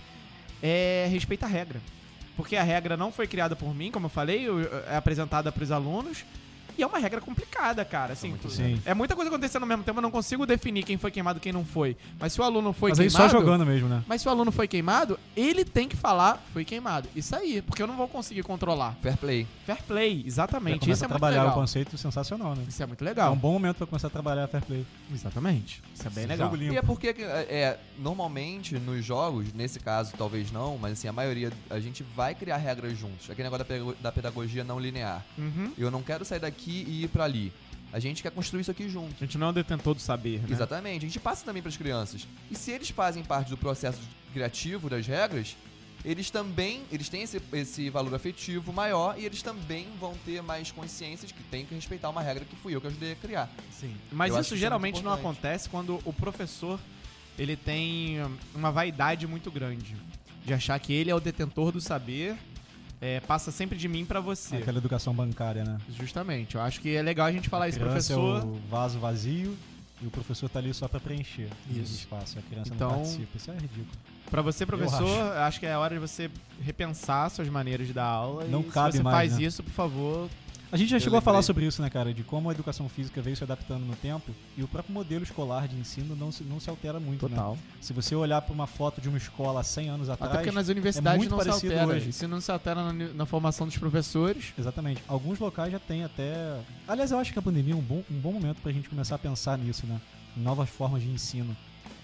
é 0.63 1.07
respeitar 1.11 1.47
a 1.47 1.51
regra. 1.51 1.81
Porque 2.37 2.57
a 2.57 2.63
regra 2.63 2.97
não 2.97 3.13
foi 3.13 3.27
criada 3.27 3.55
por 3.55 3.75
mim, 3.75 3.91
como 3.91 4.07
eu 4.07 4.11
falei, 4.11 4.47
é 4.89 4.97
apresentada 4.97 5.53
para 5.53 5.63
os 5.63 5.71
alunos. 5.71 6.25
E 6.77 6.83
é 6.83 6.87
uma 6.87 6.99
regra 6.99 7.21
complicada, 7.21 7.85
cara. 7.85 8.13
Assim, 8.13 8.31
muito 8.31 8.51
Sim. 8.51 8.81
é 8.85 8.95
muita 8.95 9.15
coisa 9.15 9.31
acontecendo 9.31 9.63
ao 9.63 9.69
mesmo 9.69 9.85
tempo, 9.85 9.99
eu 9.99 10.03
não 10.03 10.11
consigo 10.11 10.45
definir 10.47 10.83
quem 10.85 10.97
foi 10.99 11.11
queimado 11.11 11.39
e 11.39 11.41
quem 11.41 11.53
não 11.53 11.65
foi. 11.65 11.97
Mas 12.19 12.33
se 12.33 12.41
o 12.41 12.45
aluno 12.45 12.73
foi 12.73 12.91
Mas 12.91 13.01
aí 13.01 13.09
queimado. 13.09 13.31
só 13.31 13.39
jogando 13.39 13.65
mesmo, 13.67 13.89
né? 13.89 14.03
Mas 14.07 14.23
se 14.23 14.29
o 14.29 14.31
aluno 14.31 14.51
foi 14.53 14.67
queimado, 14.69 15.19
ele 15.37 15.65
tem 15.65 15.89
que 15.89 15.97
falar 15.97 16.43
foi 16.53 16.65
queimado. 16.65 17.09
Isso 17.15 17.35
aí, 17.37 17.63
porque 17.63 17.83
eu 17.83 17.87
não 17.87 17.97
vou 17.97 18.09
conseguir 18.09 18.43
controlar. 18.43 18.97
Fair 19.03 19.17
play. 19.17 19.47
Fair 19.67 19.83
play, 19.83 20.23
exatamente. 20.27 20.91
Isso 20.91 21.05
é 21.05 21.09
muito 21.09 21.19
trabalhar 21.19 21.43
legal. 21.43 21.57
o 21.57 21.61
conceito 21.61 21.97
sensacional, 21.97 22.55
né? 22.55 22.65
Isso 22.69 22.83
é 22.83 22.87
muito 22.87 23.03
É 23.03 23.09
legal. 23.09 23.33
um 23.33 23.37
bom 23.37 23.53
momento 23.53 23.77
pra 23.79 23.87
começar 23.87 24.09
a 24.09 24.11
trabalhar 24.11 24.47
fair 24.49 24.63
play. 24.65 24.87
Exatamente. 25.13 25.83
Isso 25.95 26.07
é 26.07 26.11
bem 26.11 26.25
Esse 26.25 26.33
legal. 26.33 26.47
jogo 26.47 26.57
limpo. 26.57 26.75
E 26.75 26.77
é 26.77 26.83
porque, 26.83 27.09
é, 27.09 27.47
é, 27.49 27.79
normalmente, 27.99 28.79
nos 28.79 29.05
jogos, 29.05 29.53
nesse 29.53 29.79
caso 29.81 30.13
talvez 30.17 30.51
não, 30.51 30.79
mas 30.79 30.93
assim, 30.93 31.09
a 31.09 31.13
maioria, 31.13 31.53
a 31.71 31.81
gente 31.81 32.03
vai 32.15 32.35
criar 32.35 32.57
regras 32.57 32.97
juntos. 32.99 33.31
Aquele 33.31 33.49
negócio 33.49 33.95
da 34.01 34.13
pedagogia 34.13 34.63
não 34.65 34.79
linear. 34.79 35.25
Uhum. 35.39 35.73
Eu 35.77 35.91
não 35.91 36.03
quero 36.03 36.25
sair 36.25 36.41
daqui 36.41 36.64
e 36.71 37.05
ir 37.05 37.09
pra 37.09 37.25
ali. 37.25 37.53
A 37.93 38.01
gente 38.01 38.23
quer 38.23 38.33
construir 38.33 38.63
isso 38.63 38.71
aqui 38.71 38.89
junto. 38.89 39.15
A 39.21 39.25
gente 39.25 39.39
não 39.39 39.47
é 39.47 39.51
o 39.51 39.53
detentor 39.53 39.95
do 39.95 40.01
saber, 40.01 40.41
né? 40.41 40.49
Exatamente. 40.51 41.05
A 41.05 41.09
gente 41.09 41.21
passa 41.21 41.45
também 41.45 41.63
pras 41.63 41.77
crianças. 41.77 42.27
E 42.51 42.57
se 42.57 42.73
eles 42.73 42.91
fazem 42.91 43.23
parte 43.23 43.51
do 43.51 43.57
processo 43.57 44.01
criativo 44.33 44.91
das 44.91 45.07
regras, 45.07 45.57
eles 46.05 46.29
também, 46.29 46.83
eles 46.93 47.09
têm 47.09 47.23
esse, 47.23 47.41
esse 47.53 47.89
valor 47.89 48.15
afetivo 48.15 48.73
maior 48.73 49.19
e 49.19 49.25
eles 49.25 49.43
também 49.43 49.87
vão 49.99 50.15
ter 50.25 50.43
mais 50.43 50.71
consciência 50.71 51.27
de 51.27 51.33
que 51.33 51.43
tem 51.45 51.65
que 51.65 51.75
respeitar 51.75 52.11
uma 52.11 52.21
regra 52.21 52.45
que 52.45 52.55
fui 52.57 52.75
eu 52.75 52.81
que 52.81 52.89
ajudei 52.89 53.13
a 53.13 53.17
criar. 53.17 53.51
Sim. 53.71 53.95
Mas 54.13 54.33
Eu 54.33 54.41
isso 54.41 54.49
que 54.51 54.55
isso 54.57 54.63
é 54.63 54.67
geralmente 54.67 55.03
não 55.03 55.13
acontece 55.13 55.69
quando 55.69 56.01
o 56.05 56.13
professor 56.13 56.79
ele 57.39 57.57
tem 57.57 58.19
uma 58.55 58.71
vaidade 58.71 59.27
muito 59.27 59.51
grande 59.51 59.97
de 60.45 60.53
achar 60.53 60.79
que 60.79 60.93
ele 60.93 61.11
é 61.11 61.15
o 61.15 61.21
detentor 61.21 61.73
do 61.73 61.81
saber, 61.81 62.37
é, 63.05 63.21
passa 63.21 63.51
sempre 63.51 63.77
de 63.77 63.87
mim 63.87 64.03
pra 64.07 64.19
você. 64.19 64.57
Aquela 64.57 64.79
educação 64.79 65.13
bancária, 65.13 65.63
né? 65.63 65.79
Justamente. 65.91 66.55
Eu 66.55 66.63
acho 66.63 66.81
que 66.81 66.97
é 66.97 67.03
legal 67.03 67.27
a 67.27 67.33
gente 67.33 67.51
falar 67.51 67.67
a 67.67 67.69
isso, 67.69 67.79
criança 67.79 68.15
professor. 68.15 68.41
é 68.43 68.45
o 68.47 68.55
vaso 68.71 68.99
vazio 68.99 69.55
e 70.01 70.07
o 70.07 70.11
professor 70.11 70.49
tá 70.49 70.59
ali 70.59 70.73
só 70.73 70.89
pra 70.89 70.99
preencher 70.99 71.51
Isso. 71.71 71.97
espaço. 71.97 72.39
A 72.39 72.43
criança 72.43 72.73
Então, 72.75 72.89
não 72.89 72.97
participa. 72.97 73.37
Isso 73.37 73.51
é 73.51 73.55
ridículo. 73.55 73.87
Pra 74.31 74.41
você, 74.41 74.65
professor, 74.65 75.03
acho. 75.07 75.39
acho. 75.41 75.61
que 75.61 75.67
é 75.67 75.77
hora 75.77 75.95
de 75.95 76.01
você 76.01 76.31
repensar 76.63 77.31
suas 77.31 77.47
maneiras 77.49 77.87
de 77.87 77.93
dar 77.93 78.07
aula. 78.07 78.45
Não 78.45 78.61
e 78.61 78.65
cabe 78.65 78.93
se 78.93 78.97
você 78.99 79.03
mais, 79.03 79.17
faz 79.17 79.39
né? 79.39 79.47
isso, 79.47 79.63
por 79.63 79.73
favor. 79.73 80.31
A 80.75 80.77
gente 80.77 80.89
já 80.89 80.97
Eu 80.97 81.01
chegou 81.01 81.17
a 81.17 81.23
falar 81.23 81.37
lembrei. 81.39 81.47
sobre 81.47 81.67
isso, 81.67 81.81
né, 81.81 81.89
cara? 81.89 82.13
De 82.13 82.25
como 82.25 82.51
a 82.51 82.53
educação 82.53 82.89
física 82.89 83.23
veio 83.23 83.37
se 83.37 83.45
adaptando 83.45 83.85
no 83.87 83.95
tempo 83.95 84.35
e 84.57 84.63
o 84.65 84.67
próprio 84.67 84.93
modelo 84.93 85.23
escolar 85.23 85.69
de 85.69 85.77
ensino 85.77 86.17
não 86.17 86.33
se, 86.33 86.43
não 86.43 86.59
se 86.59 86.69
altera 86.69 86.99
muito, 86.99 87.29
né? 87.29 87.37
Total. 87.37 87.57
Se 87.81 87.93
você 87.93 88.13
olhar 88.17 88.43
pra 88.43 88.53
uma 88.53 88.67
foto 88.67 89.01
de 89.01 89.09
uma 89.09 89.17
escola 89.17 89.61
há 89.61 89.63
100 89.63 89.89
anos 89.89 90.09
atrás... 90.09 90.33
Até 90.33 90.43
porque 90.43 90.53
nas 90.53 90.67
universidades 90.67 91.17
muito 91.17 91.31
não 91.31 91.39
se 91.39 91.47
parecido 91.49 91.75
altera. 91.75 91.97
hoje. 91.97 92.09
Isso 92.09 92.27
não 92.27 92.41
se 92.41 92.51
altera 92.51 92.83
na, 92.83 92.93
na 92.93 93.25
formação 93.25 93.69
dos 93.69 93.79
professores. 93.79 94.53
Exatamente. 94.59 95.01
Alguns 95.07 95.39
locais 95.39 95.71
já 95.71 95.79
tem 95.79 96.03
até. 96.03 96.59
Aliás, 96.89 97.13
eu 97.13 97.19
acho 97.19 97.33
que 97.33 97.39
a 97.39 97.43
pandemia 97.43 97.75
é 97.75 97.77
um 97.77 97.81
bom, 97.81 98.03
um 98.11 98.19
bom 98.19 98.33
momento 98.33 98.61
pra 98.61 98.73
gente 98.73 98.89
começar 98.89 99.15
a 99.15 99.19
pensar 99.19 99.57
nisso, 99.57 99.87
né? 99.87 100.01
Novas 100.37 100.69
formas 100.69 101.03
de 101.03 101.09
ensino. 101.09 101.57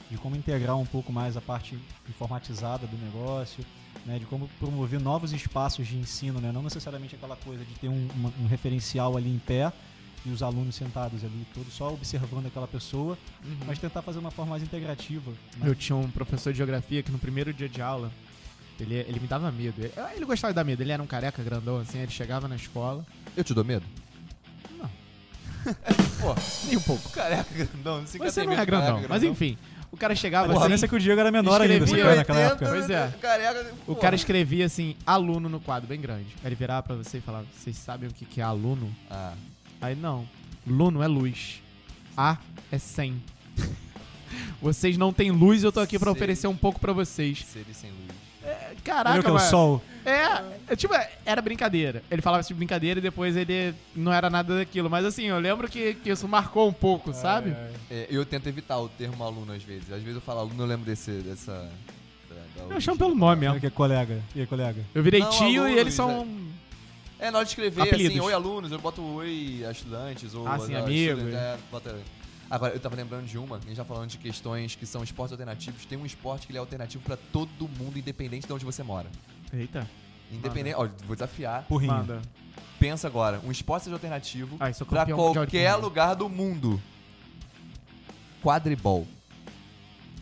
De 0.08 0.16
como 0.16 0.36
integrar 0.36 0.76
um 0.76 0.86
pouco 0.86 1.12
mais 1.12 1.36
a 1.36 1.40
parte 1.40 1.76
informatizada 2.08 2.86
do 2.86 2.96
negócio, 2.96 3.64
né? 4.06 4.18
De 4.18 4.24
como 4.26 4.48
promover 4.58 5.00
novos 5.00 5.32
espaços 5.32 5.86
de 5.86 5.96
ensino, 5.96 6.40
né? 6.40 6.50
Não 6.52 6.62
necessariamente 6.62 7.14
aquela 7.14 7.36
coisa 7.36 7.64
de 7.64 7.74
ter 7.74 7.88
um, 7.88 8.08
uma- 8.14 8.32
um 8.40 8.46
referencial 8.46 9.16
ali 9.16 9.30
em 9.30 9.38
pé 9.38 9.72
e 10.24 10.30
os 10.30 10.42
alunos 10.42 10.74
sentados 10.74 11.24
ali, 11.24 11.46
todos 11.54 11.72
só 11.72 11.92
observando 11.92 12.46
aquela 12.46 12.68
pessoa, 12.68 13.16
mas 13.66 13.78
tentar 13.78 14.02
fazer 14.02 14.18
uma 14.18 14.30
forma 14.30 14.50
mais 14.50 14.62
integrativa. 14.62 15.30
né? 15.56 15.68
Eu 15.68 15.74
tinha 15.74 15.96
um 15.96 16.10
professor 16.10 16.52
de 16.52 16.58
geografia 16.58 17.02
que 17.02 17.10
no 17.10 17.18
primeiro 17.18 17.52
dia 17.54 17.68
de 17.68 17.80
aula, 17.80 18.10
ele, 18.78 18.94
ele 18.96 19.18
me 19.20 19.26
dava 19.26 19.50
medo. 19.50 19.80
Ele, 19.80 19.92
ele 20.14 20.24
gostava 20.26 20.52
de 20.52 20.56
dar 20.56 20.64
medo, 20.64 20.82
ele 20.82 20.92
era 20.92 21.02
um 21.02 21.06
careca 21.06 21.42
grandão, 21.42 21.78
assim, 21.78 21.98
ele 21.98 22.10
chegava 22.12 22.46
na 22.48 22.56
escola. 22.56 23.04
Eu 23.36 23.42
te 23.44 23.54
dou 23.54 23.64
medo? 23.64 23.84
Não. 24.78 24.90
Pô, 26.20 26.34
Nem 26.66 26.76
um 26.76 26.82
pouco. 26.82 27.08
careca 27.10 27.52
grandão. 27.54 28.00
Você 28.06 28.18
Você 28.18 28.44
não 28.44 28.52
é 28.52 28.64
grandão. 28.66 29.02
Mas 29.08 29.22
enfim, 29.22 29.56
o 29.92 29.96
cara 29.96 30.14
chegava 30.14 30.46
A 30.46 30.50
assim. 30.50 30.58
diferença 30.58 30.86
é 30.86 30.88
que 30.88 30.94
o 30.94 30.98
Diego 31.00 31.20
era 31.20 31.30
menor 31.30 31.60
ainda, 31.60 31.74
escrevia 31.74 32.04
você 32.04 32.16
naquela 32.16 32.40
época. 32.40 32.66
Pois 32.68 32.90
é. 32.90 33.12
Careca, 33.20 33.74
O 33.86 33.94
cara 33.96 34.14
escrevia 34.14 34.66
assim, 34.66 34.96
aluno 35.06 35.48
no 35.48 35.60
quadro, 35.60 35.88
bem 35.88 36.00
grande. 36.00 36.28
Aí 36.42 36.48
ele 36.48 36.54
virava 36.54 36.82
pra 36.82 36.96
você 36.96 37.18
e 37.18 37.20
falava, 37.20 37.46
vocês 37.56 37.76
sabem 37.76 38.08
o 38.08 38.12
que, 38.12 38.24
que 38.24 38.40
é 38.40 38.44
aluno? 38.44 38.90
Ah, 39.10 39.34
Aí 39.80 39.94
não. 39.96 40.28
Luno 40.66 41.02
é 41.02 41.06
luz. 41.06 41.62
A 42.16 42.36
é 42.70 42.78
100. 42.78 43.22
vocês 44.60 44.96
não 44.98 45.12
têm 45.12 45.30
luz, 45.30 45.64
eu 45.64 45.72
tô 45.72 45.80
aqui 45.80 45.98
pra 45.98 46.10
Sei. 46.10 46.12
oferecer 46.12 46.46
um 46.48 46.56
pouco 46.56 46.78
pra 46.78 46.92
vocês. 46.92 47.44
seres 47.44 47.76
sem 47.76 47.90
luz. 47.90 48.19
Caraca, 48.82 49.18
Entendeu 49.18 49.22
que 49.22 49.28
é 49.28 49.30
o 49.30 49.34
mano. 49.34 49.50
sol? 49.50 49.82
É, 50.04 50.72
é, 50.72 50.76
tipo, 50.76 50.94
era 51.26 51.42
brincadeira. 51.42 52.02
Ele 52.10 52.22
falava 52.22 52.40
isso 52.40 52.48
de 52.48 52.54
brincadeira 52.54 52.98
e 52.98 53.02
depois 53.02 53.36
ele 53.36 53.74
não 53.94 54.12
era 54.12 54.30
nada 54.30 54.56
daquilo. 54.56 54.88
Mas 54.88 55.04
assim, 55.04 55.24
eu 55.24 55.38
lembro 55.38 55.68
que, 55.68 55.94
que 55.94 56.10
isso 56.10 56.26
marcou 56.26 56.68
um 56.68 56.72
pouco, 56.72 57.12
sabe? 57.12 57.54
É, 57.90 58.06
eu 58.10 58.24
tento 58.24 58.46
evitar 58.48 58.78
o 58.78 58.88
termo 58.88 59.22
aluno 59.22 59.52
às 59.52 59.62
vezes. 59.62 59.92
Às 59.92 60.00
vezes 60.00 60.14
eu 60.14 60.20
falo 60.22 60.40
aluno, 60.40 60.62
eu 60.62 60.66
lembro 60.66 60.86
desse, 60.86 61.10
dessa. 61.10 61.52
da- 62.28 62.64
da 62.68 62.74
Eu 62.74 62.80
chamo 62.80 62.96
pelo 62.98 63.14
nome 63.14 63.42
mesmo. 63.42 63.60
que 63.60 63.66
é 63.66 63.70
colega. 63.70 64.22
E 64.34 64.40
aí, 64.40 64.46
colega? 64.46 64.80
Eu 64.94 65.02
virei 65.02 65.20
Não, 65.20 65.30
tio 65.30 65.46
e 65.48 65.56
alunos, 65.58 65.76
eles 65.78 65.94
são. 65.94 66.26
É, 67.18 67.30
na 67.30 67.36
hora 67.38 67.44
de 67.44 67.50
escrever, 67.50 67.82
Apelidos. 67.82 68.12
assim, 68.12 68.20
oi 68.20 68.32
alunos, 68.32 68.72
eu 68.72 68.78
boto 68.78 69.02
oi 69.02 69.62
a 69.68 69.70
estudantes, 69.70 70.34
ou 70.34 70.48
Ah, 70.48 70.58
sim, 70.58 70.74
a 70.74 70.78
amigos. 70.78 71.18
estudante, 71.18 71.36
é, 71.36 71.58
bota- 71.70 71.98
Agora, 72.50 72.74
eu 72.74 72.80
tava 72.80 72.96
lembrando 72.96 73.26
de 73.26 73.38
uma, 73.38 73.56
a 73.56 73.60
gente 73.60 73.76
já 73.76 73.84
falando 73.84 74.08
de 74.10 74.18
questões 74.18 74.74
que 74.74 74.84
são 74.84 75.04
esportes 75.04 75.32
alternativos. 75.32 75.84
Tem 75.86 75.96
um 75.96 76.04
esporte 76.04 76.46
que 76.46 76.52
ele 76.52 76.58
é 76.58 76.60
alternativo 76.60 77.02
pra 77.04 77.16
todo 77.32 77.68
mundo, 77.78 77.96
independente 77.98 78.46
de 78.46 78.52
onde 78.52 78.64
você 78.64 78.82
mora. 78.82 79.06
Eita, 79.52 79.88
Independente. 80.32 80.74
Ó, 80.76 80.88
vou 81.06 81.14
desafiar. 81.16 81.64
Porrinho. 81.68 81.92
manda. 81.92 82.22
Pensa 82.78 83.06
agora, 83.08 83.40
um 83.44 83.50
esporte 83.50 83.84
seja 83.84 83.96
alternativo 83.96 84.56
mundial 84.58 85.04
de 85.04 85.12
qualquer 85.14 85.74
lugar 85.76 86.14
do 86.14 86.28
mundo. 86.28 86.80
Quadribol. 88.42 89.06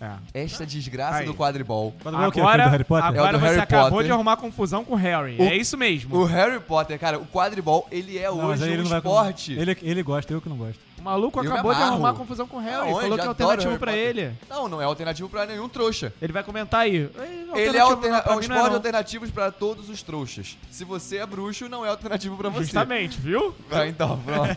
É. 0.00 0.42
Esta 0.44 0.64
desgraça 0.64 1.18
Aí. 1.18 1.26
do 1.26 1.34
quadribol. 1.34 1.92
Quadribol 2.02 2.24
é 2.24 2.28
o 2.28 2.32
quê? 2.32 2.40
Agora- 2.40 2.64
do 2.64 2.70
Harry 2.70 2.84
Potter? 2.84 3.04
É 3.04 3.08
o 3.08 3.14
Agora 3.14 3.32
do 3.32 3.40
você 3.40 3.46
Harry 3.48 3.60
acabou 3.60 3.90
Potter. 3.90 4.06
de 4.06 4.12
arrumar 4.12 4.36
confusão 4.36 4.84
com 4.84 4.92
o 4.94 4.96
Harry. 4.96 5.36
O- 5.38 5.42
é 5.42 5.56
isso 5.56 5.76
mesmo. 5.76 6.16
O 6.16 6.24
Harry 6.24 6.60
Potter, 6.60 6.98
cara, 6.98 7.18
o 7.18 7.26
quadribol, 7.26 7.86
ele 7.90 8.16
é 8.16 8.28
Não, 8.28 8.46
hoje 8.46 8.62
um 8.64 8.66
ele 8.66 8.82
esporte. 8.82 9.52
Ele, 9.52 9.76
ele 9.82 10.02
gosta, 10.02 10.32
eu 10.32 10.40
que 10.40 10.48
não 10.48 10.56
gosto. 10.56 10.87
O 11.08 11.10
maluco 11.10 11.40
me 11.40 11.46
acabou 11.48 11.74
de 11.74 11.82
arrumar 11.82 12.12
confusão 12.12 12.46
com 12.46 12.58
o 12.58 12.60
Harry. 12.60 12.76
Aonde? 12.90 13.00
falou 13.00 13.18
que 13.18 13.24
é 13.24 13.28
alternativo 13.28 13.78
pra 13.78 13.92
Potter. 13.92 14.06
ele. 14.08 14.32
Não, 14.48 14.68
não 14.68 14.82
é 14.82 14.84
alternativo 14.84 15.28
pra 15.28 15.46
nenhum 15.46 15.66
trouxa. 15.68 16.12
Ele 16.20 16.32
vai 16.34 16.42
comentar 16.42 16.80
aí. 16.80 16.96
Ele 16.96 17.76
é, 17.78 17.80
alternativo 17.80 17.82
alterna 17.82 18.16
não, 18.16 18.22
pra 18.22 18.32
é 18.32 18.32
um 18.32 18.34
não 18.34 18.40
esporte 18.42 18.66
não. 18.68 18.74
alternativo 18.74 19.32
pra 19.32 19.50
todos 19.50 19.88
os 19.88 20.02
trouxas. 20.02 20.58
Se 20.70 20.84
você 20.84 21.16
é 21.16 21.24
bruxo, 21.26 21.66
não 21.66 21.84
é 21.84 21.88
alternativo 21.88 22.36
pra 22.36 22.50
você. 22.50 22.64
Justamente, 22.64 23.18
viu? 23.18 23.54
Ah, 23.70 23.86
então, 23.86 24.18
pronto. 24.18 24.54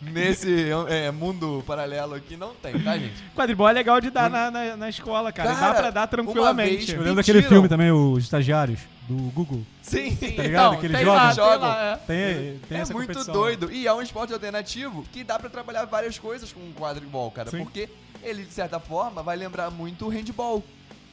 Nesse 0.00 0.70
é, 0.88 1.10
mundo 1.10 1.62
paralelo 1.66 2.14
aqui 2.14 2.36
não 2.36 2.54
tem, 2.54 2.78
tá, 2.80 2.96
gente? 2.96 3.22
Quadribol 3.36 3.68
é 3.68 3.72
legal 3.72 4.00
de 4.00 4.08
dar 4.10 4.30
na, 4.30 4.50
na, 4.50 4.76
na 4.76 4.88
escola, 4.88 5.32
cara. 5.32 5.54
Cara, 5.54 5.66
Dá 5.66 5.74
pra 5.74 5.90
dar 5.90 6.00
uma 6.00 6.06
tranquilamente. 6.06 6.76
vez- 6.76 6.88
Eu 6.90 7.00
lembro 7.00 7.16
daquele 7.16 7.42
filme 7.42 7.68
também, 7.68 7.90
Os 7.92 8.24
Estagiários, 8.24 8.80
do 9.08 9.14
Google. 9.32 9.62
Sim. 9.82 10.14
Tá 10.16 10.42
ligado? 10.42 10.74
Aquele 10.74 10.94
tem 10.94 11.04
jogo? 11.04 11.16
lá, 11.16 11.26
tem 11.26 11.36
Jogam. 11.36 11.68
lá, 11.68 11.82
é. 11.84 11.96
Tem, 11.96 12.58
tem 12.68 12.78
é 12.78 12.84
muito 12.86 12.92
competição. 12.92 13.34
doido. 13.34 13.70
E 13.72 13.86
é 13.86 13.92
um 13.92 14.00
esporte 14.02 14.32
alternativo 14.32 15.04
que 15.12 15.22
dá 15.22 15.38
pra 15.38 15.48
trabalhar 15.50 15.84
várias 15.84 16.18
coisas 16.18 16.52
com 16.52 16.60
o 16.60 16.72
quadribol, 16.74 17.30
cara. 17.30 17.50
Sim. 17.50 17.58
Porque 17.58 17.88
ele, 18.22 18.44
de 18.44 18.52
certa 18.52 18.80
forma, 18.80 19.22
vai 19.22 19.36
lembrar 19.36 19.70
muito 19.70 20.06
o 20.06 20.08
handball. 20.08 20.62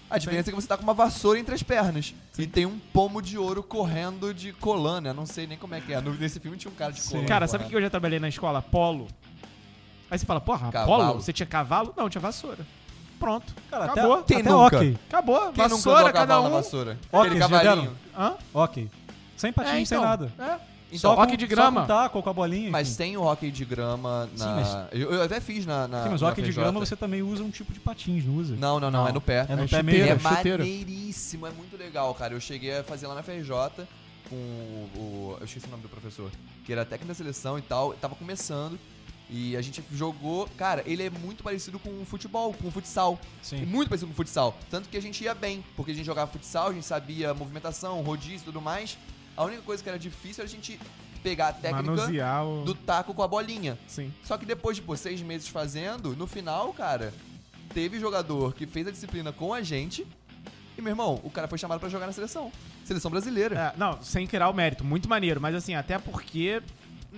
A 0.09 0.17
diferença 0.17 0.49
é 0.49 0.53
que 0.53 0.59
você 0.61 0.67
tá 0.67 0.75
com 0.75 0.83
uma 0.83 0.93
vassoura 0.93 1.39
entre 1.39 1.55
as 1.55 1.63
pernas. 1.63 2.13
E 2.37 2.45
tem 2.45 2.65
um 2.65 2.77
pomo 2.91 3.21
de 3.21 3.37
ouro 3.37 3.63
correndo 3.63 4.33
de 4.33 4.51
colana. 4.51 5.09
Eu 5.09 5.13
não 5.13 5.25
sei 5.25 5.47
nem 5.47 5.57
como 5.57 5.73
é 5.73 5.79
que 5.79 5.93
é. 5.93 6.01
No- 6.01 6.13
Nesse 6.13 6.37
filme 6.39 6.57
tinha 6.57 6.69
um 6.71 6.75
cara 6.75 6.91
de 6.91 6.99
Sim. 6.99 7.09
colana. 7.11 7.27
Cara, 7.29 7.47
sabe 7.47 7.63
o 7.63 7.67
que 7.69 7.75
eu 7.75 7.81
já 7.81 7.89
trabalhei 7.89 8.19
na 8.19 8.27
escola? 8.27 8.61
Polo. 8.61 9.07
Aí 10.09 10.19
você 10.19 10.25
fala, 10.25 10.41
porra, 10.41 10.69
Cavalo. 10.69 11.05
polo? 11.07 11.21
Você 11.21 11.31
tinha 11.31 11.45
cavalo? 11.45 11.93
Não, 11.95 12.09
tinha 12.09 12.19
vassoura. 12.21 12.59
Pronto. 13.21 13.53
Cara, 13.69 13.85
até, 13.85 13.99
Acabou. 14.01 14.23
Quem 14.23 14.37
até 14.41 14.49
nunca? 14.49 14.77
ok. 14.77 14.97
Acabou. 15.07 15.51
Quem 15.53 15.67
vassoura, 15.69 16.03
cada 16.11 16.13
cavalo 16.27 16.41
um. 16.41 16.49
na 16.49 16.55
vassoura? 16.57 16.97
Ok, 17.11 17.19
Aquele 17.29 17.39
já 17.39 17.49
cavalinho. 17.49 17.97
Hã? 18.17 18.33
Ok. 18.53 18.89
Sem 19.37 19.53
patins, 19.53 19.71
É, 19.71 19.85
sem 19.85 19.97
então. 19.97 20.01
nada. 20.01 20.31
É. 20.37 20.71
Então, 20.93 20.99
Só 20.99 21.13
hockey 21.21 21.31
com- 21.31 21.37
de 21.37 21.47
grama. 21.47 21.81
Só 21.81 21.87
com 21.87 21.93
taco, 21.93 22.21
com 22.23 22.29
a 22.29 22.33
bolinha. 22.33 22.69
Mas 22.69 22.89
enfim. 22.89 22.97
tem 22.97 23.15
o 23.17 23.21
hockey 23.23 23.49
de 23.49 23.63
grama 23.63 24.27
na... 24.37 24.45
Sim, 24.45 24.51
mas- 24.55 24.87
eu, 24.91 25.13
eu 25.13 25.21
até 25.23 25.39
fiz 25.39 25.65
na, 25.65 25.87
na 25.87 26.03
Sim, 26.03 26.09
mas 26.09 26.21
na 26.21 26.27
hockey 26.27 26.41
de 26.41 26.51
grama 26.51 26.79
você 26.81 26.97
também 26.97 27.21
usa 27.21 27.41
um 27.43 27.49
tipo 27.49 27.71
de 27.71 27.79
patins, 27.79 28.25
não 28.25 28.35
usa? 28.35 28.55
Não, 28.57 28.77
não, 28.77 28.91
não, 28.91 29.03
Não. 29.03 29.07
é 29.07 29.11
no 29.13 29.21
pé. 29.21 29.45
É 29.47 29.55
no 29.55 29.63
É 29.63 29.67
pé 29.67 29.81
mesmo. 29.83 30.03
é 30.11 30.19
chuteira. 30.19 30.57
maneiríssimo, 30.57 31.47
é 31.47 31.51
muito 31.51 31.77
legal, 31.77 32.13
cara. 32.13 32.33
Eu 32.33 32.41
cheguei 32.41 32.77
a 32.79 32.83
fazer 32.83 33.07
lá 33.07 33.15
na 33.15 33.23
FRJ 33.23 33.85
com 34.29 34.35
o, 34.35 34.89
o- 34.99 35.37
Eu 35.39 35.45
esqueci 35.45 35.65
o 35.67 35.69
nome 35.69 35.83
do 35.83 35.87
professor. 35.89 36.29
Que 36.65 36.73
era 36.73 36.83
técnico 36.83 37.07
da 37.07 37.13
seleção 37.13 37.57
e 37.57 37.61
tal. 37.61 37.93
Tava 37.93 38.13
começando. 38.15 38.77
E 39.33 39.55
a 39.55 39.61
gente 39.61 39.81
jogou. 39.93 40.47
Cara, 40.57 40.83
ele 40.85 41.03
é 41.03 41.09
muito 41.09 41.41
parecido 41.41 41.79
com 41.79 42.01
o 42.01 42.05
futebol, 42.05 42.53
com 42.53 42.67
o 42.67 42.71
futsal. 42.71 43.17
Sim. 43.41 43.65
Muito 43.65 43.87
parecido 43.87 44.07
com 44.07 44.13
o 44.13 44.15
futsal. 44.15 44.57
Tanto 44.69 44.89
que 44.89 44.97
a 44.97 45.01
gente 45.01 45.23
ia 45.23 45.33
bem, 45.33 45.63
porque 45.75 45.91
a 45.91 45.95
gente 45.95 46.05
jogava 46.05 46.29
futsal, 46.29 46.67
a 46.67 46.73
gente 46.73 46.85
sabia 46.85 47.33
movimentação, 47.33 48.01
rodízio 48.01 48.41
e 48.41 48.45
tudo 48.45 48.59
mais. 48.61 48.97
A 49.37 49.45
única 49.45 49.61
coisa 49.61 49.81
que 49.81 49.87
era 49.87 49.97
difícil 49.97 50.43
era 50.43 50.51
a 50.51 50.53
gente 50.53 50.77
pegar 51.23 51.47
a 51.47 51.53
técnica 51.53 52.43
o... 52.43 52.63
do 52.65 52.75
taco 52.75 53.13
com 53.13 53.23
a 53.23 53.27
bolinha. 53.27 53.79
Sim. 53.87 54.13
Só 54.21 54.37
que 54.37 54.45
depois 54.45 54.75
de 54.75 54.83
pô, 54.83 54.97
seis 54.97 55.21
meses 55.21 55.47
fazendo, 55.47 56.13
no 56.15 56.27
final, 56.27 56.73
cara, 56.73 57.13
teve 57.73 57.99
jogador 57.99 58.53
que 58.53 58.67
fez 58.67 58.85
a 58.85 58.91
disciplina 58.91 59.31
com 59.31 59.53
a 59.53 59.61
gente. 59.61 60.05
E, 60.77 60.81
meu 60.81 60.91
irmão, 60.91 61.21
o 61.23 61.29
cara 61.29 61.47
foi 61.47 61.57
chamado 61.57 61.79
pra 61.79 61.87
jogar 61.87 62.07
na 62.07 62.11
seleção. 62.11 62.51
Seleção 62.83 63.09
brasileira. 63.09 63.73
É, 63.73 63.77
não, 63.77 64.01
sem 64.01 64.27
criar 64.27 64.49
o 64.49 64.53
mérito. 64.53 64.83
Muito 64.83 65.07
maneiro. 65.07 65.39
Mas 65.39 65.55
assim, 65.55 65.75
até 65.75 65.97
porque 65.97 66.61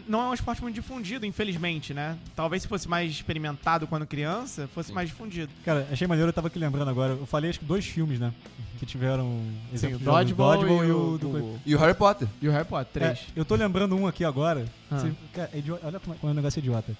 não 0.08 0.22
é 0.22 0.30
um 0.30 0.34
esporte 0.34 0.62
muito 0.62 0.76
difundido, 0.76 1.26
infelizmente, 1.26 1.94
né? 1.94 2.18
Talvez 2.36 2.64
se 2.64 2.68
fosse 2.68 2.88
mais 2.90 3.12
experimentado 3.12 3.86
quando 3.88 4.06
criança, 4.08 4.68
fosse 4.74 4.90
Sim. 4.90 4.96
mais 4.96 5.10
difundido. 5.10 5.52
Cara, 5.64 5.88
achei 5.92 6.08
maneiro, 6.08 6.30
eu 6.30 6.34
tava 6.34 6.48
aqui 6.48 6.58
lembrando 6.60 6.90
agora. 6.90 7.14
Eu 7.14 7.26
falei 7.26 7.50
acho 7.50 7.60
que 7.60 7.66
dois 7.66 7.86
filmes, 7.86 8.20
né? 8.20 8.34
Que 8.80 8.86
tiveram. 8.86 9.26
Sim, 9.26 9.76
exemplo 9.76 9.96
o 9.96 10.00
de 10.00 10.06
jogos. 10.06 10.20
Dodgeball, 10.20 10.54
Dodgeball 10.58 10.86
e, 10.86 10.92
o, 10.92 11.18
do- 11.18 11.30
do- 11.30 11.60
E 11.66 11.76
o 11.76 11.80
Harry 11.80 11.94
Potter. 11.94 12.28
e 12.42 12.48
o 12.48 12.52
Harry 12.52 12.66
Potter, 12.66 13.04
É, 13.04 13.06
três. 13.14 13.28
eu 13.36 13.46
tô 13.46 13.56
lembrando 13.56 13.96
um 13.96 14.08
aqui 14.08 14.26
agora. 14.26 14.66
Ah. 14.92 14.98
Você- 14.98 15.12
cara, 15.34 15.50
é 15.54 15.58
idio- 15.60 15.80
olha 15.84 16.00
como 16.00 16.16
é, 16.16 16.18
como 16.20 16.30
é 16.30 16.34
um 16.34 16.36
negócio 16.36 16.60
idiota. 16.60 16.96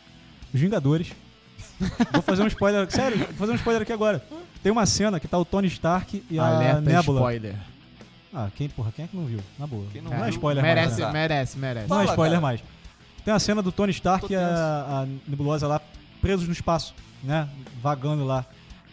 Os 0.54 0.60
Vingadores. 0.60 1.12
vou 2.14 2.22
fazer 2.22 2.44
um 2.44 2.48
spoiler. 2.48 2.90
Sério, 2.92 3.18
vou 3.18 3.34
fazer 3.34 3.52
um 3.54 3.56
spoiler 3.56 3.82
aqui 3.82 3.92
agora. 3.92 4.24
Tem 4.62 4.72
uma 4.72 4.86
cena 4.86 5.20
que 5.20 5.28
tá 5.28 5.38
o 5.38 5.44
Tony 5.44 5.68
Stark 5.68 6.24
e 6.30 6.38
a 6.40 6.46
Alerta 6.46 6.82
Nebula. 6.82 7.20
spoiler. 7.20 7.56
Ah, 8.34 8.50
quem, 8.56 8.70
porra, 8.70 8.92
quem 8.96 9.06
é 9.06 9.08
que 9.08 9.16
não 9.16 9.26
viu? 9.26 9.40
Na 9.60 9.68
boa. 9.68 9.86
Quem 9.92 10.02
não 10.02 10.12
não 10.12 10.18
é 10.20 10.22
viu, 10.24 10.30
spoiler 10.30 10.64
merece, 10.64 11.02
mais. 11.02 11.14
né? 11.14 11.20
merece, 11.20 11.58
merece. 11.60 11.88
Não 11.90 11.98
é 11.98 12.00
Fala, 12.04 12.12
spoiler 12.12 12.40
cara. 12.40 12.42
mais. 12.42 12.64
Tem 13.24 13.34
a 13.34 13.40
cena 13.40 13.62
do 13.62 13.72
Tony 13.72 13.92
Stark 13.92 14.32
e 14.32 14.36
a, 14.36 15.04
a 15.04 15.08
Nebulosa 15.28 15.68
lá 15.68 15.82
presos 16.22 16.48
no 16.48 16.54
espaço, 16.54 16.94
né? 17.24 17.48
Vagando 17.82 18.26
lá. 18.26 18.46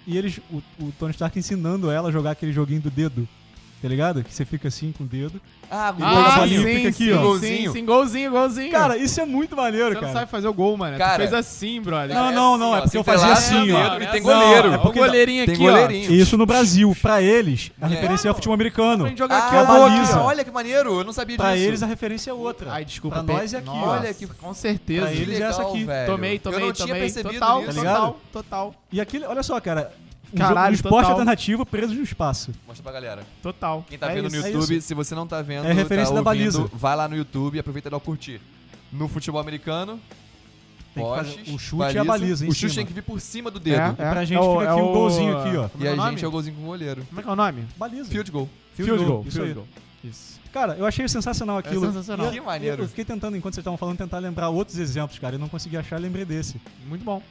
E 0.06 0.16
eles, 0.16 0.38
o, 0.50 0.62
o 0.80 0.92
Tony 0.98 1.10
Stark 1.12 1.38
ensinando 1.38 1.90
ela 1.90 2.08
a 2.08 2.12
jogar 2.12 2.32
aquele 2.32 2.52
joguinho 2.52 2.80
do 2.80 2.90
dedo. 2.90 3.28
Tá 3.82 3.88
ligado? 3.88 4.22
Que 4.22 4.32
você 4.34 4.44
fica 4.44 4.68
assim 4.68 4.92
com 4.92 5.04
o 5.04 5.06
dedo. 5.06 5.40
Ah, 5.70 5.94
o 5.98 6.04
Ah, 6.04 6.12
gol 6.14 6.22
da 6.24 6.30
sim, 6.32 6.38
bolinha. 6.40 6.62
fica 6.76 6.88
aqui, 6.90 7.04
sim, 7.04 7.12
ó. 7.12 7.16
sim, 7.16 7.22
Golzinho. 7.22 7.72
sim, 7.72 7.84
golzinho, 7.86 8.30
golzinho. 8.30 8.70
Cara, 8.72 8.96
isso 8.98 9.18
é 9.20 9.24
muito 9.24 9.56
maneiro, 9.56 9.88
você 9.88 9.94
não 9.94 10.00
cara. 10.02 10.12
sabe 10.12 10.30
fazer 10.30 10.48
o 10.48 10.52
gol, 10.52 10.76
mano. 10.76 10.98
Cara, 10.98 11.14
tu 11.14 11.16
fez 11.18 11.32
assim, 11.32 11.80
brother. 11.80 12.14
Não, 12.14 12.28
É 12.28 12.32
não, 12.34 12.50
assim, 12.54 12.60
não, 12.60 12.74
é 12.74 12.78
ó, 12.78 12.82
porque 12.82 12.98
eu 12.98 13.04
você 13.04 13.10
fazia 13.10 13.32
assim, 13.32 13.70
é, 13.70 13.74
ó. 13.74 13.96
e 13.96 14.06
tem 14.08 14.20
Não, 14.20 14.28
goleiro. 14.28 14.72
é 14.74 14.78
porque 14.78 14.98
o 14.98 15.02
goleirinho 15.02 15.44
aqui, 15.44 15.56
goleirinho. 15.56 16.12
Isso 16.12 16.36
no 16.36 16.44
Brasil, 16.44 16.94
pra 17.00 17.22
eles, 17.22 17.70
a 17.80 17.86
É. 17.86 17.88
referência 17.88 18.28
é 18.28 18.30
o 18.32 18.34
futebol 18.34 18.54
americano. 18.54 18.92
ó. 18.92 18.98
Pra 18.98 19.08
gente 19.08 19.18
jogar 19.18 19.36
Ah, 19.36 19.46
aqui 19.46 19.56
é 19.56 19.64
gol 19.64 19.86
aqui, 19.86 19.94
baliza. 19.96 20.20
ó. 20.20 20.24
olha 20.26 20.44
que 20.44 20.50
maneiro, 20.50 20.98
eu 20.98 21.04
não 21.04 21.12
sabia 21.14 21.36
Pra 21.38 21.54
disso. 21.54 21.64
eles 21.68 21.82
a 21.82 21.86
referência 21.86 22.30
é 22.30 22.34
outra. 22.34 22.72
Ai, 22.72 22.84
desculpa. 22.84 23.22
Pra 23.24 23.34
nós 23.34 23.54
é 23.54 23.58
aqui. 23.58 23.68
Olha 23.70 24.12
que- 24.12 24.26
com 24.26 24.52
certeza. 24.52 25.06
Pra 25.06 25.12
eles 25.14 25.40
é 25.40 25.42
essa 25.44 25.62
aqui. 25.62 25.86
Tomei, 26.06 26.38
tomei, 26.38 26.66
não 26.66 26.72
tomei. 26.74 27.10
total. 27.12 27.62
Tá 27.64 27.72
total, 27.72 28.18
total, 28.32 28.74
E 28.92 29.00
aquele, 29.00 29.24
olha 29.24 29.42
só, 29.42 29.58
cara. 29.60 29.90
Um, 30.32 30.36
Caralho, 30.38 30.54
jogo, 30.54 30.70
um 30.70 30.74
esporte 30.74 30.94
total. 31.06 31.10
alternativo 31.12 31.66
preso 31.66 31.94
no 31.94 32.02
espaço. 32.02 32.52
Mostra 32.66 32.82
pra 32.82 32.92
galera. 32.92 33.26
total. 33.42 33.84
Quem 33.88 33.98
tá 33.98 34.10
É 34.10 34.14
vendo 34.14 34.28
isso. 34.28 34.36
no 34.36 34.46
é 34.46 34.50
YouTube, 34.52 34.80
se 34.80 34.94
você 34.94 35.14
não 35.14 35.26
tá 35.26 35.42
vendo, 35.42 35.66
É 35.66 35.72
referência 35.72 36.14
tá 36.14 36.20
da 36.22 36.30
ouvindo, 36.30 36.52
baliza. 36.58 36.70
vai 36.76 36.96
lá 36.96 37.08
no 37.08 37.16
YouTube 37.16 37.56
e 37.56 37.58
aproveita 37.60 37.88
e 37.88 37.90
dá 37.90 37.96
o 37.96 38.00
curtir. 38.00 38.40
No 38.92 39.08
futebol 39.08 39.40
americano, 39.40 40.00
Tem 40.94 41.04
que 41.04 41.10
fazer 41.10 41.30
postes, 41.36 41.54
o 41.54 41.58
chute 41.58 41.94
e 41.94 41.98
a 41.98 42.04
baliza 42.04 42.44
em 42.44 42.48
O 42.48 42.52
chute 42.52 42.60
cima. 42.70 42.74
tem 42.76 42.86
que 42.86 42.92
vir 42.92 43.02
por 43.02 43.20
cima 43.20 43.50
do 43.50 43.60
dedo. 43.60 43.80
É, 43.80 43.88
E 43.90 43.94
pra 43.94 44.22
é. 44.22 44.26
gente 44.26 44.38
É 44.38 44.40
o- 44.40 44.58
fica 44.58 44.70
aqui 44.72 44.80
é 44.80 44.82
um 44.84 44.90
o- 44.90 44.92
golzinho 44.92 45.38
aqui, 45.38 45.56
ó. 45.56 45.68
Como 45.68 45.84
E 45.84 45.86
é 45.86 45.90
a 45.90 45.92
o 45.92 45.96
nome? 45.96 46.10
gente 46.10 46.24
é 46.24 46.28
o 46.28 46.30
golzinho 46.30 46.56
com 46.56 46.62
o 46.62 46.66
goleiro. 46.66 47.04
Como 47.08 47.20
é 47.20 47.22
que 47.22 47.28
é 47.28 47.32
o 47.32 47.36
nome? 47.36 47.64
Baliza. 47.76 48.10
Field 48.10 48.30
goal. 48.30 48.48
Field 48.74 49.04
goal, 49.04 49.24
isso 49.26 49.36
Field 49.36 49.54
goal. 49.54 49.66
Isso. 50.02 50.40
Cara, 50.52 50.74
eu 50.74 50.84
achei 50.86 51.06
sensacional 51.08 51.58
aquilo. 51.58 51.86
sensacional. 51.86 52.26
E 52.26 52.28
eu- 52.28 52.32
Que 52.32 52.40
maneiro. 52.46 52.78
Eu, 52.78 52.84
eu 52.84 52.88
fiquei 52.88 53.04
tentando, 53.04 53.36
enquanto 53.36 53.54
vocês 53.54 53.62
estavam 53.62 53.76
falando, 53.78 53.98
tentar 53.98 54.18
lembrar 54.18 54.48
outros 54.48 54.78
exemplos, 54.78 55.18
cara. 55.18 55.36
Eu 55.36 55.38
não 55.38 55.48
consegui 55.48 55.76
achar, 55.76 56.00
lembrei 56.00 56.24
desse. 56.24 56.60
Muito 56.88 57.04
bom. 57.04 57.22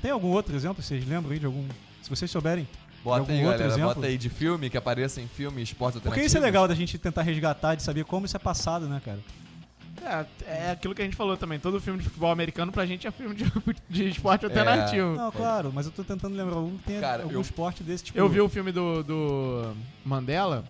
Tem 0.00 0.12
algum 0.12 0.28
outro 0.28 0.54
exemplo? 0.54 0.80
Vocês 0.80 1.04
lembram 1.08 1.32
aí 1.32 1.40
de 1.40 1.46
algum? 1.46 1.64
Se 2.08 2.16
vocês 2.16 2.30
souberem. 2.30 2.66
Bota 3.04 3.30
aí, 3.30 3.38
outro 3.44 3.58
galera. 3.58 3.66
exemplo? 3.66 3.94
Bota 3.94 4.06
aí 4.06 4.16
de 4.16 4.28
filme, 4.30 4.70
que 4.70 4.76
apareça 4.78 5.20
em 5.20 5.28
filme, 5.28 5.62
esporte 5.62 6.00
Porque 6.00 6.22
isso 6.22 6.36
é 6.36 6.40
legal 6.40 6.66
da 6.66 6.74
gente 6.74 6.96
tentar 6.98 7.20
resgatar, 7.22 7.74
de 7.74 7.82
saber 7.82 8.04
como 8.04 8.24
isso 8.26 8.34
é 8.36 8.40
passado, 8.40 8.86
né, 8.88 9.00
cara? 9.04 9.18
É, 10.02 10.26
é 10.68 10.70
aquilo 10.70 10.94
que 10.94 11.02
a 11.02 11.04
gente 11.04 11.16
falou 11.16 11.36
também. 11.36 11.58
Todo 11.58 11.80
filme 11.80 11.98
de 11.98 12.04
futebol 12.06 12.30
americano 12.30 12.72
pra 12.72 12.86
gente 12.86 13.06
é 13.06 13.10
filme 13.10 13.34
de, 13.34 13.44
de 13.90 14.08
esporte 14.08 14.44
É. 14.44 14.48
alternativo. 14.48 15.14
Não, 15.16 15.30
claro, 15.30 15.70
mas 15.74 15.84
eu 15.86 15.92
tô 15.92 16.02
tentando 16.02 16.34
lembrar 16.34 16.56
algum 16.56 16.76
que 16.78 16.84
tenha 16.84 17.00
Cara, 17.00 17.22
algum 17.24 17.34
eu- 17.34 17.40
esporte 17.42 17.82
desse 17.82 18.04
tipo. 18.04 18.18
Eu 18.18 18.28
vi 18.28 18.40
o 18.40 18.48
filme 18.48 18.72
do, 18.72 19.02
do 19.04 19.72
Mandela 20.04 20.64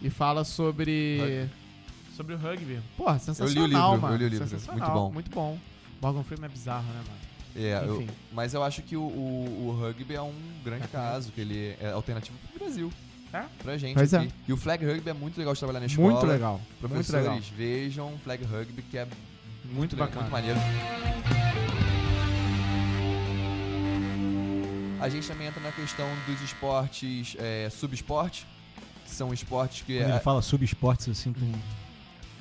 e 0.00 0.08
fala 0.08 0.42
sobre. 0.44 1.18
Rugby. 1.20 1.50
Sobre 2.16 2.34
o 2.34 2.38
rugby. 2.38 2.80
Porra, 2.96 3.18
sensacional, 3.18 3.62
Eu 3.62 3.66
li 3.68 3.74
o 3.74 3.78
livro, 3.78 4.00
mano. 4.00 4.14
eu 4.14 4.18
li 4.18 4.24
o 4.24 4.28
livro. 4.28 4.48
Sensacional, 4.48 4.78
Muito 4.88 4.94
bom. 4.94 5.12
Muito 5.12 5.30
bom. 5.30 5.58
Morgan 6.00 6.22
Freeman 6.24 6.46
é 6.46 6.52
bizarro, 6.52 6.84
né, 6.86 6.94
mano? 7.06 7.27
É, 7.56 7.82
eu- 7.84 8.06
mas 8.32 8.54
eu 8.54 8.62
acho 8.62 8.82
que 8.82 8.96
o, 8.96 9.02
o- 9.02 9.68
o 9.68 9.80
rugby 9.80 10.14
é 10.14 10.22
um 10.22 10.32
grande 10.64 10.86
caso, 10.88 11.32
que 11.32 11.40
ele 11.40 11.76
é 11.80 11.90
alternativo 11.90 12.36
pro 12.52 12.64
Brasil. 12.64 12.92
É? 13.32 13.44
Pra 13.62 13.76
gente 13.76 13.94
Pois 13.94 14.14
aqui. 14.14 14.32
E 14.46 14.52
o 14.52 14.56
flag 14.56 14.84
rugby 14.86 15.10
é 15.10 15.12
muito 15.12 15.36
legal 15.36 15.52
de 15.52 15.58
trabalhar 15.58 15.80
na 15.80 15.86
escola. 15.86 16.12
Muito 16.12 16.26
legal. 16.26 16.52
Muito 16.58 16.78
Professores, 16.80 17.24
legal. 17.26 17.40
vejam 17.56 18.18
flag 18.24 18.42
rugby, 18.44 18.80
que 18.82 18.96
é 18.96 19.06
Muito 19.66 19.92
le- 19.94 19.98
bacana. 20.00 20.20
muito 20.22 20.32
maneiro. 20.32 20.58
A 25.00 25.08
gente 25.08 25.28
também 25.28 25.46
entra 25.46 25.60
na 25.60 25.70
questão 25.72 26.06
dos 26.26 26.40
esportes 26.42 27.36
é, 27.38 27.68
subesporte, 27.70 28.46
que 29.04 29.10
são 29.10 29.32
esportes 29.32 29.82
que... 29.82 29.98
Quando 29.98 30.08
é- 30.10 30.12
ele 30.14 30.20
fala 30.20 30.42
subesportes, 30.42 31.06
eu 31.06 31.14
sinto 31.14 31.38
um, 31.44 31.52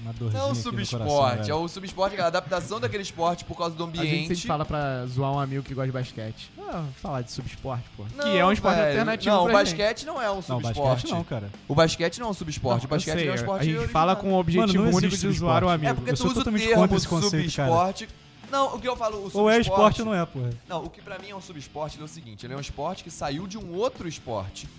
uma 0.01 0.13
dorzinha 0.13 0.41
não 0.41 0.49
aqui 0.49 0.57
no 0.57 0.63
subesporte, 0.63 1.49
é 1.51 1.55
o 1.55 1.67
subesporte, 1.67 2.15
é 2.15 2.21
a 2.21 2.27
adaptação 2.27 2.79
daquele 2.79 3.03
esporte 3.03 3.43
por 3.45 3.57
causa 3.57 3.75
do 3.75 3.83
A 3.83 3.87
gente 3.87 3.99
ambiente. 3.99 4.27
sempre 4.35 4.47
fala 4.47 4.63
pra 4.65 5.05
zoar 5.07 5.31
um 5.33 5.39
amigo 5.39 5.63
que 5.63 5.73
gosta 5.73 5.87
de 5.87 5.91
basquete. 5.93 6.51
Ah, 6.59 6.83
falar 7.01 7.21
de 7.21 7.31
subesporte, 7.31 7.83
pô. 7.95 8.03
Não, 8.15 8.23
que 8.25 8.37
é 8.37 8.45
um 8.45 8.51
esporte 8.51 8.75
velho. 8.75 8.87
alternativo 8.89 9.35
Não, 9.35 9.43
o 9.43 9.49
pra 9.49 9.63
gente. 9.63 9.77
basquete 9.77 10.05
não 10.05 10.21
é 10.21 10.29
um 10.31 10.35
Não, 10.35 10.41
subesporte. 10.41 10.77
basquete 10.89 11.11
não, 11.11 11.23
cara. 11.23 11.49
O 11.67 11.75
basquete 11.75 12.19
não 12.19 12.27
é 12.27 12.29
um 12.29 12.33
subesporte, 12.33 12.81
Não, 12.83 12.85
o 12.85 12.89
basquete 12.89 13.15
sei, 13.19 13.27
é 13.27 13.31
um 13.31 13.35
esporte 13.35 13.61
A 13.61 13.65
gente 13.65 13.73
original. 13.77 13.91
fala 13.93 14.15
com 14.15 14.33
o 14.33 14.39
objetivo 14.39 14.67
Mano, 14.83 14.91
não 14.91 14.97
único 14.97 15.15
de 15.17 15.31
zoar 15.31 15.63
o 15.63 15.67
subesporte. 15.67 15.73
amigo. 15.73 15.87
É 15.89 15.93
porque 15.93 16.11
Eu 16.11 16.15
tu 16.15 16.27
usa 16.27 16.39
o 16.41 16.43
termo 16.43 16.75
contra 16.75 16.97
esse 16.97 17.07
conceito, 17.07 17.55
cara. 17.55 17.69
subesporte. 17.69 18.09
Não, 18.51 18.75
o 18.75 18.79
que 18.79 18.87
eu 18.87 18.95
falo, 18.95 19.17
o 19.17 19.31
Ou 19.33 19.49
é 19.49 19.59
esporte 19.59 20.01
ou 20.01 20.05
não 20.07 20.13
é, 20.13 20.25
porra. 20.25 20.51
Não, 20.69 20.83
o 20.85 20.89
que 20.89 21.01
pra 21.01 21.19
mim 21.19 21.29
é 21.31 21.35
um 21.35 21.41
subesporte 21.41 21.99
é 21.99 22.03
o 22.03 22.07
seguinte, 22.07 22.45
ele 22.45 22.53
é 22.53 22.57
um 22.57 22.61
esporte 22.61 23.03
que 23.03 23.11
saiu 23.11 23.45
de 23.45 23.57
um 23.57 23.73
outro 23.75 24.07
esporte. 24.07 24.69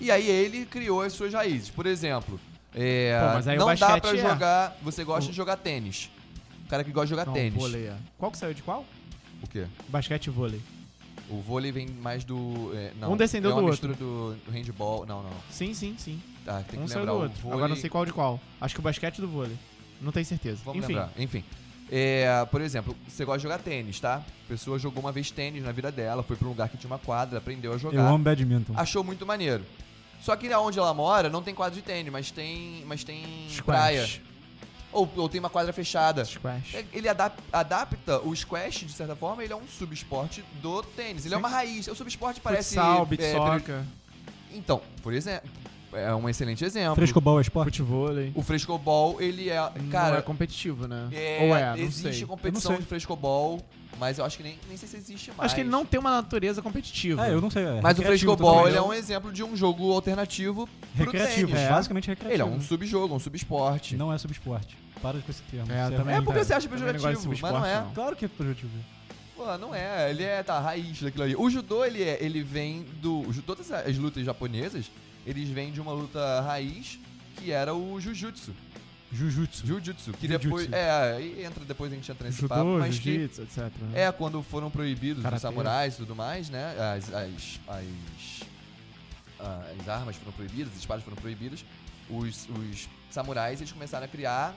E 0.00 0.10
aí 0.10 0.26
ele 0.30 0.64
criou 0.64 1.02
as 1.02 1.12
suas 1.12 1.34
raízes. 1.34 1.68
Por 1.68 1.84
exemplo, 1.84 2.40
é, 2.74 3.18
Pô, 3.20 3.34
mas 3.34 3.48
aí 3.48 3.56
o 3.56 3.60
não 3.60 3.66
dá 3.66 3.74
basquete 3.74 4.00
pra 4.02 4.10
é. 4.14 4.16
jogar... 4.30 4.76
Você 4.82 5.04
gosta 5.04 5.30
de 5.30 5.36
jogar 5.36 5.56
tênis. 5.56 6.10
O 6.66 6.68
cara 6.68 6.84
que 6.84 6.90
gosta 6.92 7.06
de 7.06 7.10
jogar 7.10 7.26
Não, 7.26 7.32
tênis. 7.32 7.54
vôlei, 7.54 7.86
é. 7.86 7.96
Qual 8.18 8.30
que 8.30 8.36
saiu 8.38 8.52
de 8.54 8.62
qual? 8.62 8.84
O 9.42 9.46
quê? 9.48 9.66
Basquete 9.88 10.26
e 10.26 10.30
vôlei. 10.30 10.60
O 11.30 11.40
vôlei 11.40 11.70
vem 11.72 11.88
mais 11.88 12.24
do... 12.24 12.70
é, 12.74 12.92
não, 13.00 13.12
Um 13.12 13.16
descendeu 13.16 13.52
é 13.52 13.54
do 13.54 13.62
mistura 13.62 13.94
do, 13.94 14.36
handball. 14.52 15.04
Não, 15.06 15.22
não. 15.22 15.30
Sim, 15.50 15.72
sim, 15.74 15.94
sim. 15.98 16.20
Tá, 16.44 16.62
tem 16.62 16.78
um 16.80 16.84
que 16.84 16.90
saiu 16.90 17.00
lembrar. 17.00 17.12
do 17.14 17.18
o 17.18 17.22
outro. 17.22 17.38
vôlei- 17.42 17.56
Agora 17.56 17.68
não 17.68 17.76
sei 17.76 17.88
qual 17.90 18.04
de 18.06 18.12
qual. 18.12 18.40
Acho 18.60 18.74
que 18.74 18.80
o 18.80 18.82
basquete 18.82 19.18
e 19.18 19.20
do 19.20 19.28
vôlei. 19.28 19.56
Não 20.00 20.12
tenho 20.12 20.24
certeza. 20.26 20.60
Vamos 20.64 20.84
Enfim. 20.84 20.92
lembrar. 20.94 21.10
Enfim. 21.18 21.44
É, 21.90 22.44
por 22.50 22.60
exemplo, 22.60 22.94
você 23.08 23.24
gosta 23.24 23.38
de 23.38 23.42
jogar 23.44 23.58
tênis, 23.58 23.98
tá? 23.98 24.16
A 24.16 24.48
pessoa 24.48 24.78
jogou 24.78 25.02
uma 25.02 25.10
vez 25.12 25.30
tênis 25.30 25.62
na 25.64 25.72
vida 25.72 25.90
dela, 25.90 26.22
foi 26.22 26.36
pra 26.36 26.46
um 26.46 26.50
lugar 26.50 26.68
que 26.68 26.76
tinha 26.76 26.90
uma 26.90 26.98
quadra, 26.98 27.38
aprendeu 27.38 27.72
a 27.72 27.74
Eu 27.74 27.78
jogar. 27.78 28.02
amo 28.06 28.22
badminton. 28.22 28.74
Achou 28.76 29.02
muito 29.02 29.24
maneiro. 29.24 29.64
Só 30.20 30.36
que 30.36 30.52
onde 30.54 30.78
ela 30.78 30.92
mora 30.92 31.28
não 31.28 31.42
tem 31.42 31.54
quadra 31.54 31.74
de 31.74 31.82
tênis, 31.82 32.12
mas 32.12 32.30
tem, 32.30 32.82
mas 32.86 33.04
tem 33.04 33.48
praia. 33.64 34.06
Squash. 34.06 34.20
Ou, 34.90 35.08
ou 35.16 35.28
tem 35.28 35.38
uma 35.38 35.50
quadra 35.50 35.72
fechada. 35.72 36.24
Squash. 36.24 36.74
É, 36.74 36.84
Ele 36.92 37.08
adap- 37.08 37.38
adapta 37.52 38.20
o 38.20 38.34
squash, 38.34 38.86
de 38.86 38.92
certa 38.92 39.14
forma, 39.14 39.44
ele 39.44 39.52
é 39.52 39.56
um 39.56 39.66
subesporte 39.68 40.42
do 40.62 40.82
tênis. 40.82 41.24
Ele 41.26 41.34
é 41.34 41.36
Sim. 41.36 41.42
uma 41.42 41.48
raiz. 41.48 41.86
O 41.88 41.94
subesporte 41.94 42.40
parece. 42.40 42.74
Futsal, 42.74 43.06
beat 43.06 43.20
é, 43.20 43.84
Então, 44.52 44.80
por 45.02 45.12
exemplo, 45.12 45.48
é 45.92 46.14
um 46.14 46.28
excelente 46.28 46.64
exemplo. 46.64 46.94
Frescobol 46.96 47.38
é 47.38 47.42
esporte? 47.42 47.78
futevôlei. 47.78 48.32
O 48.34 48.42
frescobol, 48.42 49.20
ele 49.20 49.48
é. 49.48 49.56
não 49.80 49.88
Cara, 49.90 50.18
é 50.18 50.22
competitivo, 50.22 50.86
né? 50.86 51.08
é, 51.12 51.38
Ou 51.42 51.56
é, 51.56 51.76
não 51.76 51.84
existe 51.84 52.18
sei. 52.18 52.26
competição 52.26 52.72
não 52.72 52.76
sei. 52.78 52.82
de 52.84 52.88
frescobol, 52.88 53.60
mas 53.98 54.18
eu 54.18 54.24
acho 54.24 54.36
que 54.36 54.42
nem, 54.42 54.58
nem 54.68 54.76
sei 54.76 54.88
se 54.88 54.96
existe 54.96 55.30
mais. 55.30 55.40
Acho 55.46 55.54
que 55.54 55.60
ele 55.62 55.70
não 55.70 55.84
tem 55.84 55.98
uma 55.98 56.10
natureza 56.10 56.62
competitiva. 56.62 57.26
É, 57.26 57.32
eu 57.32 57.40
não 57.40 57.50
sei. 57.50 57.64
É 57.64 57.80
Mas 57.80 57.98
o 57.98 58.02
recreativo 58.02 58.08
frescobol, 58.08 58.50
totalmente. 58.50 58.68
ele 58.70 58.78
é 58.78 58.82
um 58.82 58.92
exemplo 58.92 59.32
de 59.32 59.42
um 59.42 59.56
jogo 59.56 59.92
alternativo 59.92 60.68
pro 60.94 61.04
Recreativo, 61.06 61.48
tênis. 61.52 61.62
é, 61.62 61.68
basicamente 61.70 62.10
Ele 62.10 62.20
é 62.20 62.22
recreativo. 62.22 62.56
um 62.56 62.60
subjogo, 62.60 63.14
um 63.14 63.18
subesporte. 63.18 63.96
Não 63.96 64.12
é 64.12 64.18
subesporte. 64.18 64.76
Para 65.02 65.18
com 65.18 65.30
esse 65.30 65.42
termo. 65.42 65.70
É, 65.72 65.82
Isso 65.82 65.96
também. 65.96 66.14
É 66.14 66.18
porque 66.18 66.32
cara. 66.32 66.44
você 66.44 66.54
acha 66.54 66.68
não 66.68 66.76
gosto 66.76 66.86
de 66.86 66.92
pejorativo, 66.92 67.34
mas 67.40 67.52
não 67.52 67.66
é. 67.66 67.80
não. 67.80 67.90
Claro 67.92 68.16
que 68.16 68.24
é 68.24 68.28
projetivo. 68.28 68.70
Pô, 69.36 69.56
não 69.56 69.74
é. 69.74 70.10
Ele 70.10 70.24
é, 70.24 70.42
tá, 70.42 70.54
a 70.54 70.60
raiz 70.60 71.00
daquilo 71.00 71.22
ali. 71.22 71.36
O 71.36 71.48
judô, 71.48 71.84
ele, 71.84 72.02
é, 72.02 72.18
ele 72.20 72.42
vem 72.42 72.84
do... 73.00 73.20
o 73.20 73.42
Todas 73.42 73.70
as 73.70 73.96
lutas 73.96 74.24
japonesas, 74.24 74.90
eles 75.28 75.50
vêm 75.50 75.70
de 75.70 75.78
uma 75.78 75.92
luta 75.92 76.40
raiz, 76.40 76.98
que 77.36 77.52
era 77.52 77.74
o 77.74 78.00
jujutsu. 78.00 78.54
Jujutsu. 79.12 79.66
Jujutsu. 79.66 80.12
Que 80.14 80.26
depois... 80.26 80.72
É, 80.72 80.90
aí 81.16 81.44
entra, 81.44 81.64
depois 81.66 81.92
a 81.92 81.94
gente 81.94 82.10
entra 82.10 82.26
nesse 82.26 82.40
Judô, 82.40 82.54
papo, 82.54 82.78
mas 82.78 82.98
que... 82.98 83.10
etc. 83.24 83.58
né? 83.58 84.04
É, 84.04 84.12
quando 84.12 84.42
foram 84.42 84.70
proibidos 84.70 85.18
os 85.18 85.22
Karatê. 85.22 85.42
samurais 85.42 85.94
e 85.94 85.96
tudo 85.98 86.16
mais, 86.16 86.48
né? 86.48 86.74
As, 86.78 87.12
as, 87.12 87.60
as, 87.68 88.42
as 89.78 89.88
armas 89.88 90.16
foram 90.16 90.32
proibidas, 90.32 90.72
as 90.72 90.78
espadas 90.78 91.04
foram 91.04 91.16
proibidas. 91.16 91.62
Os, 92.08 92.48
os 92.48 92.88
samurais, 93.10 93.60
eles 93.60 93.72
começaram 93.72 94.06
a 94.06 94.08
criar 94.08 94.54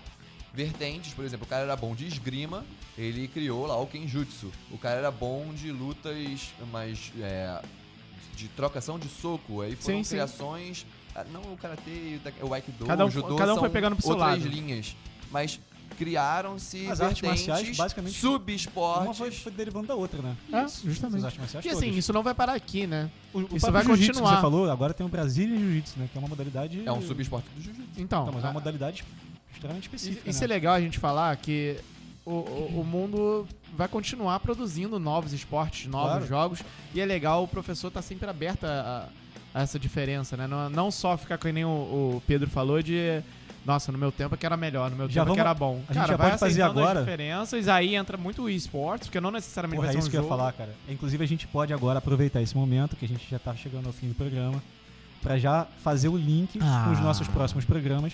vertentes. 0.53 1.13
Por 1.13 1.25
exemplo, 1.25 1.45
o 1.45 1.49
cara 1.49 1.63
era 1.63 1.75
bom 1.75 1.93
de 1.93 2.07
esgrima, 2.07 2.65
ele 2.97 3.27
criou 3.27 3.65
lá 3.65 3.77
o 3.77 3.87
Kenjutsu. 3.87 4.51
O 4.71 4.77
cara 4.77 4.99
era 4.99 5.11
bom 5.11 5.53
de 5.53 5.69
lutas, 5.69 6.53
mas... 6.71 7.11
É, 7.19 7.61
de 8.41 8.47
trocação 8.49 8.97
de 8.97 9.07
soco. 9.07 9.61
Aí 9.61 9.75
foram 9.75 9.97
Sim, 9.99 10.03
sim. 10.03 10.09
criações... 10.15 10.85
ah, 11.15 11.23
Não 11.31 11.41
o 11.53 11.57
Karatê, 11.57 12.19
o 12.41 12.53
Aikido, 12.53 12.85
Cada 12.85 13.05
um- 13.05 13.07
o 13.07 13.11
Judô 13.11 13.35
cada 13.35 13.53
um 13.53 13.57
foi 13.57 13.67
são 13.67 13.73
pegando 13.73 13.95
pro 13.95 14.01
seu 14.03 14.11
outras 14.11 14.29
lado. 14.39 14.47
linhas. 14.47 14.95
Mas 15.31 15.59
criaram-se 15.97 16.87
As 16.87 16.99
artes 16.99 17.21
marciais, 17.21 17.77
basicamente, 17.77 18.17
subesportes. 18.19 19.05
Uma 19.05 19.13
foi, 19.13 19.29
foi 19.31 19.51
derivando 19.51 19.87
da 19.87 19.95
outra, 19.95 20.21
né? 20.21 20.35
É, 20.51 20.57
As 20.57 20.81
justamente. 20.81 21.23
artes 21.23 21.39
marciais 21.39 21.65
E 21.65 21.69
assim, 21.69 21.79
todas. 21.81 21.95
isso 21.97 22.13
não 22.13 22.23
vai 22.23 22.33
parar 22.33 22.53
aqui, 22.53 22.87
né? 22.87 23.09
O, 23.33 23.39
o 23.39 23.55
isso 23.57 23.71
vai 23.71 23.83
continuar. 23.85 24.29
que 24.29 24.35
você 24.35 24.41
falou, 24.41 24.69
agora 24.71 24.93
tem 24.93 25.05
o 25.05 25.09
Brazilian 25.09 25.57
Jiu-Jitsu, 25.59 25.99
né? 25.99 26.09
Que 26.11 26.17
é 26.17 26.19
uma 26.19 26.27
modalidade... 26.27 26.81
É 26.85 26.91
um 26.91 27.01
subesporte 27.01 27.45
do 27.55 27.61
jiu-jitsu. 27.61 27.89
Então, 28.01 28.23
Então, 28.23 28.33
mas 28.33 28.43
é 28.43 28.47
uma 28.47 28.51
a- 28.51 28.53
modalidade 28.53 29.03
extremamente 29.53 29.83
E- 29.83 29.87
específica, 29.87 30.29
Isso 30.29 30.39
né? 30.39 30.45
é 30.45 30.47
legal 30.47 30.73
a 30.73 30.81
gente 30.81 30.97
falar 30.97 31.35
que 31.37 31.77
o, 32.25 32.31
o, 32.31 32.81
o 32.81 32.83
mundo 32.85 33.47
vai 33.75 33.87
continuar 33.87 34.39
produzindo 34.39 34.99
novos 34.99 35.33
esportes, 35.33 35.87
novos 35.87 36.09
Claro. 36.11 36.27
jogos. 36.27 36.59
E 36.93 37.01
é 37.01 37.05
legal 37.05 37.43
o 37.43 37.47
professor 37.47 37.89
tá 37.91 38.01
sempre 38.01 38.29
aberto 38.29 38.63
a, 38.65 39.07
a 39.53 39.61
essa 39.63 39.79
diferença, 39.79 40.37
né? 40.37 40.47
Não, 40.47 40.69
não 40.69 40.91
só 40.91 41.17
ficar 41.17 41.37
com 41.37 41.47
nem 41.49 41.65
o, 41.65 41.67
o 41.69 42.23
Pedro 42.27 42.49
falou 42.49 42.81
de. 42.81 43.21
Nossa, 43.63 43.91
no 43.91 43.97
meu 43.99 44.11
tempo 44.11 44.33
é 44.33 44.37
que 44.39 44.43
era 44.45 44.57
melhor, 44.57 44.89
no 44.89 44.97
meu 44.97 45.07
Já 45.07 45.21
tempo 45.21 45.33
é 45.33 45.37
que 45.37 45.43
vamos- 45.43 45.51
era 45.51 45.53
bom. 45.53 45.75
a 45.87 45.93
gente 45.93 46.01
Cara, 46.01 46.07
já 46.07 46.17
vai 46.17 46.35
fazer 46.37 46.61
agora- 46.63 46.99
as 46.99 47.05
diferenças, 47.05 47.67
aí 47.67 47.93
entra 47.95 48.17
muito 48.17 48.41
o 48.41 48.49
esportes, 48.49 49.07
porque 49.07 49.21
não 49.21 49.29
necessariamente 49.29 49.77
Porra, 49.77 49.87
vai 49.87 49.95
é 49.95 49.97
ser 49.97 49.99
isso 49.99 50.09
que 50.09 50.15
eu 50.17 50.21
ia 50.21 50.23
jogo. 50.27 50.35
falar, 50.35 50.51
cara. 50.53 50.73
Inclusive, 50.89 51.23
a 51.23 51.27
gente 51.27 51.45
pode 51.47 51.71
agora 51.71 51.99
aproveitar 51.99 52.41
esse 52.41 52.57
momento, 52.57 52.95
que 52.95 53.05
a 53.05 53.07
gente 53.07 53.23
já 53.29 53.37
tá 53.37 53.55
chegando 53.55 53.85
ao 53.85 53.93
fim 53.93 54.07
do 54.07 54.15
programa, 54.15 54.63
pra 55.21 55.37
já 55.37 55.67
fazer 55.83 56.07
o 56.09 56.17
link 56.17 56.57
Ah. 56.59 56.85
com 56.87 56.93
os 56.93 56.99
nossos 57.01 57.27
próximos 57.27 57.63
programas, 57.63 58.13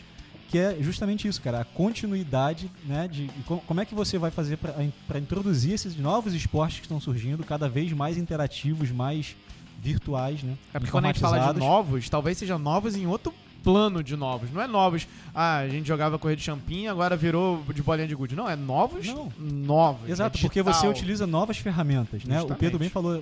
que 0.49 0.57
é 0.57 0.77
justamente 0.79 1.27
isso, 1.27 1.41
cara. 1.41 1.61
A 1.61 1.65
continuidade, 1.65 2.71
né, 2.85 3.07
de 3.07 3.29
co- 3.45 3.61
como 3.67 3.81
é 3.81 3.85
que 3.85 3.93
você 3.93 4.17
vai 4.17 4.31
fazer 4.31 4.57
pra 4.57 5.19
introduzir 5.19 5.73
esses 5.73 5.95
novos 5.97 6.33
esportes 6.33 6.77
que 6.79 6.85
estão 6.85 6.99
surgindo, 7.01 7.43
cada 7.43 7.67
vez 7.67 7.91
mais 7.91 8.17
interativos, 8.17 8.89
mais 8.91 9.35
virtuais, 9.81 10.41
né? 10.43 10.57
É 10.73 10.79
porque 10.79 10.91
quando 10.91 11.05
a 11.05 11.07
gente 11.09 11.19
fala 11.19 11.53
de 11.53 11.59
novos, 11.59 12.09
talvez 12.09 12.37
seja 12.37 12.57
novos 12.57 12.95
em 12.95 13.05
outro 13.05 13.33
plano 13.63 14.01
de 14.03 14.15
novos. 14.15 14.49
Não 14.51 14.61
é 14.61 14.67
novos, 14.67 15.05
ah, 15.35 15.57
a 15.57 15.67
gente 15.69 15.85
jogava 15.87 16.17
corrida 16.17 16.37
de 16.37 16.43
champinha, 16.43 16.89
agora 16.91 17.17
virou 17.17 17.61
de 17.73 17.83
bolinha 17.83 18.07
de 18.07 18.15
gude. 18.15 18.35
Não, 18.35 18.49
é 18.49 18.55
novos, 18.55 19.07
Não. 19.07 19.29
novos. 19.37 20.09
Exato, 20.09 20.37
é 20.37 20.41
porque 20.41 20.61
você 20.61 20.87
utiliza 20.87 21.27
novas 21.27 21.57
ferramentas, 21.57 22.23
né? 22.23 22.37
O 22.37 22.39
Justamente. 22.41 22.59
Pedro 22.59 22.79
bem 22.79 22.89
falou 22.89 23.21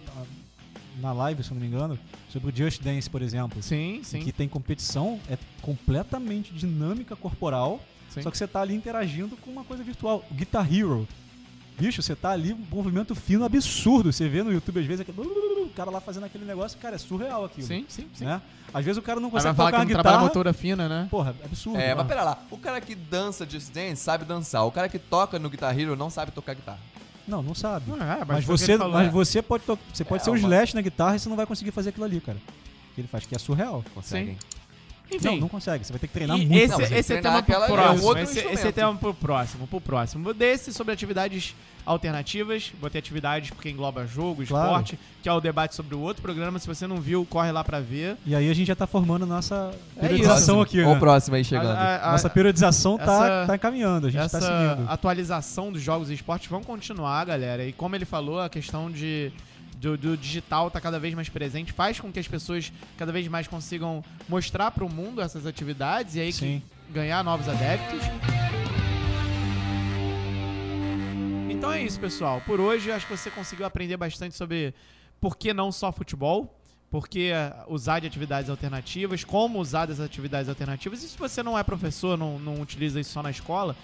na 1.01 1.13
live, 1.13 1.43
se 1.43 1.51
eu 1.51 1.55
não 1.55 1.61
me 1.61 1.67
engano, 1.67 1.97
sobre 2.29 2.51
o 2.51 2.55
Just 2.55 2.81
Dance, 2.81 3.09
por 3.09 3.21
exemplo. 3.21 3.61
Sim, 3.61 4.01
sim. 4.03 4.19
que 4.19 4.31
tem 4.31 4.47
competição, 4.47 5.19
é 5.29 5.37
completamente 5.61 6.53
dinâmica 6.53 7.15
corporal, 7.15 7.79
sim. 8.09 8.21
só 8.21 8.31
que 8.31 8.37
você 8.37 8.47
tá 8.47 8.61
ali 8.61 8.75
interagindo 8.75 9.35
com 9.37 9.51
uma 9.51 9.63
coisa 9.63 9.83
virtual. 9.83 10.23
O 10.29 10.33
Guitar 10.33 10.71
Hero. 10.71 11.07
Bicho, 11.77 12.01
você 12.01 12.15
tá 12.15 12.31
ali, 12.31 12.53
um 12.53 12.65
movimento 12.71 13.13
fino 13.13 13.43
absurdo. 13.43 14.11
Você 14.11 14.29
vê 14.29 14.41
no 14.41 14.53
YouTube 14.53 14.79
às 14.79 14.85
vezes 14.85 15.01
aquele, 15.01 15.19
o 15.19 15.69
cara 15.75 15.91
lá 15.91 15.99
fazendo 15.99 16.23
aquele 16.23 16.45
negócio, 16.45 16.79
cara, 16.79 16.95
é 16.95 16.97
surreal 16.97 17.43
aquilo. 17.43 17.67
Sim, 17.67 17.85
sim, 17.89 18.07
sim. 18.13 18.23
Né? 18.23 18.41
Às 18.73 18.85
vezes 18.85 18.97
o 18.97 19.01
cara 19.01 19.19
não 19.19 19.27
Aí 19.27 19.31
vai 19.33 19.41
consegue 19.41 19.57
falar 19.57 19.71
tocar 19.71 19.85
que 19.85 19.93
não 19.93 20.01
trabalha 20.01 20.15
guitarra. 20.15 20.27
motora 20.27 20.53
fina, 20.53 20.87
né? 20.87 21.07
Porra, 21.11 21.35
absurdo. 21.43 21.77
É, 21.77 21.87
né? 21.87 21.95
mas 21.95 22.07
pera 22.07 22.23
lá. 22.23 22.41
O 22.49 22.57
cara 22.57 22.79
que 22.79 22.95
dança 22.95 23.45
Just 23.45 23.73
Dance 23.73 24.01
sabe 24.01 24.23
dançar. 24.23 24.65
O 24.65 24.71
cara 24.71 24.87
que 24.87 24.97
toca 24.97 25.37
no 25.37 25.49
Guitar 25.49 25.77
Hero 25.77 25.97
não 25.97 26.09
sabe 26.09 26.31
tocar 26.31 26.53
guitarra. 26.53 26.79
Não, 27.27 27.41
não 27.41 27.55
sabe. 27.55 27.89
Não, 27.89 27.97
é, 28.01 28.23
Mas, 28.25 28.39
que 28.41 28.45
você, 28.45 28.77
falou, 28.77 28.93
mas 28.93 29.07
é. 29.07 29.11
você 29.11 29.41
pode, 29.41 29.63
você 29.93 30.03
pode 30.03 30.21
É, 30.21 30.25
ser 30.25 30.29
um 30.29 30.33
uma- 30.33 30.39
slash 30.39 30.75
na 30.75 30.81
guitarra 30.81 31.15
e 31.15 31.19
você 31.19 31.27
não 31.29 31.35
vai 31.35 31.45
conseguir 31.45 31.71
fazer 31.71 31.89
aquilo 31.89 32.05
ali, 32.05 32.21
cara. 32.21 32.37
Que 32.93 33.01
ele 33.01 33.07
faz, 33.07 33.25
que 33.25 33.35
é 33.35 33.39
surreal. 33.39 33.83
Conseguem. 33.93 34.37
Enfim, 35.11 35.25
Não, 35.27 35.37
não 35.41 35.47
consegue. 35.49 35.85
Você 35.85 35.93
vai 35.93 35.99
ter 35.99 36.07
que 36.07 36.13
treinar 36.13 36.37
E 36.37 36.45
muito. 36.45 36.57
esse, 36.57 36.71
Não, 36.71 36.81
esse 36.97 37.13
é 37.13 37.21
tema 37.21 37.43
pro 37.43 37.53
é 37.55 37.67
próximo. 37.67 38.07
outro 38.07 38.23
esse, 38.23 38.39
esse 38.39 38.67
é 38.67 38.71
tema 38.71 38.95
pro 38.95 39.13
próximo, 39.13 39.67
pro 39.67 39.79
próximo. 39.79 40.33
Desse 40.33 40.73
sobre 40.73 40.93
atividades 40.93 41.55
alternativas, 41.85 42.71
botei 42.81 42.97
atividades 42.99 43.51
porque 43.51 43.69
engloba 43.69 44.07
jogo, 44.07 44.43
Claro. 44.45 44.65
esporte, 44.67 44.99
que 45.21 45.29
é 45.29 45.31
o 45.33 45.39
debate 45.39 45.75
sobre 45.75 45.93
o 45.95 45.99
outro 45.99 46.21
programa. 46.21 46.57
Se 46.59 46.67
você 46.67 46.87
não 46.87 46.97
viu, 46.97 47.25
corre 47.29 47.51
lá 47.51 47.63
pra 47.63 47.79
ver. 47.79 48.17
E 48.25 48.35
aí 48.35 48.49
a 48.49 48.53
gente 48.53 48.67
já 48.67 48.75
tá 48.75 48.87
formando 48.87 49.25
nossa 49.25 49.71
É 49.95 50.01
periodização 50.01 50.55
Próximo. 50.55 50.61
aqui, 50.61 50.77
né? 50.77 50.87
o 50.87 50.99
próximo 50.99 51.35
aí 51.35 51.43
chegando. 51.43 51.67
A- 51.77 51.79
a- 51.79 52.09
a- 52.09 52.11
Nossa 52.13 52.29
periodização 52.29 52.97
tá, 52.97 53.03
essa- 53.03 53.43
tá 53.47 53.55
encaminhando, 53.55 54.07
a 54.07 54.09
gente 54.09 54.21
essa 54.23 54.39
tá 54.39 54.45
seguindo. 54.73 54.89
atualização 54.89 55.71
dos 55.71 55.81
jogos 55.81 56.09
e 56.09 56.13
esportes 56.15 56.49
vão 56.49 56.63
continuar, 56.63 57.23
galera. 57.25 57.63
E 57.65 57.71
como 57.71 57.95
ele 57.95 58.05
falou, 58.05 58.39
a 58.41 58.49
questão 58.49 58.89
de 58.91 59.31
do, 59.79 59.97
do 59.97 60.17
digital 60.17 60.71
tá 60.71 60.79
cada 60.81 60.99
vez 60.99 61.13
mais 61.13 61.29
presente, 61.29 61.71
faz 61.73 61.99
com 61.99 62.11
que 62.11 62.19
as 62.19 62.27
pessoas 62.27 62.71
cada 62.97 63.11
vez 63.11 63.27
mais 63.27 63.47
consigam 63.47 64.03
mostrar 64.27 64.71
pro 64.71 64.89
mundo 64.89 65.21
essas 65.21 65.45
atividades 65.45 66.15
e 66.15 66.19
aí 66.19 66.33
Sim. 66.33 66.61
ganhar 66.89 67.23
novos 67.23 67.47
adeptos. 67.47 68.01
Então 71.49 71.71
é 71.71 71.81
isso, 71.83 71.99
pessoal. 71.99 72.41
Por 72.45 72.59
hoje, 72.59 72.91
acho 72.91 73.07
que 73.07 73.15
você 73.15 73.29
conseguiu 73.29 73.65
aprender 73.65 73.97
bastante 73.97 74.35
sobre 74.35 74.73
por 75.19 75.37
que 75.37 75.53
não 75.53 75.71
só 75.71 75.91
futebol, 75.91 76.59
por 76.89 77.07
que 77.07 77.31
eh, 77.31 77.53
usar 77.67 77.99
de 77.99 78.07
atividades 78.07 78.49
alternativas, 78.49 79.23
como 79.23 79.59
usar 79.59 79.85
das 79.85 79.99
atividades 79.99 80.47
alternativas. 80.47 81.03
E 81.03 81.09
se 81.09 81.17
você 81.17 81.41
não 81.41 81.57
é 81.57 81.63
professor, 81.63 82.17
não, 82.17 82.37
não 82.39 82.61
utiliza 82.61 82.99
isso 82.99 83.11
só 83.11 83.23
na 83.23 83.31
escola, 83.31 83.75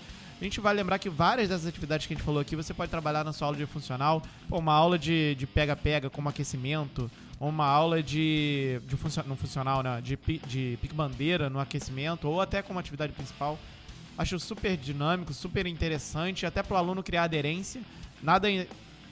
a 0.42 0.44
gente 0.44 0.60
vai 0.60 0.74
lembrar 0.74 0.98
que 0.98 1.08
várias 1.08 1.50
dessas 1.50 1.68
atividades 1.68 2.08
que 2.08 2.14
a 2.14 2.18
gente 2.18 2.26
falou 2.26 2.42
aqui 2.42 2.56
você 2.56 2.74
pode 2.74 2.90
trabalhar 2.90 3.24
na 3.24 3.32
sua 3.32 3.48
aula 3.48 3.58
de 3.58 3.66
funcional. 3.68 4.24
Uma 4.50 4.74
aula 4.74 4.98
de 4.98 5.48
pega-pega 5.54 6.10
como 6.10 6.28
aquecimento, 6.28 7.10
ou 7.40 7.50
uma 7.50 7.68
aula 7.68 8.02
de, 8.02 8.82
de 8.88 8.98
funcio- 8.98 9.24
não 9.28 9.36
funcional, 9.38 9.84
né? 9.84 10.02
De, 10.02 10.18
de 10.48 10.80
pique-bandeira 10.82 11.48
no 11.48 11.60
aquecimento, 11.60 12.28
ou 12.28 12.42
até 12.42 12.64
como 12.64 12.80
atividade 12.80 13.14
principal. 13.14 13.60
Acho 14.18 14.40
super 14.40 14.76
dinâmico, 14.76 15.32
super 15.32 15.68
interessante, 15.68 16.46
até 16.46 16.64
pro 16.64 16.76
aluno 16.76 17.04
criar 17.04 17.24
aderência. 17.24 17.82
Nada 18.22 18.48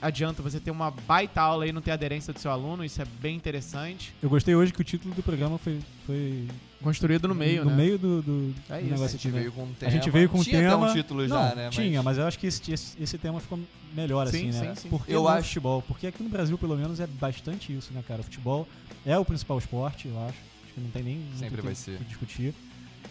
adianta 0.00 0.42
você 0.42 0.58
ter 0.60 0.70
uma 0.70 0.90
baita 0.90 1.40
aula 1.40 1.66
e 1.66 1.72
não 1.72 1.80
ter 1.82 1.90
aderência 1.90 2.32
do 2.32 2.38
seu 2.40 2.50
aluno, 2.50 2.84
isso 2.84 3.00
é 3.00 3.04
bem 3.20 3.36
interessante. 3.36 4.14
Eu 4.22 4.28
gostei 4.30 4.54
hoje 4.54 4.72
que 4.72 4.80
o 4.80 4.84
título 4.84 5.14
do 5.14 5.22
programa 5.22 5.58
foi, 5.58 5.78
foi 6.06 6.46
Construído 6.82 7.28
no 7.28 7.34
meio, 7.34 7.62
no 7.64 7.70
né? 7.70 7.76
meio 7.76 7.98
do, 7.98 8.22
do, 8.22 8.54
É 8.70 8.78
do 8.78 8.84
isso. 8.84 8.94
A 8.94 8.96
negócio 8.96 9.18
gente 9.18 9.28
né? 9.28 9.38
veio 9.40 9.52
com 9.52 9.62
um 9.64 9.70
A 9.70 9.74
tema. 9.78 9.90
gente 9.92 10.10
veio 10.10 10.28
com 10.30 10.42
Tinha 10.42 10.58
tema. 10.60 10.74
até 10.86 10.92
um 10.92 10.94
título 10.94 11.20
não, 11.22 11.28
já, 11.28 11.54
né? 11.54 11.68
Tinha, 11.70 12.02
mas 12.02 12.16
eu 12.16 12.26
acho 12.26 12.38
que 12.38 12.46
esse, 12.46 12.72
esse, 12.72 13.02
esse 13.02 13.18
tema 13.18 13.38
ficou 13.40 13.58
melhor, 13.94 14.26
Sim, 14.28 14.48
assim, 14.48 14.58
né? 14.60 14.74
sim, 14.74 14.82
sim. 14.82 14.88
Por 14.88 15.04
que 15.04 15.12
Eu 15.12 15.28
acho- 15.28 15.48
futebol? 15.48 15.82
Porque 15.82 16.06
aqui 16.06 16.22
no 16.22 16.30
Brasil, 16.30 16.56
pelo 16.56 16.76
menos, 16.76 16.98
é 17.00 17.06
bastante 17.06 17.76
isso, 17.76 17.92
né, 17.92 18.02
cara? 18.08 18.20
O 18.22 18.24
futebol 18.24 18.66
é 19.04 19.18
o 19.18 19.24
principal 19.24 19.58
esporte, 19.58 20.08
eu 20.08 20.18
acho. 20.26 20.38
Acho 20.64 20.74
que 20.74 20.80
não 20.80 20.90
tem 20.90 21.02
nem 21.02 21.16
muito 21.16 21.36
Sempre 21.38 21.56
o 21.56 21.60
que- 21.60 21.66
vai 21.66 21.74
ser. 21.74 21.98
que 21.98 22.04
discutir. 22.04 22.54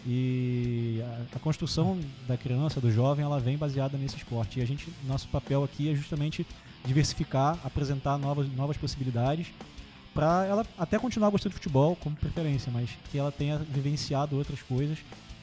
E 0.06 1.00
a, 1.32 1.36
a 1.36 1.38
construção 1.38 1.98
da 2.26 2.36
criança, 2.36 2.80
do 2.80 2.90
jovem, 2.90 3.24
ela 3.24 3.38
vem 3.38 3.56
baseada 3.56 3.96
nesse 3.98 4.16
esporte. 4.16 4.58
E 4.58 4.62
a 4.62 4.66
gente, 4.66 4.88
nosso 5.06 5.28
papel 5.28 5.62
aqui 5.62 5.90
é 5.90 5.94
justamente 5.94 6.46
diversificar, 6.84 7.58
apresentar 7.64 8.18
novas, 8.18 8.46
novas 8.54 8.76
possibilidades 8.76 9.46
para 10.14 10.44
ela 10.46 10.66
até 10.78 10.98
continuar 10.98 11.30
gostando 11.30 11.50
de 11.50 11.54
futebol 11.56 11.94
como 11.96 12.16
preferência, 12.16 12.70
mas 12.72 12.90
que 13.10 13.18
ela 13.18 13.30
tenha 13.30 13.58
vivenciado 13.58 14.36
outras 14.36 14.60
coisas 14.62 14.98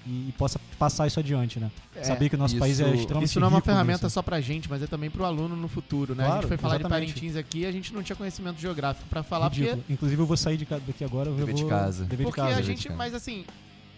e, 0.06 0.30
e 0.30 0.34
possa 0.38 0.60
passar 0.78 1.08
isso 1.08 1.20
adiante, 1.20 1.60
né? 1.60 1.70
É, 1.96 2.04
Saber 2.04 2.30
que 2.30 2.36
o 2.36 2.38
nosso 2.38 2.54
isso- 2.56 2.60
país 2.60 2.80
é 2.80 2.90
extremamente 2.96 3.30
Isso 3.30 3.40
não 3.40 3.48
é 3.48 3.50
uma 3.52 3.62
ferramenta 3.62 4.06
nisso. 4.06 4.14
só 4.14 4.22
pra 4.22 4.40
gente, 4.42 4.70
mas 4.70 4.82
é 4.82 4.88
também 4.88 5.10
pro 5.10 5.24
aluno 5.26 5.56
no 5.56 5.68
futuro, 5.68 6.16
né? 6.16 6.24
a 6.24 6.28
Claro, 6.28 6.42
gente 6.42 6.48
foi 6.50 6.58
falar 6.58 6.76
exatamente. 6.80 7.08
de 7.08 7.14
Parintins 7.14 7.36
aqui, 7.38 7.66
a 7.66 7.72
gente 7.72 7.94
não 7.94 8.04
tinha 8.04 8.16
conhecimento 8.16 8.60
geográfico 8.60 9.08
pra 9.10 9.24
falar, 9.24 9.50
Ridículo. 9.50 9.84
Inclusive 9.90 10.22
eu 10.22 10.26
vou 10.26 10.38
sair 10.38 10.58
de 10.58 10.66
daqui 10.66 11.04
agora, 11.04 11.30
eu 11.30 11.36
Dever 11.36 11.56
vou 11.56 11.64
de 11.64 11.70
casa. 11.70 11.98
porque, 12.04 12.10
dever 12.10 12.26
de 12.26 12.32
porque 12.32 12.42
casa. 12.42 12.58
a 12.58 12.62
de 12.62 12.68
gente, 12.68 12.84
casa. 12.88 12.98
mas 12.98 13.14
assim, 13.14 13.46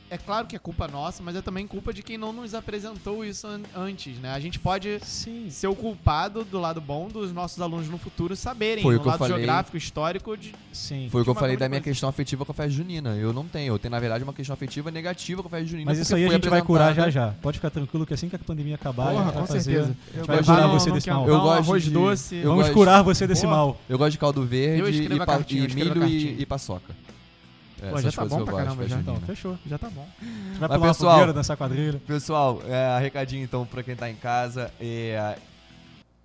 é 0.09 0.17
claro 0.17 0.47
que 0.47 0.55
é 0.55 0.59
culpa 0.59 0.87
nossa, 0.87 1.21
mas 1.23 1.35
é 1.35 1.41
também 1.41 1.65
culpa 1.67 1.93
de 1.93 2.01
quem 2.03 2.17
não 2.17 2.31
nos 2.33 2.53
apresentou 2.53 3.23
isso 3.23 3.45
an- 3.47 3.61
antes, 3.75 4.17
né? 4.19 4.31
A 4.31 4.39
gente 4.39 4.57
pode 4.59 4.99
Sim. 5.03 5.47
ser 5.49 5.67
o 5.67 5.75
culpado 5.75 6.43
do 6.43 6.59
lado 6.59 6.79
bom 6.81 7.07
dos 7.07 7.31
nossos 7.31 7.61
alunos 7.61 7.87
no 7.89 7.97
futuro 7.97 8.35
saberem 8.35 8.83
Foi 8.83 8.95
o 8.95 8.99
que 8.99 9.05
eu 9.05 9.09
lado 9.11 9.19
falei. 9.19 9.35
geográfico, 9.37 9.77
histórico 9.77 10.35
de 10.37 10.53
Sim. 10.71 11.07
Foi 11.11 11.21
o 11.21 11.23
que 11.23 11.29
eu 11.29 11.35
falei 11.35 11.57
da 11.57 11.67
minha 11.67 11.81
questão 11.81 12.07
afetiva 12.09 12.45
com 12.45 12.51
a 12.51 12.55
festa 12.55 12.71
junina. 12.71 13.15
Eu 13.15 13.33
não 13.33 13.45
tenho. 13.45 13.73
Eu 13.73 13.79
tenho, 13.79 13.91
na 13.91 13.99
verdade, 13.99 14.23
uma 14.23 14.33
questão 14.33 14.53
afetiva 14.53 14.89
negativa 14.91 15.41
com 15.41 15.47
a 15.47 15.51
festa 15.51 15.65
junina. 15.67 15.89
Mas 15.89 15.99
isso 15.99 16.15
aí 16.15 16.25
a 16.25 16.29
gente 16.29 16.47
vai 16.49 16.61
curar 16.61 16.93
já 16.95 17.09
já. 17.09 17.33
Pode 17.41 17.57
ficar 17.57 17.69
tranquilo 17.69 18.05
que 18.05 18.13
assim 18.13 18.29
que 18.29 18.35
a 18.35 18.39
pandemia 18.39 18.75
acabar, 18.75 19.09
a 19.09 19.11
Porra, 19.11 19.23
gente 19.25 19.33
vai 19.33 19.41
com 19.41 19.47
fazer. 19.47 19.61
certeza. 19.61 19.85
a 19.85 19.87
gente 20.17 20.17
Eu 20.19 20.25
vai 20.25 20.43
curar 20.43 20.67
você 20.67 20.91
desse 20.91 21.09
mal. 21.09 21.27
Eu 21.27 21.39
gosto 21.41 21.57
arroz 21.63 21.83
de- 21.83 21.91
doce. 21.91 22.35
eu 22.35 22.43
Vamos 22.49 22.57
gosto- 22.65 22.73
curar 22.73 23.03
você 23.03 23.27
desse 23.27 23.41
Porra. 23.43 23.55
mal. 23.55 23.77
Eu 23.89 23.97
gosto 23.97 24.11
de 24.11 24.17
caldo 24.17 24.43
verde 24.45 25.03
e, 25.13 25.21
a 25.21 25.25
pa- 25.25 25.39
e 25.49 25.59
a 25.59 25.67
milho 25.75 26.07
e, 26.07 26.41
e 26.41 26.45
paçoca. 26.45 26.93
É, 27.81 27.89
Pô, 27.89 27.97
essas 27.99 28.13
já 28.13 28.21
tá 28.23 28.25
bom 28.27 28.43
pra 28.45 28.57
caramba 28.57 28.87
já. 28.87 28.97
Então, 28.99 29.13
junina. 29.15 29.27
fechou. 29.27 29.57
Já 29.65 29.77
tá 29.77 29.89
bom. 29.89 30.05
A 30.21 30.25
gente 30.25 30.59
vai 30.59 30.69
Mas, 30.69 30.77
pular 30.77 30.87
pessoal- 30.89 31.11
fogueira, 31.13 31.33
dançar 31.33 31.57
quadrilha. 31.57 32.01
Pessoal, 32.05 32.61
é, 32.67 32.99
recadinho 32.99 33.43
então 33.43 33.65
pra 33.65 33.83
quem 33.83 33.95
tá 33.95 34.09
em 34.09 34.15
casa. 34.15 34.71
é, 34.79 35.37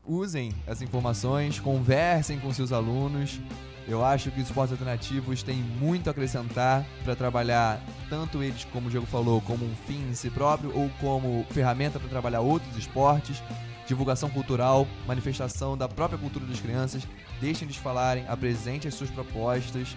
usem 0.07 0.53
as 0.67 0.83
informações, 0.83 1.59
conversem 1.59 2.39
com 2.39 2.53
seus 2.53 2.73
alunos. 2.73 3.41
Eu 3.87 4.03
acho 4.05 4.31
que 4.31 4.41
os 4.41 4.47
esportes 4.47 4.73
alternativos 4.73 5.43
têm 5.43 5.57
muito 5.57 6.09
a 6.09 6.11
acrescentar 6.11 6.85
para 7.05 7.15
trabalhar 7.15 7.81
tanto 8.09 8.43
eles, 8.43 8.65
como 8.73 8.87
o 8.87 8.91
Diego 8.91 9.05
falou, 9.07 9.41
como 9.43 9.65
um 9.65 9.75
fim 9.87 10.09
em 10.11 10.15
si 10.15 10.31
próprio 10.31 10.73
ou 10.75 10.91
como 11.01 11.45
ferramenta 11.51 11.99
para 12.01 12.09
trabalhar 12.09 12.41
outros 12.41 12.75
esportes, 12.79 13.43
divulgação 13.87 14.31
cultural, 14.31 14.87
manifestação 15.07 15.77
da 15.77 15.87
própria 15.87 16.19
cultura 16.19 16.47
das 16.47 16.61
crianças. 16.61 17.07
Deixem 17.43 17.67
eles 17.67 17.77
falarem, 17.77 18.25
apresentem 18.27 18.89
as 18.89 18.95
suas 18.95 19.11
propostas. 19.11 19.95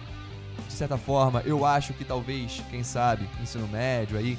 De 0.66 0.72
certa 0.72 0.96
forma, 0.98 1.42
eu 1.44 1.64
acho 1.64 1.92
que 1.94 2.04
talvez, 2.04 2.60
quem 2.70 2.82
sabe, 2.82 3.28
ensino 3.42 3.66
médio 3.68 4.16
aí, 4.18 4.38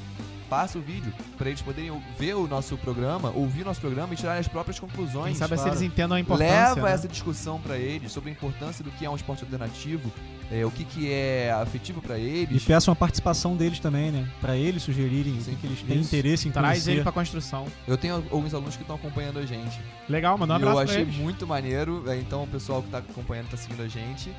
passa 0.50 0.80
o 0.80 0.82
vídeo 0.82 1.14
para 1.38 1.48
eles 1.50 1.62
poderem 1.62 1.92
ver 2.18 2.34
o 2.34 2.48
nosso 2.48 2.76
programa, 2.78 3.30
ouvir 3.36 3.62
o 3.62 3.66
nosso 3.66 3.80
programa 3.80 4.14
e 4.14 4.18
tirarem 4.18 4.40
as 4.40 4.48
próprias 4.48 4.80
conclusões. 4.80 5.26
Quem 5.26 5.36
sabe 5.36 5.52
se 5.52 5.56
claro. 5.58 5.70
eles 5.70 5.82
entendam 5.84 6.18
a 6.18 6.20
importância. 6.20 6.70
Leva 6.74 6.82
né? 6.88 6.92
essa 6.94 7.08
discussão 7.08 7.60
para 7.60 7.78
eles 7.78 8.12
sobre 8.12 8.32
a 8.32 8.34
importância 8.34 8.84
do 8.84 8.90
que 8.92 9.06
é 9.06 9.10
um 9.10 9.16
esporte 9.16 9.44
alternativo, 9.44 10.12
é, 10.52 10.66
o 10.66 10.72
que, 10.72 10.84
que 10.86 11.12
é 11.14 11.52
afetivo 11.52 12.02
para 12.02 12.18
E 12.18 12.24
eles. 12.28 12.64
peçam 12.66 12.92
a 12.92 12.96
participação 12.96 13.56
deles 13.56 13.80
também, 13.80 14.12
né? 14.12 14.28
Pra 14.42 14.58
eles 14.58 14.82
sugerirem 14.82 15.38
o 15.38 15.42
Sim, 15.42 15.52
que, 15.52 15.58
que 15.58 15.68
eles 15.68 15.82
têm 15.84 16.00
isso. 16.00 16.08
interesse 16.16 16.48
em 16.48 16.52
Traz 16.52 16.68
conhecer. 16.70 16.92
ele 16.94 17.04
pra 17.04 17.12
construção. 17.12 17.68
Eu 17.88 17.96
tenho 17.96 18.16
alguns 18.16 18.52
alunos 18.52 18.76
que 18.76 18.82
estão 18.82 18.96
acompanhando 18.96 19.38
a 19.38 19.46
gente. 19.46 19.80
Legal, 20.10 20.36
manda 20.36 20.54
um 20.56 20.58
e 20.58 20.62
abraço 20.64 20.80
eu 20.80 20.84
pra 20.86 20.92
achei 20.94 21.04
eles. 21.04 21.16
muito 21.18 21.46
maneiro. 21.46 22.04
é, 22.10 22.18
Então, 22.18 22.42
o 22.44 22.48
pessoal 22.48 22.82
que 22.82 22.90
tá 22.90 22.98
acompanhando, 22.98 23.50
tá 23.50 23.58
seguindo 23.58 23.84
a 23.84 23.88
gente. 23.88 24.32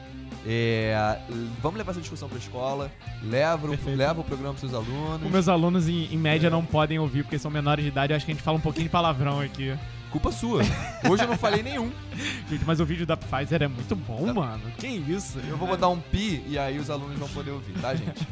É, 0.47 1.19
vamos 1.61 1.77
levar 1.79 1.93
essa 1.93 2.01
discussão 2.01 2.29
pra 2.29 2.39
escola. 2.39 2.91
Leva, 3.23 3.67
o- 3.69 3.95
leva 3.97 4.21
o 4.21 4.25
programa 4.25 4.55
pros 4.55 4.71
seus 4.71 4.75
alunos. 4.75 5.23
Os 5.27 5.31
meus 5.31 5.49
alunos, 5.49 5.89
em, 5.89 6.05
em 6.13 6.17
média, 6.17 6.47
É. 6.47 6.51
não 6.51 6.65
podem 6.65 6.99
ouvir 6.99 7.23
porque 7.25 7.39
são 7.39 7.51
menores 7.51 7.85
de 7.85 7.91
idade. 7.91 8.13
Eu 8.13 8.17
acho 8.17 8.25
que 8.25 8.33
a 8.33 8.35
gente 8.35 8.43
fala 8.43 8.57
um 8.57 8.61
pouquinho 8.61 8.85
de 8.85 8.91
palavrão 8.91 9.41
aqui. 9.41 9.75
culpa 10.11 10.33
sua. 10.33 10.63
Hoje 11.09 11.23
eu 11.23 11.29
não 11.29 11.39
falei 11.39 11.63
nenhum. 11.63 11.89
Gente, 12.51 12.65
mas 12.65 12.81
o 12.81 12.85
vídeo 12.85 13.07
da 13.07 13.17
Pfizer 13.17 13.63
é 13.63 13.69
muito 13.69 13.95
bom, 13.95 14.35
mano. 14.35 14.61
Que 14.77 14.89
isso? 14.89 15.39
Eu 15.49 15.57
vou 15.57 15.69
botar 15.69 15.87
um 15.89 16.01
pi 16.01 16.43
e 16.49 16.59
aí 16.59 16.81
os 16.81 16.91
alunos 16.91 17.17
vão 17.17 17.29
poder 17.29 17.53
ouvir, 17.53 17.75
tá, 17.75 17.95
gente? 17.95 18.27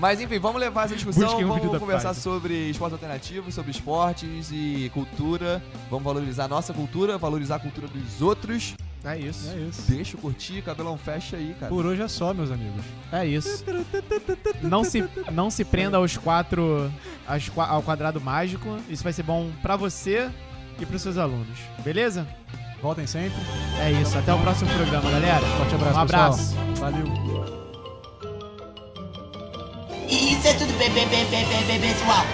Mas 0.00 0.20
enfim, 0.20 0.40
vamos 0.40 0.60
levar 0.60 0.86
essa 0.86 0.96
discussão, 0.96 1.38
um 1.38 1.46
vamos 1.46 1.78
conversar 1.78 2.12
sobre 2.12 2.70
esporte 2.70 2.94
alternativo, 2.94 3.52
sobre 3.52 3.70
esportes 3.70 4.50
e 4.52 4.90
cultura. 4.92 5.62
Vamos 5.88 6.04
valorizar 6.04 6.46
a 6.46 6.48
nossa 6.48 6.74
cultura, 6.74 7.16
valorizar 7.16 7.54
a 7.54 7.60
cultura 7.60 7.86
dos 7.86 8.20
outros. 8.20 8.74
É 9.04 9.18
isso. 9.18 9.48
É 9.50 9.56
isso. 9.56 9.82
Deixa 9.88 10.16
eu 10.16 10.20
curtir, 10.20 10.62
cabelão 10.62 10.98
fecha 10.98 11.36
aí, 11.36 11.54
cara. 11.58 11.70
Por 11.70 11.86
hoje 11.86 12.02
é 12.02 12.08
só, 12.08 12.34
meus 12.34 12.50
amigos. 12.50 12.84
É 13.12 13.24
isso. 13.24 13.64
Não 14.62 14.82
se, 14.82 15.04
não 15.30 15.50
se 15.50 15.64
prenda 15.64 15.96
aos 15.96 16.16
quatro. 16.16 16.92
aos 17.26 17.50
ao 17.56 17.82
quadrado 17.82 18.20
mágico. 18.20 18.78
Isso 18.88 19.04
vai 19.04 19.12
ser 19.12 19.22
bom 19.22 19.50
pra 19.62 19.76
você 19.76 20.30
e 20.80 20.84
pros 20.84 21.02
seus 21.02 21.18
alunos. 21.18 21.58
Beleza? 21.84 22.26
Voltem 22.82 23.06
sempre. 23.06 23.38
É 23.80 23.92
isso. 23.92 24.16
Até 24.18 24.34
o 24.34 24.38
próximo 24.40 24.70
programa, 24.72 25.10
galera. 25.10 25.46
Forte 25.56 25.74
abraço, 25.74 25.96
Um 25.96 26.00
abraço. 26.00 26.56
pessoal. 26.56 26.74
Valeu. 26.92 27.06
Isso 30.08 30.46
é 30.48 30.54
tudo 30.54 30.72
pessoal. 31.80 32.24